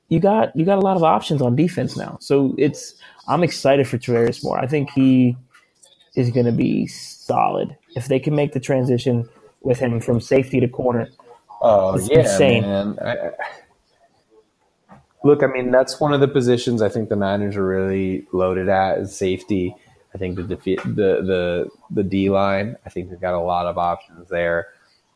You 0.08 0.18
got 0.18 0.56
you 0.56 0.64
got 0.64 0.78
a 0.78 0.86
lot 0.88 0.96
of 0.96 1.04
options 1.04 1.42
on 1.42 1.56
defense 1.56 1.94
now. 1.94 2.16
So 2.22 2.54
it's 2.56 2.94
I'm 3.28 3.44
excited 3.44 3.86
for 3.86 3.98
Tarvarius 3.98 4.42
Moore. 4.42 4.58
I 4.58 4.66
think 4.66 4.88
he 4.92 5.36
is 6.14 6.30
going 6.30 6.46
to 6.46 6.52
be 6.52 6.86
solid 6.86 7.76
if 7.94 8.08
they 8.08 8.18
can 8.18 8.34
make 8.34 8.52
the 8.52 8.60
transition 8.60 9.28
with 9.62 9.78
him 9.78 10.00
from 10.00 10.20
safety 10.20 10.60
to 10.60 10.68
corner. 10.68 11.08
Oh 11.60 11.94
it's 11.94 12.08
yeah, 12.08 12.20
insane. 12.20 12.62
man. 12.62 12.98
I, 13.02 13.30
look, 15.22 15.42
I 15.42 15.46
mean 15.46 15.70
that's 15.70 16.00
one 16.00 16.12
of 16.12 16.20
the 16.20 16.28
positions 16.28 16.82
I 16.82 16.88
think 16.88 17.08
the 17.08 17.16
Niners 17.16 17.56
are 17.56 17.66
really 17.66 18.26
loaded 18.32 18.68
at 18.68 18.98
is 18.98 19.14
safety. 19.14 19.74
I 20.14 20.18
think 20.18 20.36
the 20.36 20.42
defeat 20.42 20.80
the 20.82 21.22
the 21.22 21.68
the 21.90 22.02
D 22.02 22.30
line. 22.30 22.76
I 22.84 22.88
think 22.88 23.10
they've 23.10 23.20
got 23.20 23.34
a 23.34 23.40
lot 23.40 23.66
of 23.66 23.78
options 23.78 24.28
there. 24.28 24.68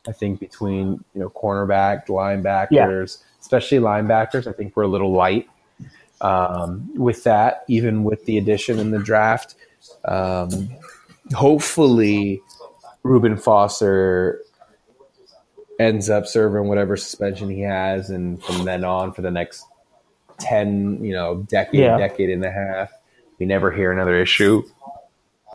I 0.07 0.13
think 0.13 0.39
between 0.39 1.05
you 1.15 1.21
know 1.21 1.31
cornerback, 1.31 2.07
linebackers, 2.07 2.71
yeah. 2.71 3.27
especially 3.41 3.79
linebackers, 3.79 4.47
I 4.47 4.53
think 4.53 4.77
we're 4.77 4.83
a 4.85 4.89
little 4.89 5.13
light 5.13 5.49
um, 6.21 6.91
with 6.95 7.25
that. 7.25 7.65
Even 7.69 8.05
with 8.05 8.25
the 8.27 8.37
addition 8.39 8.79
in 8.79 8.91
the 8.91 8.99
draft, 8.99 9.55
um, 10.05 10.69
hopefully 11.33 12.43
Reuben 13.03 13.37
Foster 13.37 14.41
ends 15.79 16.09
up 16.11 16.27
serving 16.27 16.69
whatever 16.69 16.97
suspension 16.97 17.49
he 17.49 17.61
has, 17.63 18.11
and 18.11 18.43
from 18.43 18.65
then 18.65 18.85
on 18.85 19.13
for 19.13 19.23
the 19.23 19.31
next 19.31 19.65
ten, 20.39 21.03
you 21.05 21.13
know, 21.13 21.45
decade, 21.49 21.81
yeah. 21.81 21.97
decade 21.97 22.31
and 22.31 22.45
a 22.45 22.51
half, 22.51 22.93
we 23.39 23.47
never 23.47 23.71
hear 23.71 23.93
another 23.93 24.21
issue 24.21 24.63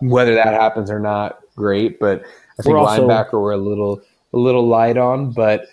whether 0.01 0.33
that 0.35 0.53
happens 0.53 0.89
or 0.89 0.99
not, 0.99 1.39
great. 1.55 1.99
But 1.99 2.23
I 2.57 2.63
think 2.63 2.73
we're 2.73 2.79
also, 2.79 3.07
linebacker 3.07 3.33
we're 3.33 3.51
a 3.51 3.57
little 3.57 4.01
a 4.33 4.37
little 4.37 4.67
light 4.67 4.97
on. 4.97 5.31
But 5.31 5.67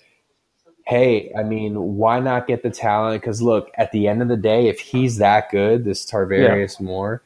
hey, 0.86 1.32
I 1.36 1.42
mean, 1.42 1.96
why 1.96 2.20
not 2.20 2.46
get 2.46 2.62
the 2.62 2.70
talent? 2.70 3.20
Because 3.20 3.42
look, 3.42 3.70
at 3.76 3.92
the 3.92 4.08
end 4.08 4.22
of 4.22 4.28
the 4.28 4.36
day, 4.36 4.68
if 4.68 4.80
he's 4.80 5.18
that 5.18 5.50
good, 5.50 5.84
this 5.84 6.04
Tarvarius 6.04 6.80
yeah. 6.80 6.86
Moore, 6.86 7.22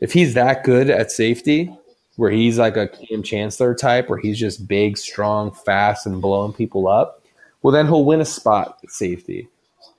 if 0.00 0.12
he's 0.12 0.34
that 0.34 0.64
good 0.64 0.90
at 0.90 1.10
safety, 1.10 1.74
where 2.18 2.30
he's 2.30 2.58
like 2.58 2.76
a 2.76 2.88
Kam 2.88 3.22
Chancellor 3.22 3.74
type, 3.74 4.08
where 4.08 4.18
he's 4.18 4.38
just 4.38 4.66
big, 4.66 4.98
strong, 4.98 5.52
fast, 5.52 6.04
and 6.04 6.20
blowing 6.20 6.52
people 6.52 6.88
up, 6.88 7.22
well, 7.62 7.72
then 7.72 7.86
he'll 7.86 8.04
win 8.04 8.20
a 8.20 8.24
spot 8.24 8.78
at 8.82 8.90
safety. 8.90 9.48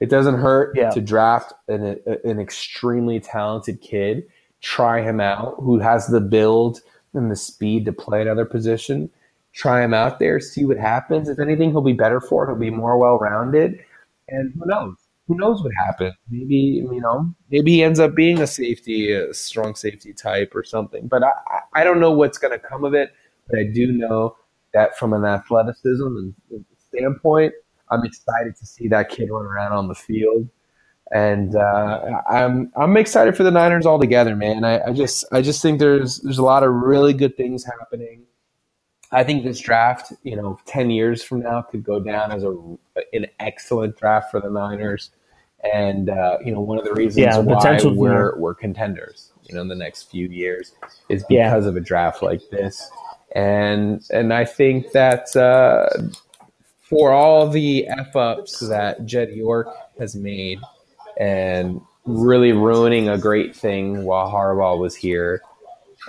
It 0.01 0.09
doesn't 0.09 0.36
hurt 0.39 0.76
yeah. 0.76 0.89
to 0.89 0.99
draft 0.99 1.53
an, 1.70 1.97
an 2.26 2.39
extremely 2.39 3.20
talented 3.20 3.82
kid 3.82 4.28
try 4.61 5.01
him 5.01 5.22
out, 5.22 5.55
who 5.59 5.80
has 5.80 6.07
the 6.07 6.20
build 6.20 6.82
and 7.13 7.32
the 7.32 7.36
speed 7.38 7.86
to 7.86 7.93
play 7.93 8.22
another 8.22 8.45
position. 8.45 9.09
Try 9.53 9.82
him 9.82 9.93
out 9.93 10.20
there, 10.20 10.41
see 10.41 10.65
what 10.65 10.78
happens. 10.78 11.30
If 11.30 11.39
anything, 11.39 11.72
he'll 11.72 11.82
be 11.82 11.93
better 11.93 12.20
for 12.20 12.43
it. 12.43 12.47
He'll 12.47 12.59
be 12.59 12.70
more 12.70 12.97
well 12.97 13.17
rounded. 13.17 13.80
And 14.28 14.53
who 14.59 14.65
knows? 14.65 14.95
Who 15.30 15.38
knows 15.38 15.63
what 15.63 15.71
happened? 15.73 16.15
Maybe 16.30 16.84
you 16.91 16.99
know, 16.99 17.34
maybe 17.49 17.71
he 17.71 17.84
ends 17.84 18.01
up 18.01 18.15
being 18.15 18.41
a 18.41 18.47
safety, 18.47 19.13
a 19.13 19.34
strong 19.34 19.75
safety 19.75 20.11
type 20.11 20.53
or 20.53 20.65
something. 20.65 21.07
But 21.07 21.23
I, 21.23 21.32
I 21.73 21.84
don't 21.86 22.01
know 22.01 22.11
what's 22.11 22.38
going 22.38 22.51
to 22.51 22.59
come 22.59 22.84
of 22.84 22.93
it. 22.93 23.11
But 23.47 23.59
I 23.59 23.63
do 23.63 23.91
know 23.91 24.36
that 24.73 24.97
from 24.97 25.13
an 25.13 25.23
athleticism 25.23 26.03
and 26.03 26.34
standpoint, 26.89 27.53
I'm 27.89 28.03
excited 28.03 28.57
to 28.57 28.65
see 28.65 28.89
that 28.89 29.09
kid 29.09 29.30
run 29.32 29.45
around 29.45 29.71
on 29.71 29.88
the 29.88 29.95
field 29.95 30.49
and 31.11 31.55
uh, 31.55 32.21
I'm 32.30 32.71
I'm 32.75 32.97
excited 32.97 33.36
for 33.36 33.43
the 33.43 33.51
Niners 33.51 33.86
altogether, 33.86 34.36
man. 34.36 34.63
I, 34.63 34.82
I, 34.88 34.93
just 34.93 35.25
I 35.32 35.41
just 35.41 35.61
think 35.61 35.80
there's 35.80 36.19
there's 36.19 36.38
a 36.38 36.43
lot 36.43 36.63
of 36.63 36.71
really 36.73 37.13
good 37.13 37.36
things 37.36 37.65
happening. 37.65 38.23
I 39.11 39.23
think 39.23 39.43
this 39.43 39.59
draft, 39.59 40.13
you 40.23 40.36
know, 40.36 40.59
ten 40.65 40.91
years 40.91 41.23
from 41.23 41.41
now 41.41 41.61
could 41.63 41.84
go 41.84 41.99
down 41.99 42.32
as 42.32 42.43
a 42.43 42.51
an 43.13 43.25
excellent 43.39 43.97
draft 43.97 44.30
for 44.30 44.39
the 44.39 44.49
Niners, 44.49 45.09
and 45.64 46.10
uh, 46.10 46.38
you 46.43 46.51
know 46.51 46.62
one 46.62 46.78
of 46.78 46.86
the 46.86 46.93
reasons 46.93 47.18
yeah, 47.18 47.38
why 47.38 47.80
we're 47.84 48.38
we're 48.38 48.53
contenders, 48.53 49.32
you 49.43 49.55
know, 49.55 49.62
in 49.62 49.68
the 49.68 49.76
next 49.76 50.10
few 50.10 50.28
years 50.28 50.74
is 51.10 51.24
because 51.28 51.64
yeah. 51.64 51.70
of 51.70 51.76
a 51.76 51.82
draft 51.82 52.22
like 52.22 52.41
this, 52.49 52.89
and 53.36 54.03
and 54.12 54.34
I 54.34 54.45
think 54.45 54.91
that 54.91 55.36
uh, 55.36 55.89
for 56.82 57.12
all 57.12 57.47
the 57.47 57.88
f 57.88 58.16
ups 58.16 58.60
that 58.60 59.05
Jed 59.05 59.32
York 59.32 59.68
has 59.99 60.16
made 60.16 60.60
and 61.20 61.82
really 62.05 62.53
ruining 62.53 63.10
a 63.10 63.18
great 63.18 63.55
thing 63.55 64.03
while 64.03 64.32
Harbaugh 64.32 64.80
was 64.80 64.95
here 64.95 65.41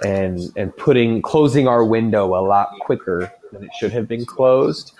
and 0.05 0.41
and 0.57 0.75
putting 0.77 1.21
closing 1.21 1.67
our 1.67 1.85
window 1.85 2.27
a 2.39 2.43
lot 2.47 2.71
quicker 2.81 3.33
than 3.53 3.65
it 3.65 3.71
should 3.79 3.93
have 3.93 4.07
been 4.07 4.25
closed 4.25 4.93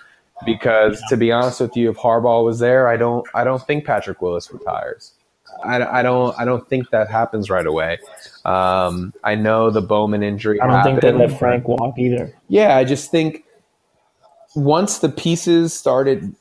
because 0.45 1.01
to 1.09 1.17
be 1.17 1.31
honest 1.31 1.59
with 1.59 1.75
you 1.75 1.89
if 1.89 1.97
Harbaugh 1.97 2.43
was 2.43 2.59
there 2.59 2.87
I 2.87 2.97
don't 2.97 3.27
I 3.33 3.43
don't 3.43 3.65
think 3.65 3.85
Patrick 3.85 4.21
Willis 4.21 4.51
retires 4.51 5.13
I, 5.63 5.99
I 5.99 6.01
don't 6.01 6.37
I 6.39 6.45
don't 6.45 6.67
think 6.67 6.89
that 6.91 7.09
happens 7.09 7.49
right 7.49 7.65
away 7.65 7.99
um, 8.45 9.13
I 9.23 9.35
know 9.35 9.69
the 9.69 9.81
Bowman 9.81 10.23
injury 10.23 10.59
I 10.59 10.67
don't 10.67 10.75
happened. 10.75 11.01
think 11.01 11.17
they 11.17 11.27
let 11.27 11.37
Frank 11.37 11.67
walk 11.67 11.97
either 11.97 12.33
yeah 12.47 12.77
I 12.77 12.83
just 12.83 13.11
think 13.11 13.43
once 14.55 14.99
the 14.99 15.09
pieces 15.09 15.73
started 15.73 16.35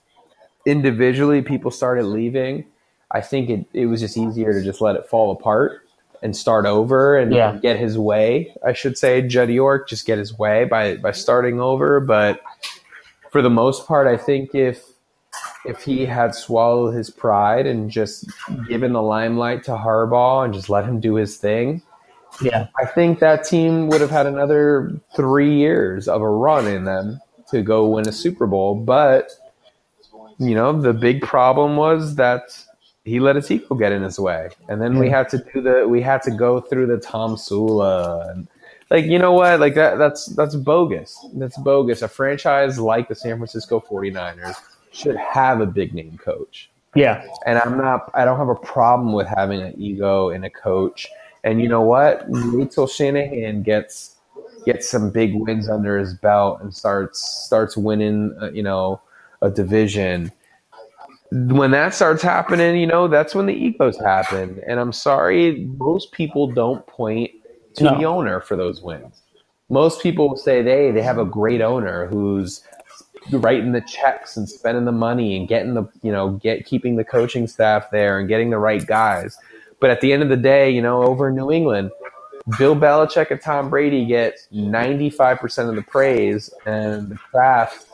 individually 0.67 1.43
people 1.43 1.71
started 1.71 2.05
leaving 2.05 2.65
I 3.11 3.21
think 3.21 3.51
it, 3.51 3.67
it 3.73 3.87
was 3.87 4.01
just 4.01 4.17
easier 4.17 4.53
to 4.53 4.63
just 4.63 4.81
let 4.81 4.97
it 4.97 5.07
fall 5.07 5.33
apart 5.33 5.83
and 6.23 6.37
start 6.37 6.67
over 6.67 7.19
and 7.19 7.33
yeah. 7.33 7.59
get 7.61 7.79
his 7.79 7.97
way. 7.99 8.55
I 8.65 8.73
should 8.73 8.99
say, 8.99 9.23
Jed 9.23 9.51
York 9.51 9.89
just 9.89 10.07
get 10.07 10.19
his 10.19 10.39
way 10.39 10.65
by 10.65 10.97
by 10.97 11.13
starting 11.13 11.61
over. 11.61 12.01
But 12.01 12.41
for 13.31 13.43
the 13.43 13.51
most 13.51 13.87
part, 13.87 14.07
I 14.07 14.17
think 14.17 14.55
if 14.55 14.85
if 15.65 15.83
he 15.83 16.07
had 16.07 16.35
swallowed 16.35 16.95
his 16.95 17.11
pride 17.11 17.67
and 17.67 17.91
just 17.91 18.27
given 18.69 18.93
the 18.93 19.03
limelight 19.03 19.63
to 19.65 19.73
Harbaugh 19.73 20.45
and 20.45 20.55
just 20.55 20.69
let 20.69 20.85
him 20.85 20.99
do 21.01 21.15
his 21.15 21.37
thing, 21.37 21.83
yeah, 22.43 22.69
I 22.79 22.87
think 22.87 23.19
that 23.21 23.45
team 23.45 23.89
would 23.89 24.01
have 24.01 24.11
had 24.11 24.27
another 24.27 25.01
three 25.15 25.55
years 25.55 26.09
of 26.09 26.23
a 26.23 26.29
run 26.29 26.67
in 26.67 26.85
them 26.85 27.21
to 27.51 27.63
go 27.63 27.87
win 27.89 28.09
a 28.09 28.13
Super 28.13 28.47
Bowl. 28.47 28.75
But 28.75 29.31
you 30.39 30.55
know, 30.55 30.81
the 30.81 30.93
big 30.93 31.23
problem 31.23 31.77
was 31.77 32.17
that 32.17 32.43
he 33.05 33.21
let 33.21 33.37
his 33.37 33.51
ego 33.51 33.75
get 33.75 33.93
in 33.93 34.03
his 34.03 34.19
way, 34.19 34.51
and 34.69 34.81
then 34.81 34.95
yeah. 34.95 35.01
we 35.01 35.11
had 35.11 35.29
to 35.31 35.39
do 35.53 35.61
the 35.61 35.87
we 35.87 36.01
had 36.01 36.23
to 36.23 36.31
go 36.31 36.61
through 36.61 36.87
the 36.87 36.97
Tomsula 36.97 38.31
and 38.31 38.49
like 38.91 39.05
you 39.05 39.19
know 39.19 39.33
what? 39.33 39.61
Like 39.61 39.75
that 39.75 39.99
that's 39.99 40.27
that's 40.27 40.57
bogus. 40.57 41.19
That's 41.35 41.57
bogus. 41.59 42.03
A 42.03 42.09
franchise 42.09 42.79
like 42.79 43.09
the 43.09 43.15
san 43.15 43.37
francisco 43.37 43.81
49ers 43.81 44.57
should 44.91 45.17
have 45.17 45.61
a 45.61 45.67
big 45.67 45.95
name 45.95 46.19
coach. 46.19 46.71
Yeah. 46.97 47.25
And 47.47 47.59
i'm 47.59 47.79
not 47.79 48.11
i 48.15 48.25
don't 48.25 48.37
have 48.37 48.49
a 48.49 48.57
problem 48.57 49.13
with 49.13 49.29
having 49.29 49.63
an 49.63 49.81
ego 49.81 50.31
in 50.31 50.45
a 50.45 50.51
coach. 50.51 51.07
And 51.45 51.63
you 51.63 51.69
know 51.69 51.83
what? 51.83 52.25
Wait 52.29 52.73
till 52.73 52.89
shanahan 52.89 53.63
gets 53.63 54.17
gets 54.67 54.89
some 54.89 55.11
big 55.11 55.35
wins 55.35 55.69
under 55.69 55.97
his 55.97 56.15
belt 56.15 56.61
and 56.61 56.75
starts 56.75 57.21
starts 57.47 57.77
winning 57.77 58.37
uh, 58.43 58.51
you 58.51 58.63
know 58.63 59.01
a 59.41 59.51
division. 59.51 60.33
When 61.33 61.71
that 61.71 61.95
starts 61.95 62.25
happening, 62.25 62.77
you 62.77 62.89
know, 62.89 63.07
that's 63.07 63.37
when 63.37 63.47
the 63.47 63.55
egos 63.55 63.97
happen. 64.01 64.61
And 64.67 64.81
I'm 64.81 64.93
sorry, 64.93 65.65
most 65.79 66.11
people 66.11 66.49
don't 66.49 66.85
point 66.89 67.31
to 67.75 67.85
no. 67.85 67.99
the 67.99 68.05
owner 68.05 68.41
for 68.41 68.57
those 68.57 68.83
wins. 68.83 69.23
Most 69.69 70.03
people 70.03 70.29
will 70.31 70.37
say 70.37 70.63
they 70.63 70.91
they 70.91 71.03
have 71.03 71.19
a 71.19 71.25
great 71.25 71.61
owner 71.61 72.07
who's 72.07 72.63
writing 73.31 73.73
the 73.73 73.81
checks 73.83 74.37
and 74.37 74.49
spending 74.49 74.85
the 74.85 74.93
money 74.93 75.37
and 75.37 75.47
getting 75.47 75.75
the 75.75 75.85
you 76.03 76.11
know 76.11 76.31
get 76.31 76.67
keeping 76.67 76.97
the 76.97 77.05
coaching 77.05 77.47
staff 77.47 77.91
there 77.91 78.19
and 78.19 78.29
getting 78.29 78.51
the 78.51 78.59
right 78.59 78.87
guys. 78.87 79.39
But 79.81 79.91
at 79.91 80.01
the 80.01 80.13
end 80.13 80.23
of 80.23 80.29
the 80.29 80.37
day, 80.37 80.71
you 80.71 80.83
know, 80.83 81.03
over 81.03 81.29
in 81.29 81.37
New 81.37 81.51
England, 81.51 81.91
Bill 82.59 82.77
Belichick 82.77 83.31
and 83.31 83.41
Tom 83.41 83.71
Brady 83.71 84.05
get 84.05 84.37
95% 84.53 85.71
of 85.71 85.75
the 85.75 85.83
praise, 85.83 86.53
and 86.67 87.09
the 87.09 87.17
Kraft 87.17 87.87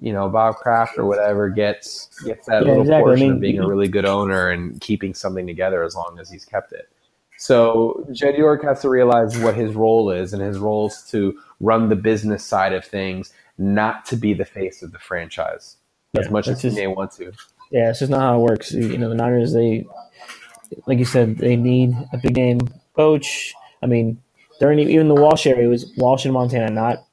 you 0.00 0.12
know 0.12 0.28
Bob 0.28 0.56
Kraft 0.56 0.98
or 0.98 1.06
whatever 1.06 1.48
gets 1.48 2.08
gets 2.24 2.46
that 2.46 2.62
yeah, 2.62 2.68
little 2.68 2.82
exactly. 2.82 3.02
portion 3.04 3.24
I 3.24 3.26
mean, 3.26 3.34
of 3.36 3.40
being 3.40 3.58
a 3.60 3.66
really 3.66 3.88
good 3.88 4.04
owner 4.04 4.50
and 4.50 4.78
keeping 4.80 5.14
something 5.14 5.46
together 5.46 5.82
as 5.82 5.94
long 5.94 6.18
as 6.20 6.30
he's 6.30 6.44
kept 6.44 6.72
it. 6.72 6.90
So 7.36 8.06
Jed 8.12 8.36
York 8.36 8.62
has 8.64 8.80
to 8.82 8.88
realize 8.88 9.36
what 9.38 9.54
his 9.54 9.74
role 9.74 10.10
is, 10.10 10.32
and 10.32 10.42
his 10.42 10.58
role 10.58 10.88
is 10.88 11.02
to 11.10 11.38
run 11.60 11.88
the 11.88 11.96
business 11.96 12.44
side 12.44 12.72
of 12.72 12.84
things, 12.84 13.32
not 13.58 14.04
to 14.06 14.16
be 14.16 14.34
the 14.34 14.44
face 14.44 14.82
of 14.82 14.92
the 14.92 14.98
franchise 14.98 15.76
yeah, 16.12 16.20
as 16.20 16.30
much 16.30 16.48
as 16.48 16.62
just, 16.62 16.76
he 16.76 16.82
may 16.82 16.86
want 16.86 17.12
to. 17.12 17.32
Yeah, 17.70 17.90
it's 17.90 17.98
just 17.98 18.10
not 18.10 18.20
how 18.20 18.36
it 18.36 18.42
works. 18.42 18.72
You 18.72 18.98
know, 18.98 19.08
the 19.08 19.14
Niners, 19.14 19.52
they, 19.52 19.86
like 20.86 20.98
you 20.98 21.04
said, 21.04 21.38
they 21.38 21.56
need 21.56 21.94
a 22.12 22.18
big 22.18 22.36
name 22.36 22.60
coach. 22.94 23.52
I 23.82 23.86
mean, 23.86 24.22
during 24.60 24.78
even 24.78 25.08
the 25.08 25.14
Walsh 25.14 25.46
area, 25.46 25.66
it 25.66 25.70
was 25.70 25.92
Walsh 25.96 26.24
in 26.24 26.32
Montana, 26.32 26.70
not 26.70 27.04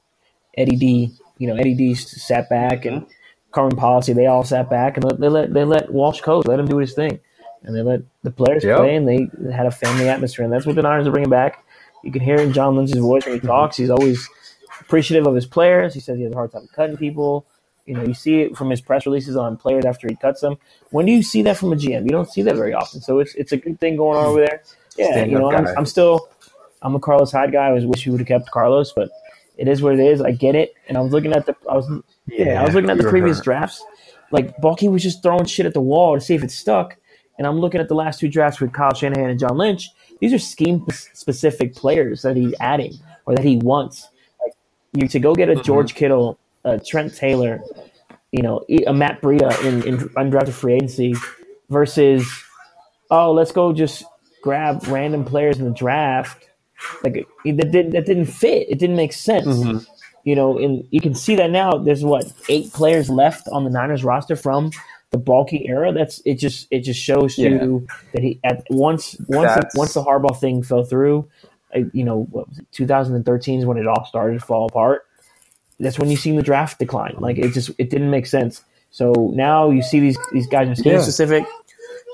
Eddie 0.55 0.75
D 0.75 1.11
you 1.41 1.47
know, 1.47 1.55
Eddie 1.55 1.73
D 1.73 1.95
sat 1.95 2.47
back 2.49 2.85
and 2.85 3.01
mm-hmm. 3.01 3.11
Carmen 3.51 3.75
Policy, 3.75 4.13
they 4.13 4.27
all 4.27 4.43
sat 4.43 4.69
back 4.69 4.95
and 4.95 5.19
they 5.19 5.27
let 5.27 5.51
they 5.51 5.63
let 5.63 5.91
Walsh 5.91 6.21
coach, 6.21 6.45
let 6.45 6.59
him 6.59 6.67
do 6.67 6.77
his 6.77 6.93
thing, 6.93 7.19
and 7.63 7.75
they 7.75 7.81
let 7.81 8.01
the 8.23 8.31
players 8.31 8.63
yep. 8.63 8.77
play, 8.77 8.95
and 8.95 9.07
they 9.07 9.29
had 9.53 9.65
a 9.65 9.71
family 9.71 10.09
atmosphere, 10.09 10.43
and 10.43 10.53
that's 10.53 10.65
what 10.65 10.75
the 10.75 10.81
Niners 10.81 11.07
are 11.07 11.11
bringing 11.11 11.29
back. 11.29 11.63
You 12.03 12.11
can 12.11 12.21
hear 12.21 12.37
in 12.37 12.53
John 12.53 12.75
Lynch's 12.75 12.97
voice 12.97 13.25
when 13.25 13.35
he 13.35 13.39
talks; 13.39 13.77
he's 13.77 13.89
always 13.89 14.27
appreciative 14.79 15.27
of 15.27 15.35
his 15.35 15.45
players. 15.45 15.93
He 15.93 15.99
says 15.99 16.17
he 16.17 16.23
has 16.23 16.33
a 16.33 16.35
hard 16.35 16.51
time 16.51 16.67
cutting 16.75 16.97
people. 16.97 17.45
You 17.85 17.95
know, 17.95 18.03
you 18.03 18.13
see 18.13 18.41
it 18.41 18.55
from 18.55 18.69
his 18.69 18.79
press 18.79 19.05
releases 19.05 19.35
on 19.35 19.57
players 19.57 19.85
after 19.85 20.07
he 20.07 20.15
cuts 20.15 20.41
them. 20.41 20.57
When 20.91 21.05
do 21.05 21.11
you 21.11 21.23
see 21.23 21.41
that 21.43 21.57
from 21.57 21.73
a 21.73 21.75
GM? 21.75 22.03
You 22.03 22.11
don't 22.11 22.29
see 22.29 22.41
that 22.43 22.55
very 22.55 22.73
often. 22.73 23.01
So 23.01 23.19
it's 23.19 23.33
it's 23.35 23.51
a 23.51 23.57
good 23.57 23.79
thing 23.79 23.97
going 23.97 24.17
on 24.17 24.25
over 24.25 24.39
there. 24.39 24.63
Yeah, 24.97 25.11
Stand 25.11 25.31
you 25.31 25.39
know, 25.39 25.51
I'm, 25.51 25.67
I'm, 25.77 25.85
still 25.85 26.29
I'm 26.81 26.95
a 26.95 26.99
Carlos 26.99 27.31
Hyde 27.31 27.51
guy. 27.51 27.67
I 27.67 27.71
wish 27.85 28.05
we 28.05 28.11
would 28.11 28.21
have 28.21 28.27
kept 28.27 28.51
Carlos, 28.51 28.91
but 28.93 29.09
it 29.57 29.67
is 29.67 29.81
what 29.81 29.93
it 29.93 29.99
is. 29.99 30.21
I 30.21 30.31
get 30.31 30.55
it. 30.55 30.73
And 30.87 30.97
I 30.97 31.01
was 31.01 31.11
looking 31.11 31.33
at 31.33 31.45
the 31.45 31.55
I 31.69 31.75
was 31.75 31.89
yeah, 32.27 32.45
yeah 32.45 32.61
I 32.61 32.65
was 32.65 32.75
looking 32.75 32.89
at 32.89 32.97
the 32.97 33.09
previous 33.09 33.37
hurt. 33.37 33.43
drafts. 33.43 33.83
Like 34.31 34.57
Baalke 34.57 34.89
was 34.91 35.03
just 35.03 35.23
throwing 35.23 35.45
shit 35.45 35.65
at 35.65 35.73
the 35.73 35.81
wall 35.81 36.15
to 36.15 36.21
see 36.21 36.35
if 36.35 36.43
it 36.43 36.51
stuck. 36.51 36.97
And 37.41 37.47
I'm 37.47 37.59
looking 37.59 37.81
at 37.81 37.87
the 37.87 37.95
last 37.95 38.19
two 38.19 38.27
drafts 38.27 38.61
with 38.61 38.71
Kyle 38.71 38.93
Shanahan 38.93 39.31
and 39.31 39.39
John 39.39 39.57
Lynch. 39.57 39.89
These 40.19 40.31
are 40.31 40.37
scheme 40.37 40.85
specific 40.91 41.73
players 41.73 42.21
that 42.21 42.37
he's 42.37 42.53
adding 42.59 42.93
or 43.25 43.33
that 43.33 43.43
he 43.43 43.57
wants. 43.57 44.09
Like 44.39 44.53
you 44.93 45.07
to 45.07 45.19
go 45.19 45.33
get 45.33 45.49
a 45.49 45.53
mm-hmm. 45.53 45.63
George 45.63 45.95
Kittle, 45.95 46.37
a 46.65 46.79
Trent 46.79 47.15
Taylor, 47.15 47.59
you 48.31 48.43
know, 48.43 48.63
a 48.85 48.93
Matt 48.93 49.23
Breida 49.23 49.59
in, 49.65 49.81
in 49.87 49.97
undrafted 50.09 50.53
free 50.53 50.75
agency 50.75 51.15
versus 51.71 52.31
oh, 53.09 53.31
let's 53.31 53.51
go 53.51 53.73
just 53.73 54.03
grab 54.43 54.85
random 54.85 55.25
players 55.25 55.57
in 55.57 55.65
the 55.65 55.71
draft 55.71 56.47
like 57.03 57.27
that 57.43 57.71
didn't 57.71 57.89
that 57.89 58.05
didn't 58.05 58.25
fit. 58.25 58.69
It 58.69 58.77
didn't 58.77 58.97
make 58.97 59.13
sense. 59.13 59.47
Mm-hmm. 59.47 59.79
You 60.25 60.35
know, 60.35 60.59
and 60.59 60.87
you 60.91 61.01
can 61.01 61.15
see 61.15 61.35
that 61.37 61.49
now. 61.49 61.71
There's 61.71 62.05
what 62.05 62.31
eight 62.49 62.71
players 62.71 63.09
left 63.09 63.47
on 63.51 63.63
the 63.63 63.71
Niners 63.71 64.03
roster 64.03 64.35
from 64.35 64.69
the 65.11 65.17
Baalke 65.17 65.67
era. 65.67 65.93
That's 65.93 66.21
it. 66.25 66.35
Just 66.35 66.67
it 66.71 66.81
just 66.81 66.99
shows 66.99 67.37
yeah. 67.37 67.49
you 67.49 67.87
that 68.13 68.23
he 68.23 68.39
at 68.43 68.65
once 68.69 69.15
once 69.27 69.53
the, 69.53 69.69
once 69.75 69.93
the 69.93 70.03
Harbaugh 70.03 70.39
thing 70.39 70.63
fell 70.63 70.83
through. 70.83 71.29
You 71.73 72.03
know, 72.03 72.23
what 72.31 72.49
was 72.49 72.59
it, 72.59 72.67
2013 72.71 73.59
is 73.59 73.65
when 73.65 73.77
it 73.77 73.87
all 73.87 74.05
started 74.05 74.39
to 74.39 74.45
fall 74.45 74.67
apart. 74.67 75.05
That's 75.79 75.97
when 75.97 76.09
you 76.09 76.17
see 76.17 76.35
the 76.35 76.41
draft 76.41 76.79
decline. 76.79 77.15
Like 77.19 77.37
it 77.37 77.53
just 77.53 77.71
it 77.77 77.89
didn't 77.89 78.09
make 78.09 78.25
sense. 78.25 78.63
So 78.89 79.31
now 79.35 79.69
you 79.69 79.81
see 79.81 79.99
these 79.99 80.17
these 80.31 80.47
guys 80.47 80.67
are 80.67 80.75
scheme 80.75 80.93
yeah. 80.93 81.01
specific. 81.01 81.45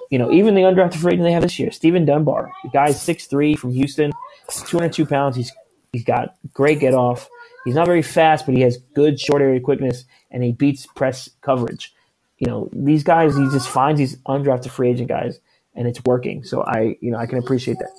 You 0.09 0.19
know, 0.19 0.31
even 0.31 0.55
the 0.55 0.61
undrafted 0.61 0.95
free 0.95 1.13
agent 1.13 1.25
they 1.25 1.33
have 1.33 1.43
this 1.43 1.59
year, 1.59 1.71
Steven 1.71 2.05
Dunbar, 2.05 2.51
the 2.63 2.69
guy's 2.69 3.01
six 3.01 3.25
three 3.25 3.55
from 3.55 3.73
Houston 3.73 4.11
202 4.49 5.05
pounds. 5.05 5.35
He's 5.35 5.51
he's 5.91 6.03
got 6.03 6.35
great 6.53 6.79
get 6.79 6.93
off. 6.93 7.29
He's 7.65 7.75
not 7.75 7.85
very 7.85 8.01
fast, 8.01 8.45
but 8.45 8.55
he 8.55 8.61
has 8.61 8.77
good 8.95 9.19
short 9.19 9.41
area 9.41 9.59
quickness, 9.59 10.05
and 10.31 10.43
he 10.43 10.53
beats 10.53 10.85
press 10.95 11.29
coverage. 11.41 11.93
You 12.39 12.47
know, 12.47 12.69
these 12.71 13.03
guys, 13.03 13.35
he 13.35 13.43
just 13.49 13.67
finds 13.67 13.99
these 13.99 14.17
undrafted 14.27 14.69
free 14.69 14.89
agent 14.89 15.09
guys, 15.09 15.39
and 15.75 15.87
it's 15.87 16.03
working. 16.03 16.43
So 16.43 16.63
I, 16.63 16.97
you 17.01 17.11
know, 17.11 17.17
I 17.17 17.25
can 17.25 17.39
appreciate 17.39 17.77
that. 17.79 17.91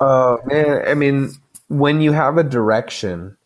Uh, 0.00 0.36
man, 0.44 0.82
I 0.86 0.94
mean, 0.94 1.30
when 1.68 2.00
you 2.00 2.12
have 2.12 2.36
a 2.36 2.44
direction 2.44 3.36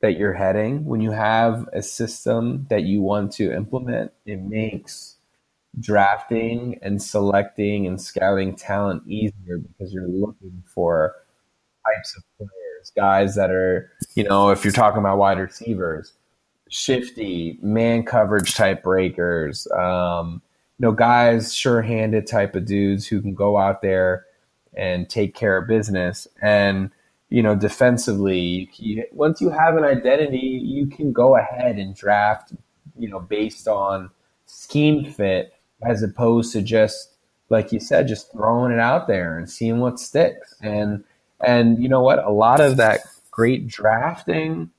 that 0.00 0.16
you're 0.16 0.32
heading, 0.32 0.86
when 0.86 1.00
you 1.00 1.10
have 1.10 1.68
a 1.72 1.82
system 1.82 2.66
that 2.70 2.84
you 2.84 3.02
want 3.02 3.32
to 3.32 3.52
implement, 3.54 4.12
it 4.24 4.40
makes 4.40 5.16
drafting 5.78 6.78
and 6.82 7.00
selecting 7.00 7.86
and 7.86 8.00
scouting 8.00 8.56
talent 8.56 9.02
easier 9.06 9.58
because 9.58 9.92
you're 9.92 10.08
looking 10.08 10.62
for 10.74 11.14
types 11.84 12.16
of 12.16 12.24
players, 12.38 12.92
guys 12.96 13.34
that 13.36 13.50
are, 13.50 13.92
you 14.14 14.24
know, 14.24 14.50
if 14.50 14.64
you're 14.64 14.72
talking 14.72 14.98
about 14.98 15.18
wide 15.18 15.38
receivers, 15.38 16.14
shifty, 16.70 17.58
man 17.60 18.04
coverage 18.04 18.54
type 18.54 18.82
breakers, 18.82 19.68
um, 19.72 20.40
you 20.78 20.86
know, 20.86 20.92
guys, 20.92 21.54
sure 21.54 21.82
handed 21.82 22.26
type 22.26 22.56
of 22.56 22.64
dudes 22.64 23.06
who 23.06 23.20
can 23.20 23.34
go 23.34 23.58
out 23.58 23.82
there 23.82 24.24
and 24.74 25.10
take 25.10 25.34
care 25.34 25.58
of 25.58 25.68
business. 25.68 26.26
And, 26.40 26.90
you 27.28 27.42
know, 27.42 27.54
defensively, 27.54 28.70
you, 28.76 29.04
once 29.12 29.42
you 29.42 29.50
have 29.50 29.76
an 29.76 29.84
identity, 29.84 30.38
you 30.38 30.86
can 30.86 31.12
go 31.12 31.36
ahead 31.36 31.76
and 31.76 31.94
draft, 31.94 32.52
you 32.98 33.08
know, 33.10 33.20
based 33.20 33.68
on 33.68 34.10
scheme 34.46 35.04
fit 35.04 35.52
as 35.82 36.02
opposed 36.02 36.52
to 36.54 36.62
just 36.62 37.10
like 37.50 37.72
you 37.72 37.80
said, 37.80 38.08
just 38.08 38.32
throwing 38.32 38.72
it 38.72 38.78
out 38.78 39.08
there 39.08 39.36
and 39.36 39.50
seeing 39.50 39.80
what 39.80 40.00
sticks. 40.00 40.54
And 40.62 41.04
and 41.40 41.82
you 41.82 41.88
know 41.88 42.00
what? 42.00 42.24
A 42.24 42.30
lot 42.30 42.60
of 42.60 42.76
that 42.78 43.00
great 43.30 43.66
drafting, 43.66 44.70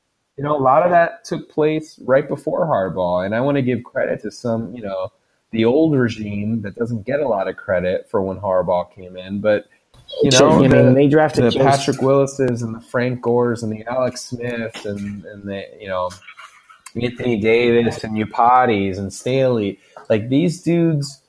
you 0.41 0.47
know, 0.47 0.57
a 0.57 0.59
lot 0.59 0.81
of 0.81 0.89
that 0.89 1.23
took 1.23 1.51
place 1.51 1.99
right 1.99 2.27
before 2.27 2.65
Harbaugh. 2.65 3.23
And 3.23 3.35
I 3.35 3.41
want 3.41 3.57
to 3.57 3.61
give 3.61 3.83
credit 3.83 4.23
to 4.23 4.31
some, 4.31 4.73
you 4.73 4.81
know, 4.81 5.11
the 5.51 5.65
old 5.65 5.95
regime 5.95 6.63
that 6.63 6.73
doesn't 6.73 7.05
get 7.05 7.19
a 7.19 7.27
lot 7.27 7.47
of 7.47 7.57
credit 7.57 8.09
for 8.09 8.23
when 8.23 8.39
Harbaugh 8.39 8.91
came 8.91 9.15
in, 9.15 9.39
but 9.39 9.67
you 10.23 10.31
know, 10.31 10.49
I 10.49 10.67
the, 10.67 10.83
mean, 10.83 10.93
they 10.95 11.07
drafted 11.07 11.43
the 11.43 11.51
Joe- 11.51 11.63
Patrick 11.63 12.01
Willis's 12.01 12.63
and 12.63 12.73
the 12.73 12.81
Frank 12.81 13.21
Gores 13.21 13.61
and 13.61 13.71
the 13.71 13.85
Alex 13.85 14.21
Smiths 14.21 14.83
and 14.83 15.23
and 15.25 15.43
the 15.43 15.63
you 15.79 15.87
know 15.87 16.09
Anthony 16.99 17.39
Davis 17.39 18.03
and 18.03 18.17
Iupatis 18.17 18.97
and 18.97 19.13
Staley, 19.13 19.79
like 20.09 20.27
these 20.29 20.63
dudes, 20.63 21.21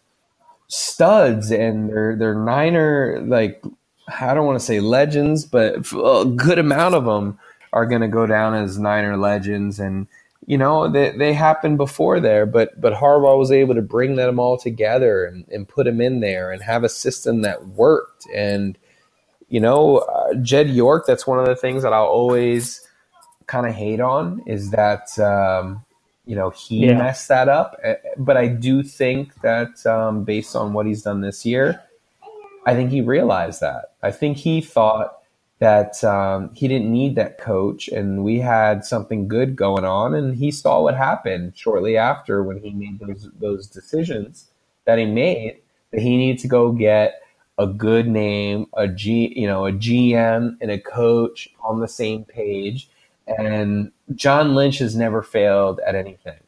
studs, 0.69 1.51
and 1.51 1.91
they're 1.91 2.17
they're 2.17 2.35
Niner 2.35 3.23
like 3.27 3.63
I 4.09 4.33
don't 4.33 4.47
want 4.47 4.59
to 4.59 4.65
say 4.65 4.81
legends, 4.81 5.45
but 5.45 5.93
a 5.93 6.25
good 6.25 6.59
amount 6.59 6.95
of 6.95 7.05
them 7.05 7.39
are 7.73 7.87
going 7.87 8.03
to 8.03 8.09
go 8.09 8.27
down 8.27 8.55
as 8.55 8.79
Niner 8.79 9.17
legends, 9.17 9.81
and 9.81 10.07
you 10.47 10.59
know 10.59 10.89
they 10.91 11.11
they 11.17 11.33
happened 11.33 11.79
before 11.79 12.21
there, 12.21 12.47
but 12.47 12.81
but 12.81 12.93
Harbaugh 12.95 13.39
was 13.39 13.51
able 13.53 13.75
to 13.75 13.83
bring 13.83 14.17
them 14.17 14.39
all 14.39 14.59
together 14.59 15.25
and, 15.25 15.47
and 15.51 15.69
put 15.69 15.85
them 15.87 16.01
in 16.01 16.21
there 16.21 16.51
and 16.53 16.63
have 16.63 16.85
a 16.85 16.89
system 16.89 17.43
that 17.43 17.67
worked, 17.69 18.27
and 18.35 18.77
you 19.49 19.61
know 19.61 19.99
uh, 19.99 20.35
Jed 20.35 20.71
York, 20.71 21.05
that's 21.07 21.27
one 21.27 21.39
of 21.39 21.47
the 21.47 21.57
things 21.57 21.83
that 21.83 21.93
I'll 21.93 22.07
always 22.07 22.87
kind 23.47 23.67
of 23.67 23.75
hate 23.75 24.01
on 24.01 24.43
is 24.47 24.71
that 24.71 25.19
um, 25.19 25.85
you 26.27 26.37
know 26.37 26.51
he 26.51 26.87
Yeah. 26.87 26.99
messed 26.99 27.29
that 27.29 27.49
up, 27.49 27.77
Uh, 27.85 27.95
but 28.19 28.37
I 28.37 28.47
do 28.49 28.83
think 28.83 29.41
that 29.43 29.85
um, 29.87 30.25
based 30.25 30.55
on 30.57 30.73
what 30.73 30.87
he's 30.87 31.03
done 31.03 31.21
this 31.23 31.45
year, 31.47 31.81
I 32.67 32.75
think 32.75 32.91
he 32.91 33.01
realized 33.01 33.61
that. 33.61 33.93
I 34.03 34.11
think 34.11 34.37
he 34.37 34.61
thought 34.61 35.22
that 35.63 36.03
um, 36.03 36.51
he 36.55 36.67
didn't 36.67 36.91
need 36.91 37.15
that 37.15 37.39
coach, 37.39 37.87
and 37.87 38.25
we 38.25 38.41
had 38.41 38.85
something 38.85 39.29
good 39.29 39.55
going 39.55 39.85
on, 39.85 40.13
and 40.13 40.35
he 40.35 40.51
saw 40.51 40.83
what 40.83 40.97
happened 40.97 41.53
shortly 41.57 41.97
after 41.97 42.43
when 42.43 42.59
he 42.59 42.71
made 42.71 42.99
those 42.99 43.31
those 43.39 43.69
decisions 43.69 44.51
that 44.87 44.99
he 44.99 45.07
made 45.07 45.61
that 45.93 46.01
he 46.01 46.17
needed 46.17 46.43
to 46.43 46.49
go 46.49 46.73
get 46.73 47.21
a 47.59 47.69
good 47.69 48.09
name, 48.09 48.67
a 48.77 48.89
G, 48.89 49.33
you 49.37 49.47
know, 49.47 49.65
a 49.65 49.71
GM 49.71 50.57
and 50.61 50.69
a 50.73 50.81
coach 50.81 51.49
on 51.63 51.79
the 51.79 51.87
same 51.87 52.25
page. 52.25 52.91
And 53.29 53.93
John 54.17 54.57
Lynch 54.57 54.79
has 54.79 54.97
never 54.97 55.23
failed 55.23 55.79
at 55.87 55.95
anything 55.95 56.41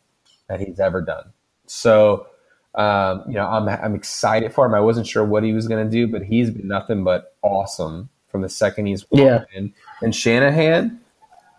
that 0.48 0.58
he's 0.58 0.80
ever 0.80 1.00
done. 1.00 1.32
So, 1.66 2.26
um, 2.74 3.22
you 3.28 3.34
know, 3.34 3.46
I'm 3.46 3.68
I'm 3.68 3.94
excited 3.94 4.52
for 4.52 4.66
him. 4.66 4.74
I 4.74 4.80
wasn't 4.80 5.06
sure 5.06 5.24
what 5.24 5.44
he 5.44 5.52
was 5.52 5.68
going 5.68 5.88
to 5.88 5.88
do, 5.88 6.08
but 6.08 6.24
he's 6.24 6.50
been 6.50 6.66
nothing 6.66 7.04
but 7.04 7.36
awesome 7.42 8.08
from 8.34 8.42
the 8.42 8.48
second 8.48 8.86
he's 8.86 9.06
Yeah. 9.12 9.44
in. 9.54 9.72
And 10.02 10.12
Shanahan, 10.12 10.98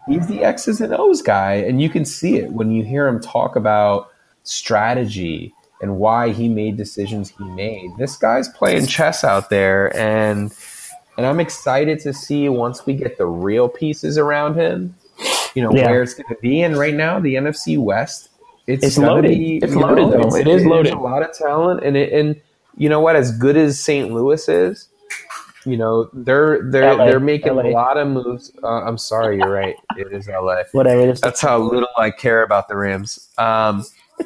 he's 0.10 0.28
the 0.28 0.44
X's 0.44 0.82
and 0.82 0.94
O's 0.94 1.22
guy, 1.22 1.54
and 1.54 1.82
you 1.82 1.88
can 1.88 2.04
see 2.04 2.36
it 2.36 2.52
when 2.52 2.70
you 2.70 2.84
hear 2.84 3.08
him 3.08 3.22
talk 3.22 3.56
about 3.56 4.10
strategy 4.44 5.54
and 5.82 5.96
why 6.00 6.32
he 6.32 6.50
made 6.50 6.76
decisions 6.76 7.30
he 7.38 7.46
made. 7.46 7.92
This 7.98 8.18
guy's 8.18 8.50
playing 8.50 8.88
chess 8.88 9.24
out 9.24 9.50
there, 9.50 9.96
and 9.96 10.54
and 11.18 11.26
I'm 11.26 11.40
excited 11.40 12.02
to 12.02 12.12
see 12.12 12.50
once 12.50 12.86
we 12.86 12.94
get 12.94 13.18
the 13.18 13.26
real 13.26 13.70
pieces 13.70 14.18
around 14.18 14.56
him. 14.56 14.96
You 15.54 15.62
know 15.64 15.72
Yeah. 15.72 15.90
where 15.90 16.04
it's 16.04 16.14
going 16.14 16.28
to 16.28 16.36
be, 16.42 16.62
and 16.62 16.76
right 16.78 16.94
now 16.94 17.22
the 17.22 17.36
NFC 17.38 17.78
West, 17.78 18.28
it's, 18.68 18.84
It's 18.84 18.98
loaded. 18.98 19.30
Be, 19.30 19.60
It's 19.64 19.74
you 19.74 19.80
know, 19.80 19.88
loaded, 19.88 20.12
though. 20.12 20.28
it's- 20.28 20.36
It 20.36 20.48
is 20.50 20.66
loaded. 20.66 20.92
A 20.94 21.00
lot 21.00 21.24
of 21.24 21.32
talent, 21.32 21.86
and 21.86 21.96
it, 21.96 22.12
and 22.12 22.36
you 22.76 22.90
know 22.90 23.00
what? 23.00 23.16
As 23.16 23.32
good 23.32 23.56
as 23.56 23.80
St. 23.80 24.12
Louis 24.12 24.50
is, 24.50 24.90
you 25.66 25.78
know 25.78 26.10
they're 26.14 26.70
they're 26.72 26.96
LA. 26.96 27.06
they're 27.06 27.20
making 27.20 27.56
LA. 27.56 27.64
a 27.64 27.72
lot 27.72 27.98
of 27.98 28.08
moves. 28.08 28.52
Uh, 28.64 28.84
I'm 28.84 28.98
sorry, 28.98 29.38
you're 29.38 29.50
right. 29.52 29.76
It 29.98 30.12
is 30.12 30.28
LA. 30.28 30.64
whatever. 30.72 31.12
That's 31.14 31.42
how 31.42 31.58
little 31.60 31.90
I 31.98 32.12
care 32.12 32.44
about 32.44 32.68
the 32.68 32.76
Rams. 32.78 33.30
Um, 33.38 33.86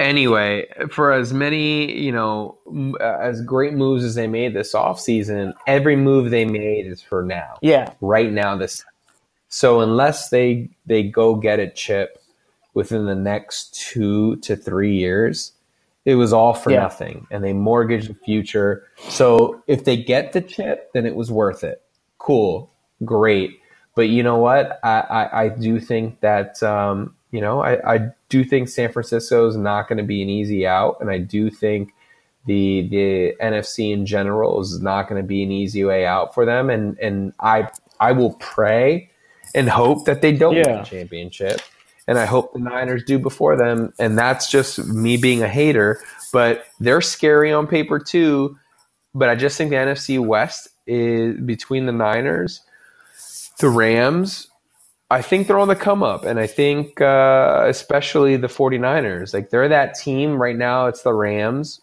anyway, 0.00 0.66
for 0.90 1.12
as 1.12 1.32
many, 1.32 1.92
you 2.00 2.12
know, 2.12 2.58
m- 2.66 2.94
uh, 3.00 3.18
as 3.18 3.40
great 3.42 3.74
moves 3.74 4.04
as 4.04 4.14
they 4.14 4.26
made 4.26 4.54
this 4.54 4.74
offseason, 4.74 5.54
every 5.66 5.96
move 5.96 6.30
they 6.30 6.44
made 6.44 6.86
is 6.86 7.02
for 7.02 7.22
now. 7.22 7.58
yeah, 7.62 7.92
Right 8.00 8.32
now 8.32 8.56
this 8.56 8.84
so 9.48 9.80
unless 9.80 10.28
they 10.28 10.68
they 10.86 11.02
go 11.02 11.34
get 11.34 11.58
a 11.58 11.70
chip 11.70 12.22
within 12.74 13.06
the 13.06 13.14
next 13.14 13.74
2 13.90 14.36
to 14.36 14.54
3 14.54 14.94
years, 14.94 15.52
it 16.08 16.14
was 16.14 16.32
all 16.32 16.54
for 16.54 16.70
Yeah. 16.70 16.80
nothing 16.80 17.26
and 17.30 17.44
they 17.44 17.52
mortgaged 17.52 18.08
the 18.08 18.14
future. 18.14 18.84
So 19.10 19.62
if 19.66 19.84
they 19.84 19.94
get 19.94 20.32
the 20.32 20.40
chip, 20.40 20.90
then 20.94 21.04
it 21.04 21.14
was 21.14 21.30
worth 21.30 21.62
it. 21.62 21.82
Cool. 22.16 22.70
Great. 23.04 23.60
But 23.94 24.08
you 24.08 24.22
know 24.22 24.38
what? 24.38 24.80
I, 24.82 25.00
I, 25.00 25.42
I 25.44 25.48
do 25.50 25.78
think 25.78 26.20
that, 26.20 26.62
um, 26.62 27.14
you 27.30 27.42
know, 27.42 27.60
I, 27.60 27.96
I 27.96 28.08
do 28.30 28.42
think 28.42 28.70
San 28.70 28.90
Francisco 28.90 29.46
is 29.48 29.56
not 29.58 29.86
going 29.86 29.98
to 29.98 30.02
be 30.02 30.22
an 30.22 30.30
easy 30.30 30.66
out. 30.66 30.96
And 31.02 31.10
I 31.10 31.18
do 31.18 31.50
think 31.50 31.92
the, 32.46 32.88
the 32.88 33.34
NFC 33.42 33.92
in 33.92 34.06
general 34.06 34.62
is 34.62 34.80
not 34.80 35.10
going 35.10 35.20
to 35.20 35.26
be 35.28 35.42
an 35.42 35.52
easy 35.52 35.84
way 35.84 36.06
out 36.06 36.32
for 36.32 36.46
them. 36.46 36.70
And, 36.70 36.98
and 37.00 37.34
I, 37.38 37.68
I 38.00 38.12
will 38.12 38.32
pray 38.40 39.10
and 39.54 39.68
hope 39.68 40.06
that 40.06 40.22
they 40.22 40.32
don't 40.32 40.54
win 40.54 40.62
the 40.78 40.84
championship. 40.84 41.60
And 42.08 42.18
I 42.18 42.24
hope 42.24 42.52
the 42.52 42.58
Niners 42.58 43.04
do 43.04 43.18
before 43.18 43.54
them. 43.54 43.92
And 44.00 44.18
that's 44.18 44.50
just 44.50 44.84
me 44.86 45.16
being 45.16 45.42
a 45.42 45.48
hater. 45.48 46.00
But 46.32 46.64
they're 46.80 47.00
scary 47.00 47.52
on 47.52 47.68
paper 47.68 48.00
too. 48.00 48.58
But 49.14 49.28
I 49.28 49.36
just 49.36 49.56
think 49.56 49.70
the 49.70 49.76
NFC 49.76 50.18
West 50.18 50.68
is 50.86 51.38
between 51.40 51.86
the 51.86 51.92
Niners, 51.92 52.62
the 53.60 53.68
Rams. 53.68 54.48
I 55.10 55.22
think 55.22 55.46
they're 55.46 55.58
on 55.58 55.68
the 55.68 55.76
come 55.76 56.02
up. 56.02 56.24
And 56.24 56.40
I 56.40 56.46
think, 56.46 57.00
uh, 57.00 57.64
especially 57.68 58.36
the 58.36 58.48
49ers, 58.48 59.32
like 59.32 59.50
they're 59.50 59.68
that 59.68 59.94
team 59.94 60.40
right 60.40 60.56
now. 60.56 60.86
It's 60.86 61.02
the 61.02 61.14
Rams. 61.14 61.80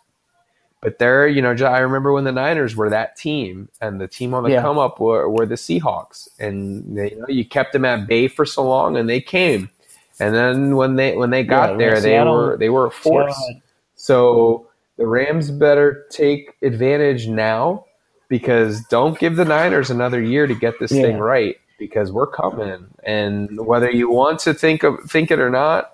But 0.81 0.99
they're, 0.99 1.27
you 1.27 1.41
know, 1.41 1.55
I 1.65 1.79
remember 1.79 2.13
when 2.13 2.25
the 2.25 2.31
Niners 2.31 2.75
were 2.75 2.91
that 2.91 3.15
team, 3.15 3.69
and 3.81 3.99
the 3.99 4.07
team 4.07 4.35
on 4.35 4.43
the 4.43 4.51
Yeah. 4.51 4.61
come 4.61 4.77
up 4.77 4.99
were, 4.99 5.27
were 5.27 5.47
the 5.47 5.55
Seahawks, 5.55 6.27
and 6.39 6.95
they, 6.95 7.09
you 7.11 7.19
know, 7.19 7.25
you 7.27 7.43
kept 7.43 7.73
them 7.73 7.85
at 7.85 8.05
bay 8.05 8.27
for 8.27 8.45
so 8.45 8.67
long, 8.67 8.95
and 8.95 9.09
they 9.09 9.19
came, 9.19 9.71
and 10.19 10.33
then 10.33 10.75
when 10.75 10.95
they 10.95 11.15
when 11.15 11.29
they 11.29 11.43
got 11.43 11.71
Yeah, 11.71 11.77
there, 11.77 12.01
they 12.01 12.19
were 12.19 12.57
they 12.57 12.69
were 12.69 12.85
a 12.87 12.91
force. 12.91 13.35
Seattle- 13.35 13.61
So 13.95 14.67
the 14.97 15.07
Rams 15.07 15.51
better 15.51 16.05
take 16.09 16.55
advantage 16.61 17.27
now, 17.27 17.85
because 18.29 18.81
don't 18.89 19.17
give 19.19 19.35
the 19.35 19.45
Niners 19.45 19.89
another 19.89 20.21
year 20.21 20.47
to 20.47 20.55
get 20.55 20.79
this 20.79 20.91
Yeah. 20.91 21.01
thing 21.03 21.17
right, 21.19 21.55
because 21.79 22.11
we're 22.11 22.27
coming, 22.27 22.87
and 23.03 23.59
whether 23.65 23.89
you 23.91 24.09
want 24.09 24.39
to 24.39 24.53
think 24.53 24.83
of 24.83 24.99
think 25.09 25.31
it 25.31 25.39
or 25.39 25.49
not, 25.49 25.93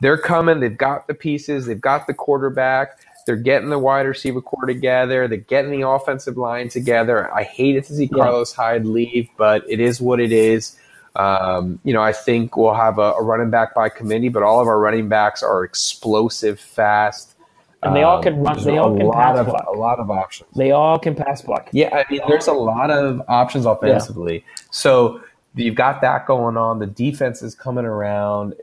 they're 0.00 0.18
coming. 0.18 0.60
They've 0.60 0.76
got 0.76 1.06
the 1.06 1.14
pieces. 1.14 1.66
They've 1.66 1.80
got 1.80 2.06
the 2.06 2.14
quarterback. 2.14 2.98
They're 3.26 3.36
getting 3.36 3.68
the 3.68 3.78
wide 3.78 4.06
receiver 4.06 4.40
core 4.40 4.64
together. 4.64 5.28
They're 5.28 5.36
getting 5.38 5.70
the 5.70 5.86
offensive 5.86 6.38
line 6.38 6.68
together. 6.70 7.30
I 7.34 7.42
hated 7.42 7.84
to 7.84 7.94
see. 7.94 8.08
Carlos 8.08 8.52
Hyde 8.54 8.86
leave, 8.86 9.28
but 9.36 9.64
it 9.68 9.80
is 9.80 10.00
what 10.00 10.18
it 10.18 10.32
is. 10.32 10.78
Um, 11.16 11.80
you 11.84 11.92
know, 11.92 12.02
I 12.02 12.12
think 12.12 12.56
we'll 12.56 12.74
have 12.74 12.98
a, 12.98 13.12
a 13.12 13.22
running 13.22 13.50
back 13.50 13.74
by 13.74 13.88
committee, 13.88 14.28
but 14.28 14.42
all 14.42 14.60
of 14.60 14.68
our 14.68 14.78
running 14.78 15.08
backs 15.08 15.42
are 15.42 15.64
explosive, 15.64 16.60
fast, 16.60 17.34
And 17.82 17.94
they 17.96 18.02
all 18.02 18.16
Um, 18.18 18.22
can 18.22 18.36
run- 18.42 18.54
there's 18.54 18.64
they 18.64 18.78
all 18.78 18.96
can 18.96 19.10
pass 19.12 19.38
of 19.38 19.46
block. 19.46 19.66
a 19.66 19.72
lot 19.76 19.98
of 20.00 20.10
options. 20.10 20.50
They 20.56 20.70
all 20.72 20.98
can 20.98 21.14
pass 21.14 21.42
block. 21.42 21.68
Yeah, 21.72 21.94
I 21.96 22.04
mean, 22.10 22.20
there's 22.28 22.46
a 22.48 22.52
lot 22.52 22.90
of 22.90 23.22
options 23.28 23.66
offensively. 23.66 24.44
So 24.70 25.20
you've 25.54 25.74
got 25.74 26.00
that 26.02 26.26
going 26.26 26.56
on. 26.56 26.78
The 26.78 26.86
defense 26.86 27.42
is 27.42 27.54
coming 27.54 27.84
around. 27.84 28.54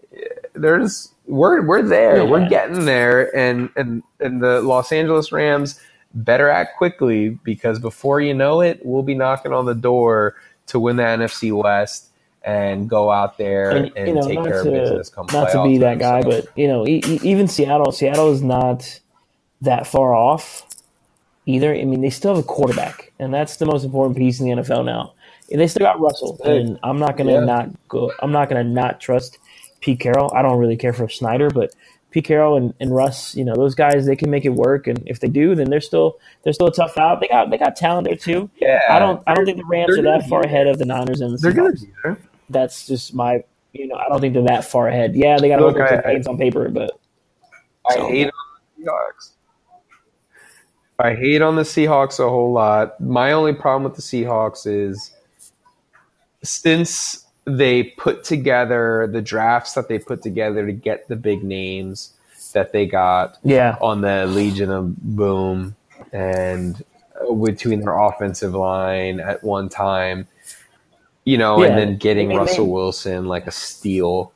There's 0.53 1.11
we're 1.27 1.61
we're 1.65 1.81
there. 1.81 2.17
Yeah. 2.17 2.29
We're 2.29 2.47
getting 2.47 2.85
there, 2.85 3.35
and 3.35 3.69
and 3.75 4.03
and 4.19 4.41
the 4.41 4.61
Los 4.61 4.91
Angeles 4.91 5.31
Rams 5.31 5.79
better 6.13 6.49
act 6.49 6.77
quickly 6.77 7.29
because 7.43 7.79
before 7.79 8.21
you 8.21 8.33
know 8.33 8.61
it, 8.61 8.79
we'll 8.85 9.03
be 9.03 9.15
knocking 9.15 9.51
on 9.51 9.65
the 9.65 9.75
door 9.75 10.35
to 10.67 10.79
win 10.79 10.95
the 10.95 11.03
NFC 11.03 11.51
West. 11.51 12.07
And 12.45 12.87
go 12.87 13.09
out 13.09 13.37
there 13.39 13.71
and, 13.71 13.91
And, 13.95 14.07
you 14.07 14.13
know, 14.13 14.27
take 14.27 14.43
care 14.43 14.61
to, 14.63 14.69
of 14.69 14.73
business. 14.73 15.09
Come 15.09 15.25
not 15.33 15.51
to 15.51 15.63
be 15.63 15.79
that 15.79 15.97
guy, 15.97 16.21
but 16.21 16.47
you 16.55 16.67
know, 16.67 16.85
e- 16.87 17.01
even 17.23 17.47
Seattle, 17.47 17.91
Seattle 17.91 18.31
is 18.31 18.43
not 18.43 18.99
that 19.61 19.87
far 19.87 20.13
off 20.13 20.63
either. 21.47 21.73
I 21.73 21.83
mean, 21.85 22.01
they 22.01 22.09
still 22.11 22.35
have 22.35 22.43
a 22.43 22.47
quarterback, 22.47 23.11
and 23.19 23.33
that's 23.33 23.57
the 23.57 23.65
most 23.65 23.83
important 23.83 24.15
piece 24.17 24.39
in 24.39 24.45
the 24.45 24.61
NFL 24.61 24.85
now. 24.85 25.13
And 25.51 25.59
they 25.59 25.67
still 25.67 25.85
got 25.85 25.99
Russell, 25.99 26.39
and 26.43 26.79
I'm 26.83 26.99
not 26.99 27.17
gonna 27.17 27.33
Yeah. 27.33 27.45
not 27.45 27.69
go. 27.87 28.11
I'm 28.21 28.31
not 28.31 28.49
gonna 28.49 28.63
not 28.63 28.99
trust 28.99 29.39
Pete 29.81 29.99
Carroll. 29.99 30.31
I 30.35 30.41
don't 30.41 30.57
really 30.59 30.77
care 30.77 30.93
for 30.93 31.07
Schneider, 31.07 31.49
but 31.49 31.71
Pete 32.11 32.25
Carroll 32.25 32.57
and, 32.57 32.73
and 32.79 32.95
Russ, 32.95 33.35
you 33.35 33.43
know, 33.43 33.55
those 33.55 33.75
guys 33.75 34.05
they 34.05 34.15
can 34.15 34.29
make 34.29 34.45
it 34.45 34.49
work, 34.53 34.87
and 34.87 35.03
if 35.05 35.19
they 35.19 35.27
do, 35.27 35.53
then 35.53 35.69
they're 35.69 35.81
still 35.81 36.17
they're 36.43 36.53
still 36.53 36.67
a 36.67 36.73
tough 36.73 36.97
out. 36.97 37.19
They 37.21 37.27
got 37.27 37.49
they 37.49 37.57
got 37.57 37.75
talent 37.75 38.07
there 38.07 38.15
too. 38.15 38.49
yeah, 38.61 38.81
I 38.89 38.99
don't 38.99 39.21
I 39.27 39.33
don't 39.33 39.45
think 39.45 39.57
the 39.57 39.65
Rams 39.65 39.95
they're 39.95 40.03
that 40.03 40.27
far 40.29 40.41
ahead 40.41 40.67
of 40.67 40.77
the 40.79 40.85
Niners 40.85 41.21
and 41.21 41.33
the 41.33 41.37
They're 41.37 41.51
gonna 41.51 41.73
be 41.73 41.91
there. 42.03 42.17
That's 42.49 42.87
just 42.87 43.13
my 43.13 43.43
you 43.73 43.87
know 43.87 43.95
I 43.95 44.07
don't 44.09 44.21
think 44.21 44.33
they're 44.33 44.43
that 44.43 44.65
far 44.65 44.87
ahead. 44.87 45.15
Yeah, 45.15 45.37
they 45.37 45.49
got 45.49 45.59
a 45.59 45.65
Look, 45.65 45.77
whole 45.77 45.97
of 45.97 46.03
things 46.03 46.27
on 46.27 46.37
paper, 46.37 46.69
but 46.69 46.99
I 47.89 47.95
So- 47.95 48.07
hate 48.07 48.25
on 48.27 48.31
the 48.77 48.83
Seahawks. 48.83 49.31
I 50.97 51.13
hate 51.13 51.41
on 51.41 51.55
the 51.57 51.63
Seahawks 51.63 52.19
a 52.19 52.29
whole 52.29 52.53
lot. 52.53 53.01
My 53.01 53.33
only 53.33 53.53
problem 53.53 53.83
with 53.83 53.95
the 53.95 54.01
Seahawks 54.01 54.65
is 54.65 55.11
since 56.41 57.25
they 57.45 57.83
put 57.83 58.23
together 58.23 59.07
the 59.11 59.21
drafts 59.21 59.73
that 59.73 59.87
they 59.89 59.99
put 59.99 60.21
together 60.21 60.65
to 60.65 60.71
get 60.71 61.07
the 61.07 61.15
big 61.15 61.43
names 61.43 62.13
that 62.53 62.71
they 62.71 62.85
got 62.85 63.37
yeah, 63.43 63.75
on 63.81 64.01
the 64.01 64.25
Legion 64.25 64.71
of 64.71 64.95
Boom 64.97 65.75
and 66.13 66.83
uh, 67.19 67.33
between 67.33 67.81
their 67.81 67.97
offensive 67.99 68.53
line 68.53 69.19
at 69.19 69.43
one 69.43 69.67
time, 69.67 70.27
you 71.25 71.37
know, 71.37 71.61
Yeah. 71.61 71.69
and 71.69 71.77
then 71.77 71.97
getting 71.97 72.27
I 72.27 72.29
mean, 72.29 72.37
Russell 72.37 72.67
Wilson 72.71 73.25
like 73.27 73.47
a 73.47 73.51
steal, 73.51 74.31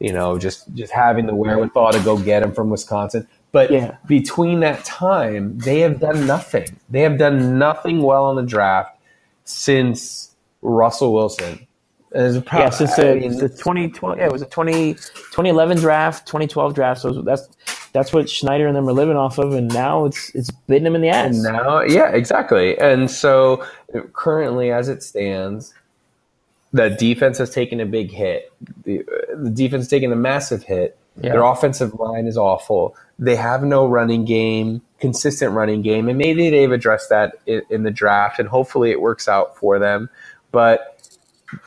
you 0.00 0.12
know, 0.12 0.38
just 0.38 0.72
just 0.74 0.92
having 0.92 1.26
the 1.26 1.34
wherewithal 1.34 1.92
to 1.92 2.00
go 2.00 2.18
get 2.18 2.42
him 2.42 2.52
from 2.52 2.70
Wisconsin. 2.70 3.26
But 3.52 3.70
Yeah. 3.70 3.96
between 4.06 4.60
that 4.60 4.84
time, 4.84 5.56
they 5.58 5.80
have 5.80 6.00
done 6.00 6.26
nothing. 6.26 6.76
They 6.90 7.02
have 7.02 7.18
done 7.18 7.56
nothing 7.58 8.02
well 8.02 8.28
in 8.30 8.36
the 8.36 8.42
draft 8.42 8.98
since 9.44 10.34
Russell 10.62 11.12
Wilson. 11.14 11.66
As 12.12 12.36
a 12.36 12.40
pro- 12.40 12.60
yeah. 12.60 12.70
Since 12.70 12.98
I 12.98 13.04
the, 13.04 13.14
mean, 13.16 13.38
the 13.38 13.48
2012, 13.48 14.18
yeah, 14.18 14.26
it 14.26 14.32
was 14.32 14.42
a 14.42 14.46
20, 14.46 14.94
2011 14.94 15.78
draft, 15.78 16.26
2012 16.26 16.74
draft. 16.74 17.00
So 17.00 17.22
that's 17.22 17.48
that's 17.92 18.12
what 18.12 18.28
Schneider 18.28 18.66
and 18.66 18.76
them 18.76 18.88
are 18.88 18.92
living 18.92 19.16
off 19.16 19.38
of, 19.38 19.52
and 19.54 19.72
now 19.72 20.04
it's 20.04 20.34
it's 20.34 20.50
biting 20.50 20.84
them 20.84 20.94
in 20.96 21.00
the 21.00 21.08
ass. 21.08 21.34
And 21.34 21.42
now, 21.44 21.80
yeah, 21.82 22.10
exactly. 22.10 22.78
And 22.78 23.10
so 23.10 23.64
currently, 24.12 24.70
as 24.72 24.88
it 24.88 25.02
stands, 25.02 25.74
the 26.74 26.90
defense 26.90 27.38
has 27.38 27.50
taken 27.50 27.78
a 27.78 27.86
big 27.86 28.10
hit. 28.10 28.52
The, 28.82 29.00
uh, 29.00 29.36
the 29.44 29.50
defense 29.50 29.84
has 29.84 29.88
taken 29.88 30.10
a 30.10 30.16
massive 30.16 30.64
hit. 30.64 30.98
Yeah. 31.16 31.30
Their 31.30 31.44
offensive 31.44 31.94
line 31.94 32.26
is 32.26 32.36
awful. 32.36 32.96
They 33.16 33.36
have 33.36 33.62
no 33.62 33.86
running 33.86 34.24
game, 34.24 34.82
consistent 34.98 35.52
running 35.52 35.82
game, 35.82 36.08
and 36.08 36.18
maybe 36.18 36.50
they've 36.50 36.72
addressed 36.72 37.10
that 37.10 37.36
in, 37.46 37.62
in 37.70 37.82
the 37.84 37.92
draft, 37.92 38.40
and 38.40 38.48
hopefully 38.48 38.90
it 38.90 39.00
works 39.00 39.28
out 39.28 39.56
for 39.56 39.78
them. 39.78 40.10
But 40.50 41.00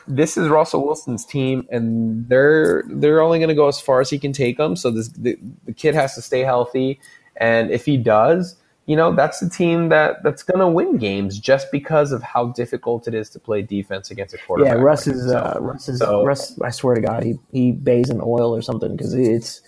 this 0.06 0.36
is 0.36 0.48
Russell 0.48 0.84
Wilson's 0.84 1.24
team, 1.24 1.66
and 1.70 2.28
they're 2.28 2.84
they're 2.86 3.22
only 3.22 3.38
going 3.38 3.48
to 3.48 3.54
go 3.54 3.68
as 3.68 3.80
far 3.80 4.02
as 4.02 4.10
he 4.10 4.18
can 4.18 4.34
take 4.34 4.58
them. 4.58 4.76
So 4.76 4.90
this 4.90 5.08
the, 5.08 5.38
the 5.64 5.72
kid 5.72 5.94
has 5.94 6.14
to 6.16 6.20
stay 6.20 6.40
healthy, 6.40 7.00
and 7.34 7.70
if 7.70 7.86
he 7.86 7.96
does, 7.96 8.56
you 8.88 8.96
know 8.96 9.14
that's 9.14 9.38
the 9.38 9.48
team 9.48 9.90
that 9.90 10.22
that's 10.24 10.42
going 10.42 10.58
to 10.60 10.66
win 10.66 10.96
games 10.96 11.38
just 11.38 11.70
because 11.70 12.10
of 12.10 12.22
how 12.22 12.46
difficult 12.62 13.06
it 13.06 13.14
is 13.14 13.28
to 13.30 13.38
play 13.38 13.60
defense 13.62 14.10
against 14.10 14.34
a 14.34 14.38
quarterback. 14.46 14.74
yeah. 14.78 14.82
Russ 14.82 15.06
is 15.06 15.30
uh, 15.30 15.56
Russ 15.60 15.88
is 15.88 15.98
So- 16.00 16.24
Russ. 16.24 16.58
I 16.60 16.70
swear 16.70 16.94
to 16.96 17.00
God, 17.00 17.22
he 17.22 17.34
he 17.52 17.70
bathes 17.72 18.10
in 18.10 18.20
oil 18.20 18.54
or 18.56 18.62
something 18.62 18.96
because 18.96 19.12
it's 19.14 19.60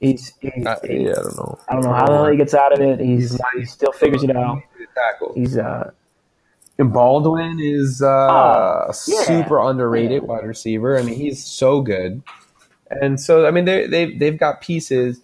he's, 0.00 0.32
he's 0.40 0.66
Uh, 0.66 0.76
yeah, 0.84 1.12
I 1.12 1.22
don't 1.22 1.36
know. 1.36 1.58
I 1.68 1.72
don't 1.74 1.84
know 1.84 1.92
how 1.94 2.06
the 2.06 2.12
hell 2.14 2.26
he 2.26 2.36
gets 2.36 2.52
out 2.54 2.72
of 2.72 2.80
it. 2.80 3.00
He's 3.00 3.40
he 3.56 3.64
still 3.64 3.92
figures 3.92 4.24
it 4.24 4.36
out. 4.36 4.60
He's 5.34 5.56
uh 5.56 5.90
And 6.78 6.92
Baldwin 6.92 7.60
is 7.60 8.02
uh, 8.02 8.08
a 8.08 8.94
yeah. 9.06 9.22
super 9.22 9.60
underrated 9.60 10.24
wide 10.24 10.44
receiver. 10.44 10.98
I 10.98 11.02
mean, 11.02 11.14
he's 11.14 11.44
so 11.44 11.80
good. 11.80 12.22
And 12.90 13.20
so, 13.20 13.46
I 13.46 13.50
mean, 13.52 13.64
they 13.64 13.86
they 13.86 14.16
they've 14.16 14.38
got 14.38 14.60
pieces. 14.60 15.20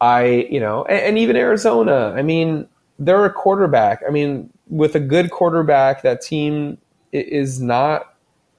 I 0.00 0.46
you 0.50 0.60
know, 0.60 0.84
and, 0.84 1.00
and 1.00 1.18
even 1.18 1.36
Arizona. 1.36 2.14
I 2.16 2.22
mean, 2.22 2.68
they're 2.98 3.24
a 3.24 3.32
quarterback. 3.32 4.02
I 4.06 4.10
mean, 4.10 4.50
with 4.68 4.94
a 4.94 5.00
good 5.00 5.30
quarterback, 5.30 6.02
that 6.02 6.20
team 6.20 6.78
is 7.12 7.60
not 7.60 8.14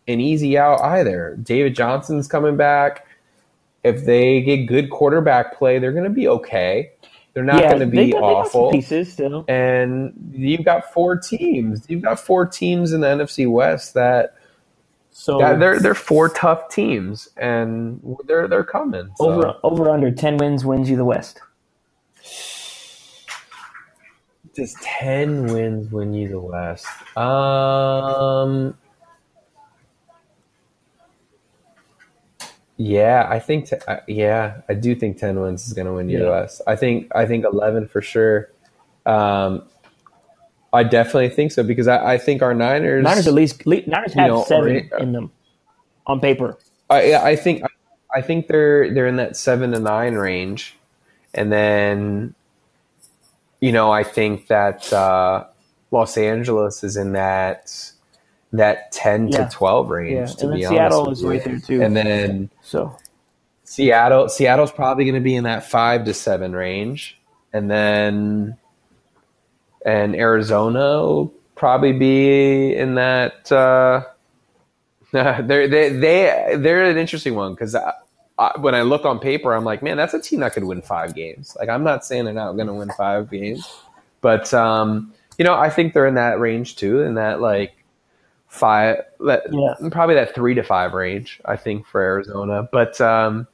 an 0.07 0.19
easy 0.21 0.57
out 0.57 0.81
either. 0.81 1.37
David 1.41 1.75
Johnson's 1.75 2.27
coming 2.27 2.57
back. 2.57 3.05
If 3.83 4.05
they 4.05 4.41
get 4.41 4.65
good 4.65 4.89
quarterback 4.89 5.57
play, 5.57 5.79
they're 5.79 5.91
going 5.91 6.03
to 6.05 6.09
be 6.09 6.27
okay. 6.27 6.91
They're 7.33 7.43
not 7.43 7.61
yeah, 7.61 7.69
going 7.69 7.79
to 7.81 7.85
be 7.85 7.97
got- 7.97 8.03
they 8.05 8.11
got 8.11 8.19
some 8.19 8.23
awful 8.23 8.71
pieces 8.71 9.13
still. 9.13 9.45
and 9.47 10.31
you've 10.33 10.65
got 10.65 10.91
four 10.91 11.17
teams. 11.17 11.85
You've 11.87 12.01
got 12.01 12.19
four 12.19 12.45
teams 12.47 12.93
in 12.93 13.01
the 13.01 13.07
NFC 13.07 13.49
West 13.49 13.93
that, 13.93 14.33
So 15.19 15.39
that 15.39 15.59
they're 15.59 15.79
they're 15.79 15.95
four 15.95 16.29
tough 16.29 16.69
teams, 16.69 17.27
and 17.37 17.99
they're 18.27 18.47
they're 18.47 18.63
coming. 18.63 19.09
So. 19.15 19.25
over 19.25 19.55
over 19.63 19.89
under 19.89 20.11
ten 20.11 20.37
wins 20.37 20.63
wins 20.63 20.91
you 20.91 20.95
the 20.95 21.03
West. 21.03 21.41
Does 24.53 24.75
ten 24.83 25.47
wins 25.47 25.91
win 25.91 26.13
you 26.13 26.27
the 26.27 26.39
West? 26.39 26.85
Um, 27.17 28.77
yeah, 32.77 33.25
I 33.27 33.39
think. 33.39 33.69
T- 33.69 33.77
uh, 33.87 34.01
yeah, 34.07 34.61
I 34.69 34.75
do 34.75 34.93
think 34.93 35.17
ten 35.17 35.39
wins 35.39 35.65
is 35.65 35.73
going 35.73 35.87
to 35.87 35.93
win 35.93 36.09
you 36.09 36.19
the 36.19 36.29
West. 36.29 36.61
I 36.67 36.75
think. 36.75 37.07
I 37.15 37.25
think 37.25 37.43
eleven 37.43 37.87
for 37.87 38.03
sure. 38.03 38.51
Um, 39.07 39.63
I 40.73 40.83
definitely 40.83 41.29
think 41.29 41.51
so 41.51 41.63
because 41.63 41.87
I, 41.87 42.13
I 42.13 42.17
think 42.17 42.41
our 42.41 42.53
Niners. 42.53 43.03
Niners 43.03 43.27
at 43.27 43.33
least 43.33 43.65
le- 43.65 43.85
Niners 43.87 44.13
have 44.13 44.27
know, 44.27 44.43
seven 44.43 44.89
in 44.99 45.11
them 45.13 45.31
on 46.05 46.19
paper. 46.19 46.57
I, 46.89 47.15
I 47.15 47.35
think 47.35 47.63
I 48.15 48.21
think 48.21 48.47
they're 48.47 48.93
they're 48.93 49.07
in 49.07 49.15
that 49.17 49.35
seven 49.37 49.71
to 49.71 49.79
nine 49.79 50.15
range, 50.15 50.75
and 51.33 51.51
then, 51.51 52.33
you 53.59 53.71
know, 53.71 53.91
I 53.91 54.03
think 54.03 54.47
that 54.47 54.91
uh, 54.93 55.45
Los 55.91 56.17
Angeles 56.17 56.83
is 56.83 56.97
in 56.97 57.13
that 57.13 57.73
that 58.53 58.91
ten 58.91 59.27
Yeah. 59.29 59.45
to 59.45 59.49
twelve 59.51 59.89
range. 59.89 60.11
Yeah, 60.13 60.25
To 60.35 60.45
and 60.47 60.55
be 60.55 60.61
then 60.63 60.69
Seattle 60.71 61.01
honest 61.07 61.21
is 61.21 61.27
right 61.27 61.43
there 61.43 61.59
too. 61.59 61.81
and 61.81 61.95
then 61.95 62.49
So 62.61 62.97
Seattle 63.63 64.29
Seattle's 64.29 64.71
probably 64.71 65.03
going 65.05 65.15
to 65.15 65.21
be 65.21 65.35
in 65.35 65.43
that 65.45 65.65
five 65.65 66.05
to 66.05 66.13
seven 66.13 66.53
range, 66.53 67.17
and 67.53 67.69
then 67.69 68.57
and 69.85 70.15
Arizona 70.15 70.79
will 71.01 71.33
probably 71.55 71.93
be 71.93 72.73
in 72.75 72.95
that. 72.95 73.51
Uh, 73.51 74.03
they're 75.11 75.67
they 75.67 75.89
they 75.89 76.55
they're 76.57 76.83
an 76.89 76.97
interesting 76.97 77.35
one 77.35 77.53
because 77.53 77.75
when 78.59 78.75
I 78.75 78.81
look 78.81 79.05
on 79.05 79.19
paper, 79.19 79.53
I'm 79.53 79.63
like, 79.63 79.81
man, 79.81 79.97
that's 79.97 80.13
a 80.13 80.21
team 80.21 80.41
that 80.41 80.53
could 80.53 80.63
win 80.65 80.81
five 80.81 81.15
games. 81.15 81.55
Like, 81.59 81.69
I'm 81.69 81.83
not 81.83 82.05
saying 82.05 82.25
they're 82.25 82.33
not 82.33 82.53
going 82.53 82.67
to 82.67 82.73
win 82.73 82.89
five 82.97 83.31
games, 83.31 83.67
but 84.21 84.53
um, 84.53 85.13
you 85.37 85.45
know, 85.45 85.55
I 85.55 85.69
think 85.69 85.93
they're 85.93 86.07
in 86.07 86.15
that 86.15 86.39
range 86.39 86.75
too, 86.75 87.01
in 87.01 87.15
that 87.15 87.41
like 87.41 87.83
five, 88.47 88.97
that, 89.21 89.43
Yeah. 89.51 89.89
probably 89.89 90.15
that 90.15 90.35
three 90.35 90.53
to 90.55 90.63
five 90.63 90.93
range. 90.93 91.39
I 91.45 91.55
think 91.55 91.85
for 91.87 92.01
Arizona, 92.01 92.67
but 92.71 92.99
um, 93.01 93.47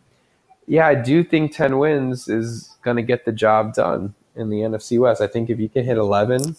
yeah, 0.67 0.87
I 0.87 0.95
do 0.95 1.23
think 1.23 1.55
ten 1.55 1.77
wins 1.77 2.27
is 2.27 2.75
going 2.83 2.97
to 2.97 3.03
get 3.03 3.25
the 3.25 3.31
job 3.31 3.73
done 3.75 4.13
in 4.35 4.49
the 4.49 4.57
NFC 4.57 4.99
West. 4.99 5.22
I 5.22 5.27
think 5.27 5.49
if 5.49 5.60
you 5.60 5.69
can 5.69 5.84
hit 5.85 5.97
eleven, 5.97 6.55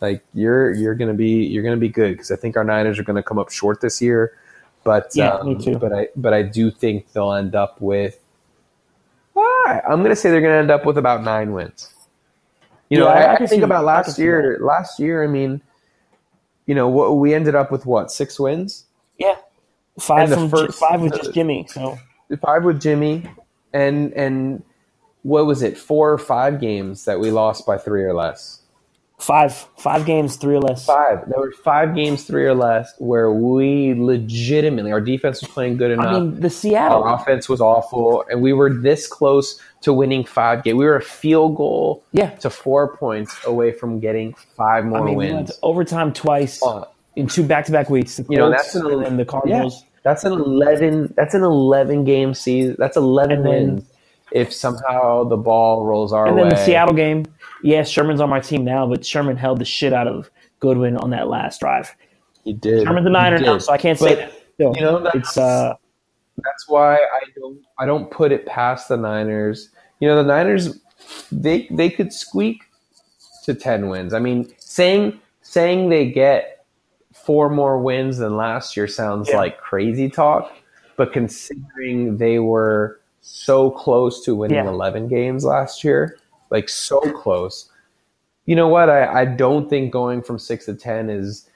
like 0.00 0.22
you're 0.34 0.72
you're 0.74 0.94
going 0.94 1.08
to 1.10 1.14
be 1.16 1.44
you're 1.46 1.62
to 1.64 1.76
be 1.76 1.88
good 1.88 2.12
because 2.12 2.30
I 2.30 2.36
think 2.36 2.56
our 2.56 2.64
Niners 2.64 2.98
are 2.98 3.02
going 3.04 3.16
to 3.16 3.22
come 3.22 3.38
up 3.38 3.50
short 3.50 3.80
this 3.80 4.00
year. 4.00 4.32
But 4.84 5.10
Yeah, 5.14 5.34
um, 5.34 5.46
me 5.48 5.64
too. 5.64 5.78
But 5.78 5.92
I 5.92 6.08
but 6.16 6.32
I 6.32 6.42
do 6.42 6.70
think 6.70 7.12
they'll 7.12 7.32
end 7.32 7.54
up 7.54 7.80
with. 7.80 8.18
Ah, 9.36 9.80
I'm 9.88 9.98
going 10.00 10.10
to 10.10 10.16
say 10.16 10.30
they're 10.30 10.40
going 10.40 10.52
to 10.54 10.58
end 10.58 10.70
up 10.70 10.86
with 10.86 10.96
about 10.96 11.22
nine 11.22 11.52
wins. 11.52 11.92
You 12.88 12.98
know, 12.98 13.06
Yeah, 13.06 13.12
I- 13.14 13.20
I, 13.22 13.32
I 13.32 13.34
I 13.34 13.46
think 13.46 13.62
about 13.64 13.84
last 13.84 14.18
year. 14.18 14.58
Last 14.60 14.98
year, 15.00 15.24
I 15.24 15.26
mean, 15.26 15.60
you 16.66 16.74
know, 16.74 16.88
what 16.88 17.16
we 17.18 17.34
ended 17.34 17.54
up 17.54 17.70
with 17.72 17.84
what 17.84 18.10
six 18.10 18.38
wins, 18.40 18.86
yeah, 19.18 19.36
five 19.98 20.32
from 20.32 20.48
first- 20.48 20.78
five 20.78 21.00
with 21.02 21.14
just 21.16 21.34
Jimmy. 21.34 21.66
So 21.68 21.98
five 22.40 22.62
with 22.64 22.80
Jimmy, 22.80 23.28
and 23.72 24.12
and 24.14 24.62
what 25.26 25.44
was 25.46 25.62
it, 25.62 25.76
four 25.76 26.12
or 26.12 26.18
five 26.18 26.60
games 26.60 27.04
that 27.04 27.18
we 27.20 27.30
lost 27.30 27.66
by 27.66 27.76
three 27.78 28.02
or 28.04 28.14
less. 28.14 28.60
five 29.18 29.52
five 29.78 30.04
games, 30.04 30.36
three 30.36 30.54
or 30.56 30.60
less. 30.60 30.84
Five. 30.84 31.28
There 31.28 31.40
were 31.40 31.52
five 31.64 31.94
games, 31.94 32.24
three 32.24 32.44
or 32.44 32.54
less, 32.54 32.92
where 32.98 33.30
we 33.32 33.94
legitimately 33.94 34.92
our 34.92 35.00
defense 35.00 35.40
was 35.40 35.50
playing 35.50 35.78
good 35.78 35.90
enough. 35.90 36.06
I 36.06 36.20
mean, 36.20 36.40
the 36.40 36.50
Seattle. 36.50 37.02
our 37.02 37.14
offense 37.16 37.48
was 37.48 37.60
awful, 37.60 38.24
and 38.30 38.42
we 38.42 38.52
were 38.52 38.70
this 38.72 39.06
close 39.06 39.58
to 39.80 39.92
winning 39.92 40.24
five 40.24 40.62
games. 40.64 40.76
We 40.76 40.84
were 40.84 40.96
a 40.96 41.02
field 41.02 41.56
goal 41.56 42.04
Yeah. 42.12 42.30
to 42.44 42.50
four 42.50 42.94
points 42.96 43.34
away 43.46 43.72
from 43.72 44.00
getting 44.00 44.34
five 44.56 44.84
more 44.84 45.00
I 45.00 45.04
mean, 45.06 45.16
wins. 45.16 45.50
to 45.50 45.56
overtime 45.62 46.12
twice 46.12 46.62
Uh, 46.62 46.84
in 47.16 47.26
two 47.26 47.42
back-to-back 47.42 47.88
weeks. 47.88 48.20
You 48.28 48.36
know, 48.36 48.50
that's 48.50 48.74
an- 48.74 49.02
and 49.02 49.18
the 49.18 49.24
Cardinals. 49.24 49.82
That's 50.04 50.24
an 50.24 50.32
eleven. 50.34 51.12
That's 51.16 51.34
an 51.34 51.42
eleven 51.42 52.04
game 52.04 52.34
season. 52.34 52.76
That's 52.78 52.96
eleven 52.98 53.42
then- 53.42 53.66
wins. 53.76 53.90
If 54.32 54.52
somehow 54.52 55.24
the 55.24 55.36
ball 55.36 55.84
rolls 55.86 56.12
our 56.12 56.26
And 56.26 56.36
way, 56.36 56.42
And 56.42 56.50
then 56.50 56.58
the 56.58 56.64
Seattle 56.64 56.94
game, 56.94 57.26
yes, 57.62 57.88
Sherman's 57.88 58.20
on 58.20 58.28
my 58.28 58.40
team 58.40 58.64
now, 58.64 58.86
but 58.86 59.04
Sherman 59.06 59.36
held 59.36 59.60
the 59.60 59.64
shit 59.64 59.92
out 59.92 60.08
of 60.08 60.30
Goodwin 60.60 60.96
on 60.96 61.10
that 61.10 61.28
last 61.28 61.60
drive. 61.60 61.94
he 62.44 62.52
did. 62.52 62.84
Sherman's 62.84 63.06
a 63.06 63.10
He 63.10 63.12
Niner 63.12 63.38
now, 63.38 63.58
so 63.58 63.72
I 63.72 63.78
can't 63.78 63.98
say 63.98 64.08
But, 64.10 64.18
that. 64.18 64.32
Still, 64.54 64.72
You 64.74 64.80
know, 64.82 64.98
that's, 65.02 65.16
it's 65.16 65.36
uh, 65.38 65.74
that's 66.38 66.68
why 66.68 66.94
I 66.96 67.20
don't. 67.38 67.58
I 67.78 67.84
don't 67.86 68.10
put 68.10 68.32
it 68.32 68.46
past 68.46 68.88
the 68.88 68.96
Niners. 68.96 69.68
You 70.00 70.08
know, 70.08 70.16
the 70.16 70.24
Niners, 70.24 70.80
they 71.30 71.68
they 71.70 71.90
could 71.90 72.10
squeak 72.12 72.62
to 73.44 73.54
ten 73.54 73.88
wins. 73.90 74.14
I 74.14 74.18
mean, 74.18 74.50
saying 74.58 75.20
saying 75.42 75.90
they 75.90 76.10
get 76.10 76.64
four 77.12 77.50
more 77.50 77.78
wins 77.78 78.16
than 78.18 78.36
last 78.36 78.76
year 78.78 78.88
sounds 78.88 79.28
Yeah. 79.28 79.36
like 79.36 79.58
crazy 79.58 80.08
talk, 80.08 80.50
but 80.96 81.12
considering 81.12 82.16
they 82.16 82.38
were 82.38 83.00
so 83.28 83.70
close 83.72 84.24
to 84.24 84.34
winning 84.36 84.56
Yeah. 84.64 84.68
11 84.68 85.08
games 85.08 85.44
last 85.44 85.82
year, 85.82 86.16
like 86.50 86.68
so 86.68 87.00
close. 87.00 87.68
You 88.44 88.54
know 88.54 88.68
what? 88.68 88.88
I, 88.88 89.22
I 89.22 89.24
don't 89.24 89.68
think 89.68 89.92
going 89.92 90.22
from 90.22 90.38
six 90.38 90.66
to 90.66 90.74
10 90.74 91.10
is 91.10 91.48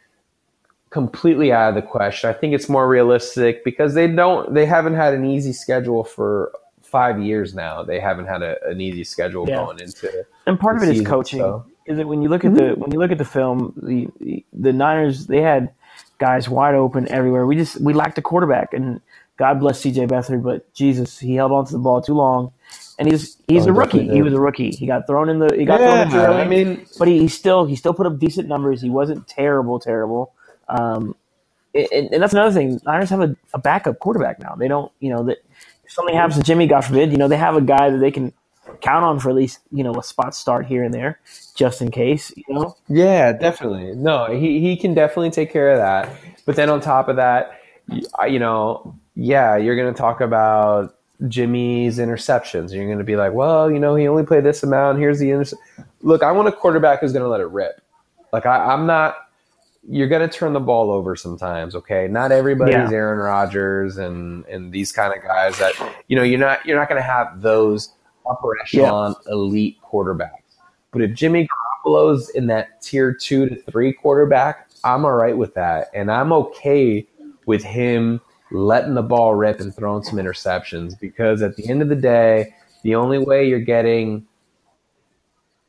completely 0.91 1.53
out 1.53 1.69
of 1.71 1.75
the 1.77 1.83
question. 1.83 2.29
I 2.29 2.33
think 2.33 2.55
it's 2.55 2.69
more 2.69 2.89
realistic 2.89 3.65
because 3.65 3.95
they 3.95 4.09
don't, 4.09 4.53
they 4.53 4.67
haven't 4.67 4.95
had 4.95 5.15
an 5.15 5.25
easy 5.25 5.53
schedule 5.53 6.03
for 6.03 6.51
five 6.83 7.21
years 7.21 7.55
now. 7.55 7.85
They 7.85 8.01
haven't 8.01 8.27
had 8.27 8.43
a, 8.43 8.57
an 8.69 8.81
easy 8.81 9.05
schedule 9.05 9.49
Yeah. 9.49 9.57
going 9.65 9.79
into 9.79 10.27
and 10.47 10.59
part 10.59 10.77
of 10.77 10.83
it 10.83 10.89
is 10.89 10.95
season, 10.99 11.07
coaching. 11.07 11.39
so- 11.39 11.65
Is 11.87 11.99
that 11.99 12.09
when 12.09 12.21
you 12.23 12.29
look 12.29 12.45
at 12.45 12.55
the 12.55 12.71
when 12.75 12.91
you 12.91 12.99
look 12.99 13.13
at 13.13 13.19
the 13.19 13.25
film, 13.25 13.73
the, 13.81 14.09
the 14.21 14.45
the 14.53 14.73
Niners 14.73 15.27
they 15.27 15.41
had 15.41 15.71
guys 16.19 16.49
wide 16.49 16.75
open 16.75 17.09
everywhere. 17.11 17.47
We 17.47 17.55
just 17.57 17.81
we 17.81 17.93
lacked 17.95 18.19
a 18.19 18.23
quarterback, 18.23 18.75
and 18.75 19.01
God 19.41 19.61
bless 19.61 19.81
C.J. 19.81 20.07
Beathard, 20.09 20.45
but 20.45 20.73
Jesus, 20.75 21.19
he 21.19 21.37
held 21.37 21.53
onto 21.53 21.73
the 21.73 21.81
ball 21.81 22.03
too 22.03 22.15
long, 22.15 22.53
and 23.01 23.11
he's 23.11 23.39
he's 23.49 23.67
Oh, 23.67 23.69
a 23.69 23.75
rookie. 23.75 24.09
He 24.11 24.23
was 24.23 24.35
a 24.35 24.41
rookie. 24.41 24.73
He 24.73 24.87
got 24.87 25.09
thrown 25.09 25.31
in 25.31 25.41
the 25.41 25.57
he 25.59 25.67
got 25.67 25.85
thrown 25.85 26.03
in 26.03 26.11
the 26.11 26.21
Yeah, 26.21 26.27
early, 26.27 26.43
I 26.43 26.49
mean, 26.49 26.87
but 26.99 27.09
he, 27.09 27.21
he 27.21 27.29
still 27.29 27.67
he 27.67 27.77
still 27.77 27.95
put 27.95 28.07
up 28.07 28.21
decent 28.21 28.49
numbers. 28.49 28.83
He 28.83 28.91
wasn't 28.91 29.29
terrible, 29.29 29.81
terrible. 29.81 30.35
Um, 30.69 31.17
and, 31.75 32.13
and 32.15 32.23
that's 32.23 32.35
another 32.35 32.53
thing. 32.55 32.81
Niners 32.85 33.11
have 33.11 33.23
a, 33.23 33.37
a 33.55 33.59
backup 33.61 33.99
quarterback 34.01 34.41
now. 34.41 34.57
They 34.57 34.69
don't, 34.69 34.93
you 35.01 35.11
know, 35.11 35.25
that 35.25 35.39
if 35.85 35.93
something 35.93 36.15
happens 36.17 36.37
to 36.39 36.43
Jimmy, 36.45 36.67
God 36.69 36.83
forbid, 36.83 37.13
you 37.13 37.19
know, 37.19 37.29
they 37.29 37.39
have 37.39 37.57
a 37.57 37.63
guy 37.63 37.91
that 37.91 37.99
they 37.99 38.13
can 38.13 38.33
count 38.83 39.05
on 39.05 39.21
for 39.21 39.31
at 39.31 39.37
least 39.37 39.61
you 39.73 39.85
know 39.85 39.99
a 39.99 40.03
spot 40.05 40.35
start 40.35 40.67
here 40.67 40.85
and 40.85 40.95
there, 40.95 41.21
just 41.57 41.83
in 41.83 41.91
case. 41.91 42.33
You 42.37 42.45
know, 42.55 42.77
Yeah, 42.89 43.33
definitely. 43.33 43.95
No, 43.97 44.33
he, 44.33 44.61
he 44.61 44.77
can 44.77 44.95
definitely 44.95 45.31
take 45.31 45.53
care 45.53 45.71
of 45.73 45.79
that. 45.79 46.17
But 46.47 46.57
then 46.57 46.71
on 46.71 46.81
top 46.81 47.09
of 47.09 47.17
that, 47.17 47.61
you 48.29 48.39
know, 48.41 49.00
yeah, 49.15 49.57
you're 49.57 49.77
going 49.77 49.93
to 49.93 49.99
talk 49.99 50.21
about 50.21 50.97
Jimmy's 51.29 51.99
interceptions. 51.99 52.73
You're 52.73 52.87
going 52.87 52.99
to 52.99 53.05
be 53.05 53.17
like, 53.17 53.33
well, 53.33 53.71
you 53.71 53.79
know, 53.79 53.95
he 53.95 54.09
only 54.09 54.25
played 54.25 54.45
this 54.45 54.63
amount. 54.63 54.99
Here's 54.99 55.19
the 55.19 55.31
inter- 55.31 55.57
look. 56.03 56.23
I 56.23 56.33
want 56.33 56.49
a 56.49 56.53
quarterback 56.53 57.01
who's 57.01 57.13
going 57.13 57.25
to 57.25 57.29
let 57.29 57.41
it 57.41 57.47
rip. 57.47 57.81
Like 58.33 58.47
I, 58.47 58.73
I'm 58.73 58.87
not. 58.87 59.17
You're 59.89 60.09
going 60.09 60.29
to 60.29 60.29
turn 60.29 60.53
the 60.53 60.61
ball 60.61 60.91
over 60.91 61.17
sometimes. 61.17 61.75
Okay, 61.75 62.07
not 62.07 62.33
everybody's 62.33 62.75
Yeah. 62.75 62.91
Aaron 62.93 63.19
Rodgers 63.19 63.97
and 63.97 64.45
and 64.47 64.73
these 64.73 64.93
kind 64.93 65.15
of 65.15 65.23
guys 65.23 65.59
that 65.59 65.75
you 66.09 66.17
know 66.17 66.23
you're 66.23 66.39
not 66.39 66.65
you're 66.65 66.79
not 66.79 66.89
going 66.89 67.01
to 67.01 67.07
have 67.07 67.41
those 67.41 67.91
upper 68.29 68.59
echelon 68.61 69.15
elite 69.27 69.79
quarterbacks. 69.83 70.31
But 70.93 71.03
if 71.03 71.15
Jimmy 71.15 71.49
Garoppolo's 71.87 72.29
in 72.31 72.47
that 72.49 72.83
tier 72.83 73.13
two 73.15 73.49
to 73.49 73.57
three 73.63 73.93
quarterback, 73.93 74.69
I'm 74.85 75.05
all 75.05 75.13
right 75.13 75.37
with 75.37 75.55
that. 75.55 75.91
And 75.95 76.11
I'm 76.11 76.33
okay 76.33 77.07
with 77.47 77.63
him 77.63 78.21
letting 78.51 78.95
the 78.95 79.03
ball 79.03 79.35
rip 79.35 79.61
and 79.61 79.75
throwing 79.75 80.03
some 80.03 80.19
interceptions 80.19 80.99
because 80.99 81.43
at 81.43 81.57
the 81.57 81.69
end 81.69 81.83
of 81.83 81.89
the 81.89 81.97
day, 81.97 82.55
the 82.83 82.95
only 82.95 83.19
way 83.19 83.47
you're 83.49 83.61
getting 83.61 84.27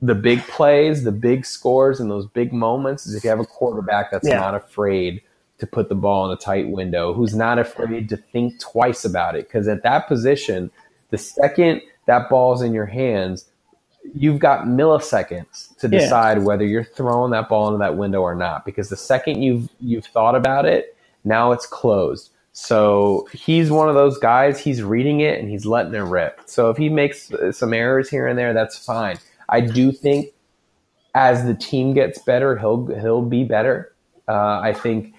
the 0.01 0.15
big 0.15 0.41
plays, 0.47 1.03
the 1.03 1.11
big 1.11 1.45
scores, 1.45 1.99
and 1.99 2.09
those 2.09 2.25
big 2.25 2.51
moments 2.51 3.05
is 3.05 3.13
if 3.15 3.23
you 3.23 3.29
have 3.29 3.39
a 3.39 3.45
quarterback 3.45 4.09
that's 4.11 4.27
Yeah. 4.27 4.39
not 4.39 4.55
afraid 4.55 5.21
to 5.59 5.67
put 5.67 5.89
the 5.89 5.95
ball 5.95 6.25
in 6.25 6.31
a 6.31 6.35
tight 6.39 6.69
window, 6.69 7.13
who's 7.13 7.35
not 7.35 7.59
afraid 7.59 8.09
to 8.09 8.17
think 8.17 8.59
twice 8.59 9.05
about 9.05 9.35
it. 9.35 9.47
Because 9.47 9.67
at 9.67 9.83
that 9.83 10.07
position, 10.07 10.71
the 11.11 11.19
second 11.19 11.81
that 12.07 12.29
ball's 12.29 12.63
in 12.63 12.73
your 12.73 12.87
hands, 12.87 13.45
you've 14.15 14.39
got 14.39 14.65
milliseconds 14.65 15.77
to 15.77 15.87
Yeah. 15.87 15.99
decide 15.99 16.43
whether 16.43 16.65
you're 16.65 16.83
throwing 16.83 17.29
that 17.31 17.47
ball 17.47 17.67
into 17.67 17.77
that 17.77 17.95
window 17.95 18.21
or 18.21 18.33
not. 18.33 18.65
Because 18.65 18.89
the 18.89 18.97
second 18.97 19.43
you've 19.43 19.69
you've 19.79 20.05
thought 20.07 20.33
about 20.35 20.65
it, 20.65 20.95
now 21.23 21.51
it's 21.51 21.67
closed. 21.67 22.30
So 22.53 23.27
he's 23.33 23.71
one 23.71 23.87
of 23.87 23.95
those 23.95 24.17
guys. 24.17 24.59
He's 24.59 24.83
reading 24.83 25.21
it 25.21 25.39
and 25.39 25.49
he's 25.49 25.65
letting 25.65 25.93
it 25.93 25.99
rip. 25.99 26.41
So 26.45 26.69
if 26.69 26.77
he 26.77 26.89
makes 26.89 27.31
some 27.51 27.73
errors 27.73 28.09
here 28.09 28.27
and 28.27 28.37
there, 28.37 28.53
that's 28.53 28.77
fine. 28.77 29.17
I 29.49 29.61
do 29.61 29.91
think 29.91 30.29
as 31.15 31.45
the 31.45 31.53
team 31.53 31.93
gets 31.93 32.19
better, 32.19 32.57
he'll 32.57 32.87
he'll 32.87 33.21
be 33.21 33.43
better. 33.43 33.93
Uh, 34.27 34.59
I 34.59 34.73
think 34.73 35.13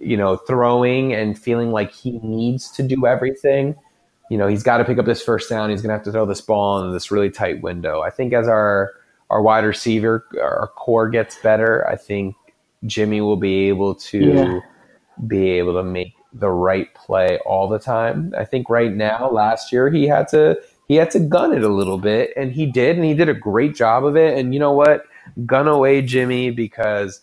you 0.00 0.16
know 0.16 0.36
throwing 0.36 1.12
and 1.12 1.38
feeling 1.38 1.70
like 1.70 1.92
he 1.92 2.12
needs 2.22 2.70
to 2.72 2.82
do 2.82 3.06
everything. 3.06 3.74
You 4.30 4.38
know 4.38 4.48
he's 4.48 4.62
got 4.62 4.78
to 4.78 4.84
pick 4.84 4.98
up 4.98 5.04
this 5.06 5.22
first 5.22 5.50
down. 5.50 5.70
He's 5.70 5.82
going 5.82 5.90
to 5.90 5.94
have 5.94 6.04
to 6.04 6.12
throw 6.12 6.26
this 6.26 6.40
ball 6.40 6.82
in 6.82 6.92
this 6.92 7.10
really 7.10 7.30
tight 7.30 7.62
window. 7.62 8.00
I 8.00 8.10
think 8.10 8.32
as 8.32 8.48
our 8.48 8.92
our 9.30 9.42
wide 9.42 9.64
receiver, 9.64 10.26
our 10.40 10.70
core 10.76 11.08
gets 11.08 11.36
better, 11.42 11.86
I 11.88 11.96
think 11.96 12.36
Jimmy 12.86 13.20
will 13.20 13.36
be 13.36 13.68
able 13.68 13.94
to 13.96 14.18
Yeah. 14.18 14.60
be 15.26 15.50
able 15.52 15.74
to 15.74 15.82
make 15.82 16.14
the 16.34 16.50
right 16.50 16.92
play 16.94 17.38
all 17.46 17.68
the 17.68 17.78
time. 17.78 18.34
I 18.36 18.44
think 18.44 18.68
right 18.68 18.92
now, 18.92 19.30
last 19.30 19.72
year 19.72 19.88
he 19.90 20.06
had 20.06 20.28
to 20.28 20.60
he 20.86 20.96
had 20.96 21.10
to 21.12 21.20
gun 21.20 21.52
it 21.52 21.62
a 21.62 21.68
little 21.68 21.98
bit, 21.98 22.32
and 22.36 22.52
he 22.52 22.66
did, 22.66 22.96
and 22.96 23.04
he 23.04 23.14
did 23.14 23.28
a 23.28 23.34
great 23.34 23.74
job 23.74 24.04
of 24.04 24.16
it. 24.16 24.36
And 24.36 24.52
you 24.52 24.60
know 24.60 24.72
what? 24.72 25.04
Gun 25.46 25.66
away, 25.68 26.02
Jimmy, 26.02 26.50
because 26.50 27.20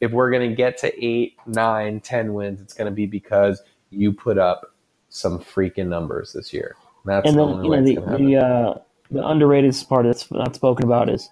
if 0.00 0.10
we're 0.10 0.30
gonna 0.30 0.54
get 0.54 0.76
to 0.78 1.04
eight, 1.04 1.36
nine, 1.46 2.00
ten 2.00 2.34
wins, 2.34 2.60
it's 2.60 2.74
gonna 2.74 2.90
be 2.90 3.06
because 3.06 3.62
you 3.90 4.12
put 4.12 4.36
up 4.36 4.74
some 5.08 5.38
freaking 5.38 5.88
numbers 5.88 6.32
this 6.32 6.52
year. 6.52 6.76
That's 7.04 7.26
and 7.28 7.38
the 7.38 7.46
then 7.46 7.54
only 7.54 7.92
you 7.92 7.96
know 8.00 8.16
the 8.16 8.18
the, 8.18 8.36
uh, 8.36 8.78
the 9.10 9.26
underrated 9.26 9.74
part 9.88 10.04
that's 10.04 10.30
not 10.30 10.54
spoken 10.54 10.84
about 10.84 11.08
is 11.08 11.30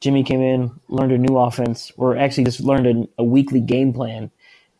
Jimmy 0.00 0.22
came 0.22 0.40
in, 0.40 0.70
learned 0.88 1.12
a 1.12 1.18
new 1.18 1.36
offense, 1.38 1.90
or 1.96 2.16
actually 2.16 2.44
just 2.44 2.60
learned 2.60 2.86
a, 2.86 3.22
a 3.22 3.24
weekly 3.24 3.60
game 3.60 3.92
plan, 3.92 4.30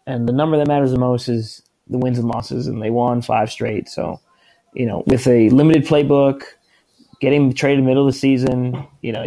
and 0.07 0.29
the 0.29 0.33
number 0.33 0.57
that 0.57 0.69
matters 0.69 0.93
the 0.93 0.99
most 0.99 1.29
is 1.29 1.63
the 1.91 1.99
wins 1.99 2.19
and 2.19 2.29
losses, 2.29 2.67
and 2.67 2.83
they 2.83 2.91
won 2.91 3.23
five 3.23 3.51
straight. 3.51 3.89
So, 3.89 4.21
you 4.75 4.87
know, 4.87 5.03
with 5.07 5.27
a 5.27 5.51
limited 5.51 5.85
playbook, 5.85 6.43
getting 7.21 7.53
traded 7.53 7.85
middle 7.85 8.07
of 8.07 8.13
the 8.13 8.19
season, 8.19 8.87
you 9.03 9.13
know, 9.13 9.25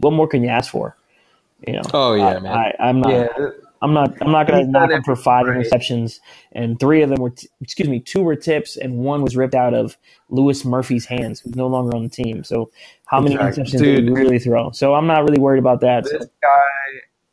what 0.00 0.12
more 0.12 0.28
can 0.28 0.42
you 0.42 0.48
ask 0.48 0.70
for? 0.70 0.96
You 1.66 1.74
know, 1.74 1.82
Oh, 1.92 2.14
yeah, 2.14 2.24
I, 2.24 2.40
man. 2.40 2.52
I, 2.52 2.74
I'm 2.80 3.00
not. 3.00 3.10
yeah, 3.10 3.48
I'm 3.82 3.92
not. 3.94 4.14
I'm 4.20 4.30
not 4.30 4.46
going 4.46 4.64
to 4.64 4.70
knock 4.70 4.90
him 4.90 5.02
for 5.02 5.16
five 5.16 5.46
right. 5.46 5.58
interceptions, 5.58 6.20
and 6.52 6.78
three 6.78 7.02
of 7.02 7.10
them 7.10 7.20
were. 7.20 7.30
T- 7.30 7.48
excuse 7.60 7.88
me, 7.88 7.98
two 7.98 8.22
were 8.22 8.36
tips, 8.36 8.76
and 8.76 8.98
one 8.98 9.22
was 9.22 9.36
ripped 9.36 9.56
out 9.56 9.74
of 9.74 9.96
Louis 10.28 10.64
Murphy's 10.64 11.04
hands, 11.04 11.40
who's 11.40 11.56
no 11.56 11.66
longer 11.66 11.96
on 11.96 12.04
the 12.04 12.08
team. 12.08 12.44
So, 12.44 12.70
how 13.06 13.20
many 13.20 13.34
Exactly. 13.34 13.64
interceptions 13.64 13.78
did 13.78 14.04
he 14.04 14.10
really 14.10 14.38
throw? 14.38 14.70
So, 14.70 14.94
I'm 14.94 15.08
not 15.08 15.24
really 15.24 15.40
worried 15.40 15.58
about 15.58 15.80
that. 15.80 16.06
So, 16.06 16.18
this 16.18 16.28
guy 16.40 16.48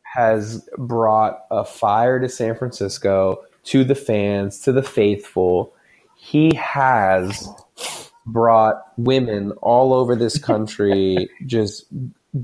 has 0.02 0.68
brought 0.76 1.44
a 1.52 1.64
fire 1.64 2.18
to 2.18 2.28
San 2.28 2.56
Francisco, 2.56 3.44
to 3.64 3.84
the 3.84 3.94
fans, 3.94 4.60
to 4.60 4.72
the 4.72 4.82
faithful. 4.82 5.74
He 6.16 6.54
has 6.54 7.48
brought 8.26 8.82
women 8.96 9.52
all 9.62 9.92
over 9.92 10.14
this 10.14 10.38
country 10.38 11.28
just 11.46 11.86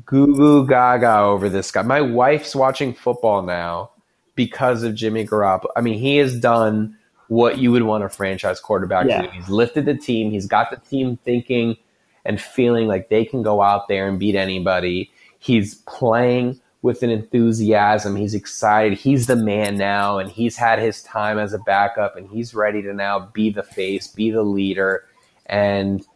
goo 0.04 0.34
goo 0.34 0.66
gaga 0.66 1.18
over 1.18 1.48
this 1.48 1.70
guy. 1.70 1.82
My 1.82 2.00
wife's 2.00 2.54
watching 2.54 2.94
football 2.94 3.42
now 3.42 3.90
because 4.34 4.82
of 4.82 4.94
Jimmy 4.94 5.26
Garoppolo. 5.26 5.66
I 5.76 5.80
mean, 5.80 5.98
he 5.98 6.16
has 6.16 6.38
done 6.38 6.96
what 7.28 7.58
you 7.58 7.72
would 7.72 7.82
want 7.82 8.04
a 8.04 8.08
franchise 8.08 8.60
quarterback 8.60 9.06
Yeah. 9.06 9.22
to 9.22 9.28
do. 9.28 9.32
He's 9.32 9.48
lifted 9.48 9.84
the 9.84 9.94
team. 9.96 10.30
He's 10.30 10.46
got 10.46 10.70
the 10.70 10.76
team 10.76 11.18
thinking 11.24 11.76
and 12.24 12.40
feeling 12.40 12.86
like 12.88 13.08
they 13.08 13.24
can 13.24 13.42
go 13.42 13.62
out 13.62 13.88
there 13.88 14.08
and 14.08 14.18
beat 14.18 14.34
anybody. 14.34 15.10
He's 15.38 15.76
playing 15.86 16.60
with 16.86 17.02
an 17.02 17.10
enthusiasm. 17.10 18.14
He's 18.14 18.32
excited. 18.32 18.96
He's 18.96 19.26
the 19.26 19.34
man 19.34 19.76
now, 19.76 20.18
and 20.18 20.30
he's 20.30 20.56
had 20.56 20.78
his 20.78 21.02
time 21.02 21.36
as 21.36 21.52
a 21.52 21.58
backup, 21.58 22.16
and 22.16 22.30
he's 22.30 22.54
ready 22.54 22.80
to 22.82 22.94
now 22.94 23.28
be 23.34 23.50
the 23.50 23.64
face, 23.64 24.06
be 24.06 24.30
the 24.30 24.44
leader, 24.44 25.04
and 25.46 26.06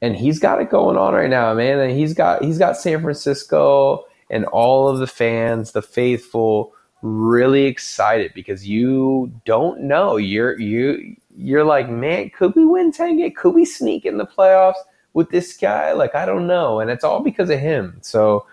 and 0.00 0.16
he's 0.16 0.40
got 0.40 0.60
it 0.60 0.70
going 0.70 0.96
on 0.96 1.12
right 1.12 1.30
now, 1.30 1.52
man. 1.54 1.78
And 1.78 1.96
he's 1.96 2.14
got 2.14 2.42
he's 2.42 2.58
got 2.58 2.78
San 2.78 3.02
Francisco 3.02 4.04
and 4.30 4.46
all 4.46 4.88
of 4.88 4.98
the 4.98 5.06
fans, 5.06 5.72
the 5.72 5.82
faithful, 5.82 6.72
really 7.02 7.66
excited 7.66 8.32
because 8.34 8.66
you 8.66 9.30
don't 9.44 9.82
know. 9.82 10.16
You're 10.16 10.58
you 10.58 11.14
you're 11.36 11.64
like, 11.64 11.90
man, 11.90 12.30
could 12.30 12.56
we 12.56 12.64
win 12.64 12.92
ten 12.92 13.18
games? 13.18 13.34
Could 13.36 13.54
we 13.54 13.66
sneak 13.66 14.06
in 14.06 14.16
the 14.16 14.26
playoffs 14.26 14.80
with 15.12 15.28
this 15.28 15.54
guy? 15.54 15.92
Like, 15.92 16.14
I 16.14 16.24
don't 16.24 16.46
know, 16.46 16.80
and 16.80 16.90
it's 16.90 17.04
all 17.04 17.20
because 17.20 17.50
of 17.50 17.60
him. 17.60 17.98
So 18.00 18.46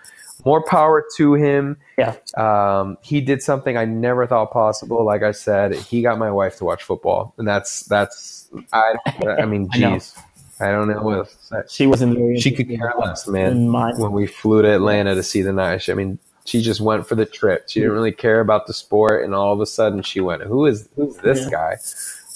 more 0.44 0.62
power 0.62 1.04
to 1.16 1.34
him. 1.34 1.76
Yeah. 1.98 2.16
Um, 2.36 2.98
he 3.02 3.20
did 3.20 3.42
something 3.42 3.76
I 3.76 3.84
never 3.84 4.26
thought 4.26 4.52
possible. 4.52 5.04
Like 5.04 5.22
I 5.22 5.32
said, 5.32 5.74
he 5.74 6.02
got 6.02 6.18
my 6.18 6.30
wife 6.30 6.56
to 6.58 6.64
watch 6.64 6.82
football, 6.82 7.34
and 7.38 7.46
that's 7.46 7.82
that's 7.82 8.48
I. 8.72 8.94
I 9.38 9.44
mean, 9.46 9.68
I 9.72 9.78
geez, 9.78 10.14
I, 10.60 10.70
don't 10.70 10.88
know 10.88 11.02
what. 11.02 11.28
to. 11.50 11.64
She 11.68 11.86
wasn't 11.86 12.16
very. 12.16 12.38
She 12.40 12.50
could 12.52 12.68
care 12.68 12.94
less, 12.98 13.26
man. 13.26 13.72
When 13.72 14.12
we 14.12 14.26
flew 14.26 14.62
to 14.62 14.68
Atlanta 14.74 15.14
to 15.14 15.22
see 15.22 15.42
the 15.42 15.52
night, 15.52 15.88
I 15.88 15.94
mean, 15.94 16.18
she 16.44 16.62
just 16.62 16.80
went 16.80 17.06
for 17.06 17.14
the 17.14 17.26
trip. 17.26 17.64
She 17.68 17.80
didn't 17.80 17.94
really 17.94 18.12
care 18.12 18.40
about 18.40 18.66
the 18.66 18.74
sport, 18.74 19.24
and 19.24 19.34
all 19.34 19.52
of 19.52 19.60
a 19.60 19.66
sudden, 19.66 20.02
she 20.02 20.20
went, 20.20 20.42
"Who 20.42 20.66
is 20.66 20.88
who's 20.96 21.16
this 21.16 21.40
Yeah. 21.44 21.50
guy?" 21.50 21.76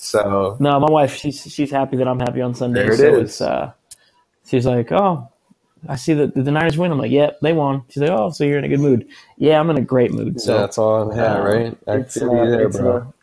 So 0.05 0.57
No, 0.61 0.79
my 0.79 0.91
wife, 0.91 1.17
she's 1.17 1.43
she's 1.51 1.71
happy 1.71 1.97
that 1.97 2.07
I'm 2.07 2.21
happy 2.21 2.43
on 2.43 2.55
Sunday. 2.55 2.83
There 2.83 2.93
it 2.93 2.99
so 2.99 3.15
is. 3.17 3.23
It's, 3.23 3.41
uh, 3.41 3.73
she's 4.47 4.67
like, 4.67 4.93
oh, 4.93 5.27
I 5.89 5.97
see 5.97 6.15
that 6.15 6.35
the 6.35 6.51
Niners 6.51 6.79
win. 6.79 6.93
I'm 6.93 6.99
like, 6.99 7.11
yep, 7.11 7.41
they 7.41 7.53
won. 7.53 7.83
She's 7.89 8.03
like, 8.03 8.11
oh, 8.11 8.31
so 8.31 8.45
you're 8.45 8.59
in 8.59 8.65
a 8.65 8.69
good 8.69 8.81
mood. 8.81 9.09
Yeah, 9.37 9.61
I'm 9.61 9.71
in 9.71 9.77
a 9.77 9.83
great 9.83 10.13
mood. 10.13 10.41
So 10.41 10.59
that's 10.59 10.79
all 10.79 11.11
I'm 11.11 11.19
at, 11.19 11.37
uh, 11.37 11.43
right? 11.43 11.79
It's, 11.87 12.17
uh, 12.17 12.29
there, 12.29 12.67
it's 12.67 12.77
bro. 12.79 12.97
A, 12.97 13.15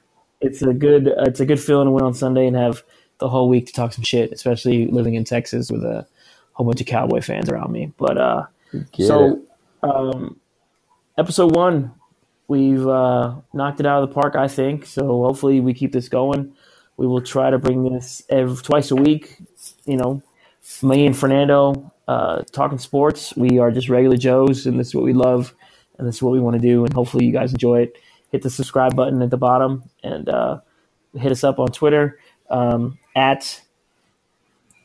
it's 0.42 0.62
a 0.62 0.74
good 0.74 1.08
uh, 1.08 1.26
it's 1.26 1.40
a 1.40 1.46
good 1.46 1.60
feeling 1.60 1.86
to 1.86 1.92
win 1.92 2.04
on 2.04 2.14
Sunday 2.14 2.48
and 2.48 2.56
have 2.56 2.84
the 3.20 3.30
whole 3.30 3.48
week 3.48 3.68
to 3.68 3.74
talk 3.74 3.94
some 3.94 4.04
shit, 4.04 4.32
especially 4.32 4.88
living 4.88 5.14
in 5.14 5.24
Texas 5.24 5.72
with 5.72 5.84
a 5.84 6.06
whole 6.54 6.66
bunch 6.66 6.82
of 6.82 6.88
Cowboy 6.88 7.22
fans 7.22 7.50
around 7.50 7.72
me. 7.72 7.94
But 7.98 8.18
uh, 8.18 8.46
Get 8.92 9.08
so, 9.08 9.42
um, 9.84 10.40
episode 11.18 11.56
one, 11.56 11.94
we've 12.48 12.86
uh, 12.88 13.36
knocked 13.54 13.80
it 13.80 13.86
out 13.86 14.04
of 14.04 14.10
the 14.10 14.14
park, 14.14 14.36
I 14.36 14.48
think. 14.48 14.86
So 14.86 15.06
hopefully 15.24 15.60
we 15.60 15.74
keep 15.74 15.92
this 15.92 16.10
going. 16.10 16.54
We 16.98 17.08
will 17.08 17.22
try 17.22 17.50
to 17.50 17.58
bring 17.58 17.92
this 17.92 18.24
every, 18.30 18.56
twice 18.58 18.92
a 18.92 18.96
week. 18.96 19.38
You 19.86 19.98
know, 19.98 20.24
me 20.82 21.06
and 21.06 21.18
Fernando 21.18 21.92
uh, 22.08 22.44
talking 22.52 22.78
sports. 22.78 23.36
We 23.36 23.60
are 23.60 23.72
just 23.72 23.90
regular 23.90 24.18
Joes, 24.18 24.66
and 24.66 24.80
this 24.80 24.88
is 24.88 24.96
what 24.96 25.04
we 25.04 25.14
love, 25.14 25.54
and 25.98 26.08
this 26.08 26.16
is 26.16 26.22
what 26.22 26.32
we 26.32 26.40
want 26.40 26.56
to 26.56 26.62
do. 26.62 26.84
And 26.84 26.94
hopefully 26.94 27.26
you 27.26 27.32
guys 27.32 27.52
enjoy 27.52 27.82
it. 27.82 27.98
Hit 28.32 28.42
the 28.42 28.50
subscribe 28.50 28.96
button 28.96 29.22
at 29.22 29.30
the 29.30 29.38
bottom, 29.38 29.84
and 30.04 30.30
uh, 30.30 30.60
hit 31.18 31.32
us 31.32 31.44
up 31.44 31.60
on 31.60 31.72
Twitter 31.72 32.20
um, 32.50 32.98
at 33.16 33.62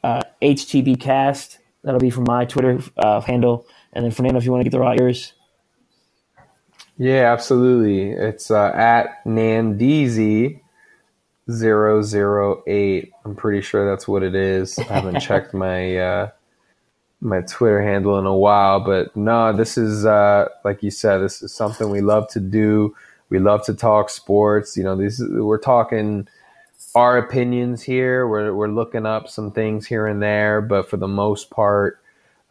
uh, 0.03 0.23
HTBcast. 0.43 1.59
That'll 1.83 2.01
be 2.01 2.11
from 2.11 2.25
my 2.25 2.45
Twitter 2.45 2.81
uh, 2.97 3.21
handle. 3.21 3.67
And 3.93 4.05
then 4.05 4.13
Fernando, 4.13 4.39
if 4.39 4.45
you 4.45 4.53
want 4.53 4.61
to 4.61 4.65
get 4.65 4.73
the 4.73 4.81
right 4.81 4.99
yours. 4.99 5.33
Yeah, 6.99 7.33
absolutely. 7.33 8.11
It's 8.11 8.51
uh, 8.51 8.73
at 8.75 9.25
Nandeezy 11.49 12.63
008. 12.67 13.13
I'm 13.25 13.37
pretty 13.37 13.61
sure 13.61 13.89
that's 13.89 14.09
what 14.09 14.23
it 14.23 14.35
is. 14.35 14.79
I 14.79 14.85
haven't 14.85 15.21
checked 15.21 15.55
my 15.55 15.97
uh, 15.97 16.31
my 17.21 17.41
Twitter 17.43 17.83
handle 17.83 18.19
in 18.19 18.27
a 18.27 18.37
while, 18.37 18.81
but 18.81 19.15
no, 19.17 19.53
this 19.53 19.79
is 19.79 20.05
uh, 20.05 20.49
like 20.65 20.83
you 20.83 20.91
said, 20.91 21.19
this 21.19 21.43
is 21.43 21.53
something 21.53 21.91
we 21.91 22.01
love 22.01 22.29
to 22.29 22.41
do. 22.41 22.95
We 23.29 23.39
love 23.39 23.65
to 23.67 23.75
talk 23.75 24.11
sports. 24.11 24.77
You 24.77 24.85
know, 24.85 24.97
this 24.97 25.19
is, 25.19 25.29
we're 25.31 25.59
talking 25.59 26.29
our 26.95 27.19
opinions 27.19 27.83
here. 27.83 28.27
We're 28.29 28.55
we're 28.55 28.69
looking 28.69 29.07
up 29.07 29.29
some 29.29 29.51
things 29.51 29.87
here 29.87 30.07
and 30.07 30.23
there, 30.23 30.61
but 30.61 30.89
for 30.89 30.97
the 30.97 31.09
most 31.09 31.51
part, 31.51 32.01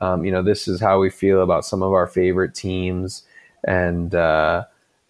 um, 0.02 0.26
you 0.26 0.32
know, 0.32 0.42
this 0.42 0.68
is 0.68 0.80
how 0.80 1.00
we 1.00 1.10
feel 1.10 1.42
about 1.42 1.66
some 1.66 1.84
of 1.84 1.94
our 1.94 2.08
favorite 2.08 2.56
teams, 2.56 3.24
and 3.64 4.14
uh, 4.16 4.66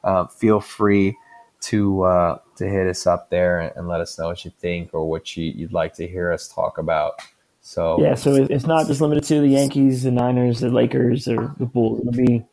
Uh, 0.05 0.27
feel 0.27 0.61
free 0.61 1.17
to 1.61 2.03
uh, 2.03 2.37
to 2.55 2.65
hit 2.65 2.87
us 2.87 3.05
up 3.05 3.29
there 3.29 3.59
and, 3.59 3.73
and 3.75 3.89
let 3.89 3.99
us 3.99 4.17
know 4.17 4.27
what 4.27 4.45
you 4.45 4.51
think 4.59 4.93
or 4.93 5.09
what 5.09 5.35
you, 5.35 5.51
you'd 5.51 5.73
like 5.73 5.93
to 5.95 6.07
hear 6.07 6.31
us 6.31 6.47
talk 6.47 6.77
about. 6.77 7.15
So 7.61 8.01
Yeah, 8.01 8.15
so 8.15 8.35
it's 8.35 8.67
not 8.67 8.87
just 8.87 9.01
limited 9.01 9.25
to 9.25 9.41
the 9.41 9.49
Yankees, 9.49 10.03
the 10.03 10.11
Niners, 10.11 10.61
the 10.61 10.69
Lakers, 10.69 11.27
or 11.27 11.53
the 11.57 11.65
Bulls. 11.65 11.99
It'll 11.99 12.13
be 12.13 12.45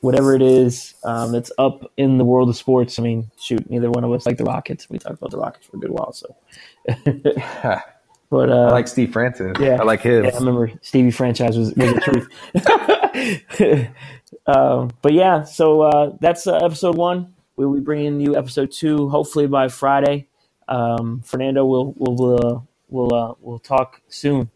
whatever 0.00 0.34
it 0.34 0.42
is 0.42 0.94
um, 1.04 1.32
that's 1.32 1.50
up 1.58 1.90
in 1.96 2.18
the 2.18 2.24
world 2.24 2.48
of 2.48 2.56
sports. 2.56 2.98
I 2.98 3.02
mean, 3.02 3.30
shoot, 3.38 3.68
neither 3.70 3.90
one 3.90 4.04
of 4.04 4.12
us 4.12 4.26
like 4.26 4.36
the 4.36 4.44
Rockets. 4.44 4.88
We 4.90 4.98
talked 4.98 5.18
about 5.18 5.30
the 5.30 5.38
Rockets 5.38 5.66
for 5.66 5.76
a 5.76 5.80
good 5.80 5.90
while, 5.90 6.12
so. 6.12 6.36
But 8.30 8.50
uh, 8.50 8.70
like 8.70 8.88
Steve 8.88 9.12
Francis. 9.12 9.56
Yeah. 9.60 9.80
I 9.80 9.84
like 9.84 10.02
his. 10.02 10.24
Yeah, 10.24 10.30
I 10.34 10.38
remember 10.38 10.72
Stevie 10.82 11.10
franchise 11.12 11.56
was, 11.56 11.72
was 11.74 11.94
the 11.94 12.00
truth. 13.60 13.90
um, 14.46 14.90
but 15.00 15.12
yeah, 15.12 15.44
so 15.44 15.82
uh, 15.82 16.16
that's 16.20 16.46
uh, 16.46 16.56
episode 16.56 16.96
one. 16.96 17.34
We'll 17.56 17.72
be 17.72 17.80
bringing 17.80 18.20
you 18.20 18.36
episode 18.36 18.72
two 18.72 19.08
hopefully 19.08 19.46
by 19.46 19.68
Friday. 19.68 20.26
Um, 20.68 21.22
Fernando 21.24 21.64
will 21.64 21.94
will 21.96 22.16
will 22.16 22.46
uh, 22.46 22.60
will 22.88 23.14
uh, 23.14 23.34
will 23.40 23.60
talk 23.60 24.02
soon. 24.08 24.50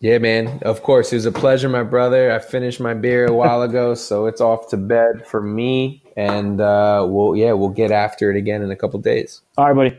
Yeah, 0.00 0.18
man. 0.18 0.60
Of 0.62 0.82
course, 0.82 1.12
it 1.12 1.16
was 1.16 1.26
a 1.26 1.32
pleasure, 1.32 1.68
my 1.68 1.82
brother. 1.82 2.30
I 2.30 2.38
finished 2.38 2.78
my 2.78 2.94
beer 2.94 3.26
a 3.26 3.34
while 3.34 3.62
ago, 3.62 3.94
so 3.94 4.26
it's 4.26 4.40
off 4.40 4.68
to 4.68 4.76
bed 4.76 5.26
for 5.26 5.40
me. 5.40 6.02
And 6.16 6.60
uh, 6.60 7.06
we'll 7.08 7.36
yeah, 7.36 7.52
we'll 7.52 7.68
get 7.68 7.90
after 7.90 8.30
it 8.30 8.36
again 8.36 8.62
in 8.62 8.70
a 8.70 8.76
couple 8.76 9.00
days. 9.00 9.42
All 9.56 9.66
right, 9.66 9.74
buddy. 9.74 9.98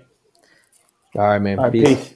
All 1.16 1.28
right, 1.28 1.42
man. 1.42 1.58
All 1.60 1.66
right, 1.66 1.74
peace. 1.74 1.88
peace. 1.88 2.16